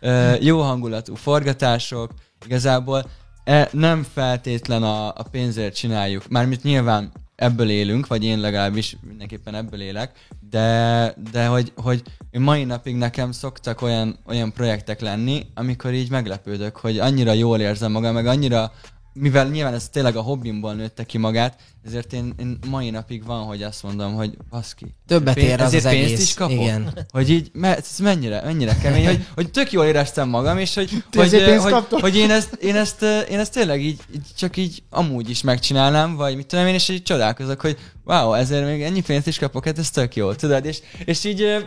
ö, 0.00 0.34
jó 0.40 0.60
hangulatú 0.60 1.14
forgatások, 1.14 2.14
igazából 2.44 3.10
e, 3.44 3.68
nem 3.72 4.06
feltétlen 4.12 4.82
a, 4.82 5.08
a 5.08 5.22
pénzért 5.30 5.74
csináljuk, 5.74 6.28
mármint 6.28 6.62
nyilván 6.62 7.12
ebből 7.36 7.70
élünk, 7.70 8.06
vagy 8.06 8.24
én 8.24 8.40
legalábbis 8.40 8.96
mindenképpen 9.08 9.54
ebből 9.54 9.80
élek, 9.80 10.26
de, 10.50 11.14
de 11.32 11.46
hogy, 11.46 11.72
hogy 11.76 12.02
mai 12.32 12.64
napig 12.64 12.96
nekem 12.96 13.32
szoktak 13.32 13.82
olyan, 13.82 14.18
olyan 14.26 14.52
projektek 14.52 15.00
lenni, 15.00 15.46
amikor 15.54 15.92
így 15.92 16.10
meglepődök, 16.10 16.76
hogy 16.76 16.98
annyira 16.98 17.32
jól 17.32 17.60
érzem 17.60 17.92
magam, 17.92 18.14
meg 18.14 18.26
annyira 18.26 18.72
mivel 19.14 19.48
nyilván 19.48 19.74
ez 19.74 19.88
tényleg 19.88 20.16
a 20.16 20.20
hobbimból 20.20 20.74
nőtte 20.74 21.04
ki 21.04 21.18
magát, 21.18 21.60
ezért 21.86 22.12
én, 22.12 22.34
én 22.38 22.58
mai 22.68 22.90
napig 22.90 23.24
van, 23.24 23.44
hogy 23.44 23.62
azt 23.62 23.82
mondom, 23.82 24.14
hogy 24.14 24.36
baszki. 24.50 24.94
Többet 25.06 25.34
Pénz- 25.34 25.50
ér 25.50 25.60
az 25.60 25.66
ezért 25.66 25.84
az 25.84 25.90
pénzt 25.90 26.06
egész. 26.06 26.22
is 26.22 26.34
kapok? 26.34 26.60
Igen. 26.60 27.06
Hogy 27.10 27.30
így, 27.30 27.50
mert 27.52 27.78
ez 27.78 27.98
mennyire, 27.98 28.42
mennyire 28.44 28.76
kemény, 28.82 29.06
hogy, 29.06 29.26
hogy 29.34 29.50
tök 29.50 29.72
jól 29.72 29.84
éreztem 29.84 30.28
magam, 30.28 30.58
és 30.58 30.74
hogy, 30.74 30.90
hogy, 31.12 31.42
hogy, 31.58 31.72
kaptok? 31.72 32.00
hogy 32.00 32.16
én, 32.16 32.30
ezt, 32.30 32.52
én, 32.52 32.76
ezt, 32.76 33.02
én 33.30 33.38
ezt 33.38 33.52
tényleg 33.52 33.82
így, 33.82 34.00
így, 34.14 34.26
csak 34.36 34.56
így 34.56 34.82
amúgy 34.90 35.30
is 35.30 35.42
megcsinálnám, 35.42 36.16
vagy 36.16 36.36
mit 36.36 36.46
tudom 36.46 36.66
én, 36.66 36.74
és 36.74 36.88
így 36.88 37.02
csodálkozok, 37.02 37.60
hogy 37.60 37.78
wow, 38.04 38.32
ezért 38.32 38.66
még 38.66 38.82
ennyi 38.82 39.02
pénzt 39.02 39.26
is 39.26 39.38
kapok, 39.38 39.64
hát 39.64 39.78
ez 39.78 39.90
tök 39.90 40.16
jó, 40.16 40.32
tudod, 40.32 40.64
és, 40.64 40.78
és 41.04 41.24
így 41.24 41.66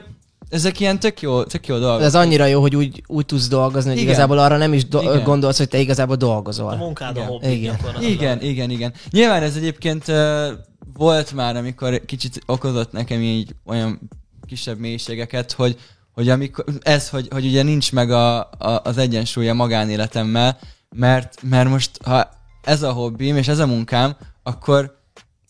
ezek 0.50 0.80
ilyen 0.80 1.00
tök 1.00 1.22
jó, 1.22 1.44
tök 1.44 1.68
jó 1.68 1.78
dolgok. 1.78 2.02
Ez 2.02 2.16
annyira 2.16 2.46
jó, 2.46 2.62
hogy 2.62 2.76
úgy, 2.76 3.04
úgy 3.08 3.26
tudsz 3.26 3.48
dolgozni, 3.48 3.90
hogy 3.90 4.00
Igen. 4.00 4.10
igazából 4.10 4.38
arra 4.38 4.58
nem 4.58 4.74
is 4.74 4.88
do- 4.88 5.04
Igen. 5.04 5.24
gondolsz, 5.24 5.58
hogy 5.58 5.68
te 5.70 5.78
igazából 5.78 6.16
A 6.16 6.18
dolgozol. 6.18 6.76
munkád 6.76 7.18
a 7.18 7.20
Igen. 7.20 7.28
hobbi 7.30 7.52
Igen. 7.52 7.78
Igen, 8.02 8.42
igen, 8.42 8.70
igen. 8.70 8.94
Nyilván 9.10 9.44
ez 9.44 9.56
egyébként 9.56 10.08
uh, 10.08 10.48
volt 10.94 11.34
már, 11.34 11.56
amikor 11.56 12.06
kicsit 12.06 12.42
okozott 12.46 12.92
nekem 12.92 13.22
így 13.22 13.56
olyan 13.66 14.00
kisebb 14.48 14.80
mélységeket, 14.80 15.52
hogy, 15.52 15.78
hogy 16.14 16.30
amikor, 16.30 16.66
ez, 16.82 17.10
hogy, 17.10 17.28
hogy 17.32 17.46
ugye 17.46 17.64
nincs 17.64 17.92
meg 17.92 18.12
a, 18.12 18.38
a, 18.40 18.82
az 18.84 18.98
egyensúly 18.98 19.50
a 19.50 19.54
magánéletemmel, 19.54 20.58
mert, 20.96 21.38
mert 21.42 21.70
most, 21.70 22.00
ha 22.04 22.30
ez 22.64 22.84
a 22.84 22.92
hobbim 22.92 23.38
és 23.38 23.48
ez 23.48 23.60
a 23.60 23.68
munkám, 23.68 24.16
akkor 24.44 24.97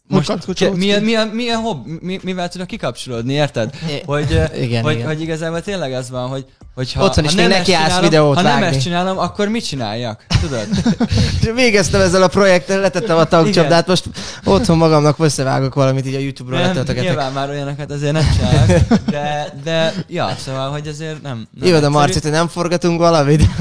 most 0.07 0.27
kapcsolódsz 0.27 0.77
milyen, 0.77 1.03
milyen, 1.03 1.27
milyen 1.27 1.57
hobb, 1.59 1.85
mi, 2.01 2.19
mivel 2.23 2.49
tudok 2.49 2.67
kikapcsolódni, 2.67 3.33
érted? 3.33 3.69
Hogy, 4.05 4.31
Igen, 4.55 4.83
hogy, 4.83 4.93
igen. 4.95 5.07
hogy 5.07 5.21
igazából 5.21 5.61
tényleg 5.61 5.93
az 5.93 6.09
van, 6.09 6.27
hogy, 6.29 6.45
hogy 6.75 6.93
ha, 6.93 7.03
Otthon 7.03 7.23
is 7.23 7.33
ha 7.33 7.41
nem 7.41 7.49
neki 7.49 7.73
ezt 7.73 7.81
állsz 7.81 7.87
csinálom, 7.87 8.09
videót 8.09 8.35
ha 8.35 8.41
nem 8.41 8.59
vágni. 8.59 8.75
ezt 8.75 8.81
csinálom, 8.85 9.17
akkor 9.17 9.47
mit 9.47 9.65
csináljak? 9.67 10.25
Tudod? 10.41 10.67
Végeztem 11.55 12.01
ezzel 12.01 12.23
a 12.23 12.27
projekttel, 12.27 12.79
letettem 12.79 13.17
a 13.17 13.23
tagcsapdát, 13.23 13.87
most 13.87 14.05
otthon 14.43 14.77
magamnak 14.77 15.19
összevágok 15.19 15.73
valamit, 15.73 16.05
így 16.07 16.15
a 16.15 16.19
YouTube-ról 16.19 16.59
Nem, 16.59 16.67
letöltögetek. 16.67 17.09
nyilván 17.09 17.31
már 17.31 17.49
olyanokat 17.49 17.91
azért 17.91 18.13
nem 18.13 18.25
csinálok, 18.35 18.87
de, 19.09 19.53
de 19.63 19.93
ja, 20.07 20.35
szóval, 20.45 20.69
hogy 20.71 20.87
azért 20.87 21.21
nem. 21.21 21.47
nem 21.59 21.69
Jó, 21.69 21.79
de. 21.79 21.89
Marci, 21.89 22.19
te 22.19 22.29
nem 22.29 22.47
forgatunk 22.47 22.99
valamit? 22.99 23.41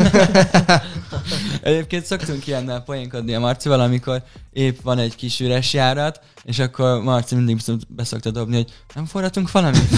Egyébként 1.62 2.05
szoktunk 2.05 2.47
ilyennel 2.47 2.81
poénkodni 2.81 3.35
a 3.35 3.41
Marcival, 3.41 3.81
amikor 3.81 4.23
épp 4.53 4.79
van 4.83 4.99
egy 4.99 5.15
kis 5.15 5.41
üres 5.41 5.73
járat, 5.73 6.21
és 6.45 6.59
akkor 6.59 7.03
Marci 7.03 7.35
mindig 7.35 7.61
beszokta 7.89 8.31
dobni, 8.31 8.57
hogy 8.57 8.73
nem 8.95 9.07
forratunk 9.07 9.51
valamit. 9.51 9.89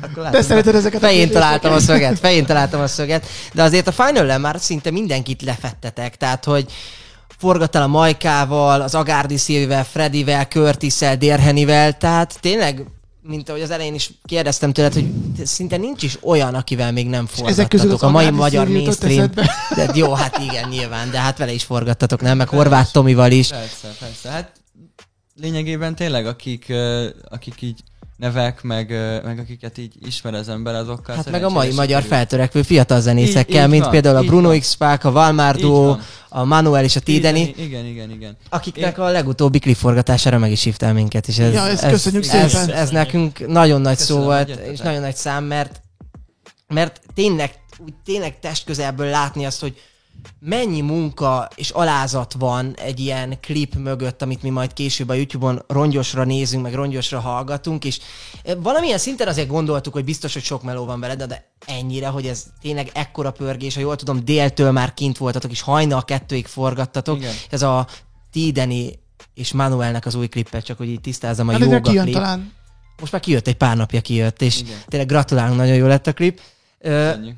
Akkor 0.00 0.14
Te 0.14 0.20
látom, 0.20 0.42
szereted 0.42 0.74
ezeket 0.74 1.02
a 1.02 1.06
Fején 1.06 1.18
kérdéseket? 1.18 1.42
találtam 1.42 1.72
a 1.72 1.78
szöget, 1.78 2.18
fején 2.18 2.46
találtam 2.46 2.80
a 2.80 2.86
szöget, 2.86 3.26
de 3.52 3.62
azért 3.62 3.86
a 3.86 3.92
final 3.92 4.38
már 4.38 4.60
szinte 4.60 4.90
mindenkit 4.90 5.42
lefettetek, 5.42 6.16
tehát 6.16 6.44
hogy 6.44 6.72
forgattál 7.38 7.82
a 7.82 7.86
Majkával, 7.86 8.80
az 8.80 8.94
Agárdi 8.94 9.36
Szilvivel, 9.36 9.84
Fredivel, 9.84 10.44
Curtissel, 10.44 11.16
Dérhenivel, 11.16 11.96
tehát 11.96 12.38
tényleg, 12.40 12.84
mint 13.26 13.48
ahogy 13.48 13.60
az 13.60 13.70
elején 13.70 13.94
is 13.94 14.10
kérdeztem 14.24 14.72
tőled, 14.72 14.92
hogy 14.92 15.08
szinte 15.44 15.76
nincs 15.76 16.02
is 16.02 16.18
olyan, 16.22 16.54
akivel 16.54 16.92
még 16.92 17.06
nem 17.08 17.26
forgattatok. 17.26 18.02
A 18.02 18.10
mai 18.10 18.30
magyar 18.30 18.68
mainstream. 18.68 19.30
De 19.76 19.90
jó, 19.94 20.12
hát 20.12 20.38
igen, 20.38 20.68
nyilván, 20.68 21.10
de 21.10 21.20
hát 21.20 21.38
vele 21.38 21.52
is 21.52 21.64
forgattatok, 21.64 22.20
nem? 22.20 22.36
Meg 22.36 22.48
Horváth 22.48 22.92
Tomival 22.92 23.30
is. 23.30 23.48
Persze, 23.48 23.88
persze. 23.98 24.28
Hát 24.30 24.52
lényegében 25.34 25.94
tényleg, 25.94 26.26
akik, 26.26 26.72
akik 27.28 27.62
így 27.62 27.80
nevek, 28.16 28.62
meg, 28.62 28.88
meg 29.24 29.38
akiket 29.38 29.78
így 29.78 29.94
ismer 30.06 30.34
az 30.34 30.48
ember, 30.48 30.74
azokkal 30.74 31.16
Hát 31.16 31.30
meg 31.30 31.44
a 31.44 31.48
mai 31.48 31.66
magyar 31.72 31.86
sikerül. 32.02 32.08
feltörekvő 32.08 32.62
fiatal 32.62 33.00
zenészekkel, 33.00 33.56
Így- 33.56 33.62
így 33.64 33.68
mint 33.70 33.82
van, 33.82 33.90
például 33.90 34.16
a 34.16 34.22
Bruno 34.22 34.48
van. 34.48 34.58
X 34.60 34.74
Pák, 34.74 35.04
a 35.04 35.10
Valmár 35.10 35.54
Így 35.56 35.60
Duo, 35.62 35.84
van. 35.84 36.00
a 36.28 36.44
Manuel 36.44 36.84
és 36.84 36.96
a 36.96 37.00
Tideni, 37.00 37.54
Igen, 37.56 37.84
igen, 37.84 38.10
igen. 38.10 38.36
akiknek 38.48 38.98
a 38.98 39.08
legutóbbi 39.08 39.58
klip 39.58 39.76
forgatására 39.76 40.38
meg 40.38 40.50
is 40.50 40.62
hívtál 40.62 40.92
minket. 40.92 41.28
És 41.28 41.38
ez, 41.38 41.52
Ja, 41.52 41.68
ezt 41.68 41.82
ez, 41.82 41.90
köszönjük 41.90 42.24
ez, 42.26 42.50
szépen. 42.50 42.70
Ez 42.76 42.90
nekünk 42.90 43.46
nagyon 43.46 43.80
nagy 43.80 43.96
Köszönöm, 43.96 44.22
szó 44.22 44.28
volt, 44.28 44.48
és 44.48 44.78
nagyon 44.78 45.00
nagy 45.00 45.16
szám, 45.16 45.44
mert, 45.44 45.80
mert 46.68 47.00
tényleg, 47.14 47.50
úgy 47.78 47.94
tényleg 48.04 48.38
testközelből 48.40 49.06
látni 49.10 49.44
azt, 49.44 49.60
hogy 49.60 49.76
mennyi 50.40 50.80
munka 50.80 51.48
és 51.54 51.70
alázat 51.70 52.34
van 52.38 52.74
egy 52.76 53.00
ilyen 53.00 53.40
klip 53.40 53.74
mögött, 53.74 54.22
amit 54.22 54.42
mi 54.42 54.50
majd 54.50 54.72
később 54.72 55.08
a 55.08 55.14
YouTube-on 55.14 55.62
rongyosra 55.66 56.24
nézünk, 56.24 56.62
meg 56.62 56.74
rongyosra 56.74 57.20
hallgatunk, 57.20 57.84
és 57.84 57.98
eh, 58.44 58.54
valamilyen 58.62 58.98
szinten 58.98 59.28
azért 59.28 59.48
gondoltuk, 59.48 59.92
hogy 59.92 60.04
biztos, 60.04 60.32
hogy 60.32 60.42
sok 60.42 60.62
meló 60.62 60.84
van 60.84 61.00
veled, 61.00 61.22
de 61.22 61.50
ennyire, 61.66 62.06
hogy 62.08 62.26
ez 62.26 62.44
tényleg 62.60 62.90
ekkora 62.94 63.30
pörgés, 63.30 63.74
ha 63.74 63.80
jól 63.80 63.96
tudom, 63.96 64.24
déltől 64.24 64.70
már 64.70 64.94
kint 64.94 65.18
voltatok, 65.18 65.50
és 65.50 65.60
hajnal 65.60 66.04
kettőig 66.04 66.46
forgattatok. 66.46 67.16
Igen. 67.16 67.34
Ez 67.50 67.62
a 67.62 67.86
Tideni 68.32 68.98
és 69.34 69.52
Manuelnek 69.52 70.06
az 70.06 70.14
új 70.14 70.26
klippet, 70.26 70.64
csak 70.64 70.76
hogy 70.76 70.88
így 70.88 71.00
tisztázom 71.00 71.48
a 71.48 71.52
Hát 71.52 71.80
kijön 71.80 72.02
klip. 72.02 72.14
talán. 72.14 72.52
Most 73.00 73.12
már 73.12 73.20
kijött, 73.20 73.46
egy 73.46 73.56
pár 73.56 73.76
napja 73.76 74.00
kijött, 74.00 74.42
és 74.42 74.60
Igen. 74.60 74.76
tényleg 74.88 75.08
gratulálunk, 75.08 75.56
nagyon 75.56 75.74
jó 75.74 75.86
lett 75.86 76.06
a 76.06 76.12
klip. 76.12 76.40
Köszönjük. 76.80 77.36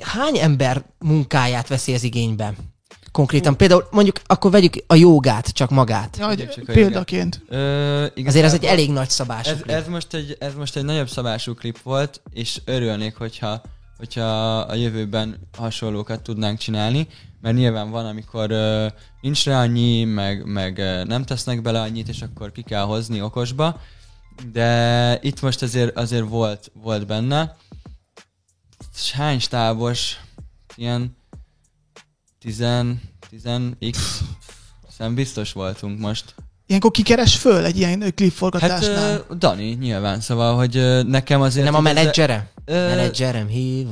Hány 0.00 0.38
ember 0.38 0.84
munkáját 0.98 1.68
veszi 1.68 1.92
ez 1.92 2.02
igénybe? 2.02 2.54
Konkrétan, 3.12 3.56
például 3.56 3.88
mondjuk 3.90 4.16
akkor 4.26 4.50
vegyük 4.50 4.74
a 4.86 4.94
jogát, 4.94 5.48
csak 5.48 5.70
magát. 5.70 6.16
Ja, 6.18 6.26
hogy 6.26 6.48
csak 6.48 6.64
példaként. 6.64 7.42
Ö, 7.48 7.56
Azért 8.02 8.26
ez 8.26 8.34
igazából- 8.34 8.58
egy 8.58 8.64
elég 8.64 8.90
nagy 8.90 9.10
szabású 9.10 9.50
ez, 9.50 9.60
klip. 9.60 9.76
ez, 9.76 9.86
most 9.88 10.14
egy, 10.14 10.36
ez 10.38 10.54
most 10.54 10.76
egy 10.76 10.84
nagyobb 10.84 11.08
szabású 11.08 11.54
klip 11.54 11.78
volt, 11.82 12.20
és 12.32 12.60
örülnék, 12.64 13.16
hogyha, 13.16 13.60
hogyha 13.98 14.58
a 14.58 14.74
jövőben 14.74 15.48
hasonlókat 15.56 16.22
tudnánk 16.22 16.58
csinálni, 16.58 17.08
mert 17.40 17.56
nyilván 17.56 17.90
van, 17.90 18.06
amikor 18.06 18.50
ö, 18.50 18.86
nincs 19.20 19.44
rá 19.44 19.60
annyi, 19.62 20.04
meg, 20.04 20.44
meg 20.44 20.78
ö, 20.78 21.04
nem 21.04 21.24
tesznek 21.24 21.62
bele 21.62 21.80
annyit, 21.80 22.08
és 22.08 22.22
akkor 22.22 22.52
ki 22.52 22.62
kell 22.62 22.82
hozni 22.84 23.22
okosba, 23.22 23.80
de 24.52 25.18
itt 25.22 25.40
most 25.40 25.62
azért, 25.62 25.96
azért 25.98 26.28
volt, 26.28 26.70
volt 26.82 27.06
benne. 27.06 27.56
Hány 29.12 29.38
stábos? 29.38 30.20
Ilyen 30.76 31.16
10, 32.40 32.56
10x 33.44 33.96
Szerintem 34.96 35.14
biztos 35.14 35.52
voltunk 35.52 35.98
most. 35.98 36.34
Ilyenkor 36.66 36.90
kikeres 36.90 37.36
föl 37.36 37.64
egy 37.64 37.78
ilyen 37.78 37.98
klip 38.14 38.28
Hát 38.28 38.32
forgatásnál? 38.38 39.24
ö, 39.28 39.34
Dani, 39.34 39.64
nyilván, 39.64 40.20
szóval, 40.20 40.56
hogy 40.56 40.76
ö, 40.76 41.02
nekem 41.02 41.40
azért... 41.40 41.64
Nem 41.64 41.74
a 41.74 41.80
menedzsere? 41.80 42.50
Ö, 42.64 42.88
Menedzserem 42.88 43.46
hív. 43.46 43.86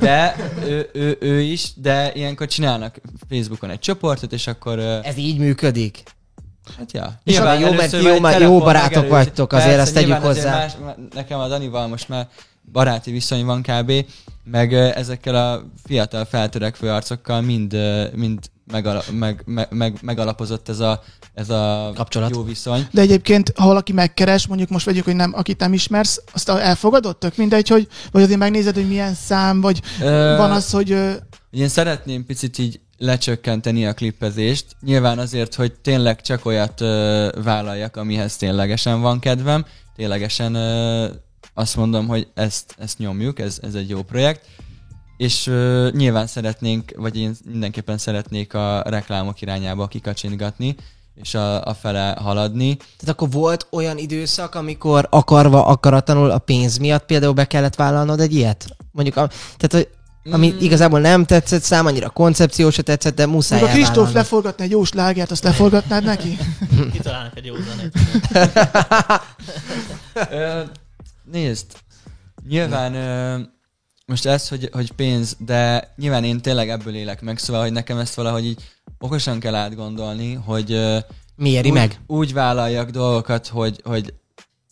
De 0.00 0.36
ő, 0.64 0.90
ő, 0.92 1.16
ő, 1.20 1.40
is, 1.40 1.72
de 1.74 2.12
ilyenkor 2.14 2.46
csinálnak 2.46 3.00
Facebookon 3.28 3.70
egy 3.70 3.78
csoportot, 3.78 4.32
és 4.32 4.46
akkor... 4.46 4.78
Ez 4.78 5.16
így 5.16 5.38
működik? 5.38 6.02
Hát 6.78 6.92
ja. 6.92 7.20
És 7.24 7.32
Nyilván 7.34 7.58
jó, 7.60 7.72
mert 7.72 7.92
jó- 7.92 8.40
jó 8.40 8.58
barátok 8.58 9.08
vagytok, 9.08 9.52
azért 9.52 9.66
Persze, 9.76 9.82
ezt 9.82 9.94
tegyük 9.94 10.22
hozzá. 10.24 10.50
Más, 10.58 10.72
nekem 11.14 11.38
a 11.38 11.48
Danival 11.48 11.86
most 11.88 12.08
már 12.08 12.28
baráti 12.72 13.10
viszony 13.10 13.44
van 13.44 13.62
kb. 13.62 13.92
Meg 14.44 14.74
ezekkel 14.74 15.34
a 15.34 15.64
fiatal 15.84 16.24
feltörekvő 16.24 16.90
arcokkal 16.90 17.40
mind, 17.40 17.76
mind 18.14 18.38
megala, 18.70 19.02
meg, 19.12 19.42
meg, 19.44 19.66
meg, 19.70 19.98
megalapozott 20.02 20.68
ez 20.68 20.80
a, 20.80 21.02
ez 21.34 21.50
a 21.50 21.92
Kapcsolat. 21.94 22.34
jó 22.34 22.42
viszony. 22.42 22.86
De 22.90 23.00
egyébként, 23.00 23.52
ha 23.56 23.66
valaki 23.66 23.92
megkeres, 23.92 24.46
mondjuk 24.46 24.68
most 24.68 24.86
vegyük, 24.86 25.04
hogy 25.04 25.14
nem, 25.16 25.32
akit 25.34 25.58
nem 25.58 25.72
ismersz, 25.72 26.22
azt 26.32 26.48
elfogadod? 26.48 27.16
Tök 27.16 27.36
mindegy, 27.36 27.68
hogy 27.68 27.88
vagy 28.10 28.22
azért 28.22 28.38
megnézed, 28.38 28.74
hogy 28.74 28.88
milyen 28.88 29.14
szám, 29.14 29.60
vagy 29.60 29.80
Ö, 30.00 30.34
van 30.36 30.50
az, 30.50 30.70
hogy 30.70 30.96
Én 31.50 31.68
szeretném 31.68 32.26
picit 32.26 32.58
így 32.58 32.80
lecsökkenteni 32.98 33.86
a 33.86 33.94
klippezést. 33.94 34.66
Nyilván 34.80 35.18
azért, 35.18 35.54
hogy 35.54 35.72
tényleg 35.72 36.20
csak 36.20 36.46
olyat 36.46 36.80
ö, 36.80 37.28
vállaljak, 37.42 37.96
amihez 37.96 38.36
ténylegesen 38.36 39.00
van 39.00 39.18
kedvem. 39.18 39.64
Ténylegesen 39.96 40.54
ö, 40.54 41.06
azt 41.60 41.76
mondom, 41.76 42.08
hogy 42.08 42.28
ezt, 42.34 42.74
ezt 42.78 42.98
nyomjuk, 42.98 43.38
ez, 43.38 43.58
ez 43.62 43.74
egy 43.74 43.88
jó 43.88 44.02
projekt. 44.02 44.46
És 45.16 45.46
ö, 45.46 45.88
nyilván 45.92 46.26
szeretnénk, 46.26 46.92
vagy 46.96 47.16
én 47.16 47.36
mindenképpen 47.44 47.98
szeretnék 47.98 48.54
a 48.54 48.82
reklámok 48.86 49.40
irányába 49.40 49.86
kikacsintgatni, 49.86 50.76
és 51.14 51.34
a, 51.34 51.64
a 51.64 51.74
fele 51.74 52.16
haladni. 52.20 52.76
Tehát 52.76 53.08
akkor 53.08 53.30
volt 53.30 53.66
olyan 53.70 53.98
időszak, 53.98 54.54
amikor 54.54 55.06
akarva, 55.10 55.66
akaratlanul 55.66 56.30
a 56.30 56.38
pénz 56.38 56.76
miatt 56.76 57.04
például 57.04 57.32
be 57.32 57.44
kellett 57.44 57.74
vállalnod 57.74 58.20
egy 58.20 58.34
ilyet? 58.34 58.76
Mondjuk, 58.92 59.16
a, 59.16 59.26
tehát, 59.56 59.72
hogy 59.72 59.88
ami 60.32 60.52
Mm. 60.52 60.58
igazából 60.58 61.00
nem 61.00 61.24
tetszett 61.24 61.62
szám, 61.62 61.86
annyira 61.86 62.08
koncepció 62.10 62.70
se 62.70 62.82
tetszett, 62.82 63.14
de 63.14 63.26
muszáj 63.26 63.60
Még 63.60 63.68
a 63.68 63.72
Kristóf 63.72 64.12
leforgatna 64.12 64.64
egy 64.64 64.70
jó 64.70 64.84
slágert, 64.84 65.30
azt 65.30 65.44
leforgatnád 65.44 66.04
neki? 66.04 66.38
Kitalálnak 66.92 67.36
egy 67.36 67.46
jó 67.46 67.54
zenét. 67.54 67.92
Nézd, 71.30 71.66
nyilván 72.48 72.94
ö, 72.94 73.40
most 74.06 74.26
ez, 74.26 74.48
hogy, 74.48 74.68
hogy 74.72 74.92
pénz, 74.92 75.36
de 75.38 75.92
nyilván 75.96 76.24
én 76.24 76.40
tényleg 76.40 76.68
ebből 76.68 76.94
élek 76.94 77.20
meg, 77.20 77.38
szóval, 77.38 77.62
hogy 77.62 77.72
nekem 77.72 77.98
ezt 77.98 78.14
valahogy 78.14 78.44
így 78.44 78.62
okosan 78.98 79.40
kell 79.40 79.54
átgondolni, 79.54 80.34
hogy 80.34 80.72
ö, 80.72 80.98
Mi 81.36 81.50
éri 81.50 81.68
úgy, 81.68 81.74
meg? 81.74 82.00
úgy 82.06 82.32
vállaljak 82.32 82.90
dolgokat, 82.90 83.46
hogy, 83.46 83.80
hogy 83.84 84.14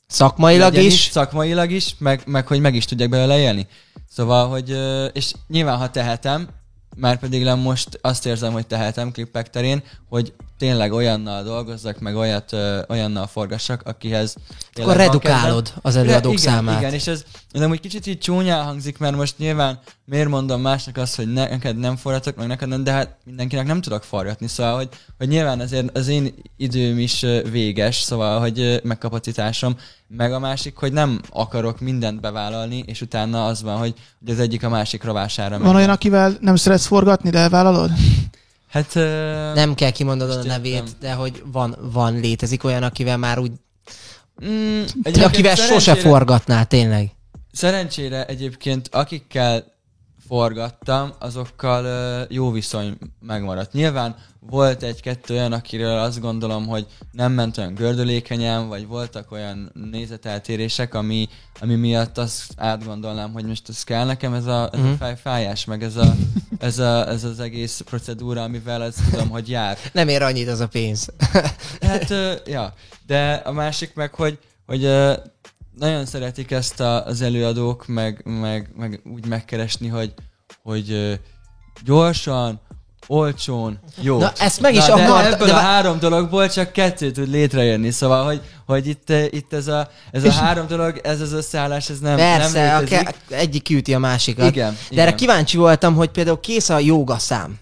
Szakmailag 0.06 0.72
legyen 0.72 0.90
is? 0.90 1.08
szakmailag 1.10 1.70
is, 1.70 1.94
meg, 1.98 2.22
meg 2.26 2.46
hogy 2.46 2.60
meg 2.60 2.74
is 2.74 2.84
tudjak 2.84 3.08
belőle 3.08 3.38
élni. 3.38 3.66
Szóval, 4.10 4.48
hogy, 4.48 4.76
és 5.12 5.32
nyilván 5.48 5.78
ha 5.78 5.90
tehetem, 5.90 6.48
már 6.96 7.18
pedig 7.18 7.42
nem 7.42 7.58
most 7.58 7.98
azt 8.00 8.26
érzem, 8.26 8.52
hogy 8.52 8.66
tehetem 8.66 9.12
klippek 9.12 9.50
terén, 9.50 9.82
hogy 10.08 10.32
tényleg 10.58 10.92
olyannal 10.92 11.42
dolgozzak, 11.42 11.98
meg 11.98 12.16
olyat, 12.16 12.52
ö, 12.52 12.82
olyannal 12.88 13.26
forgassak, 13.26 13.82
akihez 13.84 14.34
Akkor 14.36 14.70
tényleg 14.72 14.96
van 14.96 15.06
redukálod 15.06 15.64
kedvem. 15.64 15.80
az 15.82 15.96
előadók 15.96 16.32
igen, 16.32 16.44
számát. 16.44 16.80
Igen, 16.80 16.92
és 16.92 17.06
ez, 17.06 17.24
ez 17.52 17.60
amúgy 17.60 17.80
kicsit 17.80 18.06
így 18.06 18.18
csúnyán 18.18 18.64
hangzik, 18.64 18.98
mert 18.98 19.16
most 19.16 19.38
nyilván 19.38 19.78
miért 20.04 20.28
mondom 20.28 20.60
másnak 20.60 20.96
azt, 20.96 21.16
hogy 21.16 21.32
ne, 21.32 21.48
neked 21.48 21.76
nem 21.76 21.96
forgatok, 21.96 22.36
meg 22.36 22.46
neked 22.46 22.68
nem, 22.68 22.84
de 22.84 22.92
hát 22.92 23.16
mindenkinek 23.24 23.66
nem 23.66 23.80
tudok 23.80 24.02
forgatni, 24.02 24.46
szóval, 24.46 24.76
hogy, 24.76 24.88
hogy 25.18 25.28
nyilván 25.28 25.60
azért 25.60 25.96
az 25.96 26.08
én 26.08 26.34
időm 26.56 26.98
is 26.98 27.24
véges, 27.50 27.96
szóval, 27.96 28.40
hogy 28.40 28.60
ö, 28.60 28.76
meg 28.82 28.98
kapacitásom, 28.98 29.76
meg 30.08 30.32
a 30.32 30.38
másik, 30.38 30.76
hogy 30.76 30.92
nem 30.92 31.20
akarok 31.30 31.80
mindent 31.80 32.20
bevállalni, 32.20 32.82
és 32.86 33.00
utána 33.00 33.46
az 33.46 33.62
van, 33.62 33.78
hogy, 33.78 33.94
hogy 34.18 34.30
az 34.30 34.40
egyik 34.40 34.64
a 34.64 34.68
másik 34.68 35.04
rovására 35.04 35.58
Van 35.58 35.74
olyan, 35.74 35.90
akivel 35.90 36.36
nem 36.40 36.56
szeretsz 36.56 36.86
forgatni, 36.86 37.30
de 37.30 37.38
elvállalod? 37.38 37.90
Hát 38.68 38.94
ö, 38.96 39.52
Nem 39.54 39.74
kell 39.74 39.90
kimondanod 39.90 40.36
a 40.36 40.42
nevét, 40.42 40.72
értem. 40.72 40.88
de 41.00 41.12
hogy 41.12 41.42
van, 41.52 41.76
van, 41.92 42.14
létezik 42.20 42.64
olyan, 42.64 42.82
akivel 42.82 43.16
már 43.16 43.38
úgy, 43.38 43.52
Mm, 44.46 44.82
akivel 45.22 45.54
sose 45.54 45.94
forgatnál, 45.94 46.66
tényleg. 46.66 47.10
Szerencsére 47.52 48.26
egyébként 48.26 48.88
akikkel 48.92 49.64
forgattam, 50.28 51.12
azokkal 51.18 51.84
ö, 51.84 52.22
jó 52.28 52.50
viszony 52.50 52.96
megmaradt. 53.20 53.72
Nyilván 53.72 54.16
volt 54.50 54.82
egy-kettő 54.82 55.34
olyan, 55.34 55.52
akiről 55.52 55.98
azt 55.98 56.20
gondolom, 56.20 56.66
hogy 56.66 56.86
nem 57.12 57.32
ment 57.32 57.58
olyan 57.58 57.74
gördülékenyen, 57.74 58.68
vagy 58.68 58.86
voltak 58.86 59.32
olyan 59.32 59.72
nézeteltérések, 59.90 60.94
ami, 60.94 61.28
ami 61.60 61.74
miatt 61.74 62.18
azt 62.18 62.52
átgondolnám, 62.56 63.32
hogy 63.32 63.44
most 63.44 63.68
ez 63.68 63.84
kell 63.84 64.04
nekem, 64.04 64.34
ez 64.34 64.46
a, 64.46 64.68
ez 64.72 64.78
a 64.78 64.82
Mhm. 64.82 64.92
fejfájás, 64.92 65.64
meg 65.64 65.82
ez, 65.82 65.96
a, 65.96 66.14
ez, 66.58 66.78
a, 66.78 67.08
ez 67.08 67.24
az 67.24 67.40
egész 67.40 67.80
procedúra, 67.80 68.42
amivel 68.42 68.82
ezt 68.84 69.10
tudom, 69.10 69.28
hogy 69.28 69.48
jár. 69.48 69.78
Nem 69.92 70.08
ér 70.08 70.22
annyit 70.22 70.48
az 70.48 70.60
a 70.60 70.68
pénz. 70.68 71.08
Hát, 71.80 72.14
ja, 72.46 72.74
de 73.06 73.32
a 73.32 73.52
másik 73.52 73.94
meg, 73.94 74.14
hogy, 74.14 74.38
hogy 74.66 74.80
nagyon 75.76 76.06
szeretik 76.06 76.50
ezt 76.50 76.80
a, 76.80 77.04
az 77.06 77.20
előadók, 77.22 77.86
meg, 77.86 78.22
meg, 78.24 78.70
meg 78.76 79.00
úgy 79.14 79.26
megkeresni, 79.26 79.88
hogy, 79.88 80.14
hogy 80.62 81.18
gyorsan, 81.84 82.60
olcsón, 83.06 83.78
jó. 84.00 84.18
Na, 84.18 84.32
ezt 84.38 84.60
meg 84.60 84.74
is 84.74 84.84
de 84.84 84.92
akart- 84.92 85.32
ebből 85.32 85.46
de 85.46 85.54
a 85.54 85.56
három 85.58 85.98
dologból 85.98 86.48
csak 86.48 86.72
kettő 86.72 87.10
tud 87.10 87.28
létrejönni, 87.30 87.90
szóval, 87.90 88.24
hogy, 88.24 88.40
hogy 88.66 88.86
itt, 88.86 89.12
itt 89.30 89.52
ez, 89.52 89.66
a, 89.66 89.88
ez 90.10 90.24
a 90.24 90.32
három 90.32 90.66
dolog, 90.66 91.00
ez 91.02 91.20
az 91.20 91.32
összeállás, 91.32 91.88
ez 91.90 91.98
nem, 91.98 92.16
Persze, 92.16 92.66
nem 92.66 92.82
a 92.84 92.86
ke- 92.86 93.14
egyik 93.28 93.62
küldi 93.62 93.94
a 93.94 93.98
másikat. 93.98 94.50
Igen, 94.50 94.76
De 94.90 94.96
erre 95.00 95.02
igen. 95.02 95.16
kíváncsi 95.16 95.56
voltam, 95.56 95.94
hogy 95.94 96.08
például 96.08 96.40
kész 96.40 96.68
a 96.68 96.78
jóga 96.78 97.18
szám. 97.18 97.58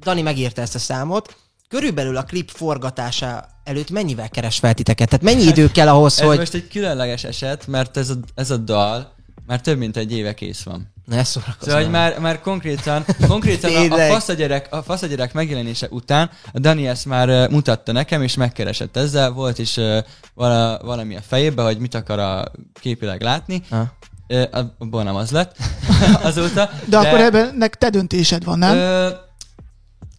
Dani 0.00 0.22
megírta 0.22 0.60
ezt 0.60 0.74
a 0.74 0.78
számot. 0.78 1.36
Körülbelül 1.68 2.16
a 2.16 2.22
klip 2.22 2.50
forgatása 2.50 3.48
előtt 3.64 3.90
mennyivel 3.90 4.28
keres 4.28 4.58
fel 4.58 4.74
titeket? 4.74 5.08
Tehát 5.08 5.24
mennyi 5.24 5.42
idő 5.48 5.70
kell 5.70 5.88
ahhoz, 5.88 6.20
Ez 6.20 6.26
hogy... 6.26 6.38
most 6.38 6.54
egy 6.54 6.68
különleges 6.68 7.24
eset, 7.24 7.66
mert 7.66 7.96
ez 7.96 8.10
a, 8.10 8.14
ez 8.34 8.50
a 8.50 8.56
dal 8.56 9.14
már 9.46 9.60
több 9.60 9.78
mint 9.78 9.96
egy 9.96 10.12
éve 10.12 10.34
kész 10.34 10.62
van. 10.62 10.91
Ne 11.04 11.18
ezt 11.18 11.30
szórakozom. 11.30 11.68
Szóval, 11.68 11.82
hogy 11.82 11.90
már, 11.90 12.18
már 12.18 12.40
konkrétan, 12.40 13.04
konkrétan 13.28 13.70
a, 13.70 13.76
a, 13.76 13.80
Tényleg. 13.80 14.10
fasz 14.10 14.28
a, 14.28 14.32
gyerek, 14.32 14.66
a 14.70 14.82
fasz 14.82 15.02
a 15.02 15.06
gyerek 15.06 15.32
megjelenése 15.32 15.86
után 15.90 16.30
a 16.52 16.58
Dani 16.58 16.88
ezt 16.88 17.06
már 17.06 17.28
uh, 17.28 17.50
mutatta 17.50 17.92
nekem, 17.92 18.22
és 18.22 18.34
megkeresett 18.34 18.96
ezzel. 18.96 19.30
Volt 19.30 19.58
is 19.58 19.76
uh, 19.76 19.98
vala, 20.34 20.78
valami 20.82 21.16
a 21.16 21.20
fejében, 21.26 21.64
hogy 21.64 21.78
mit 21.78 21.94
akar 21.94 22.18
a 22.18 22.52
képileg 22.80 23.22
látni. 23.22 23.62
Ha. 23.70 23.92
Uh, 24.28 24.42
abból 24.78 25.02
nem 25.02 25.14
az 25.14 25.30
lett 25.30 25.56
azóta. 26.22 26.64
De, 26.64 26.70
de 26.86 26.98
akkor 26.98 27.20
ebben 27.20 27.70
te 27.78 27.90
döntésed 27.90 28.44
van, 28.44 28.58
nem? 28.58 28.76
Ö, 28.76 29.08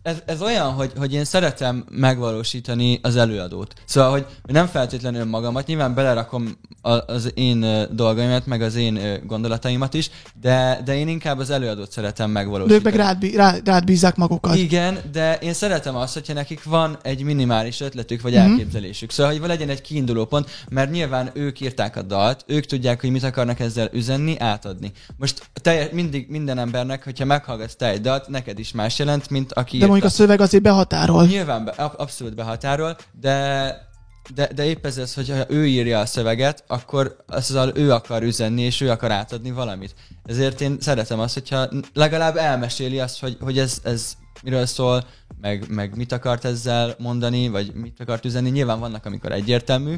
ez, 0.03 0.15
ez 0.25 0.41
olyan, 0.41 0.71
hogy, 0.71 0.91
hogy 0.97 1.13
én 1.13 1.23
szeretem 1.25 1.85
megvalósítani 1.89 2.99
az 3.01 3.15
előadót. 3.15 3.73
Szóval, 3.85 4.11
hogy 4.11 4.25
nem 4.45 4.67
feltétlenül 4.67 5.25
magamat, 5.25 5.67
nyilván 5.67 5.93
belerakom 5.93 6.57
az 7.05 7.31
én 7.33 7.65
dolgaimat, 7.91 8.45
meg 8.45 8.61
az 8.61 8.75
én 8.75 9.21
gondolataimat 9.25 9.93
is, 9.93 10.09
de, 10.41 10.81
de 10.85 10.95
én 10.95 11.07
inkább 11.07 11.39
az 11.39 11.49
előadót 11.49 11.91
szeretem 11.91 12.27
De 12.27 12.39
megvalósítani. 12.39 12.77
ők 12.77 12.83
meg 12.83 12.95
rád, 12.95 13.17
bí- 13.17 13.35
rá, 13.35 13.55
rád 13.65 13.83
bízzák 13.83 14.15
magukat. 14.15 14.55
Igen, 14.55 14.97
de 15.11 15.35
én 15.37 15.53
szeretem 15.53 15.95
azt, 15.95 16.13
hogyha 16.13 16.33
nekik 16.33 16.63
van 16.63 16.97
egy 17.01 17.23
minimális 17.23 17.81
ötletük 17.81 18.21
vagy 18.21 18.33
Mhm. 18.33 18.41
elképzelésük. 18.41 19.11
Szóval, 19.11 19.37
hogy 19.37 19.47
legyen 19.47 19.69
egy 19.69 19.81
kiinduló 19.81 20.25
pont, 20.25 20.49
mert 20.69 20.91
nyilván 20.91 21.29
ők 21.33 21.59
írták 21.59 21.95
a 21.95 22.01
dalt, 22.01 22.43
ők 22.47 22.65
tudják, 22.65 23.01
hogy 23.01 23.09
mit 23.11 23.23
akarnak 23.23 23.59
ezzel 23.59 23.89
üzenni, 23.93 24.39
átadni. 24.39 24.91
Most 25.17 25.49
te, 25.61 25.89
mindig 25.91 26.25
minden 26.29 26.57
embernek, 26.57 27.03
hogyha 27.03 27.25
meghallgatsz 27.25 27.75
te 27.75 27.89
egy 27.89 28.01
dalt, 28.01 28.27
neked 28.27 28.59
is 28.59 28.71
más 28.71 28.99
jelent, 28.99 29.29
mint 29.29 29.53
aki 29.53 29.77
De 29.77 29.85
mondjuk 29.93 30.11
a 30.11 30.15
szöveg 30.15 30.41
azért 30.41 30.63
behatárol. 30.63 31.25
Nyilván 31.25 31.65
be, 31.65 31.71
ab- 31.71 31.99
abszolút 31.99 32.35
behatárol, 32.35 32.97
de, 33.19 33.77
de, 34.35 34.49
de 34.55 34.65
épp 34.65 34.85
ez 34.85 34.97
az, 34.97 35.13
hogyha 35.13 35.43
ő 35.49 35.67
írja 35.67 35.99
a 35.99 36.05
szöveget, 36.05 36.63
akkor 36.67 37.15
azzal 37.27 37.71
ő 37.75 37.91
akar 37.91 38.23
üzenni, 38.23 38.61
és 38.61 38.81
ő 38.81 38.89
akar 38.89 39.11
átadni 39.11 39.51
valamit. 39.51 39.95
Ezért 40.25 40.61
én 40.61 40.77
szeretem 40.79 41.19
azt, 41.19 41.33
hogyha 41.33 41.69
legalább 41.93 42.37
elmeséli 42.37 42.99
azt, 42.99 43.19
hogy, 43.19 43.37
hogy 43.39 43.59
ez, 43.59 43.79
ez 43.83 44.13
miről 44.43 44.65
szól, 44.65 45.03
meg, 45.41 45.65
meg 45.69 45.95
mit 45.95 46.11
akart 46.11 46.45
ezzel 46.45 46.95
mondani, 46.97 47.47
vagy 47.49 47.73
mit 47.73 47.99
akart 47.99 48.25
üzenni. 48.25 48.49
Nyilván 48.49 48.79
vannak, 48.79 49.05
amikor 49.05 49.31
egyértelmű, 49.31 49.95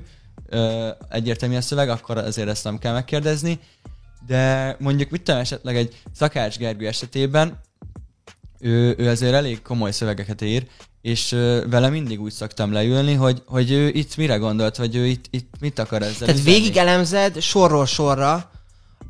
ö, 0.49 0.89
egyértelmű 1.09 1.55
a 1.55 1.61
szöveg, 1.61 1.89
akkor 1.89 2.17
azért 2.17 2.49
ezt 2.49 2.63
nem 2.63 2.77
kell 2.77 2.93
megkérdezni. 2.93 3.59
De 4.27 4.75
mondjuk 4.79 5.09
mit 5.09 5.21
tudom, 5.21 5.39
esetleg 5.39 5.75
egy 5.75 6.01
Szakács 6.13 6.57
Gergő 6.57 6.87
esetében 6.87 7.59
ő, 8.59 8.95
ő 8.97 9.09
azért 9.09 9.33
elég 9.33 9.61
komoly 9.61 9.91
szövegeket 9.91 10.41
ír, 10.41 10.67
és 11.01 11.29
vele 11.69 11.89
mindig 11.89 12.21
úgy 12.21 12.31
szoktam 12.31 12.71
leülni, 12.71 13.13
hogy, 13.13 13.41
hogy 13.45 13.71
ő 13.71 13.87
itt 13.87 14.17
mire 14.17 14.35
gondolt, 14.35 14.77
vagy 14.77 14.95
ő 14.95 15.05
itt, 15.05 15.25
itt 15.29 15.53
mit 15.59 15.79
akar 15.79 16.01
ezzel 16.01 16.27
Tehát 16.27 16.35
üzenni. 16.35 16.57
végig 16.57 16.77
elemzed 16.77 17.41
sorról 17.41 17.85
sorra 17.85 18.51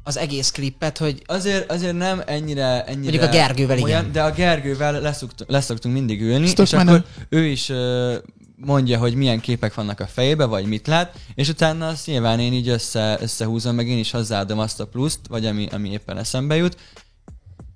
az 0.03 0.17
egész 0.17 0.51
klippet, 0.51 0.97
hogy 0.97 1.21
Azért, 1.25 1.71
azért 1.71 1.97
nem 1.97 2.21
ennyire, 2.25 2.83
ennyire 2.83 3.11
Mondjuk 3.11 3.21
a 3.21 3.27
Gergővel 3.27 3.77
igen. 3.77 3.89
olyan, 3.89 4.11
de 4.11 4.23
a 4.23 4.31
Gergővel 4.31 5.01
leszoktunk, 5.01 5.49
leszoktunk 5.49 5.93
mindig 5.93 6.21
ülni, 6.21 6.47
Sztok 6.47 6.65
és 6.65 6.73
akkor 6.73 7.03
ő 7.29 7.45
is 7.45 7.71
mondja, 8.55 8.97
hogy 8.97 9.15
milyen 9.15 9.39
képek 9.39 9.73
vannak 9.73 9.99
a 9.99 10.07
fejébe, 10.07 10.45
vagy 10.45 10.65
mit 10.65 10.87
lát, 10.87 11.15
és 11.35 11.49
utána 11.49 11.87
azt 11.87 12.05
nyilván 12.05 12.39
én 12.39 12.53
így 12.53 12.69
össze, 12.69 13.17
összehúzom, 13.21 13.75
meg 13.75 13.87
én 13.87 13.97
is 13.97 14.11
hozzáadom 14.11 14.59
azt 14.59 14.79
a 14.79 14.87
pluszt, 14.87 15.19
vagy 15.29 15.45
ami, 15.45 15.67
ami 15.71 15.89
éppen 15.89 16.17
eszembe 16.17 16.55
jut, 16.55 16.77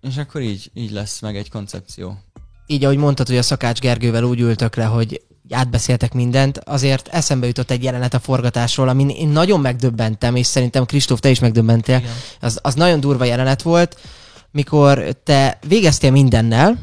és 0.01 0.17
akkor 0.17 0.41
így, 0.41 0.71
így 0.73 0.91
lesz 0.91 1.21
meg 1.21 1.35
egy 1.35 1.49
koncepció. 1.49 2.17
így 2.65 2.83
ahogy 2.83 2.97
mondtad, 2.97 3.27
hogy 3.27 3.37
a 3.37 3.41
Szakács 3.41 3.79
Gergővel 3.79 4.23
úgy 4.23 4.39
ültök 4.39 4.75
le, 4.75 4.83
hogy 4.83 5.21
átbeszéltek 5.49 6.13
mindent, 6.13 6.57
azért 6.57 7.07
eszembe 7.07 7.47
jutott 7.47 7.71
egy 7.71 7.83
jelenet 7.83 8.13
a 8.13 8.19
forgatásról, 8.19 8.89
amin 8.89 9.09
én 9.09 9.27
nagyon 9.27 9.59
megdöbbentem, 9.59 10.35
és 10.35 10.45
szerintem 10.45 10.85
Kristóf, 10.85 11.19
te 11.19 11.29
is 11.29 11.39
megdöbbentél. 11.39 11.97
Igen. 11.97 12.11
Az, 12.39 12.59
az 12.61 12.73
nagyon 12.73 12.99
durva 12.99 13.23
jelenet 13.23 13.61
volt, 13.61 13.99
mikor 14.51 15.17
te 15.23 15.59
végeztél 15.67 16.11
mindennel, 16.11 16.77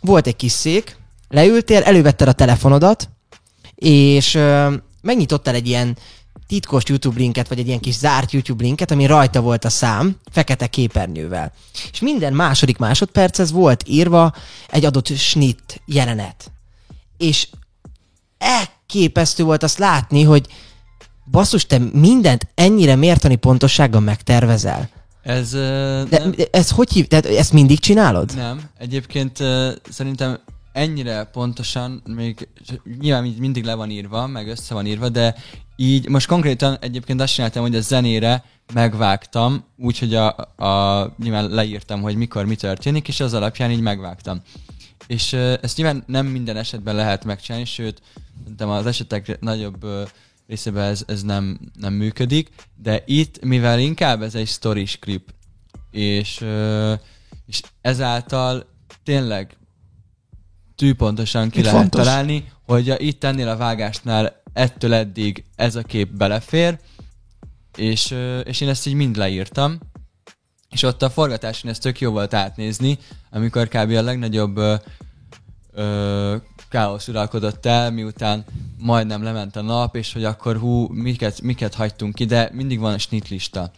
volt 0.00 0.26
egy 0.26 0.36
kis 0.36 0.52
szék, 0.52 0.96
leültél, 1.28 1.82
elővetted 1.82 2.28
a 2.28 2.32
telefonodat, 2.32 3.08
és 3.74 4.34
ö, 4.34 4.74
megnyitottál 5.02 5.54
egy 5.54 5.68
ilyen 5.68 5.96
titkos 6.46 6.82
YouTube 6.86 7.18
linket, 7.18 7.48
vagy 7.48 7.58
egy 7.58 7.66
ilyen 7.66 7.80
kis 7.80 7.94
zárt 7.94 8.32
YouTube 8.32 8.62
linket, 8.62 8.90
ami 8.90 9.06
rajta 9.06 9.40
volt 9.40 9.64
a 9.64 9.70
szám, 9.70 10.16
fekete 10.30 10.66
képernyővel. 10.66 11.52
És 11.92 12.00
minden 12.00 12.32
második 12.32 12.78
másodperchez 12.78 13.50
volt 13.50 13.88
írva 13.88 14.34
egy 14.68 14.84
adott 14.84 15.16
snit 15.16 15.80
jelenet. 15.86 16.52
És 17.16 17.48
elképesztő 18.38 19.44
volt 19.44 19.62
azt 19.62 19.78
látni, 19.78 20.22
hogy 20.22 20.46
basszus, 21.30 21.66
te 21.66 21.78
mindent 21.92 22.46
ennyire 22.54 22.96
mértani 22.96 23.36
pontossággal 23.36 24.00
megtervezel. 24.00 24.88
Ez 25.22 25.52
ö, 25.52 26.02
De 26.08 26.18
nem, 26.18 26.34
ez 26.50 26.70
hogy 26.70 26.92
hív? 26.92 27.06
Tehát 27.06 27.26
ezt 27.26 27.52
mindig 27.52 27.78
csinálod? 27.78 28.34
nem. 28.36 28.60
Egyébként 28.78 29.40
ö, 29.40 29.72
szerintem 29.90 30.38
ennyire 30.72 31.24
pontosan, 31.24 32.02
még 32.06 32.48
nyilván 33.00 33.34
mindig 33.38 33.64
le 33.64 33.74
van 33.74 33.90
írva, 33.90 34.26
meg 34.26 34.48
össze 34.48 34.74
van 34.74 34.86
írva, 34.86 35.08
de 35.08 35.34
így 35.76 36.08
most 36.08 36.26
konkrétan 36.26 36.76
egyébként 36.80 37.20
azt 37.20 37.34
csináltam, 37.34 37.62
hogy 37.62 37.76
a 37.76 37.80
zenére 37.80 38.44
megvágtam, 38.72 39.64
úgyhogy 39.76 40.14
a, 40.14 40.36
a, 40.56 41.14
nyilván 41.18 41.48
leírtam, 41.48 42.02
hogy 42.02 42.16
mikor 42.16 42.44
mi 42.44 42.56
történik, 42.56 43.08
és 43.08 43.20
az 43.20 43.34
alapján 43.34 43.70
így 43.70 43.80
megvágtam. 43.80 44.42
És 45.06 45.32
ezt 45.32 45.76
nyilván 45.76 46.04
nem 46.06 46.26
minden 46.26 46.56
esetben 46.56 46.94
lehet 46.94 47.24
megcsinálni, 47.24 47.66
sőt, 47.66 48.02
szerintem 48.42 48.68
az 48.68 48.86
esetek 48.86 49.40
nagyobb 49.40 49.86
részében 50.46 50.84
ez, 50.84 51.04
ez 51.06 51.22
nem, 51.22 51.58
nem 51.80 51.92
működik, 51.92 52.50
de 52.82 53.02
itt, 53.06 53.44
mivel 53.44 53.78
inkább 53.78 54.22
ez 54.22 54.34
egy 54.34 54.48
story 54.48 54.86
klip, 55.00 55.34
és, 55.90 56.44
és 57.46 57.62
ezáltal 57.80 58.66
tényleg 59.02 59.56
tűpontosan 60.76 61.50
ki 61.50 61.58
Itt 61.58 61.64
lehet 61.64 61.80
fontos. 61.80 62.04
találni, 62.04 62.52
hogy 62.66 62.90
a, 62.90 62.98
itt 62.98 63.24
ennél 63.24 63.48
a 63.48 63.56
vágásnál 63.56 64.42
ettől 64.54 64.94
eddig 64.94 65.44
ez 65.56 65.76
a 65.76 65.82
kép 65.82 66.08
belefér, 66.08 66.78
és, 67.76 68.14
és 68.44 68.60
én 68.60 68.68
ezt 68.68 68.86
így 68.86 68.94
mind 68.94 69.16
leírtam, 69.16 69.78
és 70.70 70.82
ott 70.82 71.02
a 71.02 71.10
forgatáson 71.10 71.70
ez 71.70 71.78
tök 71.78 72.00
jó 72.00 72.10
volt 72.10 72.34
átnézni, 72.34 72.98
amikor 73.30 73.68
kb. 73.68 73.90
a 73.90 74.02
legnagyobb 74.02 74.56
ö, 74.56 74.74
ö, 75.72 76.36
káosz 76.68 77.08
uralkodott 77.08 77.66
el, 77.66 77.90
miután 77.90 78.44
majdnem 78.78 79.22
lement 79.22 79.56
a 79.56 79.62
nap, 79.62 79.96
és 79.96 80.12
hogy 80.12 80.24
akkor 80.24 80.56
hú, 80.58 80.86
miket, 80.88 81.40
miket 81.40 81.74
hagytunk 81.74 82.14
ki, 82.14 82.24
de 82.24 82.50
mindig 82.52 82.78
van 82.78 82.92
a 82.92 82.98
snitlista. 82.98 83.70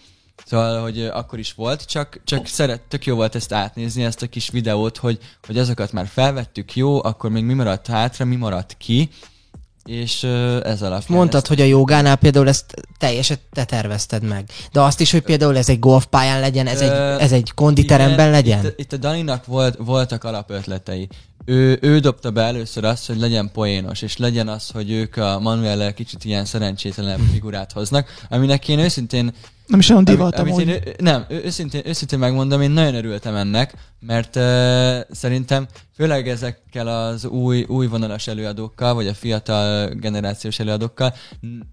Szóval, 0.44 0.82
hogy 0.82 1.02
akkor 1.02 1.38
is 1.38 1.54
volt, 1.54 1.84
csak, 1.84 2.20
csak 2.24 2.46
szeret, 2.46 2.82
tök 2.82 3.06
jó 3.06 3.14
volt 3.14 3.34
ezt 3.34 3.52
átnézni, 3.52 4.04
ezt 4.04 4.22
a 4.22 4.26
kis 4.26 4.50
videót, 4.50 4.96
hogy, 4.96 5.18
hogy 5.46 5.58
azokat 5.58 5.92
már 5.92 6.06
felvettük, 6.06 6.76
jó, 6.76 7.04
akkor 7.04 7.30
még 7.30 7.44
mi 7.44 7.54
maradt 7.54 7.86
hátra, 7.86 8.24
mi 8.24 8.36
maradt 8.36 8.76
ki, 8.78 9.08
és 9.86 10.22
ez 10.62 10.82
alapján... 10.82 11.02
Mondtad, 11.18 11.40
ezt- 11.40 11.46
hogy 11.46 11.60
a 11.60 11.64
jogánál 11.64 12.16
például 12.16 12.48
ezt 12.48 12.64
teljesen 12.98 13.36
te 13.52 13.64
tervezted 13.64 14.22
meg. 14.22 14.50
De 14.72 14.80
azt 14.80 15.00
is, 15.00 15.10
hogy 15.10 15.20
például 15.22 15.56
ez 15.56 15.68
egy 15.68 15.78
golfpályán 15.78 16.40
legyen, 16.40 16.66
ez 16.66 16.80
egy, 16.80 16.90
Ö, 16.90 17.18
ez 17.18 17.32
egy 17.32 17.52
konditeremben 17.54 18.18
Igen, 18.18 18.30
legyen? 18.30 18.64
Itt, 18.64 18.78
itt 18.80 18.92
a 18.92 18.96
Daninak 18.96 19.46
volt, 19.46 19.76
voltak 19.78 20.24
alapötletei. 20.24 21.08
Ő, 21.44 21.78
ő 21.80 21.98
dobta 21.98 22.30
be 22.30 22.42
először 22.42 22.84
azt, 22.84 23.06
hogy 23.06 23.18
legyen 23.18 23.50
poénos, 23.52 24.02
és 24.02 24.16
legyen 24.16 24.48
az, 24.48 24.70
hogy 24.70 24.90
ők 24.90 25.16
a 25.16 25.38
Manuel 25.40 25.94
kicsit 25.94 26.24
ilyen 26.24 26.44
szerencsétlen 26.44 27.18
figurát 27.32 27.72
hoznak, 27.72 28.08
aminek 28.30 28.68
én 28.68 28.78
őszintén 28.78 29.34
Nem 29.66 29.78
is 29.78 29.88
olyan 29.88 30.04
divat 30.04 30.38
amit 30.38 30.52
amúgy. 30.52 30.68
én, 30.68 30.82
nem, 30.98 31.24
őszintén, 31.28 31.82
őszintén 31.84 32.18
megmondom, 32.18 32.60
én 32.60 32.70
nagyon 32.70 32.94
örültem 32.94 33.34
ennek, 33.34 33.74
mert 34.00 34.36
uh, 34.36 34.42
szerintem 35.10 35.66
főleg 35.94 36.28
ezekkel 36.28 36.86
az 36.86 37.24
új, 37.24 37.64
új 37.68 37.86
vonalas 37.86 38.26
előadókkal, 38.26 38.94
vagy 38.94 39.06
a 39.06 39.14
fiatal 39.14 39.88
generációs 39.88 40.58
előadókkal 40.58 41.14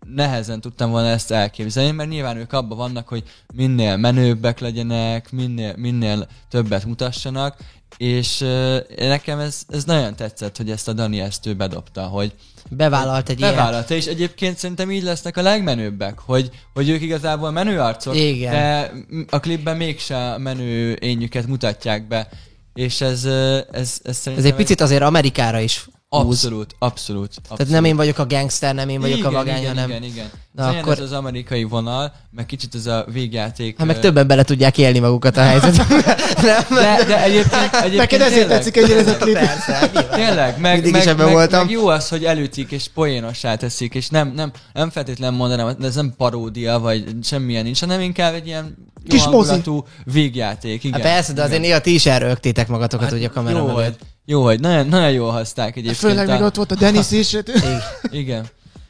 nehezen 0.08 0.62
tudtam 0.62 0.92
volna 0.92 1.08
ezt 1.08 1.32
elképzelni, 1.32 1.92
mert 1.92 2.10
nyilván 2.10 2.38
ők 2.38 2.54
abban 2.54 2.78
vannak, 2.78 3.08
hogy 3.08 3.24
minél 3.54 3.98
menőbbek 3.98 4.60
legyenek, 4.60 5.32
minél, 5.32 5.74
minél 5.78 6.28
többet 6.50 6.86
mutassanak, 6.86 7.58
és 7.98 8.42
uh, 8.42 8.78
nekem 8.98 9.40
ez, 9.40 9.62
ez 9.70 9.84
nagyon 9.84 10.16
tetszett, 10.16 10.58
hogy 10.58 10.70
ezt 10.70 10.88
a 10.88 10.94
Dani 10.94 11.20
ezt 11.20 11.46
ő 11.46 11.54
bedobta, 11.54 12.02
hogy, 12.02 12.34
Bevállalt 12.70 13.30
egy 13.30 13.40
ilyen... 13.40 13.56
Bevállalta, 13.56 13.94
és 13.94 14.06
egyébként 14.06 14.58
szerintem 14.58 14.92
így 14.92 15.04
lesznek 15.04 15.38
a 15.38 15.42
legmenőbbek, 15.42 16.20
hogy, 16.20 16.50
hogy 16.74 16.90
ők 16.90 17.02
igazából 17.02 17.52
menő 17.52 17.80
arcok, 17.80 18.16
Igen. 18.16 18.52
de 18.52 18.92
a 19.30 19.40
klipben 19.40 19.78
mégse 19.78 20.38
menő 20.38 20.94
ényüket 20.94 21.48
mutatják 21.48 22.08
be, 22.08 22.30
és 22.74 23.02
ez, 23.02 23.26
ez, 23.26 24.00
ez 24.04 24.18
szerintem... 24.18 24.38
Ez 24.38 24.46
egy 24.46 24.56
picit 24.56 24.82
azért 24.82 25.02
Amerikára 25.02 25.60
is. 25.60 25.88
Abszolút, 26.20 26.76
abszolút, 26.80 27.28
abszolút. 27.28 27.58
Tehát 27.58 27.72
nem 27.72 27.84
én 27.84 27.96
vagyok 27.96 28.18
a 28.18 28.26
gangster, 28.26 28.76
nem 28.76 28.90
én 28.90 29.02
vagyok 29.02 29.18
igen, 29.18 29.30
a 29.30 29.34
vagány, 29.34 29.58
igen, 29.58 29.70
hanem... 29.70 29.90
Igen, 29.90 30.04
igen. 30.04 30.30
Na 30.52 30.68
akkor- 30.68 30.94
ez 30.94 31.00
az 31.00 31.12
amerikai 31.12 31.64
vonal, 31.64 32.14
meg 32.32 32.46
kicsit 32.46 32.76
ez 32.76 32.86
a 32.86 33.06
végjáték. 33.12 33.78
Hát 33.78 33.88
meg 33.88 34.00
többen 34.00 34.28
bele 34.28 34.44
tudják 34.44 34.78
élni 34.78 35.00
magukat 35.00 35.38
a 35.38 35.42
helyzetbe. 35.42 35.86
nem? 36.42 36.64
De, 36.70 37.04
de 37.08 37.24
egyébként, 37.24 37.74
egyébként 37.74 37.96
Neked 37.96 38.22
ezért 38.22 38.48
tetszik 38.48 38.78
egy 38.78 38.92
ez 38.92 39.08
a 39.08 39.18
klip. 39.18 39.34
Persze, 39.34 39.90
nyilván. 39.94 40.20
Tényleg, 40.20 40.60
meg, 40.60 40.74
Mindig 40.74 40.92
meg, 40.92 41.02
is 41.02 41.08
ebben 41.08 41.26
meg, 41.26 41.34
voltam. 41.34 41.66
meg, 41.66 41.72
jó 41.72 41.88
az, 41.88 42.10
hogy 42.10 42.26
előtik 42.26 42.72
és 42.72 42.88
poénossá 42.94 43.56
teszik, 43.56 43.96
és 43.96 44.10
nem, 44.10 44.32
nem, 44.36 44.52
nem 44.74 44.90
feltétlenül 44.90 45.38
mondanám, 45.38 45.76
de 45.80 45.88
ez 45.88 45.96
nem 45.96 46.14
paródia, 46.18 46.80
vagy 46.80 47.06
semmilyen 47.24 47.64
nincs, 47.64 47.80
hanem 47.80 48.02
inkább 48.02 48.34
egy 48.34 48.48
ilyen 48.48 48.92
Kis 49.08 49.28
mozi. 49.28 49.62
végjáték. 50.04 50.84
Igen, 50.84 51.02
Hát 51.02 51.12
persze, 51.12 51.34
de 51.34 51.42
azért 51.42 51.58
igen. 51.58 51.70
néha 51.70 51.82
ti 51.82 51.94
is 51.94 52.06
elrögtétek 52.06 52.68
magatokat, 52.68 53.06
hát, 53.06 53.18
ugye 53.18 53.28
a 53.28 53.32
kamera 53.32 53.58
jó, 53.58 53.68
hogy, 53.68 53.96
jó, 54.26 54.44
hogy 54.44 54.60
nagyon, 54.60 54.88
nagyon 54.88 55.12
jól 55.12 55.32
hozták 55.32 55.76
egyébként. 55.76 55.98
Főleg 55.98 56.28
még 56.28 56.42
a, 56.42 56.46
ott 56.46 56.56
volt 56.56 56.72
a 56.72 56.76
Dennis 56.76 57.12
is. 57.12 57.38
Igen. 58.12 58.46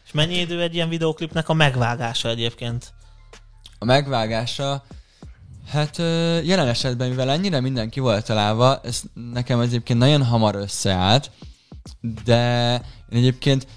És 0.05 0.11
mennyi 0.11 0.39
idő 0.39 0.61
egy 0.61 0.75
ilyen 0.75 0.89
videoklipnek 0.89 1.49
a 1.49 1.53
megvágása 1.53 2.29
egyébként? 2.29 2.93
A 3.79 3.85
megvágása, 3.85 4.83
hát 5.71 5.97
jelen 6.43 6.67
esetben, 6.67 7.09
mivel 7.09 7.29
ennyire 7.29 7.59
mindenki 7.59 7.99
volt 7.99 8.25
találva, 8.25 8.81
ez 8.83 9.01
nekem 9.33 9.59
egyébként 9.59 9.99
nagyon 9.99 10.23
hamar 10.23 10.55
összeállt, 10.55 11.31
de 12.25 12.73
én 13.09 13.17
egyébként 13.17 13.67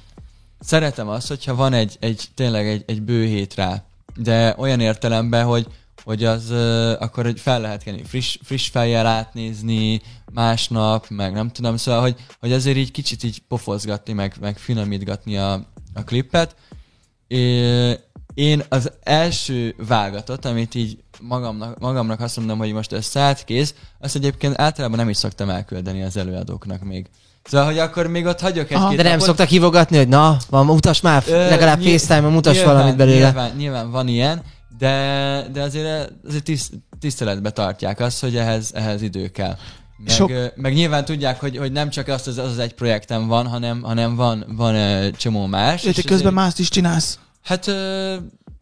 szeretem 0.61 1.09
azt, 1.09 1.29
hogyha 1.29 1.55
van 1.55 1.73
egy, 1.73 1.97
egy 2.01 2.25
tényleg 2.35 2.67
egy, 2.69 2.83
egy 2.87 3.03
bő 3.03 3.25
hét 3.25 3.55
rá, 3.55 3.83
de 4.17 4.55
olyan 4.59 4.81
értelemben, 4.81 5.45
hogy 5.45 5.67
hogy 6.07 6.25
az 6.25 6.51
ö, 6.51 6.93
akkor 6.99 7.25
hogy 7.25 7.41
fel 7.41 7.61
lehet 7.61 7.83
kenni, 7.83 8.03
friss, 8.05 8.39
friss 8.43 8.69
fejjel 8.69 9.07
átnézni 9.07 10.01
másnap, 10.33 11.09
meg 11.09 11.33
nem 11.33 11.51
tudom, 11.51 11.77
szóval, 11.77 12.01
hogy, 12.01 12.15
hogy 12.41 12.53
azért 12.53 12.77
így 12.77 12.91
kicsit 12.91 13.23
így 13.25 13.43
pofozgatni, 13.49 14.13
meg, 14.13 14.35
meg 14.41 14.59
finomítgatni 14.59 15.37
a, 15.37 15.53
a 15.95 16.05
klippet. 16.05 16.55
É, 17.29 17.93
én 18.35 18.63
az 18.69 18.93
első 19.03 19.75
vágatot, 19.89 20.45
amit 20.45 20.75
így 20.75 20.99
magamnak, 21.21 21.79
magamnak 21.79 22.21
azt 22.21 22.37
mondom, 22.37 22.59
hogy 22.59 22.73
most 22.73 22.93
összeállt, 22.93 23.45
kész, 23.45 23.75
azt 24.01 24.17
egyébként 24.17 24.61
általában 24.61 24.99
nem 24.99 25.09
is 25.09 25.17
szoktam 25.17 25.49
elküldeni 25.51 26.03
az 26.03 26.17
előadóknak 26.17 26.83
még. 26.85 27.07
Szóval, 27.45 27.67
hogy 27.67 27.79
akkor 27.79 28.07
még 28.07 28.25
ott 28.27 28.41
hagyok 28.41 28.71
Aha. 28.71 28.83
egy-két 28.83 28.97
De 28.97 29.03
nem 29.03 29.13
napot. 29.13 29.27
szoktak 29.27 29.49
hívogatni, 29.49 29.97
hogy 29.97 30.09
na, 30.09 30.37
van, 30.51 30.65
mutas 30.65 31.01
már, 31.01 31.23
Ö, 31.29 31.49
legalább 31.49 31.79
nyilv- 31.79 32.01
FaceTime-on 32.01 32.33
mutas 32.33 32.55
nyilván, 32.57 32.75
valamit 32.75 32.97
belőle. 32.97 33.25
Nyilván, 33.25 33.57
nyilván 33.57 33.91
van 33.91 34.09
ilyen, 34.09 34.43
de, 34.79 35.47
de 35.53 35.63
azért, 35.63 36.13
azért 36.27 36.45
tiszt, 36.45 36.73
tiszteletbe 37.01 37.51
tartják 37.51 38.01
azt, 38.01 38.21
hogy 38.21 38.37
ehhez, 38.37 38.71
ehhez 38.75 39.03
idő 39.03 39.29
kell. 39.29 39.57
Meg, 39.99 40.15
Sok- 40.15 40.53
meg 40.57 40.75
nyilván 40.75 41.05
tudják, 41.05 41.41
hogy, 41.41 41.57
hogy 41.57 41.73
nem 41.73 41.91
csak 41.91 42.09
azt 42.09 42.27
az, 42.27 42.39
az, 42.39 42.59
egy 42.59 42.75
projektem 42.75 43.27
van, 43.27 43.47
hanem, 43.47 43.83
hanem 43.83 44.17
van, 44.17 44.45
van 44.49 44.75
ö, 44.75 45.11
csomó 45.11 45.47
más. 45.47 45.83
Te 45.83 45.93
közben 45.93 46.15
azért- 46.15 46.33
mást 46.35 46.59
is 46.59 46.69
csinálsz. 46.69 47.19
Hát 47.43 47.71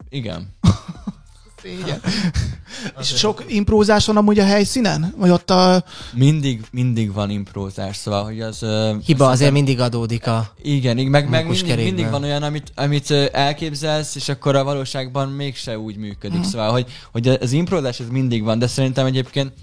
igen. 0.09 0.47
Szégyen. 1.65 1.99
És 3.01 3.07
sok 3.07 3.43
imprózás 3.47 4.05
van 4.05 4.17
amúgy 4.17 4.39
a 4.39 4.45
helyszínen? 4.45 5.13
Vagy 5.17 5.29
ott 5.29 5.49
a... 5.49 5.83
Mindig, 6.13 6.65
mindig 6.71 7.13
van 7.13 7.29
imprózás, 7.29 7.95
szóval, 7.95 8.23
hogy 8.23 8.41
az... 8.41 8.65
Hiba 9.05 9.29
azért 9.29 9.51
mindig 9.51 9.79
adódik 9.79 10.27
a... 10.27 10.53
Igen, 10.61 10.97
igen, 10.97 11.11
meg, 11.11 11.29
meg 11.29 11.43
mindig, 11.43 11.61
kerékben. 11.61 11.93
mindig 11.93 12.09
van 12.11 12.23
olyan, 12.23 12.43
amit, 12.43 12.71
amit 12.75 13.11
elképzelsz, 13.31 14.15
és 14.15 14.29
akkor 14.29 14.55
a 14.55 14.63
valóságban 14.63 15.29
mégse 15.29 15.79
úgy 15.79 15.97
működik. 15.97 16.43
Szóval, 16.43 16.71
hogy, 16.71 16.85
hogy 17.11 17.27
az 17.27 17.51
imprózás 17.51 17.99
ez 17.99 18.09
mindig 18.09 18.43
van, 18.43 18.59
de 18.59 18.67
szerintem 18.67 19.05
egyébként 19.05 19.53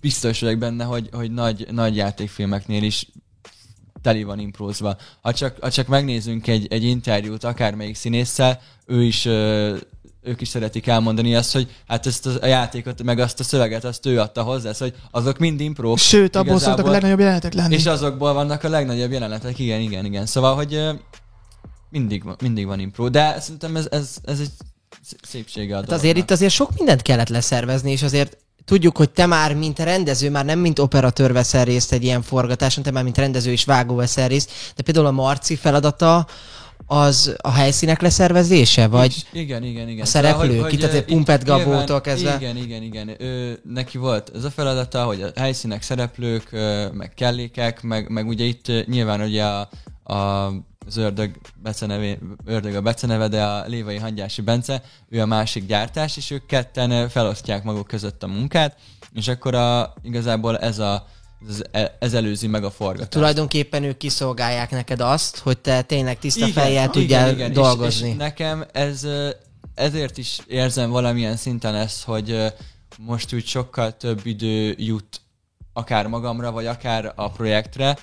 biztos 0.00 0.40
vagyok 0.40 0.58
benne, 0.58 0.84
hogy, 0.84 1.08
hogy 1.12 1.32
nagy, 1.32 1.66
nagy 1.70 1.96
játékfilmeknél 1.96 2.82
is 2.82 3.06
teli 4.02 4.22
van 4.22 4.38
imprózva. 4.38 4.96
Ha 5.20 5.32
csak, 5.32 5.56
ha 5.60 5.70
csak 5.70 5.86
megnézzünk 5.86 6.46
egy, 6.46 6.66
egy 6.70 6.84
interjút 6.84 7.44
akármelyik 7.44 7.94
színésszel, 7.94 8.60
ő 8.86 9.02
is 9.02 9.24
ö, 9.24 9.76
ők 10.28 10.40
is 10.40 10.48
szeretik 10.48 10.86
elmondani 10.86 11.34
azt, 11.34 11.52
hogy 11.52 11.68
hát 11.86 12.06
ezt 12.06 12.26
a 12.26 12.46
játékot, 12.46 13.02
meg 13.02 13.18
azt 13.18 13.40
a 13.40 13.44
szöveget, 13.44 13.84
azt 13.84 14.06
ő 14.06 14.20
adta 14.20 14.42
hozzá, 14.42 14.72
szóval, 14.72 14.94
hogy 14.94 15.20
azok 15.22 15.38
mind 15.38 15.60
impró. 15.60 15.96
Sőt, 15.96 16.36
abból 16.36 16.50
Igazából- 16.50 16.58
szoktak 16.76 16.86
a 16.86 16.90
legnagyobb 16.90 17.18
jelenetek 17.18 17.54
lenni. 17.54 17.74
és 17.74 17.86
azokból 17.86 18.32
vannak 18.32 18.64
a 18.64 18.68
legnagyobb 18.68 19.10
jelenetek, 19.10 19.58
igen, 19.58 19.80
igen, 19.80 20.04
igen. 20.04 20.26
Szóval, 20.26 20.54
hogy 20.54 20.80
mindig, 21.90 22.24
van- 22.24 22.36
mindig 22.42 22.66
van 22.66 22.80
impro, 22.80 23.08
de 23.08 23.40
szerintem 23.40 23.76
ez, 23.76 23.86
ez, 23.90 24.16
ez 24.24 24.40
egy 24.40 24.50
sz- 25.06 25.16
szépsége 25.28 25.72
a 25.72 25.76
Hát 25.76 25.84
dolognak. 25.84 25.98
azért 25.98 26.16
itt 26.16 26.30
azért 26.30 26.52
sok 26.52 26.70
mindent 26.76 27.02
kellett 27.02 27.28
leszervezni, 27.28 27.90
és 27.90 28.02
azért 28.02 28.36
tudjuk, 28.64 28.96
hogy 28.96 29.10
te 29.10 29.26
már, 29.26 29.54
mint 29.54 29.78
rendező, 29.78 30.30
már 30.30 30.44
nem 30.44 30.58
mint 30.58 30.78
operatőr 30.78 31.32
veszel 31.32 31.64
részt 31.64 31.92
egy 31.92 32.04
ilyen 32.04 32.22
forgatáson, 32.22 32.82
te 32.82 32.90
már 32.90 33.02
mint 33.02 33.18
rendező 33.18 33.50
és 33.50 33.64
vágó 33.64 33.94
veszel 33.94 34.28
részt, 34.28 34.50
de 34.76 34.82
például 34.82 35.06
a 35.06 35.10
Marci 35.10 35.56
feladata 35.56 36.26
az 36.90 37.34
a 37.40 37.52
helyszínek 37.52 38.00
leszervezése, 38.00 38.86
vagy 38.86 39.26
Igen, 39.32 39.64
igen, 39.64 39.88
igen. 39.88 40.02
a 40.02 40.06
szereplők, 40.06 40.56
Szóval, 40.56 40.70
itt 40.70 40.82
azért 40.82 41.10
ö, 41.10 41.12
Pumpet 41.12 41.44
Gabótól 41.44 42.00
kezdve. 42.00 42.36
Igen, 42.36 42.56
igen, 42.56 42.82
igen. 42.82 43.22
Ő, 43.22 43.60
neki 43.64 43.98
volt 43.98 44.30
ez 44.34 44.44
a 44.44 44.50
feladata, 44.50 45.04
hogy 45.04 45.22
a 45.22 45.40
helyszínek, 45.40 45.82
szereplők, 45.82 46.50
meg 46.92 47.12
kellékek, 47.14 47.82
meg, 47.82 48.08
meg 48.08 48.26
ugye 48.26 48.44
itt 48.44 48.86
nyilván 48.86 49.20
ugye 49.20 49.44
a, 49.44 49.68
a 50.14 50.50
az 50.86 50.96
ördög, 50.96 51.30
becenevé, 51.62 52.18
ördög 52.44 52.74
a 52.74 52.80
beceneve, 52.80 53.28
de 53.28 53.44
a 53.44 53.64
Lévai 53.66 53.96
Hangyási 53.96 54.42
Bence, 54.42 54.82
ő 55.08 55.20
a 55.20 55.26
másik 55.26 55.66
gyártás, 55.66 56.16
és 56.16 56.30
ők 56.30 56.46
ketten 56.46 57.08
felosztják 57.08 57.62
maguk 57.64 57.86
között 57.86 58.22
a 58.22 58.26
munkát, 58.26 58.76
és 59.14 59.28
akkor 59.28 59.54
a, 59.54 59.94
igazából 60.02 60.58
ez 60.58 60.78
a 60.78 61.06
ez, 61.48 61.62
ez 61.98 62.14
előzi 62.14 62.46
meg 62.46 62.64
a 62.64 62.70
forgatást. 62.70 63.10
tulajdonképpen 63.10 63.82
ők 63.82 63.96
kiszolgálják 63.96 64.70
neked 64.70 65.00
azt, 65.00 65.38
hogy 65.38 65.58
te 65.58 65.82
tényleg 65.82 66.18
tiszta 66.18 66.40
Igen, 66.46 66.52
fejjel 66.52 66.72
igen, 66.82 66.90
tudjál 66.90 67.30
igen, 67.30 67.48
és- 67.50 67.56
dolgozni. 67.56 68.08
És, 68.08 68.16
nekem 68.16 68.64
ez 68.72 69.06
ezért 69.74 70.18
is 70.18 70.38
érzem 70.46 70.90
valamilyen 70.90 71.36
szinten 71.36 71.74
ezt, 71.74 72.04
hogy 72.04 72.52
most 72.98 73.34
úgy 73.34 73.46
sokkal 73.46 73.96
több 73.96 74.26
idő 74.26 74.74
jut 74.78 75.20
akár 75.72 76.06
magamra, 76.06 76.50
vagy 76.52 76.66
akár 76.66 77.12
a 77.16 77.30
projektre, 77.30 77.98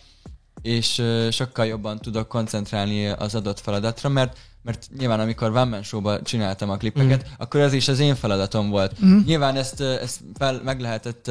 és 0.62 1.04
sokkal 1.32 1.66
jobban 1.66 2.00
tudok 2.00 2.28
koncentrálni 2.28 3.08
az 3.08 3.36
adott 3.36 3.60
feladatra, 3.60 4.10
mert 4.10 4.38
mert 4.66 4.88
nyilván 4.98 5.20
amikor 5.20 5.50
One 5.50 5.64
Man 5.64 5.84
Show-ba 5.84 6.22
csináltam 6.22 6.70
a 6.70 6.78
klippeket, 6.78 7.24
mm. 7.28 7.32
akkor 7.38 7.60
ez 7.60 7.74
is 7.74 7.88
az 7.88 8.00
én 8.00 8.16
feladatom 8.16 8.70
volt. 8.70 9.06
Mm. 9.06 9.18
Nyilván 9.26 9.56
ezt, 9.56 9.82
ezt 9.82 10.20
fel, 10.38 10.62
meg 10.64 10.80
lehetett, 10.80 11.26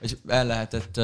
vagy 0.00 0.18
el 0.26 0.46
lehetett 0.46 1.00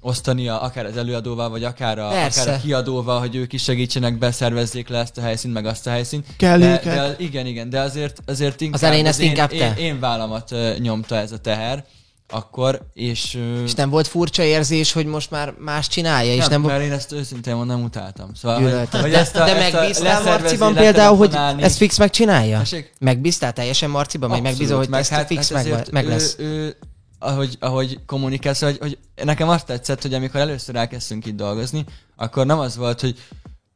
osztania 0.00 0.60
akár 0.60 0.84
az 0.84 0.96
előadóval, 0.96 1.48
vagy 1.48 1.64
akár 1.64 1.98
a, 1.98 2.08
Persze. 2.08 2.40
akár 2.40 2.54
a 2.54 2.60
kiadóval, 2.60 3.18
hogy 3.18 3.34
ők 3.34 3.52
is 3.52 3.62
segítsenek, 3.62 4.18
beszervezzék 4.18 4.88
le 4.88 4.98
ezt 4.98 5.18
a 5.18 5.20
helyszínt, 5.20 5.54
meg 5.54 5.66
azt 5.66 5.86
a 5.86 5.90
helyszínt. 5.90 6.26
Kellékek. 6.36 6.84
De, 6.84 6.94
de, 6.94 7.14
igen, 7.18 7.46
igen, 7.46 7.70
de 7.70 7.80
azért, 7.80 8.22
azért 8.26 8.60
inkább 8.60 8.82
elején 8.82 9.06
ezt 9.06 9.20
én, 9.20 9.28
inkább 9.28 9.52
én, 9.52 9.58
te. 9.58 9.74
én 9.76 10.00
vállamat 10.00 10.52
ö, 10.52 10.74
nyomta 10.78 11.16
ez 11.16 11.32
a 11.32 11.38
teher, 11.38 11.84
akkor, 12.28 12.80
és... 12.94 13.38
És 13.64 13.74
nem 13.74 13.90
volt 13.90 14.06
furcsa 14.06 14.42
érzés, 14.42 14.92
hogy 14.92 15.06
most 15.06 15.30
már 15.30 15.54
más 15.58 15.88
csinálja, 15.88 16.32
és 16.32 16.46
nem, 16.46 16.50
nem, 16.50 16.70
mert 16.70 16.82
én 16.82 16.92
ezt 16.92 17.12
őszintén 17.12 17.54
mondom, 17.54 17.82
utáltam. 17.82 18.34
Szóval, 18.34 18.58
gyűlölted. 18.58 19.00
hogy 19.00 19.10
De, 19.10 19.18
ezt 19.18 19.36
a- 19.36 19.44
de 19.44 19.56
ezt 19.56 19.74
a 19.74 19.78
megbíztál 19.78 20.22
Marciban 20.22 20.74
például, 20.74 21.16
hogy 21.16 21.36
ezt 21.58 21.76
fix 21.76 21.98
megcsinálja? 21.98 22.58
Tessék? 22.58 22.92
Megbíztál 22.98 23.52
teljesen 23.52 23.90
Marciban, 23.90 24.28
vagy 24.28 24.42
megbízol, 24.42 24.78
hogy 24.78 24.88
meg 24.88 25.00
ezt 25.00 25.10
hát- 25.10 25.26
fix 25.26 25.52
hát 25.52 25.64
meg, 25.70 25.88
meg 25.90 26.06
lesz? 26.06 26.36
Ő, 26.38 26.44
ő, 26.44 26.76
ahogy, 27.18 27.56
ahogy 27.60 27.98
kommunikálsz, 28.06 28.60
hogy, 28.60 28.78
hogy 28.80 28.98
nekem 29.24 29.48
azt 29.48 29.66
tetszett, 29.66 30.02
hogy 30.02 30.14
amikor 30.14 30.40
először 30.40 30.76
elkezdtünk 30.76 31.26
itt 31.26 31.36
dolgozni, 31.36 31.84
akkor 32.16 32.46
nem 32.46 32.58
az 32.58 32.76
volt, 32.76 33.00
hogy 33.00 33.16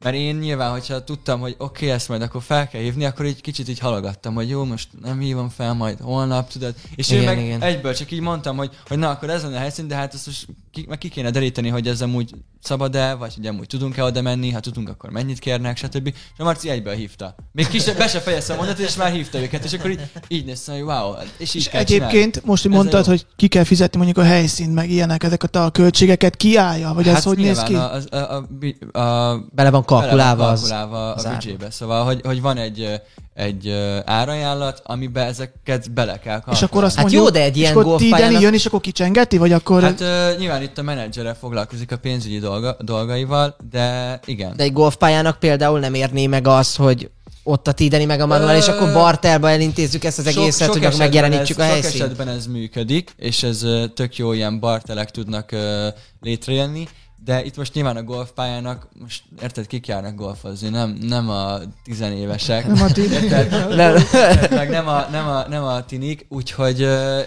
mert 0.03 0.15
én 0.15 0.35
nyilván, 0.35 0.71
hogyha 0.71 1.03
tudtam, 1.03 1.39
hogy 1.39 1.55
oké, 1.57 1.85
okay, 1.85 1.95
ezt 1.95 2.09
majd 2.09 2.21
akkor 2.21 2.41
fel 2.41 2.67
kell 2.67 2.81
hívni, 2.81 3.05
akkor 3.05 3.25
így 3.25 3.41
kicsit 3.41 3.69
így 3.69 3.79
halogattam, 3.79 4.33
hogy 4.33 4.49
jó, 4.49 4.63
most 4.63 4.87
nem 5.01 5.19
hívom 5.19 5.49
fel, 5.49 5.73
majd 5.73 5.99
holnap, 5.99 6.51
tudod. 6.51 6.75
És 6.95 7.09
Igen, 7.09 7.21
én 7.21 7.27
meg 7.27 7.45
igen. 7.45 7.61
egyből 7.61 7.93
csak 7.93 8.11
így 8.11 8.19
mondtam, 8.19 8.57
hogy, 8.57 8.77
hogy 8.87 8.97
na, 8.97 9.09
akkor 9.09 9.29
ez 9.29 9.43
lenne 9.43 9.55
a 9.55 9.59
helyszín, 9.59 9.87
de 9.87 9.95
hát 9.95 10.13
ezt 10.13 10.25
most 10.25 10.47
ki, 10.71 10.85
meg 10.87 10.97
ki 10.97 11.09
kéne 11.09 11.29
deríteni, 11.29 11.69
hogy 11.69 11.87
ez 11.87 12.01
amúgy 12.01 12.33
szabad-e, 12.63 13.13
vagy 13.13 13.33
hogy 13.33 13.45
amúgy 13.45 13.67
tudunk-e 13.67 14.03
oda 14.03 14.21
menni, 14.21 14.51
ha 14.51 14.59
tudunk, 14.59 14.89
akkor 14.89 15.09
mennyit 15.09 15.39
kérnek, 15.39 15.77
stb. 15.77 16.07
És 16.07 16.37
a 16.37 16.43
Marci 16.43 16.69
egyből 16.69 16.93
hívta. 16.93 17.35
Még 17.51 17.67
kis, 17.67 17.93
be 17.93 18.07
se 18.07 18.19
fejezte 18.19 18.53
a 18.53 18.55
mondatot, 18.55 18.85
és 18.85 18.95
már 18.95 19.11
hívta 19.11 19.41
őket, 19.41 19.63
és 19.63 19.73
akkor 19.73 19.89
így, 19.89 20.01
így 20.27 20.45
néztem, 20.45 20.75
hogy 20.75 20.83
wow, 20.83 21.13
és 21.37 21.53
így 21.53 21.61
És 21.61 21.67
egyébként 21.67 22.11
csinálni. 22.11 22.41
most, 22.43 22.63
hogy 22.63 22.71
mondtad, 22.71 23.05
hogy 23.05 23.25
ki 23.35 23.47
kell 23.47 23.63
fizetni 23.63 23.97
mondjuk 23.97 24.17
a 24.17 24.23
helyszínt, 24.23 24.73
meg 24.73 24.89
ilyenek, 24.89 25.23
ezeket 25.23 25.55
a 25.55 25.69
költségeket 25.69 26.35
kiállja, 26.35 26.93
vagy 26.93 27.07
ez 27.07 27.23
hogy 27.23 27.37
néz 27.37 27.63
ki? 27.63 27.75
A, 27.75 27.93
a, 27.93 28.15
a, 28.15 28.45
a, 28.91 28.99
a, 28.99 29.45
Bele 29.51 29.69
van 29.69 29.83
kalkulálva 29.99 30.47
az. 30.47 30.59
kalkulálva 30.59 31.13
az 31.13 31.25
a 31.25 31.29
büdzsébe. 31.29 31.71
Szóval, 31.71 32.05
hogy, 32.05 32.21
hogy 32.23 32.41
van 32.41 32.57
egy, 32.57 33.01
egy 33.33 33.69
árajánlat, 34.05 34.81
amiben 34.85 35.27
ezeket 35.27 35.91
bele 35.91 36.11
kell 36.19 36.19
kalkulálni. 36.33 36.57
És 36.57 36.61
akkor 36.61 36.83
azt 36.83 36.95
Hát 36.95 37.01
mondjuk, 37.03 37.23
jó, 37.25 37.29
de 37.29 37.41
egy 37.41 37.55
és 37.55 37.61
ilyen 37.61 37.71
akkor 37.71 37.83
ti 37.83 37.89
golfpályának- 37.89 38.31
Dani 38.31 38.43
jön, 38.43 38.53
és 38.53 38.65
akkor 38.65 38.79
kicsengeti, 38.81 39.37
vagy 39.37 39.51
akkor... 39.51 39.81
Hát 39.81 40.01
ö, 40.01 40.29
nyilván 40.37 40.61
itt 40.61 40.77
a 40.77 40.81
menedzsere 40.81 41.33
foglalkozik 41.33 41.91
a 41.91 41.97
pénzügyi 41.97 42.39
dolga, 42.39 42.77
dolgaival, 42.79 43.55
de 43.71 44.19
igen. 44.25 44.53
De 44.55 44.63
egy 44.63 44.73
golfpályának 44.73 45.39
például 45.39 45.79
nem 45.79 45.93
érné 45.93 46.27
meg 46.27 46.47
az, 46.47 46.75
hogy 46.75 47.09
ott 47.45 47.67
a 47.67 47.71
Tideni 47.71 48.05
meg 48.05 48.19
a 48.19 48.25
Manuel, 48.25 48.55
és 48.57 48.67
akkor 48.67 48.93
Bartelba 48.93 49.49
elintézzük 49.49 50.03
ezt 50.03 50.19
az 50.19 50.25
egészet, 50.27 50.67
hogy 50.67 50.77
akkor 50.77 50.87
esetben 50.87 51.07
megjelenítsük 51.07 51.57
ez, 51.59 51.63
a 51.63 51.67
Sok 51.67 51.71
helyszínt. 51.81 52.03
esetben 52.03 52.27
ez 52.27 52.47
működik, 52.47 53.13
és 53.17 53.43
ez 53.43 53.65
tök 53.95 54.17
jó, 54.17 54.31
ilyen 54.33 54.59
bartelek 54.59 55.11
tudnak 55.11 55.51
ö, 55.51 55.87
létrejönni, 56.21 56.87
de 57.25 57.43
itt 57.43 57.57
most 57.57 57.73
nyilván 57.73 57.95
a 57.97 58.03
golfpályának, 58.03 58.87
most 58.99 59.23
érted, 59.41 59.67
kik 59.67 59.87
járnak 59.87 60.15
golfozni, 60.15 60.69
nem, 60.69 60.97
nem 61.01 61.29
a 61.29 61.57
tizenévesek. 61.83 62.67
Nem 62.67 62.81
a 62.81 62.91
ti- 62.91 63.11
Érted? 63.11 63.49
Nem. 63.75 63.95
meg 64.49 64.69
nem 64.69 64.87
a, 64.87 65.07
nem, 65.11 65.27
a, 65.27 65.47
nem 65.47 65.63
a 65.63 65.85
tinik, 65.85 66.25
úgyhogy 66.29 66.81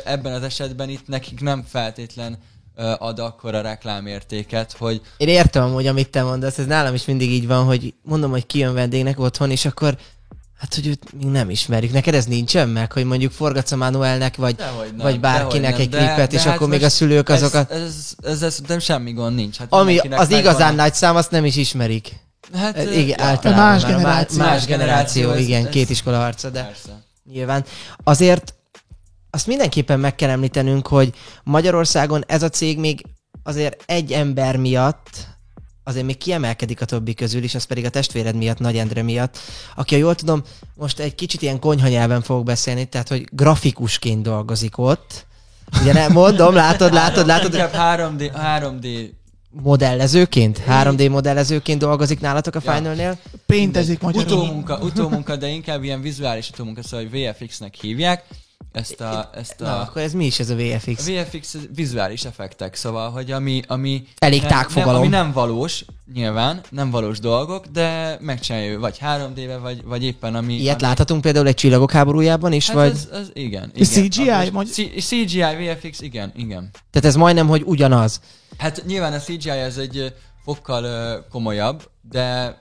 ebben 0.05 0.33
az 0.33 0.43
esetben 0.43 0.89
itt 0.89 1.07
nekik 1.09 1.41
nem 1.41 1.63
feltétlen 1.69 2.39
ad 2.99 3.19
akkora 3.19 3.61
reklámértéket, 3.61 4.73
hogy 4.73 5.01
Én 5.17 5.29
értem 5.29 5.73
hogy 5.73 5.87
amit 5.87 6.11
te 6.11 6.23
mondasz, 6.23 6.59
ez 6.59 6.67
nálam 6.67 6.95
is 6.95 7.05
mindig 7.05 7.31
így 7.31 7.47
van, 7.47 7.65
hogy 7.65 7.95
mondom, 8.03 8.31
hogy 8.31 8.47
kijön 8.47 8.75
vendégnek 8.75 9.19
otthon, 9.19 9.51
és 9.51 9.65
akkor 9.65 9.97
hát, 10.59 10.75
hogy 10.75 10.87
őt 10.87 11.13
még 11.13 11.27
nem 11.27 11.51
ismerjük. 11.51 11.93
Neked 11.93 12.15
ez 12.15 12.25
nincsen 12.27 12.69
meg, 12.69 12.93
hogy 12.93 13.05
mondjuk 13.05 13.33
forgatsz 13.33 13.73
a 13.73 13.77
Manuelnek, 13.77 14.37
vagy, 14.37 14.55
dehogy 14.55 14.87
nem, 14.87 14.97
vagy 14.97 15.21
bárkinek 15.21 15.71
nem, 15.73 15.81
egy 15.81 15.89
klipet, 15.89 16.33
és 16.33 16.43
hát 16.43 16.55
akkor 16.55 16.69
még 16.69 16.83
a 16.83 16.89
szülők 16.89 17.29
azokat... 17.29 17.71
Ez, 17.71 17.81
ez, 17.83 18.15
ez, 18.31 18.43
ez, 18.43 18.61
nem 18.67 18.79
semmi 18.79 19.13
gond 19.13 19.35
nincs. 19.35 19.57
Hát 19.59 19.67
Ami 19.73 19.99
az 19.99 20.31
igazán 20.31 20.73
a- 20.73 20.77
nagy 20.77 20.95
szám, 20.95 21.17
azt 21.17 21.31
nem 21.31 21.45
is 21.45 21.57
ismerik. 21.57 22.13
Hát, 22.55 22.77
Ez 22.77 22.87
ö, 22.87 22.91
igen, 22.93 23.19
ja, 23.19 23.25
általában. 23.25 23.65
Más 23.65 23.83
már 23.83 23.91
generáció. 23.93 24.39
Más, 24.39 24.65
generáció, 24.67 25.31
ez- 25.31 25.41
igen, 25.41 25.65
ez- 25.65 25.71
két 25.73 25.91
iskola 25.91 26.19
harca, 26.19 26.51
de 26.51 26.63
Persze. 26.65 27.03
nyilván. 27.33 27.65
Azért 28.05 28.55
azt 29.31 29.47
mindenképpen 29.47 30.01
meg 30.01 30.15
kell 30.15 30.31
említenünk, 30.31 30.87
hogy 30.87 31.15
Magyarországon 31.43 32.25
ez 32.27 32.43
a 32.43 32.49
cég 32.49 32.79
még 32.79 33.03
azért 33.43 33.83
egy 33.87 34.13
ember 34.13 34.57
miatt 34.57 35.11
azért 35.87 36.07
még 36.07 36.19
kiemelkedik 36.19 36.81
a 36.81 36.85
többi 36.85 37.15
közül 37.15 37.43
is, 37.43 37.55
az 37.55 37.65
pedig 37.65 37.85
a 37.85 37.89
testvéred 37.89 38.35
miatt, 38.35 38.59
Nagy 38.59 38.77
Endre 38.77 39.03
miatt, 39.03 39.39
aki, 39.75 39.95
ha 39.95 40.01
jól 40.01 40.15
tudom, 40.15 40.43
most 40.75 40.99
egy 40.99 41.15
kicsit 41.15 41.43
ilyen 41.43 41.59
konyha 41.59 41.89
nyelven 41.89 42.23
fogok 42.23 42.45
beszélni, 42.45 42.85
tehát, 42.85 43.09
hogy 43.09 43.29
grafikusként 43.33 44.23
dolgozik 44.23 44.79
ott. 44.79 45.27
Ugye 45.81 45.93
nem 45.93 46.13
mondom, 46.13 46.55
látod, 46.55 46.93
látod, 46.93 47.27
látod, 47.27 47.53
Inkább 47.55 47.99
3D, 48.01 48.31
3D 48.35 49.11
modellezőként, 49.51 50.63
3D 50.69 51.11
modellezőként 51.11 51.79
dolgozik 51.79 52.21
nálatok 52.21 52.55
a 52.55 52.61
Ja. 52.65 52.73
Finalnél. 52.73 53.19
Péntezik 53.47 54.01
magyarul. 54.01 54.39
utómunka, 54.39 54.79
utómunka, 54.79 55.37
de 55.37 55.49
inkább 55.49 55.83
ilyen 55.83 56.01
vizuális 56.01 56.51
utómunka, 56.51 56.83
szóval 56.83 57.07
hogy 57.07 57.21
VFX-nek 57.21 57.75
hívják. 57.75 58.25
Ezt 58.77 59.01
a, 59.01 59.31
ezt 59.35 59.55
Na, 59.59 59.77
a, 59.79 59.81
akkor 59.81 60.03
ez 60.03 60.13
mi 60.13 60.25
is 60.27 60.39
ez 60.41 60.51
a 60.51 60.55
a 60.55 60.57
VFX? 60.57 61.09
VFX 61.09 61.57
vizuális 61.75 62.25
effektek, 62.25 62.75
szóval, 62.75 63.11
hogy 63.11 63.31
ami, 63.31 63.63
ami 63.67 64.05
Elég 64.19 64.41
nem, 64.41 64.49
tág 64.49 64.61
nem, 64.61 64.69
fogalom. 64.69 65.01
ami 65.01 65.09
nem 65.09 65.33
valós, 65.33 65.85
nyilván, 66.15 66.61
nem 66.71 66.91
valós 66.91 67.19
dolgok, 67.19 67.67
de 67.67 68.19
megcsinálja 68.21 68.79
vagy 68.79 68.99
3D-be, 69.01 69.57
vagy, 69.59 69.85
vagy 69.85 70.05
éppen 70.05 70.35
ami... 70.35 70.55
Ilyet 70.55 70.75
ami, 70.75 70.83
láthatunk 70.83 71.21
például 71.21 71.47
egy 71.47 71.55
csillagok 71.55 71.91
háborújában 71.91 72.53
is, 72.53 72.67
Hát 72.67 72.77
vagy? 72.77 72.91
ez, 72.91 73.09
ez, 73.13 73.29
igen. 73.33 73.71
Igen. 73.75 73.87
CGI? 74.11 74.29
Akkor- 74.29 74.53
Mondj- 74.53 74.71
C- 74.73 75.07
CGI, 75.07 75.43
VFX, 75.43 76.01
igen, 76.01 76.33
igen. 76.37 76.71
Tehát 76.91 77.09
ez 77.09 77.17
majdnem, 77.17 77.49
hogy 77.49 77.63
ugyanaz. 77.67 78.21
Hát 78.59 78.83
nyilván 78.87 79.13
a 79.13 79.19
CGI 79.19 79.51
ez 79.51 79.77
egy 79.77 80.15
fokkal 80.45 81.27
komolyabb, 81.31 81.89
de 82.11 82.57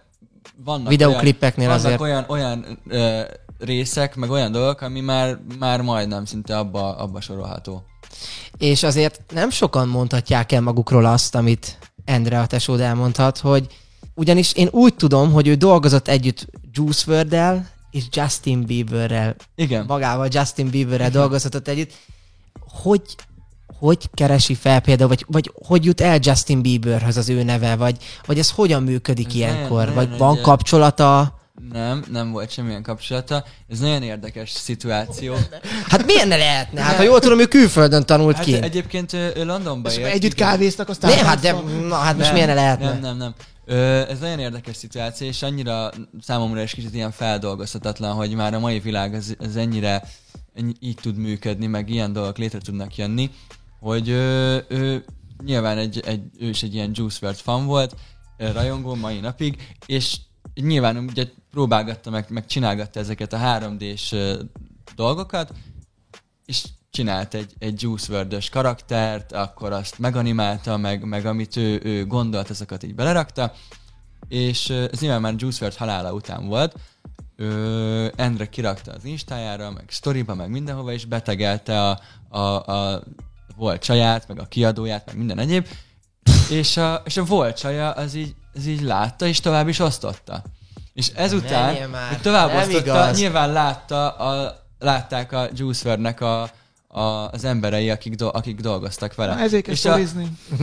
vannak 0.63 0.87
Videoklippeknél 0.89 1.67
olyan, 1.67 1.79
azért. 1.79 1.99
vannak 1.99 2.29
olyan, 2.29 2.45
olyan 2.63 2.79
ö, 2.87 3.21
részek, 3.59 4.15
meg 4.15 4.29
olyan 4.29 4.51
dolgok, 4.51 4.81
ami 4.81 4.99
már, 4.99 5.39
már 5.59 5.81
majdnem 5.81 6.25
szinte 6.25 6.57
abba, 6.57 6.95
abba 6.97 7.21
sorolható. 7.21 7.83
És 8.57 8.83
azért 8.83 9.21
nem 9.33 9.49
sokan 9.49 9.87
mondhatják 9.87 10.51
el 10.51 10.61
magukról 10.61 11.05
azt, 11.05 11.35
amit 11.35 11.77
Endre 12.05 12.39
a 12.39 12.45
tesód 12.47 12.79
elmondhat, 12.79 13.37
hogy 13.37 13.67
ugyanis 14.15 14.53
én 14.53 14.67
úgy 14.71 14.95
tudom, 14.95 15.31
hogy 15.31 15.47
ő 15.47 15.55
dolgozott 15.55 16.07
együtt 16.07 16.47
Juice 16.71 17.11
WRLD-el 17.11 17.69
és 17.91 18.03
Justin 18.11 18.65
Bieberrel, 18.65 19.35
Igen. 19.55 19.85
magával 19.87 20.27
Justin 20.31 20.69
Bieberrel 20.69 21.09
dolgozhatott 21.09 21.67
együtt. 21.67 21.91
Hogy, 22.83 23.01
hogy 23.79 24.09
keresi 24.13 24.53
fel 24.53 24.79
például, 24.79 25.09
vagy, 25.09 25.25
vagy 25.27 25.51
hogy 25.65 25.85
jut 25.85 26.01
el 26.01 26.19
Justin 26.21 26.61
Bieberhez 26.61 27.17
az 27.17 27.29
ő 27.29 27.43
neve, 27.43 27.75
vagy, 27.75 27.97
vagy 28.25 28.39
ez 28.39 28.51
hogyan 28.51 28.83
működik 28.83 29.27
Ez 29.27 29.33
ilyenkor? 29.33 29.77
nagyon- 29.79 29.93
vagy 29.95 30.09
nagyon 30.09 30.27
van 30.27 30.37
egy- 30.37 30.43
kapcsolata? 30.43 31.34
Nem, 31.71 32.03
nem 32.11 32.31
volt 32.31 32.51
semmilyen 32.51 32.83
kapcsolata. 32.83 33.43
Ez 33.69 33.79
nagyon 33.79 34.03
érdekes 34.03 34.49
szituáció. 34.49 35.35
Hát 35.87 36.05
miért 36.05 36.27
ne 36.27 36.35
lehetne? 36.35 36.81
Hát 36.81 36.95
ha 36.95 37.03
jól 37.03 37.19
tudom, 37.19 37.39
ő 37.39 37.45
külföldön 37.45 38.05
tanult 38.05 38.35
Hát 38.35 38.45
ki. 38.45 38.53
egyébként 38.53 39.13
ő, 39.13 39.31
ő 39.35 39.45
Londonba 39.45 39.89
És 39.91 39.97
együtt 39.97 40.33
igen. 40.33 40.47
kávéztak, 40.47 40.89
aztán... 40.89 41.11
Ne, 41.11 41.23
hát 41.25 41.39
de, 41.39 41.51
na, 41.87 41.95
hát 41.95 42.17
most 42.17 42.31
miért 42.33 42.47
ne 42.47 42.53
lehetne? 42.53 42.89
Nem, 42.89 42.99
nem, 42.99 43.17
nem. 43.17 43.33
Ö, 43.65 44.09
ez 44.09 44.19
nagyon 44.19 44.39
érdekes 44.39 44.75
szituáció, 44.75 45.27
és 45.27 45.41
annyira 45.41 45.89
számomra 46.21 46.61
is 46.61 46.73
kicsit 46.73 46.93
ilyen 46.93 47.11
feldolgozhatatlan, 47.11 48.13
hogy 48.15 48.33
már 48.33 48.53
a 48.53 48.59
mai 48.59 48.79
világ 48.79 49.13
az, 49.13 49.35
az 49.39 49.55
ennyire 49.55 50.03
ennyi, 50.53 50.73
így 50.79 50.97
tud 51.01 51.17
működni, 51.17 51.67
meg 51.67 51.89
ilyen 51.89 52.13
dolgok 52.13 52.37
létre 52.37 52.59
tudnak 52.59 52.95
jönni, 52.97 53.29
hogy 53.79 54.09
ö, 54.09 54.57
ő 54.67 55.05
nyilván 55.45 55.77
egy, 55.77 55.99
egy, 56.05 56.21
ő 56.39 56.47
is 56.47 56.63
egy 56.63 56.73
ilyen 56.73 56.91
Juice 56.93 57.17
WRLD 57.21 57.37
fan 57.37 57.65
volt, 57.65 57.95
ö, 58.37 58.51
rajongó 58.51 58.95
mai 58.95 59.19
napig, 59.19 59.55
és 59.85 60.15
nyilván 60.55 60.97
ugye 60.97 61.27
próbálgatta, 61.51 62.09
meg, 62.09 62.25
meg 62.29 62.45
csinálgatta 62.45 62.99
ezeket 62.99 63.33
a 63.33 63.37
3D-s 63.37 64.11
ö, 64.11 64.41
dolgokat, 64.95 65.53
és 66.45 66.65
csinált 66.89 67.33
egy, 67.33 67.53
egy 67.59 67.81
Juice 67.81 68.13
wrld 68.13 68.49
karaktert, 68.49 69.31
akkor 69.31 69.71
azt 69.71 69.99
meganimálta, 69.99 70.77
meg, 70.77 71.03
meg 71.03 71.25
amit 71.25 71.55
ő, 71.55 71.81
ő 71.83 72.05
gondolt, 72.05 72.49
azokat 72.49 72.83
így 72.83 72.95
belerakta, 72.95 73.53
és 74.27 74.69
ez 74.69 74.99
nyilván 74.99 75.21
már 75.21 75.33
Juice 75.37 75.65
WRLD 75.65 75.77
halála 75.77 76.13
után 76.13 76.47
volt, 76.47 76.75
ö, 77.35 78.07
Endre 78.15 78.49
kirakta 78.49 78.91
az 78.91 79.05
Instájára, 79.05 79.71
meg 79.71 79.85
sztoriba, 79.87 80.35
meg 80.35 80.49
mindenhova, 80.49 80.91
és 80.91 81.05
betegelte 81.05 81.89
a, 81.89 81.99
a, 82.29 82.39
a 82.39 83.03
volt 83.55 83.81
csaját, 83.81 84.27
meg 84.27 84.39
a 84.39 84.45
kiadóját, 84.45 85.05
meg 85.05 85.17
minden 85.17 85.39
egyéb, 85.39 85.67
és 86.49 86.77
a, 86.77 87.01
és 87.05 87.17
a 87.17 87.23
volt 87.23 87.57
csaja 87.57 87.91
az 87.91 88.13
így, 88.13 88.35
az 88.55 88.65
így 88.65 88.81
látta, 88.81 89.27
és 89.27 89.39
tovább 89.39 89.67
is 89.67 89.79
osztotta. 89.79 90.43
És 90.93 91.07
ezután, 91.15 91.89
már, 91.89 92.09
hogy 92.09 92.21
tovább 92.21 92.47
nem 92.47 92.57
osztotta, 92.57 92.79
igaz. 92.79 93.17
nyilván 93.17 93.51
látta 93.51 94.09
a, 94.09 94.61
látták 94.79 95.31
a 95.31 95.49
Juice 95.53 95.89
WRLD-nek 95.89 96.21
a, 96.21 96.49
a, 96.87 97.29
az 97.31 97.43
emberei, 97.43 97.89
akik, 97.89 98.15
do, 98.15 98.29
akik 98.33 98.59
dolgoztak 98.59 99.15
vele. 99.15 99.33
Na, 99.33 99.41
ezért 99.41 99.67
és 99.67 99.85
a, 99.85 99.97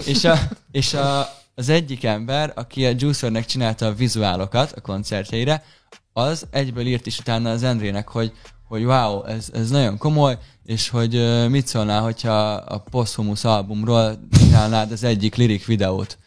és, 0.04 0.24
a, 0.24 0.38
és 0.70 0.94
a, 0.94 1.28
az 1.54 1.68
egyik 1.68 2.04
ember, 2.04 2.52
aki 2.54 2.86
a 2.86 2.92
Juice 2.96 3.26
WRLD-nek 3.26 3.46
csinálta 3.46 3.86
a 3.86 3.94
vizuálokat 3.94 4.72
a 4.72 4.80
koncertjeire, 4.80 5.64
az 6.12 6.46
egyből 6.50 6.86
írt 6.86 7.06
is 7.06 7.18
utána 7.18 7.50
az 7.50 7.62
Endrének, 7.62 8.08
hogy, 8.08 8.32
hogy 8.68 8.84
wow, 8.84 9.24
ez, 9.24 9.48
ez 9.52 9.70
nagyon 9.70 9.98
komoly, 9.98 10.38
és 10.64 10.88
hogy 10.88 11.16
uh, 11.16 11.48
mit 11.48 11.66
szólnál, 11.66 12.02
hogyha 12.02 12.52
a 12.52 12.78
Posthumous 12.78 13.44
albumról 13.44 14.18
csinálnád 14.38 14.92
az 14.92 15.04
egyik 15.04 15.34
lirik 15.34 15.66
videót. 15.66 16.18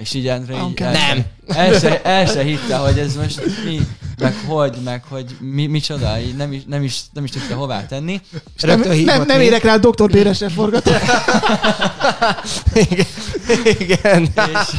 És 0.00 0.14
így 0.14 0.28
Endre 0.28 0.54
így 0.54 0.80
el, 0.80 0.94
se- 0.94 1.06
Nem. 1.14 1.24
El 1.46 1.78
se, 1.78 2.02
el 2.02 2.26
se 2.26 2.42
hitte, 2.42 2.76
hogy 2.76 2.98
ez 2.98 3.16
most 3.16 3.40
mi, 3.64 3.80
meg 4.18 4.34
hogy, 4.46 4.76
meg 4.84 5.04
hogy 5.08 5.36
mi, 5.40 5.66
micsoda, 5.66 6.18
így 6.20 6.36
nem 6.36 6.52
is, 6.52 6.62
nem, 6.66 6.82
is, 6.82 7.00
nem 7.12 7.24
is 7.24 7.30
tudta 7.30 7.54
hová 7.54 7.86
tenni. 7.86 8.20
Nem, 8.60 8.80
nem, 9.04 9.22
nem 9.26 9.40
érek 9.40 9.62
rá 9.62 9.72
a 9.74 9.78
doktor 9.78 10.10
Béresre 10.10 10.48
forgatót. 10.48 11.00
Igen. 12.74 13.06
Igen. 13.78 14.22
És, 14.22 14.76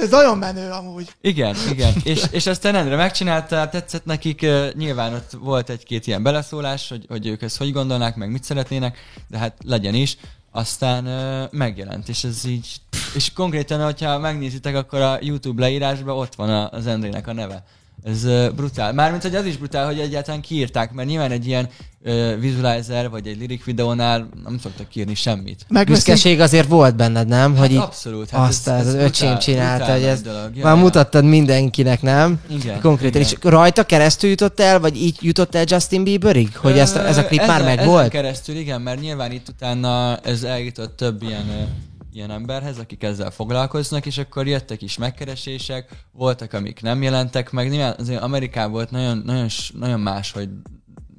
Ez 0.00 0.10
nagyon 0.10 0.38
menő 0.38 0.70
amúgy. 0.70 1.08
Igen, 1.20 1.56
igen. 1.70 1.92
És, 2.04 2.22
és 2.30 2.46
aztán 2.46 2.74
Endre 2.74 2.96
megcsinálta, 2.96 3.68
tetszett 3.68 4.04
nekik, 4.04 4.46
nyilván 4.74 5.14
ott 5.14 5.30
volt 5.40 5.70
egy-két 5.70 6.06
ilyen 6.06 6.22
beleszólás, 6.22 6.88
hogy, 6.88 7.04
hogy 7.08 7.26
ők 7.26 7.42
ezt 7.42 7.56
hogy 7.56 7.72
gondolnák, 7.72 8.16
meg 8.16 8.30
mit 8.30 8.44
szeretnének, 8.44 8.98
de 9.28 9.38
hát 9.38 9.54
legyen 9.64 9.94
is. 9.94 10.16
Aztán 10.56 11.06
uh, 11.06 11.52
megjelent, 11.52 12.08
és 12.08 12.24
ez 12.24 12.44
így... 12.44 12.66
És 13.14 13.32
konkrétan, 13.32 13.84
hogyha 13.84 14.18
megnézitek, 14.18 14.76
akkor 14.76 15.00
a 15.00 15.18
YouTube 15.20 15.60
leírásban 15.60 16.16
ott 16.16 16.34
van 16.34 16.68
az 16.70 16.86
Endrének 16.86 17.26
a 17.26 17.32
neve. 17.32 17.64
Ez 18.06 18.24
uh, 18.24 18.50
brutál. 18.50 18.92
Mármint, 18.92 19.22
hogy 19.22 19.34
az 19.34 19.44
is 19.44 19.56
brutál, 19.56 19.86
hogy 19.86 19.98
egyáltalán 19.98 20.40
kiírták, 20.40 20.92
mert 20.92 21.08
nyilván 21.08 21.30
egy 21.30 21.46
ilyen 21.46 21.68
uh, 22.04 22.40
visualizer, 22.40 23.10
vagy 23.10 23.26
egy 23.26 23.40
lyric 23.40 23.64
videónál 23.64 24.28
nem 24.44 24.58
szoktak 24.58 24.88
kiírni 24.88 25.14
semmit. 25.14 25.64
Megveszik. 25.68 26.04
Büszkeség 26.04 26.40
azért 26.40 26.68
volt 26.68 26.96
benned, 26.96 27.28
nem? 27.28 27.50
Hát 27.52 27.60
hogy 27.60 27.70
így 27.70 27.76
abszolút. 27.76 28.28
azt 28.32 28.68
az 28.68 28.86
öcsém 28.86 29.02
brutál- 29.28 29.40
csinálta, 29.40 29.76
brutál 29.76 29.92
hogy 29.92 30.02
nagy 30.02 30.10
ez 30.10 30.22
dolog. 30.22 30.50
Ja, 30.56 30.64
már 30.64 30.76
ja. 30.76 30.82
mutattad 30.82 31.24
mindenkinek, 31.24 32.02
nem? 32.02 32.40
Igen. 32.50 32.80
Konkrétan. 32.80 33.20
igen. 33.20 33.32
És 33.32 33.50
rajta 33.50 33.82
keresztül 33.84 34.30
jutott 34.30 34.60
el, 34.60 34.80
vagy 34.80 34.96
így 34.96 35.16
jutott 35.20 35.54
el 35.54 35.64
Justin 35.66 36.04
Bieberig? 36.04 36.56
Hogy 36.56 36.78
ezt, 36.78 36.96
ez 36.96 37.16
a 37.16 37.24
klip 37.24 37.40
Ö, 37.42 37.46
már 37.46 37.54
ezen- 37.54 37.68
meg 37.68 37.78
ezen 37.78 37.90
volt? 37.90 38.08
keresztül, 38.08 38.56
igen, 38.56 38.80
mert 38.80 39.00
nyilván 39.00 39.32
itt 39.32 39.48
utána 39.48 40.16
ez 40.16 40.42
eljutott 40.42 40.96
több 40.96 41.22
ilyen, 41.22 41.68
ilyen 42.16 42.30
emberhez, 42.30 42.78
akik 42.78 43.02
ezzel 43.02 43.30
foglalkoznak, 43.30 44.06
és 44.06 44.18
akkor 44.18 44.46
jöttek 44.46 44.82
is 44.82 44.98
megkeresések, 44.98 46.04
voltak, 46.12 46.52
amik 46.52 46.82
nem 46.82 47.02
jelentek 47.02 47.50
meg. 47.50 47.70
Nyilván 47.70 47.94
azért 47.98 48.22
Amerikában 48.22 48.72
volt 48.72 48.90
nagyon, 48.90 49.18
nagyon, 49.18 49.48
nagyon 49.72 50.00
más, 50.00 50.32
hogy 50.32 50.48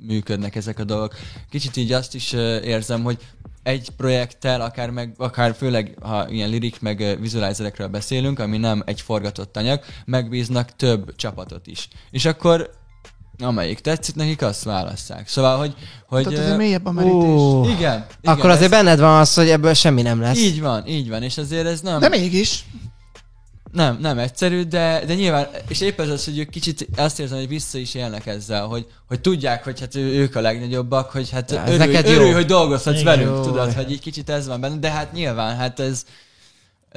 működnek 0.08 0.56
ezek 0.56 0.80
a 0.80 0.84
dolgok. 0.84 1.16
Kicsit 1.50 1.78
így 1.78 1.92
azt 1.92 2.16
is 2.16 2.34
érzem, 2.64 3.04
hogy 3.04 3.18
egy 3.64 3.90
projekttel, 3.90 4.62
akár, 4.62 4.90
meg, 4.90 5.14
akár 5.18 5.56
főleg, 5.56 5.98
ha 6.02 6.30
ilyen 6.30 6.50
lirik 6.50 6.82
meg 6.82 7.18
vizualizerekről 7.20 7.88
beszélünk, 7.88 8.40
ami 8.40 8.58
nem 8.58 8.84
egy 8.86 9.02
forgatott 9.02 9.58
anyag, 9.58 9.80
megbíznak 10.06 10.76
több 10.76 11.16
csapatot 11.16 11.68
is. 11.68 11.88
És 12.12 12.26
akkor 12.26 12.70
amelyik 13.40 13.80
tetszik 13.80 14.16
nekik, 14.16 14.42
azt 14.42 14.64
válasszák. 14.64 15.28
Szóval, 15.28 15.58
hogy... 15.58 15.74
hogy 16.08 16.24
Tehát 16.24 16.40
azért 16.40 16.58
mélyebb 16.58 16.86
a 16.86 16.92
merítés. 16.92 17.16
Ó, 17.18 17.64
igen, 17.64 17.76
igen. 17.78 18.06
Akkor 18.24 18.50
azért 18.50 18.72
ez, 18.74 18.80
benned 18.80 19.00
van 19.00 19.20
az, 19.20 19.34
hogy 19.34 19.50
ebből 19.50 19.74
semmi 19.74 20.02
nem 20.02 20.22
lesz. 20.22 20.38
Így 20.38 20.62
van, 20.62 20.88
így 20.88 21.10
van, 21.10 21.24
és 21.24 21.38
azért 21.38 21.68
ez 21.68 21.82
nem, 21.82 22.00
De 22.00 22.10
mégis. 22.10 22.66
nem, 23.72 23.98
nem 24.02 24.18
egyszerű, 24.18 24.64
de, 24.64 25.04
de 25.08 25.14
nyilván, 25.14 25.48
és 25.68 25.82
épp 25.82 26.00
ez 26.00 26.10
az, 26.10 26.26
hogy 26.26 26.40
ők 26.40 26.50
kicsit 26.50 26.88
azt 26.96 27.20
érzem, 27.20 27.38
hogy 27.38 27.48
vissza 27.48 27.78
is 27.78 27.94
élnek 27.94 28.26
ezzel, 28.26 28.66
hogy, 28.66 28.86
hogy 29.08 29.22
tudják, 29.22 29.64
hogy 29.64 29.80
hát 29.80 29.96
ők 29.96 30.36
a 30.36 30.42
legnagyobbak, 30.42 31.12
hogy 31.12 31.30
hát 31.30 31.52
Ja, 31.52 31.62
örülj, 31.62 31.78
neked 31.78 32.06
jó. 32.08 32.14
örülj, 32.14 32.32
hogy 32.32 32.46
dolgozhatsz 32.46 33.00
Igen. 33.00 33.18
velünk, 33.18 33.36
Jó. 33.36 33.42
tudod, 33.44 33.74
hogy 33.74 33.92
így 33.92 34.00
kicsit 34.00 34.30
ez 34.30 34.48
van 34.48 34.62
benne, 34.62 34.78
de 34.78 34.92
hát 34.92 35.14
nyilván, 35.14 35.56
hát 35.56 35.80
ez, 35.80 36.04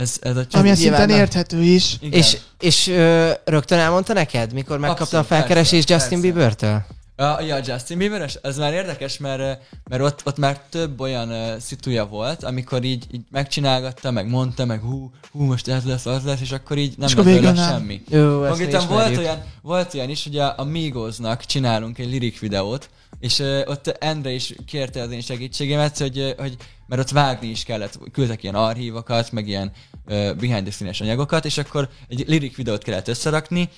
ez, 0.01 0.17
ez 0.21 0.37
a 0.37 0.45
nyilván 0.53 0.77
szinten 0.77 1.09
nem. 1.09 1.19
érthető 1.19 1.63
is. 1.63 1.97
Igen. 2.01 2.19
És, 2.19 2.37
és 2.61 2.89
ö, 2.89 3.31
rögtön 3.45 3.79
elmondta 3.79 4.13
neked, 4.13 4.53
mikor 4.53 4.79
megkapta 4.79 5.03
Abszolút, 5.03 5.25
a 5.25 5.29
felkeresést 5.29 5.87
persze, 5.87 5.93
Justin 5.95 6.21
persze. 6.21 6.35
Biebertől? 6.35 6.85
A, 7.17 7.43
ja, 7.43 7.59
Justin 7.65 7.99
Bieberes, 7.99 8.39
ez 8.43 8.57
már 8.57 8.73
érdekes, 8.73 9.19
mert, 9.19 9.59
mert 9.89 10.03
ott, 10.03 10.21
ott 10.25 10.39
már 10.39 10.61
több 10.69 11.01
olyan 11.01 11.29
uh, 11.29 11.59
szituja 11.59 12.07
volt, 12.07 12.45
amikor 12.45 12.85
így, 12.85 13.07
így 13.11 13.21
megcsinálgatta, 13.31 14.11
meg 14.11 14.29
mondta, 14.29 14.65
meg 14.65 14.81
hú, 14.81 15.11
hú, 15.33 15.43
most 15.43 15.69
ez 15.69 15.85
lesz, 15.85 16.07
az 16.07 16.25
lesz, 16.25 16.41
és 16.41 16.53
akkor 16.53 16.79
így 16.79 16.95
nem 16.99 17.43
lett 17.43 17.57
semmi. 17.57 18.03
Jó, 18.09 18.39
mi 18.39 18.67
volt 18.89 19.17
olyan, 19.17 19.43
volt 19.63 19.95
olyan 19.95 20.11
is, 20.11 20.25
hogy 20.25 20.39
a, 20.39 20.55
a 20.57 20.65
Migosnak 20.65 21.45
csinálunk 21.45 21.99
egy 21.99 22.11
lirik 22.11 22.39
videót, 22.39 22.89
és 23.21 23.39
uh, 23.39 23.61
ott 23.67 23.87
Endre 23.87 24.31
is 24.31 24.55
kérte 24.67 25.03
az 25.03 25.11
én 25.11 25.21
segítségemet, 25.21 25.99
hogy, 25.99 26.19
uh, 26.19 26.31
hogy 26.39 26.57
mert 26.87 27.01
ott 27.01 27.11
vágni 27.11 27.49
is 27.49 27.63
kellett, 27.63 27.99
küldtek 28.13 28.43
ilyen 28.43 28.55
archívokat, 28.55 29.33
meg 29.33 29.49
ilyen 29.49 29.73
uh, 30.07 30.35
behind 30.35 30.63
the 30.63 30.71
scenes 30.71 31.01
anyagokat, 31.01 31.45
és 31.45 31.59
akkor 31.59 31.89
egy 32.09 32.25
lirik 32.27 32.57
videót 32.57 32.83
kellett 32.83 33.09
összerakni, 33.09 33.69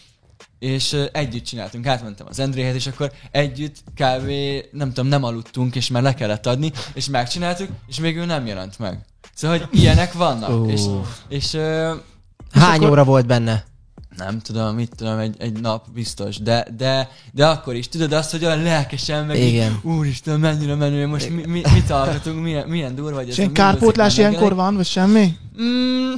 és 0.59 0.93
ö, 0.93 1.05
együtt 1.13 1.45
csináltunk, 1.45 1.87
átmentem 1.87 2.27
az 2.29 2.39
Endréhez, 2.39 2.75
és 2.75 2.87
akkor 2.87 3.13
együtt 3.31 3.77
kb. 3.95 4.31
nem 4.73 4.89
tudom, 4.89 5.07
nem 5.07 5.25
aludtunk, 5.25 5.75
és 5.75 5.89
már 5.89 6.03
le 6.03 6.15
kellett 6.15 6.47
adni, 6.47 6.73
és 6.95 7.09
megcsináltuk, 7.09 7.69
és 7.89 7.99
végül 7.99 8.25
nem 8.25 8.47
jelent 8.47 8.79
meg. 8.79 8.99
Szóval, 9.35 9.59
hogy 9.59 9.69
ilyenek 9.81 10.13
vannak, 10.13 10.51
Ó. 10.51 10.69
és, 10.69 10.81
és 11.29 11.55
ö, 11.55 11.95
Hány 12.53 12.77
akkor- 12.77 12.91
óra 12.91 13.05
volt 13.05 13.27
benne? 13.27 13.65
Nem 14.17 14.41
tudom, 14.41 14.75
mit 14.75 14.93
tudom, 14.97 15.19
egy, 15.19 15.35
egy 15.39 15.61
nap 15.61 15.91
biztos, 15.95 16.39
de, 16.39 16.67
de, 16.77 17.11
de 17.33 17.47
akkor 17.47 17.75
is, 17.75 17.89
tudod 17.89 18.13
azt, 18.13 18.31
hogy 18.31 18.45
olyan 18.45 18.63
lelkesen, 18.63 19.27
meg 19.27 19.39
Igen. 19.39 19.71
így, 19.71 19.91
úristen, 19.91 20.41
mennyire 20.41 20.75
menő, 20.75 21.07
most 21.07 21.31
mi, 21.31 21.47
mi, 21.47 21.63
mit 21.75 21.91
alkotunk, 21.91 22.43
milyen, 22.43 22.69
milyen 22.69 22.95
durva, 22.95 23.17
hogy 23.17 23.35
Migos 23.37 23.53
kárpótlás 23.53 24.19
ilyenkor 24.19 24.55
van, 24.55 24.77
vagy 24.77 24.87
semmi? 24.87 25.37
Mm, 25.63 26.13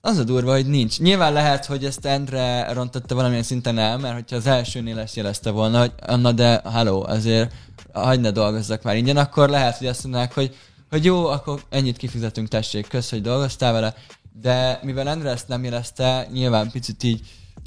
az 0.00 0.18
a 0.18 0.24
durva, 0.24 0.52
hogy 0.52 0.66
nincs. 0.66 0.98
Nyilván 0.98 1.32
lehet, 1.32 1.66
hogy 1.66 1.84
ezt 1.84 2.04
Endre 2.06 2.72
rontotta 2.72 3.14
valamilyen 3.14 3.42
szinten 3.42 3.78
el, 3.78 3.98
mert 3.98 4.14
hogyha 4.14 4.36
az 4.36 4.46
elsőnél 4.46 4.98
ezt 4.98 5.16
jelezte 5.16 5.50
volna, 5.50 5.78
hogy 5.78 5.92
Anna, 6.06 6.32
de 6.32 6.60
halló, 6.64 7.04
azért 7.08 7.52
hagyd 7.92 8.20
ne 8.20 8.30
dolgozzak 8.30 8.82
már 8.82 8.96
ingyen, 8.96 9.16
akkor 9.16 9.48
lehet, 9.48 9.76
hogy 9.76 9.86
azt 9.86 10.02
mondanák, 10.02 10.34
hogy, 10.34 10.56
hogy 10.90 11.04
jó, 11.04 11.26
akkor 11.26 11.60
ennyit 11.68 11.96
kifizetünk, 11.96 12.48
tessék, 12.48 12.88
kösz, 12.88 13.10
hogy 13.10 13.22
dolgoztál 13.22 13.72
vele, 13.72 13.94
de 14.32 14.80
mivel 14.82 15.08
Endre 15.08 15.30
ezt 15.30 15.48
nem 15.48 15.64
jelezte, 15.64 16.28
nyilván 16.32 16.70
picit 16.70 17.02
így, 17.02 17.20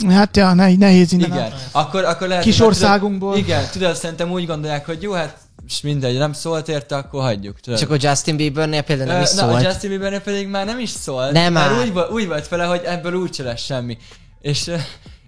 Hát 0.10 0.38
ja, 0.38 0.54
ne, 0.54 0.76
nehéz 0.76 1.12
innen. 1.12 1.32
igen, 1.32 1.54
akkor, 1.72 2.04
akkor 2.04 2.28
lehet, 2.28 2.44
Kis 2.44 2.60
országunkból. 2.60 3.38
Igen, 3.38 3.66
tudod, 3.72 3.96
szerintem 3.96 4.32
úgy 4.32 4.46
gondolják, 4.46 4.86
hogy 4.86 5.02
jó, 5.02 5.12
hát 5.12 5.38
és 5.68 5.82
mindegy, 5.82 6.18
nem 6.18 6.34
szólt 6.34 6.68
érte, 6.68 6.96
akkor 6.96 7.22
hagyjuk. 7.22 7.60
Tudod. 7.60 7.80
És 7.80 7.86
akkor 7.86 7.98
Justin 8.04 8.36
Biebernél 8.36 8.82
például 8.82 9.12
nem 9.12 9.22
is 9.22 9.30
Ö, 9.32 9.36
Na, 9.36 9.48
a 9.48 9.50
szólt. 9.50 9.64
Justin 9.64 9.90
Biebernél 9.90 10.22
pedig 10.22 10.48
már 10.48 10.66
nem 10.66 10.80
is 10.80 10.90
szólt. 10.90 11.32
Nem 11.32 11.54
már. 11.54 11.72
úgy, 11.80 11.94
úgy 12.12 12.28
volt 12.28 12.48
vele, 12.48 12.66
hogy 12.66 12.82
ebből 12.86 13.14
úgy 13.14 13.36
lesz 13.44 13.62
semmi. 13.64 13.98
És, 14.42 14.68
ö, 14.68 14.76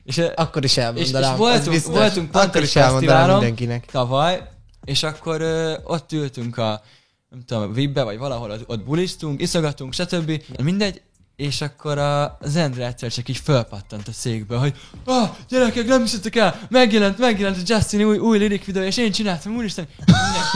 és, 0.04 0.18
ö, 0.18 0.26
Akkor 0.36 0.64
is 0.64 0.72
és, 0.72 0.78
elmondanám. 0.78 1.22
és 1.24 1.30
az 1.30 1.38
voltunk, 1.38 1.70
biztos. 1.70 1.94
voltunk 1.96 2.32
pont 2.32 2.46
Akkor 2.46 2.62
is 2.62 2.76
elmondanám 2.76 3.30
mindenkinek. 3.30 3.86
tavaly, 3.92 4.42
és 4.84 5.04
akkor 5.04 5.42
ö, 5.42 5.74
ott 5.84 6.12
ültünk 6.12 6.58
a, 6.58 6.82
nem 7.30 7.44
tudom, 7.46 7.64
a 7.64 7.74
VIP-be, 7.74 8.04
vagy 8.04 8.18
valahol 8.18 8.52
ott, 8.52 8.64
ott 8.70 8.84
buliztunk, 8.84 9.42
iszogatunk, 9.42 9.94
stb. 9.94 10.42
Mindegy, 10.64 11.02
és 11.36 11.62
akkor 11.62 11.98
a, 11.98 12.38
az 12.42 12.56
Endre 12.56 12.86
egyszer 12.86 13.12
csak 13.12 13.30
így 13.30 13.38
fölpattant 13.38 14.08
a 14.08 14.12
székbe, 14.12 14.58
hogy 14.58 14.74
ah, 15.06 15.30
gyerekek, 15.50 15.88
nem 15.88 16.02
hiszétek 16.02 16.36
el, 16.36 16.60
megjelent, 16.70 17.18
megjelent 17.18 17.58
a 17.58 17.62
Justin 17.66 18.04
új, 18.04 18.18
új 18.18 18.38
lirik 18.38 18.66
videó, 18.66 18.84
és 18.84 18.98
én 18.98 19.12
csináltam, 19.12 19.56
úristen, 19.56 19.88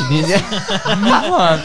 mindenki, 0.10 0.44
mi 1.02 1.30
van? 1.30 1.60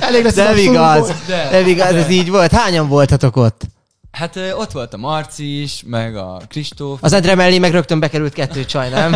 Elég 0.00 0.24
lesz 0.24 0.34
Nem 0.34 0.56
igaz. 0.56 1.12
De, 1.26 1.50
Nem 1.50 1.66
igaz, 1.66 1.92
de. 1.92 1.98
ez 1.98 2.10
így 2.10 2.30
volt. 2.30 2.52
Hányan 2.52 2.88
voltatok 2.88 3.36
ott? 3.36 3.62
Hát 4.10 4.36
ott 4.36 4.72
volt 4.72 4.94
a 4.94 4.96
Marci 4.96 5.62
is, 5.62 5.82
meg 5.86 6.16
a 6.16 6.40
Kristóf. 6.48 6.98
Az 7.02 7.12
Endre 7.12 7.34
mellé 7.34 7.58
meg 7.58 7.72
rögtön 7.72 8.00
bekerült 8.00 8.32
kettő 8.32 8.64
csaj, 8.64 8.88
nem? 8.88 9.10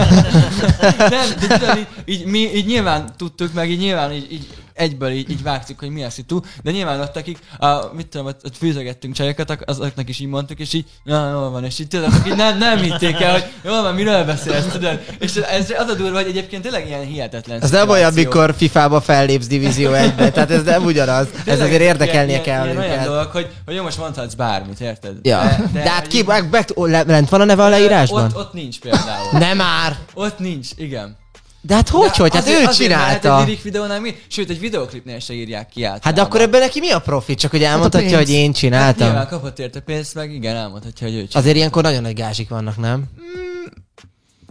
Nem, 0.98 1.28
de 1.40 1.58
tudod, 1.58 1.76
így, 1.76 1.86
így, 2.04 2.24
mi 2.24 2.38
így 2.54 2.66
nyilván 2.66 3.12
tudtuk, 3.16 3.52
meg 3.52 3.70
így 3.70 3.78
nyilván 3.78 4.12
így, 4.12 4.32
így 4.32 4.46
egyből 4.78 5.10
így, 5.10 5.30
így 5.30 5.42
vágtuk, 5.42 5.78
hogy 5.78 5.90
mi 5.90 6.04
a 6.04 6.10
szitu, 6.10 6.40
de 6.62 6.70
nyilván 6.70 7.00
ott, 7.00 7.16
akik, 7.16 7.38
a, 7.58 7.92
mit 7.92 8.06
tudom, 8.06 8.26
ott, 8.26 8.40
ott 8.44 8.56
fűzögettünk 8.56 9.14
csajokat, 9.14 9.50
ak- 9.50 9.68
azoknak 9.68 10.08
is 10.08 10.18
így 10.20 10.26
mondtuk, 10.26 10.58
és 10.58 10.72
így, 10.72 10.84
na, 11.04 11.30
jól 11.30 11.50
van, 11.50 11.64
és 11.64 11.78
így 11.78 11.88
tudod, 11.88 12.12
így 12.26 12.36
nem, 12.36 12.58
nem 12.58 12.78
hitték 12.78 13.20
el, 13.20 13.32
hogy 13.32 13.44
jól 13.64 13.82
van, 13.82 13.94
miről 13.94 14.24
beszélsz, 14.24 14.66
tudod, 14.72 15.00
és 15.18 15.36
ez 15.36 15.70
az 15.78 15.88
a 15.88 15.94
durva, 15.94 16.16
hogy 16.16 16.26
egyébként 16.28 16.62
tényleg 16.62 16.86
ilyen 16.86 17.04
hihetetlen 17.04 17.62
Ez 17.62 17.70
nem 17.70 17.88
olyan, 17.88 18.12
mikor 18.12 18.54
FIFA-ba 18.56 19.00
fellépsz 19.00 19.46
Divízió 19.46 19.90
1-be, 19.92 20.30
tehát 20.30 20.50
ez 20.50 20.62
nem 20.62 20.84
ugyanaz. 20.84 21.26
Ez 21.44 21.60
azért 21.60 21.80
érdekelnie 21.82 22.40
kell 22.40 22.64
ilyen, 22.64 22.76
olyan 22.78 23.04
dolog, 23.04 23.26
hogy, 23.26 23.48
hogy 23.66 23.74
jó, 23.74 23.82
most 23.82 23.98
mondhatsz 23.98 24.34
bármit, 24.34 24.80
érted? 24.80 25.12
Ja. 25.22 25.42
De 25.72 25.90
hát 25.90 26.00
hogy 26.00 26.08
ki, 26.08 26.18
így- 26.18 26.26
meg, 26.26 26.50
meg, 26.50 26.66
lent 27.06 27.28
van 27.28 27.40
a 27.40 27.44
neve 27.44 27.64
a 27.64 27.68
leírásban? 27.68 28.24
Ott, 28.24 28.36
ott 28.36 28.52
nincs 28.52 28.78
például. 28.80 29.38
Nem 29.38 29.56
már! 29.56 29.96
Ott 30.14 30.38
nincs, 30.38 30.68
igen. 30.76 31.16
De 31.60 31.74
hát 31.74 31.88
hogy, 31.88 32.10
De 32.10 32.16
hogy? 32.16 32.32
Hát 32.34 32.42
azért- 32.42 32.60
ő 32.60 32.64
azért, 32.66 32.90
mert 32.90 33.00
Hát 33.02 33.20
csinálta. 33.20 33.40
egy 33.40 33.46
lirik 33.48 33.62
videónál 33.62 34.00
mi? 34.00 34.14
Sőt, 34.28 34.50
egy 34.50 34.60
videoklipnél 34.60 35.18
se 35.18 35.32
írják 35.32 35.68
ki 35.68 35.84
át. 35.84 36.04
Hát 36.04 36.14
de 36.14 36.20
akkor 36.20 36.40
ebben 36.40 36.60
neki 36.60 36.78
mi 36.80 36.90
a 36.90 36.98
profit? 36.98 37.38
Csak 37.38 37.50
hogy 37.50 37.62
elmondhatja, 37.62 38.08
pénz. 38.08 38.20
hogy 38.20 38.30
én 38.30 38.46
Hát 38.46 38.56
csináltam. 38.56 39.06
nyilván 39.06 39.26
kapott 39.28 39.58
érte 39.58 39.80
pénzt, 39.80 40.14
meg 40.14 40.32
igen, 40.32 40.56
elmondhatja, 40.56 41.06
hogy 41.06 41.14
ő 41.16 41.18
csinálta. 41.18 41.38
Azért 41.38 41.56
ilyenkor 41.56 41.82
nagyon 41.82 42.02
nagy 42.02 42.14
gázsik 42.14 42.48
vannak, 42.48 42.76
nem? 42.76 43.04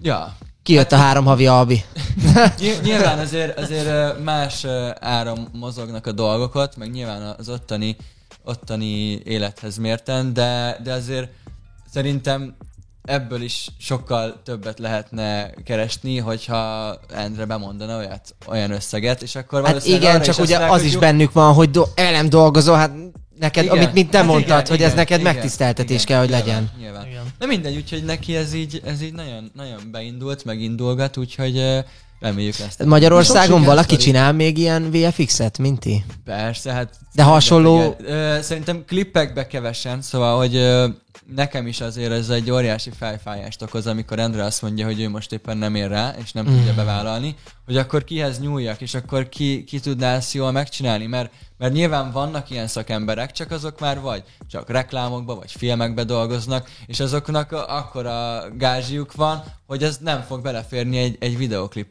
Ja. 0.02 0.36
Kijött 0.64 0.92
a 0.92 0.96
három 0.96 1.26
havi 1.26 1.48
albi. 1.48 1.84
Ny- 2.60 2.82
nyilván 2.84 3.20
azért, 3.20 3.60
azért 3.60 4.24
más 4.24 4.66
áram 5.00 5.48
mozognak 5.54 6.08
a 6.08 6.12
dolgokat, 6.12 6.78
meg 6.78 6.92
nyilván 6.92 7.36
az 7.38 7.50
ottani, 7.50 7.96
ottani 8.44 9.22
élethez 9.26 9.78
mérten, 9.78 10.34
de, 10.34 10.78
de 10.84 10.92
azért 10.94 11.30
szerintem 11.94 12.56
ebből 13.08 13.42
is 13.42 13.68
sokkal 13.80 14.42
többet 14.44 14.80
lehetne 14.80 15.50
keresni, 15.66 16.18
hogyha 16.18 16.96
Endre 17.16 17.46
bemondana 17.46 17.98
olyat, 17.98 18.36
olyan 18.48 18.72
összeget, 18.72 19.22
és 19.22 19.36
akkor 19.36 19.60
Hát 19.60 19.68
valószínűleg 19.68 20.02
igen, 20.02 20.22
csak 20.22 20.40
ugye 20.40 20.58
az 20.58 20.84
is 20.84 20.98
bennük 20.98 21.32
van, 21.32 21.54
hogy 21.54 21.72
do- 21.72 22.00
elem 22.00 22.30
dolgozol, 22.30 22.76
hát 22.76 22.92
neked, 23.40 23.64
Igen. 23.64 23.78
amit 23.78 23.94
mint 23.94 24.10
te 24.10 24.18
Hát 24.18 24.28
mondtad, 24.28 24.50
igen, 24.58 24.68
hogy 24.68 24.82
ez 24.82 24.86
igen, 24.86 24.96
neked 24.96 25.20
igen, 25.20 25.34
megtiszteltetés 25.34 26.04
igen, 26.04 26.06
kell, 26.06 26.20
hogy 26.20 26.30
nyilván, 26.30 26.46
legyen. 26.48 26.72
Nyilván. 26.80 27.06
Igen. 27.08 27.24
Na 27.40 27.46
mindegy, 27.46 27.76
úgyhogy 27.76 28.04
neki 28.04 28.36
ez 28.36 28.54
így, 28.54 28.82
ez 28.86 29.02
így 29.02 29.14
nagyon, 29.14 29.52
nagyon 29.56 29.80
beindult, 29.92 30.46
meg 30.46 30.62
indulgat, 30.62 31.18
úgyhogy 31.18 31.84
reméljük 32.20 32.60
ezt. 32.68 32.86
Magyarországon 32.86 33.64
valaki 33.64 33.90
Feri. 33.90 34.02
csinál 34.02 34.34
még 34.34 34.58
ilyen 34.58 34.92
VFX-et, 34.92 35.58
mint 35.58 35.80
ti? 35.80 36.04
Persze, 36.26 36.72
hát... 36.72 36.94
De 37.14 37.24
hasonló- 37.24 37.96
Szerintem 38.42 38.84
klippekbe 38.88 39.48
kevesen, 39.48 40.02
szóval, 40.02 40.38
hogy 40.38 40.56
nekem 41.36 41.68
is 41.68 41.82
azért 41.82 42.12
ez 42.12 42.30
egy 42.30 42.52
óriási 42.52 42.90
fejfájást 42.98 43.62
okoz, 43.62 43.88
amikor 43.88 44.20
Endre 44.20 44.44
azt 44.44 44.62
mondja, 44.62 44.86
hogy 44.86 45.02
ő 45.02 45.10
most 45.10 45.32
éppen 45.32 45.58
nem 45.58 45.76
ér 45.76 45.88
rá, 45.90 46.14
és 46.24 46.32
nem 46.32 46.46
Mm. 46.50 46.56
tudja 46.56 46.74
bevállalni, 46.74 47.36
hogy 47.66 47.78
akkor 47.78 48.04
kihez 48.04 48.40
nyúljak, 48.40 48.82
és 48.82 48.94
akkor 48.94 49.30
ki, 49.30 49.64
ki 49.64 49.80
tudná 49.80 50.16
ezt 50.16 50.34
jól 50.34 50.52
megcsinálni, 50.52 51.06
mert, 51.06 51.32
mert 51.58 51.74
nyilván 51.74 52.12
vannak 52.12 52.50
ilyen 52.50 52.68
szakemberek, 52.68 53.32
csak 53.32 53.52
azok 53.52 53.80
már 53.80 54.00
vagy 54.02 54.24
csak 54.50 54.70
reklámokba, 54.70 55.36
vagy 55.36 55.52
filmekbe 55.52 56.04
dolgoznak, 56.04 56.70
és 56.86 57.00
azoknak 57.00 57.52
a- 57.52 57.78
akkora 57.78 58.44
gázsiuk 58.58 59.14
van, 59.14 59.44
hogy 59.68 59.84
ez 59.84 59.98
nem 59.98 60.22
fog 60.22 60.42
beleférni 60.42 60.98
egy, 60.98 61.16
egy 61.20 61.38
videoklip 61.38 61.88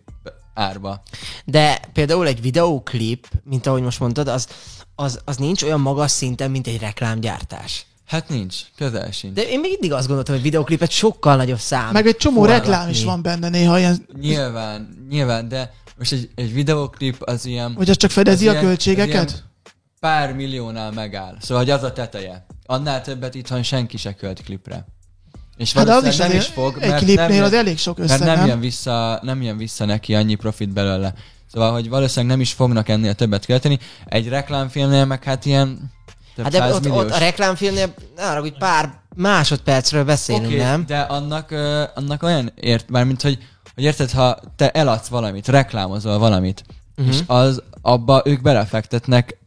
árba. 0.54 1.02
De 1.44 1.80
például 1.92 2.26
egy 2.26 2.40
videóklip, 2.40 3.26
mint 3.44 3.66
ahogy 3.66 3.82
most 3.82 4.00
mondtad, 4.00 4.28
az, 4.28 4.48
az, 4.94 5.20
az 5.24 5.36
nincs 5.36 5.62
olyan 5.62 5.80
magas 5.80 6.10
szinten, 6.10 6.50
mint 6.50 6.66
egy 6.66 6.78
reklámgyártás. 6.78 7.86
Hát 8.06 8.28
nincs, 8.28 8.56
közel 8.76 9.10
sincs. 9.10 9.34
De 9.34 9.42
én 9.42 9.60
még 9.60 9.70
mindig 9.70 9.92
azt 9.92 10.06
gondoltam, 10.06 10.34
hogy 10.34 10.42
videóklipet 10.42 10.90
sokkal 10.90 11.36
nagyobb 11.36 11.58
szám. 11.58 11.92
Meg 11.92 12.06
egy 12.06 12.16
csomó 12.16 12.36
forgatni. 12.38 12.70
reklám 12.70 12.88
is 12.88 13.04
van 13.04 13.22
benne 13.22 13.48
néha 13.48 13.78
ilyen, 13.78 14.06
Nyilván, 14.20 15.06
nyilván, 15.08 15.48
de 15.48 15.72
most 15.98 16.12
egy, 16.12 16.30
egy 16.34 16.52
videoklip 16.52 17.22
az 17.22 17.46
ilyen... 17.46 17.74
hogy 17.76 17.90
az 17.90 17.96
csak 17.96 18.10
fedezi 18.10 18.48
az 18.48 18.50
a 18.50 18.52
ilyen- 18.52 18.64
költségeket? 18.64 19.10
ilyen 19.30 19.44
Pár 20.00 20.34
milliónál 20.34 20.92
megáll. 20.92 21.36
Szóval 21.40 21.62
hogy 21.64 21.72
az 21.72 21.82
a 21.82 21.92
teteje. 21.92 22.46
Annál 22.66 23.02
többet 23.02 23.34
itthon 23.34 23.62
senki 23.62 23.96
se 23.96 24.14
költ 24.14 24.42
klipre. 24.42 24.86
És 25.56 25.72
Hát 25.72 25.88
az 25.88 26.04
is 26.06 26.16
nem 26.16 26.30
is 26.32 26.46
fog, 26.46 26.76
egy 26.80 26.88
mert 26.88 27.04
klipnél 27.04 27.28
nem 27.28 27.42
az 27.44 27.52
elég 27.52 27.78
sok 27.78 27.98
mert 27.98 28.10
összeg, 28.10 28.26
nem, 28.26 28.36
nem? 28.36 28.46
jön 28.46 28.60
vissza, 28.60 29.18
nem 29.22 29.42
jön 29.42 29.56
vissza 29.56 29.84
neki 29.84 30.14
annyi 30.14 30.34
profit 30.34 30.68
belőle. 30.68 31.14
Szóval, 31.52 31.72
hogy 31.72 31.88
valószínűleg 31.88 32.30
nem 32.30 32.40
is 32.40 32.52
fognak 32.52 32.88
ennél 32.88 33.14
többet 33.14 33.46
költeni. 33.46 33.78
Egy 34.04 34.28
reklámfilmnél 34.28 35.04
meg 35.04 35.24
hát 35.24 35.44
ilyen 35.44 35.92
Hát 36.42 36.52
de 36.52 36.74
ott, 36.74 36.90
ott 36.90 37.10
a 37.10 37.18
reklámfilmnél, 37.18 37.94
arra, 38.16 38.40
hogy 38.40 38.58
pár 38.58 39.00
másodpercről 39.16 40.04
beszélünk, 40.04 40.46
Oké, 40.46 40.56
nem? 40.56 40.86
de 40.86 41.00
annak, 41.00 41.50
ö, 41.50 41.84
annak 41.94 42.22
olyan 42.22 42.52
ért, 42.54 42.90
mármint, 42.90 43.22
hogy, 43.22 43.38
hogy 43.74 43.84
érted, 43.84 44.10
ha 44.10 44.38
te 44.56 44.70
eladsz 44.70 45.08
valamit, 45.08 45.48
reklámozol 45.48 46.18
valamit, 46.18 46.64
uh-huh. 46.96 47.14
és 47.14 47.20
az, 47.26 47.62
abba 47.82 48.22
ők 48.24 48.42
belefektetnek 48.42 49.38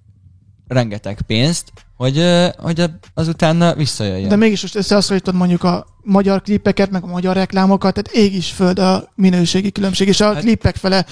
rengeteg 0.68 1.22
pénzt, 1.28 1.72
hogy, 1.98 2.18
ö, 2.18 2.48
hogy 2.58 2.84
azután 3.14 3.74
visszajöjjön. 3.78 4.30
De 4.30 4.36
mégis 4.36 4.62
most 4.62 4.76
összehasonlítod 4.76 5.36
mondjuk 5.36 5.64
a 5.64 5.86
magyar 6.04 6.42
klipeket, 6.42 6.92
meg 6.92 7.04
a 7.04 7.08
magyar 7.08 7.36
reklámokat, 7.36 7.94
tehát 7.94 8.26
ég 8.26 8.36
is 8.36 8.52
föld 8.52 8.80
a 8.80 9.12
minőségi 9.16 9.72
különbség, 9.72 10.08
és 10.08 10.22
a 10.22 10.34
hát, 10.34 10.42
klipek 10.42 10.76
fele 10.76 11.06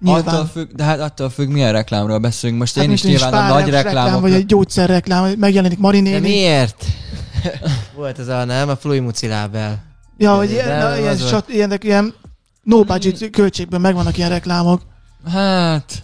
nyilván. 0.00 0.34
Attól 0.34 0.46
függ, 0.46 0.70
de 0.72 0.84
hát 0.84 1.00
attól 1.00 1.30
függ, 1.30 1.48
milyen 1.48 1.72
reklámról 1.72 2.18
beszélünk. 2.18 2.58
Most 2.60 2.74
hát 2.74 2.84
én 2.84 2.90
is 2.90 3.02
nyilván 3.02 3.32
a 3.34 3.48
nagy 3.48 3.68
reklám, 3.68 3.94
reklámok... 3.94 4.20
vagy 4.20 4.32
egy 4.32 4.46
gyógyszerreklám, 4.46 5.32
megjelenik 5.38 5.76
De 5.76 5.82
Marinéni. 5.82 6.18
miért? 6.18 6.84
Volt 7.94 8.18
ez 8.18 8.28
a, 8.28 8.44
nem? 8.44 8.68
A 8.68 8.76
Flui 8.76 8.98
Muci 8.98 9.26
lábel. 9.26 9.82
Ja, 10.16 10.36
hogy 10.36 10.46
De 10.46 10.52
ilyen, 10.52 10.78
na, 10.78 10.98
ilyen, 10.98 11.16
sat, 11.16 11.48
ilyenek, 11.48 11.84
ilyen 11.84 12.14
no 12.62 12.84
budget 12.84 13.30
költségből 13.30 13.78
megvannak 13.78 14.16
ilyen 14.16 14.28
reklámok. 14.28 14.80
Hát, 15.32 16.02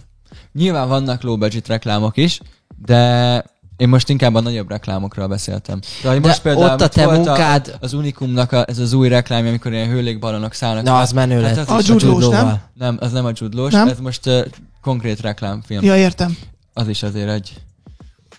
nyilván 0.53 0.87
vannak 0.87 1.21
low 1.23 1.37
budget 1.37 1.67
reklámok 1.67 2.17
is, 2.17 2.39
de 2.77 3.43
én 3.77 3.89
most 3.89 4.09
inkább 4.09 4.35
a 4.35 4.39
nagyobb 4.39 4.69
reklámokról 4.69 5.27
beszéltem. 5.27 5.79
De, 6.01 6.09
hogy 6.09 6.19
De 6.21 6.27
most 6.27 6.41
például 6.41 6.73
ott 6.73 6.81
a 6.81 6.87
te 6.87 7.05
munkád- 7.05 7.77
az 7.79 7.93
Unikumnak 7.93 8.51
a, 8.51 8.65
ez 8.67 8.79
az 8.79 8.93
új 8.93 9.07
reklámja, 9.07 9.49
amikor 9.49 9.71
ilyen 9.71 9.89
hőlékballonok 9.89 10.53
szállnak. 10.53 10.83
Na, 10.83 10.99
az 10.99 11.11
menő 11.11 11.41
Hát 11.41 11.55
lett. 11.55 11.69
az 11.69 11.89
A 11.89 11.93
Jude 12.03 12.27
nem? 12.27 12.59
Nem, 12.73 12.97
az 12.99 13.11
nem 13.11 13.25
a 13.25 13.31
Nem? 13.69 13.87
ez 13.87 13.99
most 13.99 14.27
uh, 14.27 14.45
konkrét 14.81 15.21
reklámfilm. 15.21 15.83
Ja, 15.83 15.95
értem. 15.95 16.37
Az 16.73 16.87
is 16.87 17.03
azért 17.03 17.29
egy... 17.29 17.53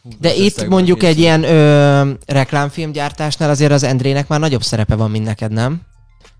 Hú, 0.03 0.11
De 0.21 0.35
itt 0.35 0.69
mondjuk 0.69 1.03
egy 1.03 1.19
ilyen 1.19 1.43
ö, 1.43 2.11
reklámfilmgyártásnál 2.27 3.51
azért 3.51 3.73
az 3.73 3.83
Endrének 3.83 4.29
már 4.29 4.41
nagyobb 4.41 4.63
szerepe 4.63 4.95
van, 4.95 5.11
mint 5.11 5.25
neked, 5.25 5.53
nem? 5.53 5.81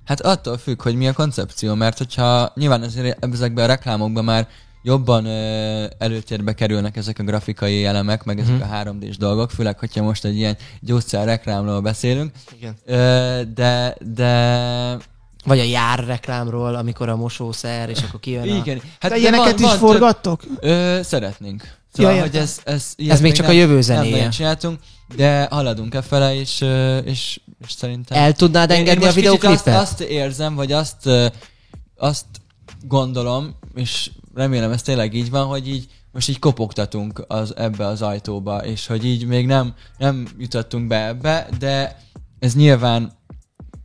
Hát 0.05 0.21
attól 0.21 0.59
függ, 0.59 0.83
hogy 0.83 0.95
mi 0.95 1.09
a 1.09 1.13
koncepció, 1.13 1.75
mert 1.75 1.99
hogyha 1.99 2.53
nyilván 2.55 2.83
azért 2.83 3.25
ezekben 3.25 3.65
a 3.65 3.67
reklámokban 3.69 4.25
már 4.25 4.49
jobban 4.87 5.25
ö, 5.27 5.87
előtérbe 5.99 6.53
kerülnek 6.55 6.97
ezek 6.97 7.19
a 7.19 7.23
grafikai 7.23 7.85
elemek, 7.85 8.25
meg 8.25 8.39
ezek 8.39 8.55
Mhm. 8.59 8.63
a 8.63 8.67
3D-s 8.83 9.17
dolgok, 9.17 9.51
főleg, 9.51 9.79
hogyha 9.79 10.03
most 10.03 10.25
egy 10.25 10.37
ilyen 10.37 10.57
gyógyszer 10.81 11.25
reklámról 11.25 11.81
beszélünk, 11.81 12.33
Igen. 12.57 12.77
Ö, 12.85 13.41
de, 13.55 13.97
de 14.15 14.99
Vagy 15.45 15.59
a 15.59 15.63
jár 15.63 16.05
reklámról, 16.05 16.75
amikor 16.75 17.09
a 17.09 17.17
mosószer, 17.17 17.89
és 17.89 17.99
akkor 18.09 18.21
kijön 18.21 18.43
a... 18.43 18.57
igen. 18.57 18.81
Hát 19.01 19.11
de 19.11 19.17
ilyeneket 19.19 19.61
is 19.61 19.69
több- 19.69 19.79
forgattok? 19.79 20.43
Ö, 20.61 21.01
szeretnénk. 21.03 21.77
Szóval, 21.93 22.15
Ja, 22.15 22.21
hogy 22.21 22.37
ez, 22.37 22.59
ez, 22.65 22.95
Ez 23.09 23.21
még 23.21 23.33
csak 23.33 23.45
a 23.45 23.49
nem, 23.49 23.57
jövő 23.57 23.73
Nem 23.73 23.83
zenéje. 23.83 24.17
nagyon 24.17 24.31
csináltunk, 24.31 24.79
de 25.17 25.47
haladunk 25.51 25.95
e 25.95 26.03
fele, 26.03 26.35
és, 26.35 26.61
és, 27.05 27.41
és 27.67 27.73
szerintem... 27.73 28.19
El 28.23 28.33
tudnád 28.33 28.71
Én- 28.71 28.77
én 28.77 28.83
engedni 28.83 29.09
a 29.09 29.13
videoklipet? 29.13 29.67
Azt, 29.67 29.67
azt 29.67 30.01
érzem, 30.01 30.55
vagy 30.55 30.73
azt, 30.73 31.09
azt 31.97 32.25
gondolom, 32.87 33.55
és 33.75 34.11
remélem 34.35 34.71
ez 34.71 34.83
tényleg 34.83 35.15
így 35.15 35.31
van, 35.31 35.47
hogy 35.47 35.69
így 35.69 35.87
most 36.13 36.29
így 36.29 36.39
kopogtatunk 36.39 37.25
az, 37.29 37.57
ebbe 37.57 37.87
az 37.87 38.03
ajtóba, 38.03 38.65
és 38.65 38.87
hogy 38.87 39.05
így 39.05 39.27
még 39.27 39.47
nem, 39.47 39.75
nem 39.99 40.27
jutottunk 40.39 40.87
be 40.87 41.07
ebbe, 41.07 41.49
de 41.59 41.99
ez 42.39 42.55
nyilván 42.55 43.13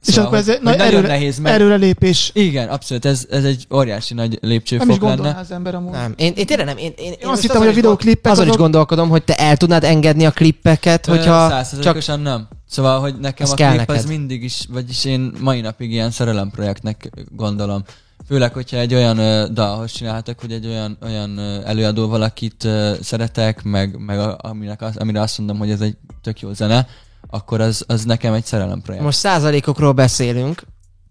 És 0.05 0.13
szóval, 0.13 0.25
akkor 0.25 0.37
ez 0.37 0.45
hogy, 0.45 0.53
egy 0.53 0.59
hogy 0.59 0.67
nagy 0.69 0.77
nagyon 0.77 0.93
erőre, 0.93 1.07
nehéz 1.07 1.39
meg... 1.39 1.53
előrelépés. 1.53 2.31
Igen, 2.33 2.67
abszolút, 2.69 3.05
ez, 3.05 3.27
ez 3.29 3.43
egy 3.43 3.67
óriási 3.73 4.13
nagy 4.13 4.29
Nem 4.29 4.39
is 4.41 4.49
lépcsőfok 4.49 5.01
lenne. 5.01 5.35
az 5.35 5.51
ember 5.51 5.75
amúgy. 5.75 5.91
Nem, 5.91 6.13
én, 6.17 6.33
én 6.35 6.45
tényleg 6.45 6.65
nem. 6.65 6.77
Én, 6.77 6.93
én, 6.97 7.05
én 7.05 7.13
Én 7.21 7.27
azt 7.27 7.41
hittem, 7.41 7.57
hogy 7.57 7.67
azon 7.67 7.67
a 7.67 7.69
is 7.69 7.75
videóklippek 7.75 8.31
Azon 8.31 8.43
is 8.43 8.49
azok... 8.49 8.61
gondolkodom, 8.61 9.09
hogy 9.09 9.23
te 9.23 9.35
el 9.35 9.57
tudnád 9.57 9.83
engedni 9.83 10.25
a 10.25 10.31
klippeket, 10.31 11.05
hogyha 11.05 11.63
csak... 11.81 12.21
Nem. 12.21 12.47
Szóval, 12.67 12.99
hogy 12.99 13.15
nekem 13.19 13.47
a 13.49 13.53
klip 13.53 13.69
neked. 13.69 13.95
az 13.95 14.05
mindig 14.05 14.43
is, 14.43 14.65
vagyis 14.69 15.05
én 15.05 15.31
mai 15.39 15.61
napig 15.61 15.91
ilyen 15.91 16.11
szerelemprojektnek 16.11 17.09
gondolom. 17.35 17.83
Főleg, 18.30 18.53
hogyha 18.53 18.77
egy 18.77 18.93
olyan 18.93 19.17
ö, 19.17 19.47
dalhoz 19.51 19.91
csináltak, 19.91 20.39
hogy 20.39 20.51
egy 20.51 20.65
olyan, 20.65 20.97
olyan 21.01 21.38
ö, 21.38 21.65
előadó 21.65 22.07
valakit 22.07 22.63
ö, 22.63 22.95
szeretek, 23.01 23.63
meg, 23.63 23.97
meg 23.97 24.19
a, 24.19 24.38
aminek 24.41 24.82
az, 24.82 24.97
amire 24.97 25.21
azt 25.21 25.38
mondom, 25.38 25.57
hogy 25.57 25.71
ez 25.71 25.82
egy 25.82 25.97
tök 26.21 26.39
jó 26.39 26.53
zene, 26.53 26.88
akkor 27.30 27.61
az, 27.61 27.84
az 27.88 28.03
nekem 28.03 28.34
egy 28.34 28.45
szerelemprojekt. 28.45 29.05
Most 29.05 29.17
százalékokról 29.17 29.91
beszélünk, 29.91 30.63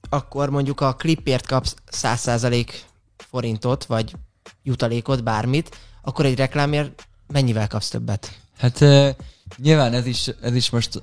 akkor 0.09 0.51
mondjuk 0.51 0.81
a 0.81 0.95
klipért 0.95 1.47
kapsz 1.47 1.75
100 1.91 2.21
százalék 2.21 2.85
forintot, 3.17 3.85
vagy 3.85 4.15
jutalékot, 4.63 5.25
bármit, 5.25 5.79
akkor 6.03 6.25
egy 6.25 6.37
reklámért 6.37 7.09
mennyivel 7.27 7.67
kapsz 7.67 7.89
többet? 7.89 8.39
Hát 8.59 8.81
uh, 8.81 9.09
nyilván 9.57 9.93
ez 9.93 10.07
is, 10.07 10.31
ez 10.41 10.55
is 10.55 10.71
most 10.71 11.03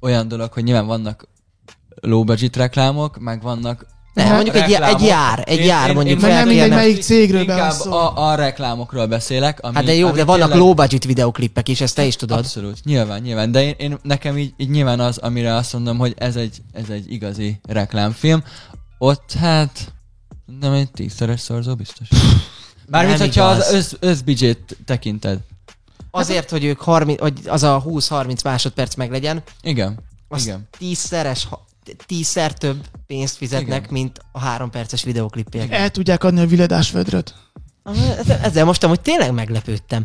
olyan 0.00 0.28
dolog, 0.28 0.52
hogy 0.52 0.64
nyilván 0.64 0.86
vannak 0.86 1.28
low 2.00 2.24
budget 2.24 2.56
reklámok, 2.56 3.18
meg 3.18 3.42
vannak 3.42 3.94
Nem, 4.24 4.34
mondjuk 4.34 4.56
egy, 4.56 4.72
egy 4.72 5.00
jár, 5.02 5.42
egy 5.46 5.58
Én- 5.58 5.64
jár 5.66 5.88
én- 5.88 5.94
mondjuk 5.94 6.22
én 6.22 6.28
nem 6.28 6.46
mindegy, 6.48 6.70
melyik 6.70 7.02
cégről 7.02 7.40
Inkább 7.40 7.72
szó. 7.72 7.92
a, 7.92 8.28
a 8.30 8.34
reklámokról 8.34 9.06
beszélek. 9.06 9.58
Ami, 9.62 9.74
Hát 9.74 9.84
de 9.84 9.94
jó, 9.94 10.06
ami 10.08 10.16
de 10.16 10.24
vannak 10.24 10.40
tényleg- 10.50 10.58
low 10.66 10.74
budget 10.74 11.04
videoklipek 11.04 11.68
is, 11.68 11.80
ezt 11.80 11.94
te 11.94 12.04
is 12.04 12.16
tudod. 12.16 12.38
Abszolút, 12.38 12.84
nyilván, 12.84 13.20
nyilván. 13.20 13.52
De 13.52 13.62
én, 13.62 13.74
én 13.78 13.98
nekem 14.02 14.38
így, 14.38 14.52
így 14.56 14.70
nyilván 14.70 15.00
az, 15.00 15.18
amire 15.18 15.54
azt 15.54 15.72
mondom, 15.72 15.98
hogy 15.98 16.14
ez 16.18 16.36
egy, 16.36 16.62
ez 16.72 16.88
egy 16.90 17.12
igazi 17.12 17.60
reklámfilm. 17.68 18.44
Ott 18.98 19.32
hát 19.32 19.92
nem 20.60 20.72
egy 20.72 20.90
tízszeres 20.90 21.40
szorzó 21.40 21.74
biztos. 21.74 22.08
Mármint, 22.90 23.18
hogyha 23.18 23.44
az 23.44 23.72
össz, 23.72 23.92
összbudget 24.00 24.76
tekinted. 24.84 25.38
Azért, 26.10 26.50
hogy 26.50 26.64
ők 26.64 26.80
30, 26.80 27.20
hogy 27.20 27.40
az 27.46 27.62
a 27.62 27.82
20-30 27.86 28.44
másodperc 28.44 28.94
meglegyen, 28.94 29.42
Igen, 29.62 29.98
az 30.28 30.44
igen. 30.46 30.68
tízszeres, 30.78 31.46
ha- 31.50 31.64
tízszer 32.06 32.52
több 32.52 32.84
pénzt 33.06 33.36
fizetnek, 33.36 33.78
Igen. 33.78 33.92
Mint 33.92 34.20
a 34.32 34.38
három 34.38 34.70
perces 34.70 35.02
videoklipért. 35.02 35.72
El 35.72 35.90
tudják 35.90 36.24
adni 36.24 36.40
a 36.40 36.46
viledás 36.46 36.90
vödröt. 36.90 37.34
Ezzel 38.42 38.64
most 38.64 38.84
amúgy 38.84 39.00
tényleg 39.00 39.32
meglepődtem. 39.32 40.04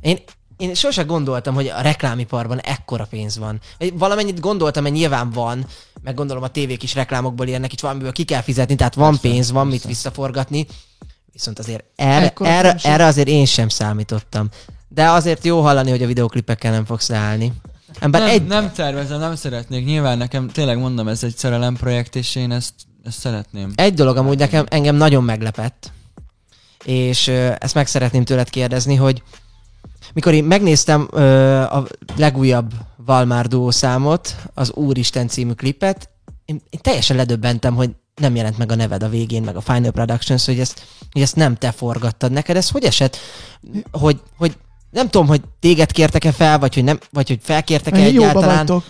Én, 0.00 0.18
én 0.56 0.74
sose 0.74 1.02
gondoltam, 1.02 1.54
hogy 1.54 1.66
a 1.66 1.80
reklámiparban 1.80 2.58
ekkora 2.58 3.04
pénz 3.04 3.38
van. 3.38 3.60
Valamennyit 3.94 4.40
gondoltam, 4.40 4.82
hogy 4.82 4.92
nyilván 4.92 5.30
van, 5.30 5.66
meg 6.02 6.14
gondolom 6.14 6.42
a 6.42 6.48
tévék 6.48 6.82
is 6.82 6.94
reklámokból 6.94 7.46
élnek, 7.46 7.72
itt 7.72 7.80
valamiből 7.80 8.12
ki 8.12 8.24
kell 8.24 8.42
fizetni, 8.42 8.74
tehát 8.74 8.94
van 8.94 9.10
Persze, 9.10 9.28
pénz, 9.28 9.50
van 9.50 9.64
mit 9.64 9.72
persze. 9.72 9.88
visszaforgatni. 9.88 10.66
Viszont 11.32 11.58
azért 11.58 11.84
erre, 11.96 12.24
Ekkora 12.24 12.50
erre, 12.50 12.76
erre 12.82 13.04
azért 13.04 13.28
én 13.28 13.44
sem 13.44 13.68
számítottam. 13.68 14.48
De 14.88 15.10
azért 15.10 15.44
jó 15.44 15.60
hallani, 15.60 15.90
hogy 15.90 16.02
a 16.02 16.06
videoklipekkel 16.06 16.72
nem 16.72 16.84
fogsz 16.84 17.10
állni. 17.10 17.52
Ember 17.98 18.20
nem, 18.20 18.30
egy, 18.30 18.46
nem 18.46 18.72
tervezem, 18.72 19.18
nem 19.18 19.34
szeretnék. 19.34 19.84
Nyilván 19.84 20.18
nekem 20.18 20.48
tényleg 20.48 20.78
mondom, 20.78 21.08
ez 21.08 21.24
egy 21.24 21.36
szerelem 21.36 21.76
projekt, 21.76 22.16
és 22.16 22.34
én 22.34 22.52
ezt, 22.52 22.74
ezt 23.04 23.18
szeretném. 23.18 23.72
Egy 23.74 23.94
dolog 23.94 24.16
amúgy 24.16 24.38
nekem 24.38 24.66
engem 24.68 24.94
nagyon 24.96 25.24
meglepett, 25.24 25.92
és 26.84 27.28
ezt 27.58 27.74
meg 27.74 27.86
szeretném 27.86 28.24
tőled 28.24 28.50
kérdezni, 28.50 28.94
hogy 28.94 29.22
mikor 30.14 30.34
én 30.34 30.44
megnéztem 30.44 31.08
ö, 31.10 31.56
a 31.60 31.86
legújabb 32.16 32.72
Valmár 32.96 33.46
számot, 33.68 34.36
az 34.54 34.72
Úristen 34.72 35.28
című 35.28 35.52
klipet, 35.52 36.10
én, 36.50 36.60
én 36.70 36.80
teljesen 36.82 37.16
ledöbbentem, 37.16 37.74
hogy 37.74 37.90
nem 38.14 38.36
jelent 38.36 38.58
meg 38.58 38.72
a 38.72 38.74
neved 38.74 39.02
a 39.02 39.08
végén, 39.08 39.42
meg 39.42 39.56
a 39.56 39.60
Final 39.60 39.90
Productions, 39.90 40.46
hogy 40.46 40.60
ezt, 40.60 40.86
hogy 41.12 41.22
ezt 41.22 41.36
nem 41.36 41.56
te 41.56 41.70
forgattad 41.70 42.32
neked. 42.32 42.56
Ez 42.56 42.70
hogy 42.70 42.84
esett? 42.84 43.16
Hogy, 43.90 44.20
hogy 44.36 44.56
nem 44.90 45.08
tudom, 45.08 45.26
hogy 45.26 45.40
téged 45.60 45.92
kértek-e 45.92 46.32
fel, 46.32 46.58
vagy 46.58 46.74
hogy, 46.74 46.84
nem, 46.84 46.98
vagy 47.10 47.28
hogy 47.28 47.38
felkértek-e 47.42 47.98
Jóba 47.98 48.08
egyáltalán 48.08 48.56
vagytok. 48.56 48.84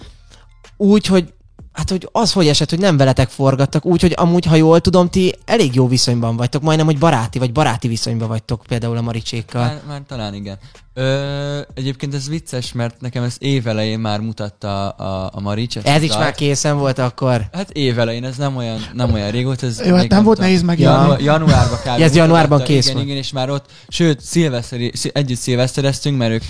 úgy, 0.76 1.06
hogy 1.06 1.32
Hát, 1.72 1.90
hogy 1.90 2.08
az 2.12 2.32
hogy 2.32 2.48
esett, 2.48 2.70
hogy 2.70 2.78
nem 2.78 2.96
veletek 2.96 3.28
forgattak, 3.28 3.84
úgy, 3.84 4.00
hogy 4.00 4.14
amúgy, 4.16 4.44
ha 4.44 4.54
jól 4.54 4.80
tudom, 4.80 5.08
ti 5.08 5.34
elég 5.44 5.74
jó 5.74 5.88
viszonyban 5.88 6.36
vagytok, 6.36 6.62
majdnem, 6.62 6.86
hogy 6.86 6.98
baráti, 6.98 7.38
vagy 7.38 7.52
baráti 7.52 7.88
viszonyban 7.88 8.28
vagytok 8.28 8.62
például 8.68 8.96
a 8.96 9.00
Maricsékkal. 9.00 9.62
Már, 9.62 9.82
már 9.86 10.02
talán 10.06 10.34
igen. 10.34 10.58
Ö, 10.94 11.60
egyébként 11.74 12.14
ez 12.14 12.28
vicces, 12.28 12.72
mert 12.72 13.00
nekem 13.00 13.22
ez 13.22 13.36
évelején 13.38 13.98
már 13.98 14.20
mutatta 14.20 14.88
a, 14.88 15.30
a 15.32 15.40
Marics. 15.40 15.76
ezt 15.76 15.86
Ez 15.86 16.02
is 16.02 16.16
már 16.16 16.34
készen 16.34 16.78
volt 16.78 16.98
akkor. 16.98 17.48
Hát 17.52 17.70
évelején, 17.70 18.24
ez 18.24 18.36
nem 18.36 18.56
olyan, 18.56 18.86
nem 18.92 19.12
olyan 19.12 19.30
régóta. 19.30 19.66
Ez 19.66 19.86
Jó, 19.86 19.94
hát 19.94 20.08
nem 20.08 20.24
volt 20.24 20.38
nehéz 20.38 20.62
megjelenni. 20.62 21.08
Janu- 21.08 21.22
januárban 21.24 21.78
kb. 21.78 21.98
Ja, 21.98 22.04
ez 22.04 22.14
januárban 22.14 22.62
kész 22.62 22.84
igen, 22.84 22.94
volt. 22.94 23.06
Igen, 23.06 23.18
és 23.18 23.32
már 23.32 23.50
ott, 23.50 23.70
sőt, 23.88 24.20
szilveszteri, 24.20 24.92
együtt 25.12 25.38
szilvesztereztünk, 25.38 26.18
mert 26.18 26.32
ők 26.32 26.42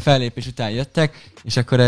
fellépés 0.00 0.46
után 0.46 0.70
jöttek, 0.70 1.32
és 1.42 1.56
akkor 1.56 1.80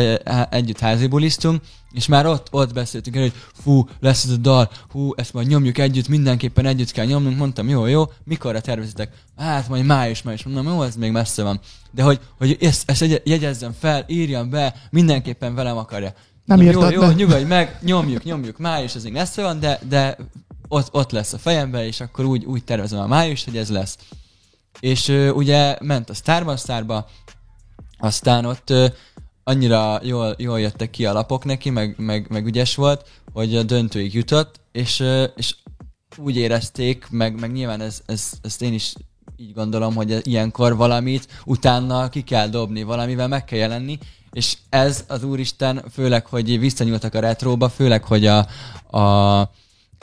együtt 0.51 0.79
házibuliztunk, 0.79 1.63
és 1.93 2.07
már 2.07 2.27
ott, 2.27 2.47
ott 2.51 2.73
beszéltünk 2.73 3.17
el, 3.17 3.23
hogy 3.23 3.33
fú, 3.63 3.89
lesz 4.01 4.25
ez 4.25 4.31
a 4.31 4.37
dal, 4.37 4.71
hú, 4.91 5.13
ezt 5.15 5.33
majd 5.33 5.47
nyomjuk 5.47 5.79
együtt, 5.79 6.09
mindenképpen 6.09 6.67
együtt 6.67 6.91
kell 6.91 7.05
nyomnunk, 7.05 7.39
mondtam, 7.39 7.69
jó, 7.69 7.87
jó, 7.87 8.05
mikorra 8.25 8.61
tervezitek? 8.61 9.11
Hát 9.37 9.69
majd 9.69 9.85
május, 9.85 10.23
május, 10.23 10.43
mondom, 10.43 10.67
jó, 10.67 10.83
ez 10.83 10.97
még 10.97 11.11
messze 11.11 11.43
van. 11.43 11.61
De 11.97 12.03
hogy, 12.03 12.21
hogy 12.39 12.57
ezt, 12.61 12.91
ezt 12.91 13.01
jegy- 13.01 13.29
jegyezzem 13.29 13.73
fel, 13.79 14.05
írjam 14.07 14.51
be, 14.51 14.75
mindenképpen 14.91 15.55
velem 15.55 15.77
akarja. 15.77 16.13
Nem 16.45 16.63
írtad 16.63 16.93
jó, 16.93 17.01
be. 17.01 17.07
Jó, 17.07 17.13
nyugodj 17.13 17.45
meg, 17.45 17.79
nyomjuk, 17.83 18.25
nyomjuk, 18.25 18.59
május 18.59 18.95
az 18.95 19.03
még 19.03 19.13
messze 19.13 19.43
van, 19.43 19.61
de, 19.61 19.79
de 19.89 20.17
ott, 20.69 20.89
ott 20.95 21.11
lesz 21.11 21.33
a 21.33 21.39
fejemben, 21.39 21.85
és 21.85 22.01
akkor 22.01 22.25
úgy, 22.25 22.45
úgy 22.45 22.65
tervezem 22.65 22.99
a 22.99 23.07
május, 23.07 23.45
hogy 23.45 23.57
ez 23.57 23.71
lesz. 23.71 23.99
És 24.81 25.09
ö, 25.09 25.31
ugye 25.31 25.77
ment 25.81 26.11
a 26.11 26.15
Starban 26.15 26.57
Starba, 26.57 27.09
aztán 27.99 28.45
ott 28.45 28.71
ö, 28.71 28.87
annyira 29.45 30.01
jól, 30.03 30.35
jól 30.39 30.61
jöttek 30.61 30.91
ki 30.91 31.07
a 31.07 31.13
lapok 31.13 31.45
neki, 31.45 31.71
meg, 31.71 31.95
meg, 31.99 32.27
meg 32.29 32.47
ügyes 32.47 32.75
volt, 32.75 33.09
hogy 33.33 33.57
a 33.57 33.63
döntőig 33.63 34.15
jutott, 34.15 34.61
és, 34.73 35.01
ö, 35.01 35.25
és 35.37 35.55
úgy 36.17 36.37
érezték, 36.37 37.07
meg, 37.11 37.41
meg 37.41 37.53
nyilván 37.53 37.81
ez, 37.81 38.03
ez, 38.07 38.31
ezt 38.43 38.63
én 38.63 38.73
is 38.73 38.95
így 39.39 39.53
gondolom, 39.55 39.95
hogy 39.95 40.21
ilyenkor 40.23 40.77
valamit 40.77 41.29
utána 41.45 42.09
ki 42.09 42.23
kell 42.23 42.49
dobni, 42.49 42.83
valamivel 42.83 43.29
meg 43.29 43.45
kell 43.45 43.59
jelenni, 43.59 43.99
és 44.33 44.57
ez 44.69 45.05
az 45.09 45.25
Úristen, 45.25 45.85
főleg, 45.93 46.27
hogy 46.27 46.59
visszanyúltak 46.59 47.15
a 47.15 47.21
retróba, 47.21 47.69
főleg, 47.69 48.05
hogy 48.05 48.27
a, 48.27 48.47
a, 48.91 49.41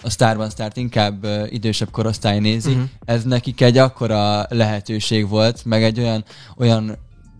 a 0.01 0.09
Starban 0.09 0.49
Start 0.49 0.77
inkább 0.77 1.27
idősebb 1.49 1.91
korosztály 1.91 2.39
nézi, 2.39 2.71
uh-huh. 2.71 2.89
ez 3.05 3.23
nekik 3.23 3.61
egy 3.61 3.77
akkora 3.77 4.45
lehetőség 4.49 5.27
volt, 5.27 5.65
meg 5.65 5.83
egy 5.83 5.99
olyan, 5.99 6.23
olyan 6.57 6.97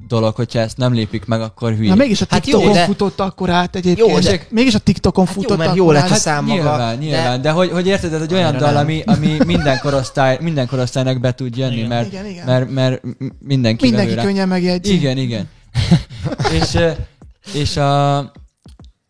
dolog, 0.08 0.36
hogyha 0.36 0.60
ezt 0.60 0.78
nem 0.78 0.94
lépik 0.94 1.26
meg, 1.26 1.42
akkor 1.42 1.76
hülye. 1.76 1.90
Na 1.90 1.96
mégis 1.96 2.22
a 2.22 2.26
Hát 2.30 2.48
jó, 2.48 2.58
TikTokon 2.58 2.78
de- 2.78 2.86
futott 2.86 3.20
akkor 3.20 3.50
át 3.50 3.76
egyébként. 3.76 4.10
Jó, 4.10 4.20
de- 4.20 4.32
de... 4.32 4.46
Mégis 4.50 4.76
a 4.76 4.80
TikTokon 4.80 5.26
Hát 5.26 5.36
jó, 5.36 5.42
futott 5.42 5.58
mert 5.58 5.70
akkor 5.70 5.82
jó 5.82 5.92
lett 5.92 6.10
a 6.10 6.14
szám 6.16 6.46
maga, 6.46 6.56
nyilván, 6.56 7.00
de- 7.00 7.06
nyilván, 7.06 7.42
de, 7.42 7.52
hogy, 7.52 7.70
hogy 7.72 7.88
érted, 7.88 8.14
ez 8.14 8.22
egy 8.22 8.34
olyan 8.34 8.58
dal, 8.58 8.78
ami, 8.78 9.02
ami 9.06 9.38
minden, 9.46 9.80
korosztály, 9.80 10.38
minden 10.42 10.68
korosztálynak 10.68 11.20
be 11.20 11.34
tud 11.34 11.58
jönni, 11.58 11.76
Igen. 11.76 11.88
mert, 11.88 12.08
Igen, 12.12 12.26
igen. 12.26 12.46
mert, 12.46 12.70
mert 12.70 13.02
mindenki, 13.40 13.86
Mindenki 13.86 14.14
rá. 14.14 14.24
könnyen 14.24 14.48
megjegyzi. 14.48 14.94
Igen, 14.94 15.18
igen. 15.18 15.50
és, 16.62 16.78
és 17.54 17.78
a, 17.78 18.18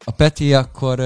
a 0.06 0.12
Peti 0.18 0.54
akkor 0.54 1.00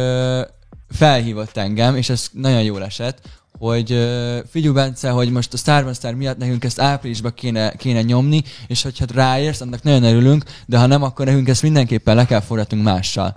felhívott 0.90 1.58
engem, 1.58 1.96
és 1.96 2.10
ez 2.10 2.28
nagyon 2.32 2.62
jól 2.62 2.84
esett, 2.84 3.20
hogy 3.58 3.92
ö, 3.92 4.38
figyelj 4.50 4.74
Bence, 4.74 5.10
hogy 5.10 5.32
most 5.32 5.54
a 5.54 5.58
Star 5.58 5.96
Star 5.96 6.14
miatt 6.14 6.38
nekünk 6.38 6.64
ezt 6.64 6.80
áprilisban 6.80 7.34
kéne, 7.34 7.72
kéne 7.72 8.02
nyomni, 8.02 8.44
és 8.68 8.84
hogyha 8.84 9.06
ráérsz, 9.14 9.62
annak 9.62 9.84
nagyon 9.84 10.04
örülünk, 10.04 10.44
de 10.66 10.78
ha 10.78 10.86
nem, 10.86 11.04
akkor 11.04 11.26
nekünk 11.26 11.48
ezt 11.48 11.62
mindenképpen 11.62 12.16
le 12.16 12.26
kell 12.26 12.42
forgatnunk 12.42 12.84
mással. 12.84 13.36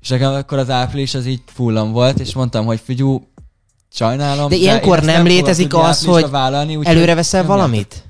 És 0.00 0.08
nekem 0.08 0.32
akkor 0.32 0.58
az 0.58 0.70
április 0.70 1.14
az 1.14 1.26
így 1.26 1.42
fullam 1.46 1.92
volt, 1.92 2.18
és 2.18 2.34
mondtam, 2.34 2.66
hogy 2.66 2.80
figyú, 2.84 3.28
sajnálom. 3.92 4.48
De 4.48 4.54
én 4.54 4.60
ilyenkor 4.60 5.02
nem 5.02 5.16
fogom 5.16 5.32
létezik 5.32 5.74
az, 5.74 6.04
hogy 6.04 6.30
vállalni, 6.30 6.78
Előre 6.82 7.14
veszel 7.14 7.44
valamit? 7.44 8.02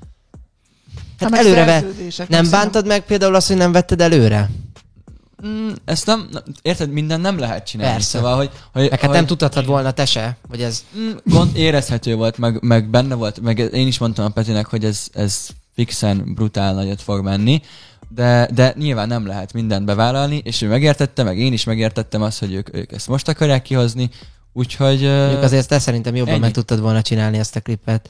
Hát 1.19 1.33
előre 1.33 1.65
ve... 1.65 1.85
Nem 2.27 2.49
bántad 2.49 2.85
meg 2.85 3.01
például 3.01 3.35
azt, 3.35 3.47
hogy 3.47 3.57
nem 3.57 3.71
vetted 3.71 4.01
előre? 4.01 4.49
Mm, 5.47 5.69
ezt 5.85 6.05
nem, 6.05 6.29
érted, 6.61 6.91
minden 6.91 7.21
nem 7.21 7.39
lehet 7.39 7.65
csinálni. 7.65 7.93
Persze. 7.93 8.17
Szóval, 8.17 8.35
hogy, 8.35 8.49
hogy, 8.73 8.81
Meg 8.81 8.99
hát 8.99 8.99
hogy 8.99 9.09
nem 9.09 9.25
tudhatod 9.25 9.65
volna 9.65 9.91
te 9.91 10.05
se, 10.05 10.37
hogy 10.49 10.61
ez... 10.61 10.83
Mm, 10.97 11.11
gond, 11.25 11.55
érezhető 11.55 12.15
volt, 12.15 12.37
meg, 12.37 12.61
meg 12.61 12.89
benne 12.89 13.15
volt, 13.15 13.39
meg 13.41 13.59
én 13.59 13.87
is 13.87 13.97
mondtam 13.97 14.25
a 14.25 14.29
Petinek, 14.29 14.65
hogy 14.65 14.85
ez, 14.85 15.07
ez 15.13 15.47
fixen 15.75 16.33
brutál 16.33 16.73
nagyot 16.73 17.01
fog 17.01 17.23
menni, 17.23 17.61
de, 18.09 18.49
de 18.53 18.73
nyilván 18.77 19.07
nem 19.07 19.27
lehet 19.27 19.53
mindent 19.53 19.85
bevállalni, 19.85 20.41
és 20.43 20.61
ő 20.61 20.67
megértette, 20.67 21.23
meg 21.23 21.37
én 21.37 21.53
is 21.53 21.63
megértettem 21.63 22.21
azt, 22.21 22.39
hogy 22.39 22.53
ők, 22.53 22.75
ők 22.75 22.91
ezt 22.91 23.07
most 23.07 23.27
akarják 23.27 23.61
kihozni, 23.61 24.09
úgyhogy... 24.53 25.01
Mondjuk 25.01 25.41
azért 25.41 25.67
te 25.67 25.79
szerintem 25.79 26.15
jobban 26.15 26.33
ennyi. 26.33 26.41
meg 26.41 26.51
tudtad 26.51 26.79
volna 26.79 27.01
csinálni 27.01 27.37
ezt 27.37 27.55
a 27.55 27.59
klipet. 27.59 28.09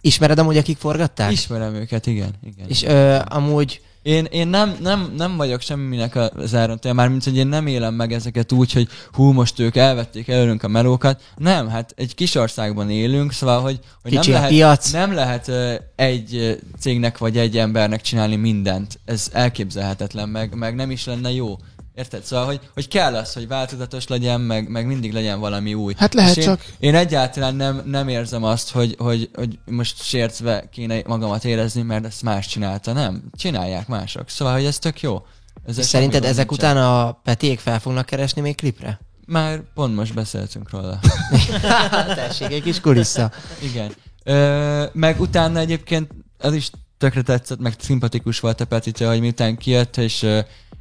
Ismered 0.00 0.38
amúgy, 0.38 0.56
akik 0.56 0.78
forgatták? 0.78 1.32
Ismerem 1.32 1.74
őket, 1.74 2.06
igen. 2.06 2.30
igen. 2.42 2.68
És 2.68 2.82
ö, 2.82 3.18
amúgy... 3.28 3.80
Én, 4.02 4.24
én 4.24 4.48
nem, 4.48 4.76
nem, 4.80 5.12
nem 5.16 5.36
vagyok 5.36 5.60
semminek 5.60 6.14
a 6.14 6.30
zárontaja, 6.36 6.94
mármint, 6.94 7.24
hogy 7.24 7.36
én 7.36 7.46
nem 7.46 7.66
élem 7.66 7.94
meg 7.94 8.12
ezeket 8.12 8.52
úgy, 8.52 8.72
hogy 8.72 8.88
hú, 9.12 9.32
most 9.32 9.58
ők 9.58 9.76
elvették 9.76 10.28
előnünk 10.28 10.62
a 10.62 10.68
melókat. 10.68 11.22
Nem, 11.36 11.68
hát 11.68 11.92
egy 11.96 12.14
kis 12.14 12.34
országban 12.34 12.90
élünk, 12.90 13.32
szóval, 13.32 13.60
hogy, 13.60 13.78
hogy 14.02 14.10
Kicsi 14.10 14.30
nem 14.30 14.40
lehet, 14.40 14.54
piac. 14.54 14.90
nem 14.90 15.12
lehet 15.14 15.50
egy 15.96 16.58
cégnek 16.78 17.18
vagy 17.18 17.38
egy 17.38 17.58
embernek 17.58 18.00
csinálni 18.00 18.36
mindent. 18.36 19.00
Ez 19.04 19.28
elképzelhetetlen, 19.32 20.28
meg, 20.28 20.54
meg 20.54 20.74
nem 20.74 20.90
is 20.90 21.04
lenne 21.04 21.32
jó. 21.32 21.56
Érted? 21.94 22.24
Szóval, 22.24 22.46
hogy, 22.46 22.60
hogy 22.74 22.88
kell 22.88 23.14
az, 23.14 23.32
hogy 23.32 23.48
változatos 23.48 24.06
legyen, 24.06 24.40
meg, 24.40 24.68
meg 24.68 24.86
mindig 24.86 25.12
legyen 25.12 25.40
valami 25.40 25.74
új. 25.74 25.94
Hát 25.96 26.14
lehet 26.14 26.36
És 26.36 26.36
én, 26.36 26.44
csak. 26.44 26.64
Én 26.78 26.94
egyáltalán 26.94 27.54
nem, 27.54 27.82
nem 27.84 28.08
érzem 28.08 28.44
azt, 28.44 28.70
hogy, 28.70 28.94
hogy, 28.98 29.30
hogy 29.34 29.58
most 29.64 30.02
sértve 30.02 30.68
kéne 30.72 31.02
magamat 31.06 31.44
érezni, 31.44 31.82
mert 31.82 32.04
ezt 32.04 32.22
más 32.22 32.46
csinálta. 32.46 32.92
Nem, 32.92 33.22
csinálják 33.36 33.88
mások. 33.88 34.28
Szóval, 34.28 34.54
hogy 34.54 34.64
ez 34.64 34.78
tök 34.78 35.00
jó. 35.00 35.22
Ez 35.66 35.86
szerinted 35.86 36.24
ezek 36.24 36.52
után 36.52 36.76
a 36.76 37.12
Petiék 37.12 37.58
fel 37.58 37.80
fognak 37.80 38.06
keresni 38.06 38.40
még 38.40 38.56
klipre? 38.56 39.00
Már 39.26 39.60
pont 39.74 39.94
most 39.94 40.14
beszéltünk 40.14 40.70
róla. 40.70 40.98
Tessék, 42.14 42.52
egy 42.52 42.62
kis 42.62 42.80
kulissza. 42.80 43.30
Igen. 43.62 43.92
Ö, 44.24 44.84
meg 44.92 45.20
utána 45.20 45.58
egyébként 45.58 46.10
az 46.38 46.54
is 46.54 46.70
tökre 47.02 47.22
tetszett, 47.22 47.58
meg 47.58 47.74
szimpatikus 47.78 48.40
volt 48.40 48.60
a 48.60 48.64
Petitől, 48.64 49.08
hogy 49.08 49.20
miután 49.20 49.56
kijött, 49.56 49.96
és, 49.96 50.26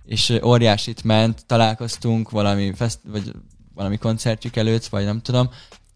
és 0.05 0.39
óriásit 0.43 1.03
ment, 1.03 1.45
találkoztunk 1.45 2.29
valami, 2.29 2.73
fest, 2.75 2.99
vagy 3.07 3.31
valami 3.73 3.97
koncertjük 3.97 4.55
előtt, 4.55 4.85
vagy 4.85 5.05
nem 5.05 5.21
tudom, 5.21 5.49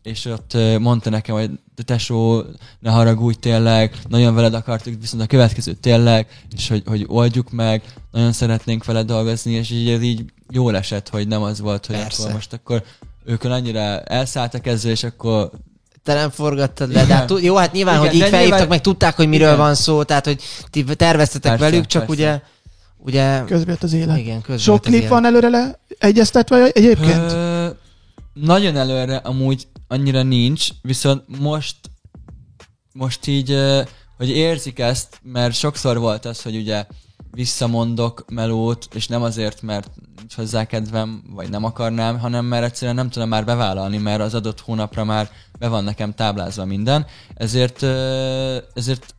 és 0.03 0.25
ott 0.25 0.57
mondta 0.79 1.09
nekem, 1.09 1.35
hogy 1.35 1.49
de 1.75 1.83
tesó, 1.83 2.43
ne 2.79 2.91
haragudj 2.91 3.39
tényleg, 3.39 3.97
nagyon 4.07 4.35
veled 4.35 4.53
akartuk, 4.53 5.01
viszont 5.01 5.23
a 5.23 5.27
következő 5.27 5.73
tényleg, 5.73 6.27
és 6.55 6.67
hogy, 6.67 6.83
hogy 6.85 7.05
oldjuk 7.07 7.51
meg, 7.51 7.83
nagyon 8.11 8.31
szeretnénk 8.31 8.85
veled 8.85 9.05
dolgozni, 9.05 9.51
és 9.51 9.71
így 9.71 9.89
ez 9.89 10.01
így 10.01 10.25
jól 10.49 10.75
esett, 10.75 11.09
hogy 11.09 11.27
nem 11.27 11.41
az 11.41 11.59
volt, 11.59 11.85
hogy 11.85 11.95
Persze. 11.95 12.21
akkor 12.21 12.33
most 12.33 12.53
akkor 12.53 12.83
ők 13.25 13.43
annyira 13.43 13.99
elszálltak 13.99 14.67
ezzel, 14.67 14.91
és 14.91 15.03
akkor 15.03 15.51
Te 16.05 16.13
nem 16.13 16.29
forgattad 16.29 16.91
le, 16.93 17.05
de 17.05 17.13
hát, 17.13 17.33
jó, 17.41 17.55
hát 17.55 17.71
nyilván, 17.71 17.95
Igen, 17.95 18.05
hogy 18.07 18.15
így 18.15 18.21
felhívtak, 18.21 18.49
nyilván- 18.49 18.67
meg 18.67 18.81
tudták, 18.81 19.15
hogy 19.15 19.27
miről 19.27 19.47
Igen. 19.47 19.59
van 19.59 19.75
szó, 19.75 20.03
tehát, 20.03 20.25
hogy 20.25 20.41
ti 20.69 20.83
terveztetek 20.83 21.51
Persze, 21.51 21.69
velük, 21.69 21.85
csak 21.85 22.05
persze. 22.05 22.21
ugye, 22.21 22.39
ugye, 22.97 23.43
Közbe 23.45 23.71
jött 23.71 23.83
az 23.83 23.93
élet. 23.93 24.17
igen, 24.17 24.41
közben 24.41 24.57
Sok 24.57 24.81
klip 24.81 24.97
ilyen. 24.99 25.09
van 25.09 25.25
előre 25.25 25.49
le 25.49 25.79
egyeztetve 25.99 26.69
egyébként? 26.71 27.31
Ö, 27.31 27.67
nagyon 28.33 28.77
előre 28.77 29.15
amúgy 29.15 29.67
annyira 29.87 30.23
nincs, 30.23 30.67
viszont 30.81 31.23
most 31.39 31.75
most 32.93 33.27
így, 33.27 33.57
hogy 34.17 34.29
érzik 34.29 34.79
ezt, 34.79 35.19
mert 35.23 35.53
sokszor 35.53 35.97
volt 35.97 36.25
az, 36.25 36.41
hogy 36.41 36.55
ugye 36.55 36.85
visszamondok 37.35 38.25
melót, 38.31 38.87
és 38.93 39.07
nem 39.07 39.21
azért, 39.21 39.61
mert 39.61 39.91
nincs 40.17 40.35
hozzá 40.35 40.65
kedvem, 40.65 41.23
vagy 41.29 41.49
nem 41.49 41.63
akarnám, 41.63 42.19
hanem 42.19 42.45
mert 42.45 42.63
egyszerűen 42.63 42.95
nem 42.95 43.09
tudom 43.09 43.29
már 43.29 43.45
bevállalni, 43.45 43.97
mert 43.97 44.21
az 44.21 44.33
adott 44.33 44.59
hónapra 44.59 45.03
már 45.03 45.29
be 45.59 45.67
van 45.67 45.83
nekem 45.83 46.13
táblázva 46.13 46.65
minden. 46.65 47.05
Ezért, 47.33 47.83
ezért 48.73 49.15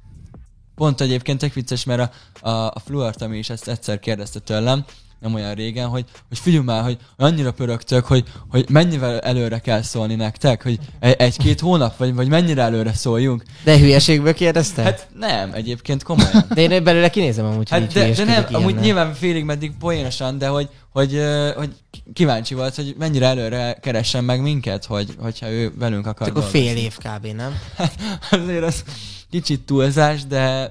pont 0.74 1.00
egyébként 1.00 1.38
tök 1.38 1.52
vicces, 1.52 1.84
mert 1.84 2.12
a, 2.40 2.48
a, 2.48 2.70
a 2.74 2.78
Fluart, 2.84 3.22
ami 3.22 3.38
is 3.38 3.50
ezt 3.50 3.68
egyszer 3.68 3.98
kérdezte 3.98 4.38
tőlem, 4.38 4.84
nem 5.20 5.34
olyan 5.34 5.54
régen, 5.54 5.88
hogy, 5.88 6.04
hogy 6.28 6.38
figyelj 6.38 6.64
már, 6.64 6.82
hogy 6.82 6.96
annyira 7.16 7.52
pörögtök, 7.52 8.04
hogy, 8.04 8.24
hogy 8.50 8.70
mennyivel 8.70 9.18
előre 9.18 9.58
kell 9.58 9.82
szólni 9.82 10.14
nektek, 10.14 10.62
hogy 10.62 10.78
e- 11.00 11.14
egy-két 11.18 11.60
hónap, 11.60 11.96
vagy, 11.96 12.14
vagy 12.14 12.28
mennyire 12.28 12.62
előre 12.62 12.92
szóljunk. 12.92 13.42
De 13.64 13.78
hülyeségből 13.78 14.34
kérdezte? 14.34 14.82
Hát 14.82 15.08
nem, 15.18 15.52
egyébként 15.52 16.02
komolyan. 16.02 16.44
de 16.54 16.60
én 16.60 16.84
belőle 16.84 17.10
kinézem 17.10 17.44
amúgy, 17.44 17.70
Hát 17.70 17.92
de, 17.92 18.10
de 18.10 18.24
nem, 18.24 18.44
amúgy 18.48 18.60
ilyennel. 18.62 18.82
nyilván 18.82 19.14
félig 19.14 19.44
meddig 19.44 19.72
poénosan, 19.78 20.38
de 20.38 20.48
hogy, 20.48 20.68
hogy, 20.92 21.22
hogy 21.56 21.70
kíváncsi 22.12 22.54
volt, 22.54 22.74
hogy 22.74 22.94
mennyire 22.98 23.26
előre 23.26 23.78
keressen 23.82 24.24
meg 24.24 24.40
minket, 24.42 24.84
hogy, 24.84 25.14
hogyha 25.18 25.50
ő 25.50 25.72
velünk 25.78 26.06
akar 26.06 26.28
Akkor 26.28 26.42
dolgozni. 26.42 26.68
fél 26.68 26.76
év 26.76 26.96
kb. 26.96 27.26
nem? 27.36 27.58
Azért 28.42 28.64
az 28.64 28.84
kicsit 29.30 29.60
túlzás, 29.60 30.24
de 30.26 30.70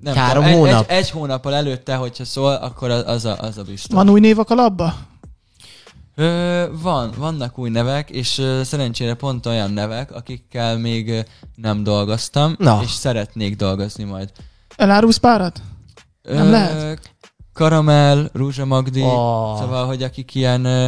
nem 0.00 0.14
Három 0.14 0.42
tudom, 0.44 0.58
egy, 0.58 0.64
hónap. 0.66 0.90
Egy, 0.90 0.96
egy 0.96 1.10
hónappal 1.10 1.54
előtte, 1.54 1.94
hogyha 1.94 2.24
szól, 2.24 2.52
akkor 2.52 2.90
az 2.90 3.02
az 3.06 3.24
a, 3.24 3.36
az 3.40 3.58
a 3.58 3.62
biztos. 3.62 3.94
Van 3.94 4.08
új 4.08 4.20
név 4.20 4.38
a 4.38 4.44
kalapba? 4.44 4.94
Ö, 6.14 6.64
van, 6.82 7.10
vannak 7.16 7.58
új 7.58 7.70
nevek, 7.70 8.10
és 8.10 8.38
ö, 8.38 8.60
szerencsére 8.64 9.14
pont 9.14 9.46
olyan 9.46 9.70
nevek, 9.70 10.12
akikkel 10.14 10.78
még 10.78 11.08
ö, 11.08 11.20
nem 11.54 11.82
dolgoztam, 11.82 12.54
Na. 12.58 12.80
és 12.82 12.90
szeretnék 12.90 13.56
dolgozni 13.56 14.04
majd. 14.04 14.32
Elárulsz 14.76 15.16
párat? 15.16 15.62
Nem 16.22 16.46
Ö, 16.46 16.50
lehet? 16.50 17.14
Karamell, 17.52 18.30
Rúzsa 18.32 18.64
Magdi, 18.64 19.02
Oh. 19.02 19.58
szóval, 19.58 19.86
hogy 19.86 20.02
akik 20.02 20.34
ilyen 20.34 20.64
ö, 20.64 20.86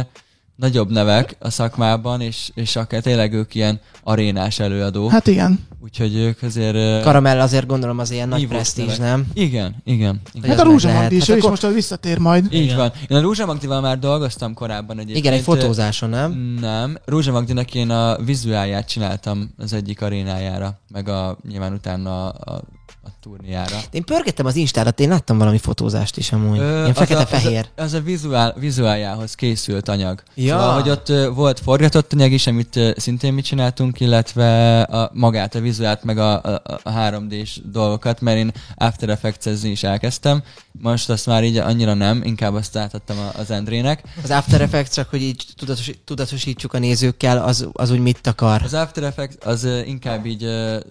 nagyobb 0.55 0.91
nevek 0.91 1.35
a 1.39 1.49
szakmában, 1.49 2.21
és, 2.21 2.51
és 2.53 2.75
akár 2.75 3.01
tényleg 3.01 3.33
ők 3.33 3.55
ilyen 3.55 3.79
arénás 4.03 4.59
előadók, 4.59 5.11
hát, 5.11 5.27
igen. 5.27 5.59
úgyhogy 5.83 6.15
ők 6.15 6.41
azért... 6.41 7.03
Karamell 7.03 7.39
azért 7.39 7.65
gondolom 7.65 7.99
az 7.99 8.11
ilyen 8.11 8.27
nagy 8.27 8.47
presztízs, 8.47 8.97
nem? 8.97 9.25
Igen, 9.33 9.75
igen. 9.83 10.21
igen. 10.33 10.49
Hát 10.49 10.59
a 10.59 10.63
Rúzsa 10.63 10.87
meg 10.87 10.95
lehet. 10.95 11.01
Magdi 11.11 11.15
is, 11.15 11.27
Hát 11.27 11.37
akkor- 11.37 11.49
most 11.49 11.67
visszatér 11.73 12.17
majd. 12.17 12.53
Így 12.53 12.63
Igen. 12.63 12.77
van. 12.77 12.91
Én 13.07 13.17
a 13.17 13.21
Rúzsa 13.21 13.45
Magdival 13.45 13.81
már 13.81 13.99
dolgoztam 13.99 14.53
korábban 14.53 14.95
egyébként. 14.99 15.25
Igen, 15.25 15.33
egy 15.33 15.43
fotózáson, 15.43 16.09
nem? 16.09 16.31
Nem. 16.59 16.97
Rúzsa 17.05 17.31
Magdinak 17.31 17.73
én 17.75 17.89
a 17.89 18.17
vizuálját 18.23 18.87
csináltam 18.87 19.53
az 19.57 19.73
egyik 19.73 20.01
arénájára, 20.01 20.79
meg 20.91 21.07
a 21.07 21.37
nyilván 21.47 21.73
utána 21.73 22.27
a, 22.29 22.53
a, 22.53 22.61
a 23.05 23.09
turnéjára. 23.21 23.77
Én 23.91 24.03
pörgettem 24.03 24.45
az 24.45 24.55
Instárat, 24.55 24.99
én 24.99 25.09
láttam 25.09 25.37
valami 25.37 25.57
fotózást 25.57 26.17
is 26.17 26.31
amúgy. 26.31 26.57
Ö, 26.59 26.61
Ilyen 26.69 26.83
az 26.83 26.89
a- 26.89 26.93
fekete-fehér. 26.93 27.67
Az 27.75 27.81
a, 27.81 27.83
az 27.83 27.93
a 27.93 28.01
vizuál, 28.01 28.53
vizuáljához 28.59 29.35
készült 29.35 29.87
anyag. 29.89 30.23
Ja. 30.35 30.59
Szóval, 30.59 30.73
hogy 30.81 30.89
ott 30.89 31.11
volt 31.35 31.59
forgatott 31.59 32.13
anyag 32.13 32.31
is, 32.31 32.47
amit 32.47 32.79
szintén 32.97 33.33
mi 33.33 33.41
csináltunk, 33.41 33.99
illetve 33.99 34.81
a, 34.81 35.09
magát, 35.13 35.55
a 35.55 35.59
vizuált, 35.59 36.03
meg 36.03 36.17
a, 36.17 36.41
a, 36.43 36.61
a 36.83 36.91
3D-s 36.91 37.59
dolgokat, 37.71 38.21
mert 38.21 38.37
én 38.37 38.51
After 38.75 39.09
Effects-ezni 39.09 39.69
is 39.69 39.83
elkezdtem. 39.83 40.43
Most 40.71 41.09
azt 41.09 41.25
már 41.25 41.43
így 41.43 41.57
annyira 41.57 41.93
nem, 41.93 42.21
inkább 42.23 42.53
azt 42.53 42.77
átadtam 42.77 43.17
az 43.37 43.51
Endrének. 43.51 44.03
Az 44.23 44.29
After 44.31 44.61
Effects, 44.61 44.93
csak 44.93 45.09
hogy 45.09 45.21
így 45.21 45.45
tudatos, 45.57 45.91
tudatosítsuk 46.05 46.73
a 46.73 46.79
nézőkkel, 46.79 47.43
az, 47.43 47.67
az 47.73 47.91
úgy 47.91 47.99
mit 47.99 48.27
akar. 48.27 48.61
Az 48.63 48.73
After 48.73 49.03
Effects 49.03 49.45
az 49.45 49.67
inkább 49.85 50.25
így, 50.25 50.47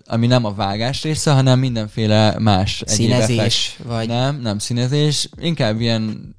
ami 0.06 0.26
nem 0.26 0.44
a 0.44 0.54
vágás 0.54 1.02
része, 1.02 1.32
hanem 1.32 1.58
mindenféle 1.58 2.00
más 2.38 2.80
egyéb 2.86 3.11
effekt. 3.11 3.26
Színezés, 3.26 3.78
vagy... 3.84 4.07
Nem, 4.09 4.40
nem 4.40 4.59
színezés, 4.59 5.28
inkább 5.40 5.80
ilyen 5.80 6.34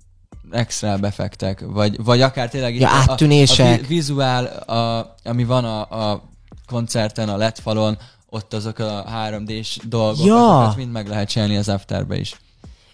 extra 0.51 0.97
effektek, 1.01 1.64
vagy, 1.68 2.03
vagy 2.03 2.22
akár 2.22 2.49
tényleg 2.49 2.80
Ja, 2.80 2.89
a- 2.89 2.91
a, 2.93 3.11
áttűnések. 3.11 3.74
a 3.74 3.78
vi- 3.82 3.88
vizuál, 3.88 4.45
a, 4.45 5.16
ami 5.24 5.43
van 5.43 5.66
a, 5.66 6.09
a 6.11 6.24
koncerten, 6.66 7.30
a 7.30 7.38
LED 7.38 7.57
falon, 7.59 7.97
ott 8.30 8.53
azok 8.53 8.80
a 8.80 9.05
3D-s 9.30 9.80
dolgok, 9.88 10.26
Ja. 10.26 10.57
azokat 10.59 10.78
mind 10.78 10.91
meg 10.91 11.07
lehet 11.07 11.30
csinálni 11.30 11.57
az 11.57 11.70
Afterbe 11.70 12.18
is. 12.20 12.36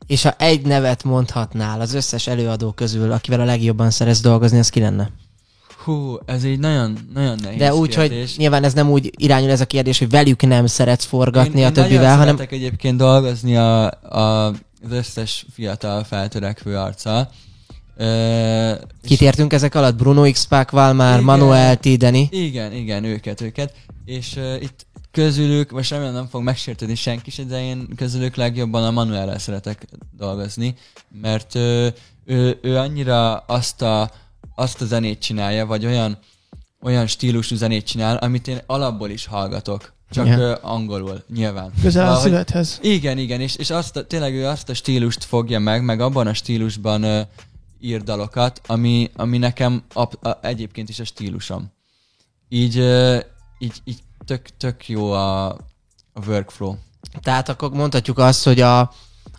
És 0.07 0.23
ha 0.23 0.33
egy 0.37 0.65
nevet 0.65 1.03
mondhatnál 1.03 1.81
az 1.81 1.93
összes 1.93 2.27
előadó 2.27 2.71
közül, 2.71 3.11
akivel 3.11 3.39
a 3.39 3.45
legjobban 3.45 3.91
szeretsz 3.91 4.21
dolgozni, 4.21 4.59
az 4.59 4.69
ki 4.69 4.79
lenne? 4.79 5.09
Hú, 5.83 6.17
ez 6.25 6.43
így 6.43 6.59
nagyon, 6.59 6.97
nagyon 7.13 7.37
nehéz 7.41 7.57
De 7.59 7.73
úgy, 7.73 7.95
hogy 7.95 8.09
kérdés. 8.09 8.37
nyilván 8.37 8.63
ez 8.63 8.73
nem 8.73 8.89
úgy 8.89 9.11
irányul 9.17 9.49
ez 9.49 9.61
a 9.61 9.65
kérdés, 9.65 9.99
hogy 9.99 10.09
velük 10.09 10.41
nem 10.41 10.65
szeretsz 10.65 11.05
forgatni 11.05 11.59
én, 11.59 11.65
a 11.65 11.67
én 11.67 11.73
többivel, 11.73 12.17
hanem 12.17 12.35
szeretek 12.35 12.51
egyébként 12.51 12.97
dolgozni 12.97 13.55
a, 13.57 13.85
a, 14.01 14.45
az 14.47 14.91
összes 14.91 15.45
fiatal 15.53 16.03
feltörekvő 16.03 16.77
arccal. 16.77 17.29
Ö, 17.97 18.71
és- 18.71 19.09
kit 19.09 19.21
értünk 19.21 19.53
ezek 19.53 19.75
alatt? 19.75 19.95
Bruno 19.95 20.31
X 20.31 20.45
Pac, 20.45 20.71
Valmár, 20.71 21.13
Igen. 21.13 21.23
Manuel, 21.23 21.77
Tideni. 21.77 22.27
Igen, 22.31 22.73
igen, 22.73 23.03
őket, 23.03 23.41
őket. 23.41 23.73
És 24.05 24.35
uh, 24.35 24.61
itt 24.61 24.85
közülük, 25.11 25.71
most 25.71 25.89
remélem 25.91 26.13
nem 26.13 26.27
fog 26.27 26.43
megsértődni 26.43 26.95
senki 26.95 27.31
se, 27.31 27.43
de 27.43 27.63
én 27.63 27.87
közülük 27.95 28.35
legjobban 28.35 28.83
a 28.83 28.91
Manuellel 28.91 29.39
szeretek 29.39 29.85
dolgozni, 30.17 30.75
mert 31.21 31.55
uh, 31.55 31.87
ő, 32.25 32.57
ő 32.61 32.77
annyira 32.77 33.37
azt 33.37 33.81
a, 33.81 34.11
azt 34.59 34.81
a 34.81 34.85
zenét 34.85 35.19
csinálja, 35.19 35.65
vagy 35.65 35.85
olyan, 35.85 36.17
olyan 36.81 37.07
stílusú 37.07 37.55
zenét 37.55 37.85
csinál, 37.85 38.17
amit 38.17 38.47
én 38.47 38.61
alapból 38.65 39.09
is 39.09 39.25
hallgatok. 39.25 39.93
Csak 40.11 40.25
yeah. 40.25 40.57
angolul, 40.61 41.23
nyilván. 41.33 41.71
Közel 41.81 42.11
a 42.11 42.19
szívedhez. 42.19 42.79
igen, 42.81 43.17
igen, 43.17 43.41
és, 43.41 43.55
és 43.55 43.69
azt 43.69 43.95
a, 43.95 44.07
tényleg 44.07 44.33
ő 44.33 44.45
azt 44.45 44.69
a 44.69 44.73
stílust 44.73 45.23
fogja 45.23 45.59
meg, 45.59 45.83
meg 45.83 46.01
abban 46.01 46.27
a 46.27 46.33
stílusban 46.33 47.03
ö, 47.03 47.21
ír 47.79 48.03
dalokat, 48.03 48.61
ami, 48.67 49.09
ami 49.15 49.37
nekem 49.37 49.83
a, 49.93 50.27
a, 50.29 50.37
egyébként 50.41 50.89
is 50.89 50.99
a 50.99 51.03
stílusom. 51.03 51.71
Így, 52.49 52.77
ö, 52.77 53.19
így, 53.59 53.81
így 53.83 53.99
tök, 54.25 54.47
tök 54.57 54.87
jó 54.87 55.11
a, 55.11 55.47
a 56.13 56.25
workflow. 56.27 56.75
Tehát 57.21 57.49
akkor 57.49 57.71
mondhatjuk 57.71 58.17
azt, 58.17 58.43
hogy 58.43 58.61
a, 58.61 58.91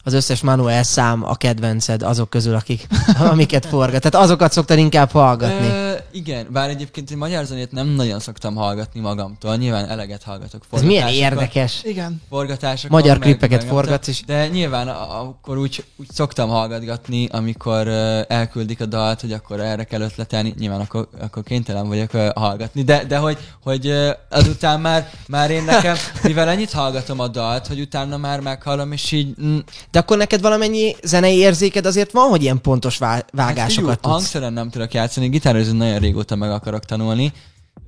az 0.04 0.12
összes 0.12 0.40
Manuel 0.40 0.82
szám 0.82 1.24
a 1.24 1.34
kedvenced 1.34 2.02
azok 2.02 2.30
közül, 2.30 2.54
akik, 2.54 2.86
amiket 3.32 3.66
forgat. 3.66 4.02
Tehát 4.02 4.26
azokat 4.26 4.52
szoktad 4.52 4.78
inkább 4.78 5.10
hallgatni. 5.10 5.66
Ö, 5.66 5.92
igen, 6.12 6.46
bár 6.50 6.68
egyébként 6.68 7.10
én 7.10 7.16
magyar 7.16 7.44
zenét 7.44 7.72
nem 7.72 7.86
nagyon 7.88 8.20
szoktam 8.20 8.54
hallgatni 8.54 9.00
magamtól, 9.00 9.56
nyilván 9.56 9.88
eleget 9.88 10.22
hallgatok 10.22 10.62
Ez 10.72 10.82
milyen 10.82 11.08
érdekes. 11.08 11.80
Igen. 11.82 12.22
forgatásokon. 12.28 12.98
Magyar 13.00 13.18
meg- 13.18 13.28
klippeket 13.28 13.58
meg 13.58 13.66
nem 13.66 13.74
forgatsz 13.76 14.08
is. 14.08 14.24
De 14.24 14.48
nyilván 14.48 14.88
akkor 14.88 15.58
úgy, 15.58 15.84
úgy 15.96 16.10
szoktam 16.12 16.48
hallgatgatni, 16.48 17.28
amikor 17.30 17.86
uh, 17.86 18.20
elküldik 18.28 18.80
a 18.80 18.86
dalt, 18.86 19.20
hogy 19.20 19.32
akkor 19.32 19.60
erre 19.60 19.84
kell 19.84 20.00
ötletelni, 20.00 20.54
nyilván 20.58 20.80
akkor, 20.80 21.08
akkor 21.20 21.42
kénytelen 21.42 21.88
vagyok 21.88 22.14
uh, 22.14 22.28
hallgatni, 22.28 22.82
de, 22.82 23.04
de 23.04 23.16
hogy, 23.16 23.38
hogy 23.62 23.86
uh, 23.86 24.08
azután 24.30 24.80
már, 24.80 25.10
már 25.28 25.50
én 25.50 25.64
nekem, 25.64 25.96
mivel 26.22 26.48
ennyit 26.48 26.72
hallgatom 26.72 27.20
a 27.20 27.28
dalt, 27.28 27.66
hogy 27.66 27.80
utána 27.80 28.16
már 28.16 28.40
meghallom, 28.40 28.92
és 28.92 29.12
így 29.12 29.34
mm, 29.42 29.58
De 29.90 29.98
akkor 29.98 30.16
neked 30.16 30.40
valamennyi 30.40 30.96
zenei 31.02 31.36
érzéked 31.36 31.86
azért 31.86 32.12
van, 32.12 32.28
hogy 32.28 32.42
ilyen 32.42 32.60
pontos 32.60 32.98
vá- 32.98 33.26
vágásokat 33.32 33.90
hát, 33.90 34.00
tudsz. 34.00 34.12
hangszeren 34.12 34.52
nem 34.52 34.70
tudok 34.70 34.94
játszani, 34.94 35.28
gitározni 35.28 35.76
nagyon 35.76 35.99
régóta 36.00 36.36
meg 36.36 36.50
akarok 36.50 36.84
tanulni. 36.84 37.32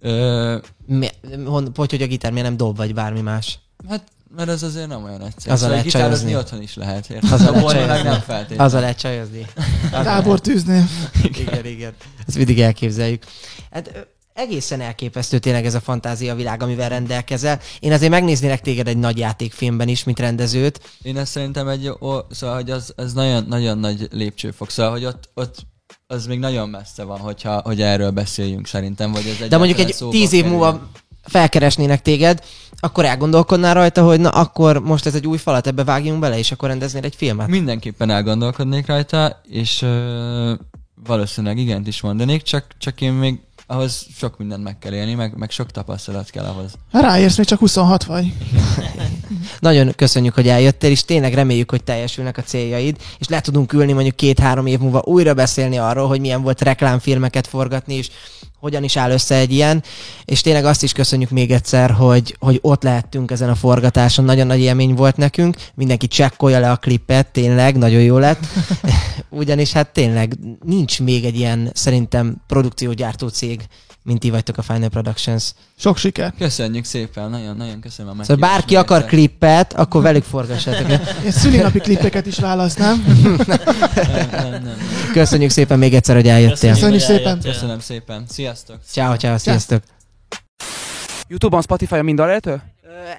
Ö, 0.01 0.57
Mi, 0.87 1.09
hon, 1.45 1.73
hogy, 1.75 1.91
hogy 1.91 2.03
a 2.03 2.07
gitár 2.07 2.33
miért 2.33 2.47
nem 2.47 2.57
dob, 2.57 2.77
vagy 2.77 2.95
bármi 2.95 3.21
más? 3.21 3.59
hát 3.89 4.03
mert 4.37 4.49
ez 4.49 4.63
azért 4.63 4.89
nem 4.89 5.05
olyan 5.05 5.23
egyszerű. 5.23 5.55
Azzal 5.55 5.57
Szóval 5.57 5.71
lehet 5.71 5.85
gitározni 5.85 6.37
otthon 6.37 6.63
is 6.63 6.75
lehet, 6.75 7.11
érted? 7.11 7.33
Azzal 7.33 7.53
lehet 7.53 7.71
csajozni. 7.71 8.09
nem 8.09 8.21
feltétlenül. 8.21 8.65
Azzal 8.65 8.81
lehet 8.81 8.99
csajozni. 8.99 9.47
Gábor 9.91 10.41
tűzni. 10.41 10.85
igen, 11.23 11.67
igen. 11.67 11.93
Ezt 12.27 12.37
mindig 12.37 12.61
elképzeljük. 12.61 13.25
Hát 13.71 14.07
egészen 14.35 14.81
elképesztő 14.81 15.39
tényleg 15.39 15.65
ez 15.67 15.75
a 15.75 15.81
fantázia 15.81 16.35
világ, 16.35 16.63
amivel 16.63 16.89
rendelkezel. 16.89 17.61
Én 17.81 17.93
azért 17.93 18.11
megnéznélek 18.11 18.61
téged 18.61 18.89
egy 18.89 18.97
nagy 18.97 19.19
játékfilmben 19.19 19.89
is, 19.89 20.05
mint 20.05 20.19
rendezőt. 20.19 20.81
Én 21.03 21.17
ezt 21.17 21.33
szerintem 21.33 21.69
egy, 21.69 21.89
ó, 22.01 22.19
szóval, 22.31 22.57
hogy 22.57 22.71
az, 22.71 22.93
az 22.97 23.13
nagyon, 23.13 23.45
nagyon 23.49 23.79
nagy 23.79 24.09
lépcsőfok, 24.11 24.71
szóval, 24.71 24.93
hogy 24.93 25.05
ott, 25.05 25.31
ott 25.35 25.67
az 26.07 26.27
még 26.27 26.39
nagyon 26.39 26.69
messze 26.69 27.05
van, 27.05 27.19
hogyha, 27.19 27.61
hogy 27.65 27.81
erről 27.81 28.11
beszéljünk 28.11 28.67
szerintem, 28.67 29.13
vagy 29.13 29.27
ez 29.27 29.49
De 29.49 29.57
mondjuk 29.57 29.79
egy 29.79 29.97
tíz 30.11 30.33
év 30.33 30.41
kerüljön. 30.41 30.49
múlva 30.49 30.89
felkeresnének 31.23 32.03
téged, 32.03 32.43
akkor 32.77 33.05
elgondolkodnál 33.05 33.75
rajta, 33.75 34.05
hogy 34.05 34.21
na 34.21 34.29
akkor 34.29 34.81
most 34.81 35.07
ez 35.07 35.15
egy 35.15 35.27
új 35.27 35.39
falat, 35.39 35.67
ebbe 35.67 35.85
vágjunk 35.85 36.21
bele, 36.21 36.39
és 36.39 36.53
akkor 36.53 36.69
rendeznél 36.69 37.05
egy 37.05 37.15
filmet. 37.15 37.49
Mindenképpen 37.49 38.11
elgondolkodnék 38.11 38.87
rajta, 38.87 39.41
és 39.49 39.83
ö, 39.83 40.55
valószínűleg 41.07 41.59
igent 41.59 41.87
is 41.87 42.01
mondanék, 42.01 42.43
csak, 42.43 42.67
csak 42.79 43.01
én 43.01 43.13
még 43.13 43.41
ahhoz 43.73 44.07
sok 44.17 44.39
mindent 44.39 44.63
meg 44.63 44.79
kell 44.79 44.93
élni, 44.93 45.15
meg, 45.15 45.37
meg 45.37 45.51
sok 45.51 45.71
tapasztalat 45.71 46.31
kell 46.31 46.45
ahhoz. 46.45 46.73
Ráérsz, 46.91 47.37
még 47.37 47.47
csak 47.47 47.59
26 47.59 48.05
vagy. 48.05 48.33
Nagyon 49.61 49.93
köszönjük, 49.97 50.35
hogy 50.35 50.49
eljöttél, 50.49 50.91
és 50.91 51.05
tényleg 51.05 51.35
reméljük, 51.35 51.71
hogy 51.71 51.85
teljesülnek 51.85 52.39
a 52.39 52.43
céljaid, 52.43 52.97
és 53.19 53.29
le 53.29 53.41
tudunk 53.41 53.73
ülni 53.73 53.93
mondjuk 53.93 54.17
két-három 54.17 54.67
év 54.67 54.79
múlva 54.79 55.03
újra 55.05 55.35
beszélni 55.35 55.79
arról, 55.79 56.09
hogy 56.09 56.21
milyen 56.21 56.43
volt 56.43 56.61
reklámfilmeket 56.61 57.47
forgatni, 57.47 57.95
és 57.95 58.11
hogyan 58.63 58.85
is 58.85 58.97
áll 58.97 59.11
össze 59.11 59.35
egy 59.35 59.53
ilyen, 59.53 59.83
és 60.25 60.41
tényleg 60.41 60.65
azt 60.65 60.83
is 60.83 60.93
köszönjük 60.93 61.31
még 61.31 61.51
egyszer, 61.51 61.91
hogy, 61.91 62.37
hogy 62.39 62.59
ott 62.61 62.83
lehettünk 62.83 63.31
ezen 63.31 63.49
a 63.49 63.55
forgatáson, 63.55 64.25
nagyon 64.25 64.47
nagy 64.47 64.61
élmény 64.61 64.95
volt 64.95 65.17
nekünk, 65.17 65.57
mindenki 65.75 66.09
csekkolja 66.09 66.59
le 66.59 66.71
a 66.71 66.77
klipet, 66.77 67.27
tényleg, 67.27 67.77
nagyon 67.77 68.03
jó 68.03 68.19
lett, 68.19 68.47
ugyanis 69.29 69.73
hát 69.73 69.93
tényleg 69.93 70.37
nincs 70.65 71.01
még 71.01 71.25
egy 71.25 71.37
ilyen 71.37 71.71
szerintem 71.75 72.37
produkciógyártó 72.47 73.29
cég, 73.29 73.61
mint 74.03 74.21
ti 74.21 74.31
vagytok 74.31 74.59
a 74.59 74.63
Final 74.63 74.89
Productions. 74.89 75.53
Sok 75.79 75.97
siker. 75.97 76.33
Köszönjük 76.39 76.85
szépen, 76.85 77.31
nagyon-nagyon 77.31 77.81
köszönöm 77.81 78.19
a 78.21 78.25
Szóval 78.25 78.37
meghívást 78.37 78.53
bárki 78.53 78.75
még 78.75 78.83
akar 78.83 78.97
egyszer. 78.97 79.11
klippet, 79.11 79.73
akkor 79.73 80.03
velük 80.03 80.25
forgassátok. 80.25 80.91
Én 81.25 81.31
szülinapi 81.31 81.79
klippeket 81.79 82.27
is 82.27 82.39
válasznám. 82.39 83.05
Nem, 83.47 84.29
nem, 84.31 84.51
nem. 84.63 84.77
Köszönjük 85.13 85.51
szépen 85.51 85.79
még 85.79 85.95
egyszer, 85.95 86.15
hogy 86.15 86.29
eljöttél. 86.29 86.73
Köszönjük 86.73 87.01
hogy 87.01 87.01
szépen. 87.01 87.27
eljöttél. 87.27 87.53
Köszönöm 87.53 87.81
szépen. 87.81 88.25
Sziasztok! 88.29 88.77
Ciao, 88.87 89.17
ciao, 89.17 89.39
sziasztok. 89.39 89.83
Youtube-on, 91.29 91.63
Spotify-on 91.63 92.05
mind 92.05 92.21
elérhető? 92.21 92.63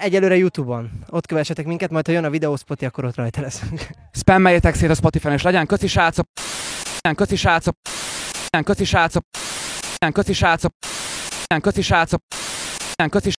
Egyelőre 0.01 0.35
Youtube-on. 0.37 0.91
Ott 1.09 1.25
kövessetek 1.25 1.65
minket, 1.65 1.89
majd 1.89 2.05
ha 2.05 2.11
jön 2.11 2.23
a 2.23 2.29
videóspoti, 2.29 2.85
akkor 2.85 3.05
ott 3.05 3.15
rajta 3.15 3.41
leszünk. 3.41 3.87
Spammeljétek 4.11 4.75
szét 4.75 4.89
a 4.89 4.93
Spotify-on, 4.95 5.33
és 5.33 5.41
legyen 5.41 5.65
köci 5.65 5.87
srácok! 5.87 6.27
Legyen 7.01 7.17
köci 7.17 7.35
srácok! 7.35 7.75
Legyen 8.49 8.65
köci 8.65 8.85
srácok! 8.85 9.23
Legyen 10.03 10.23
köci 10.23 10.33
srácok! 10.33 10.73
Legyen 11.47 11.61
köci 11.61 11.81
srácok! 11.81 12.21
Legyen 12.95 13.11
köci 13.11 13.31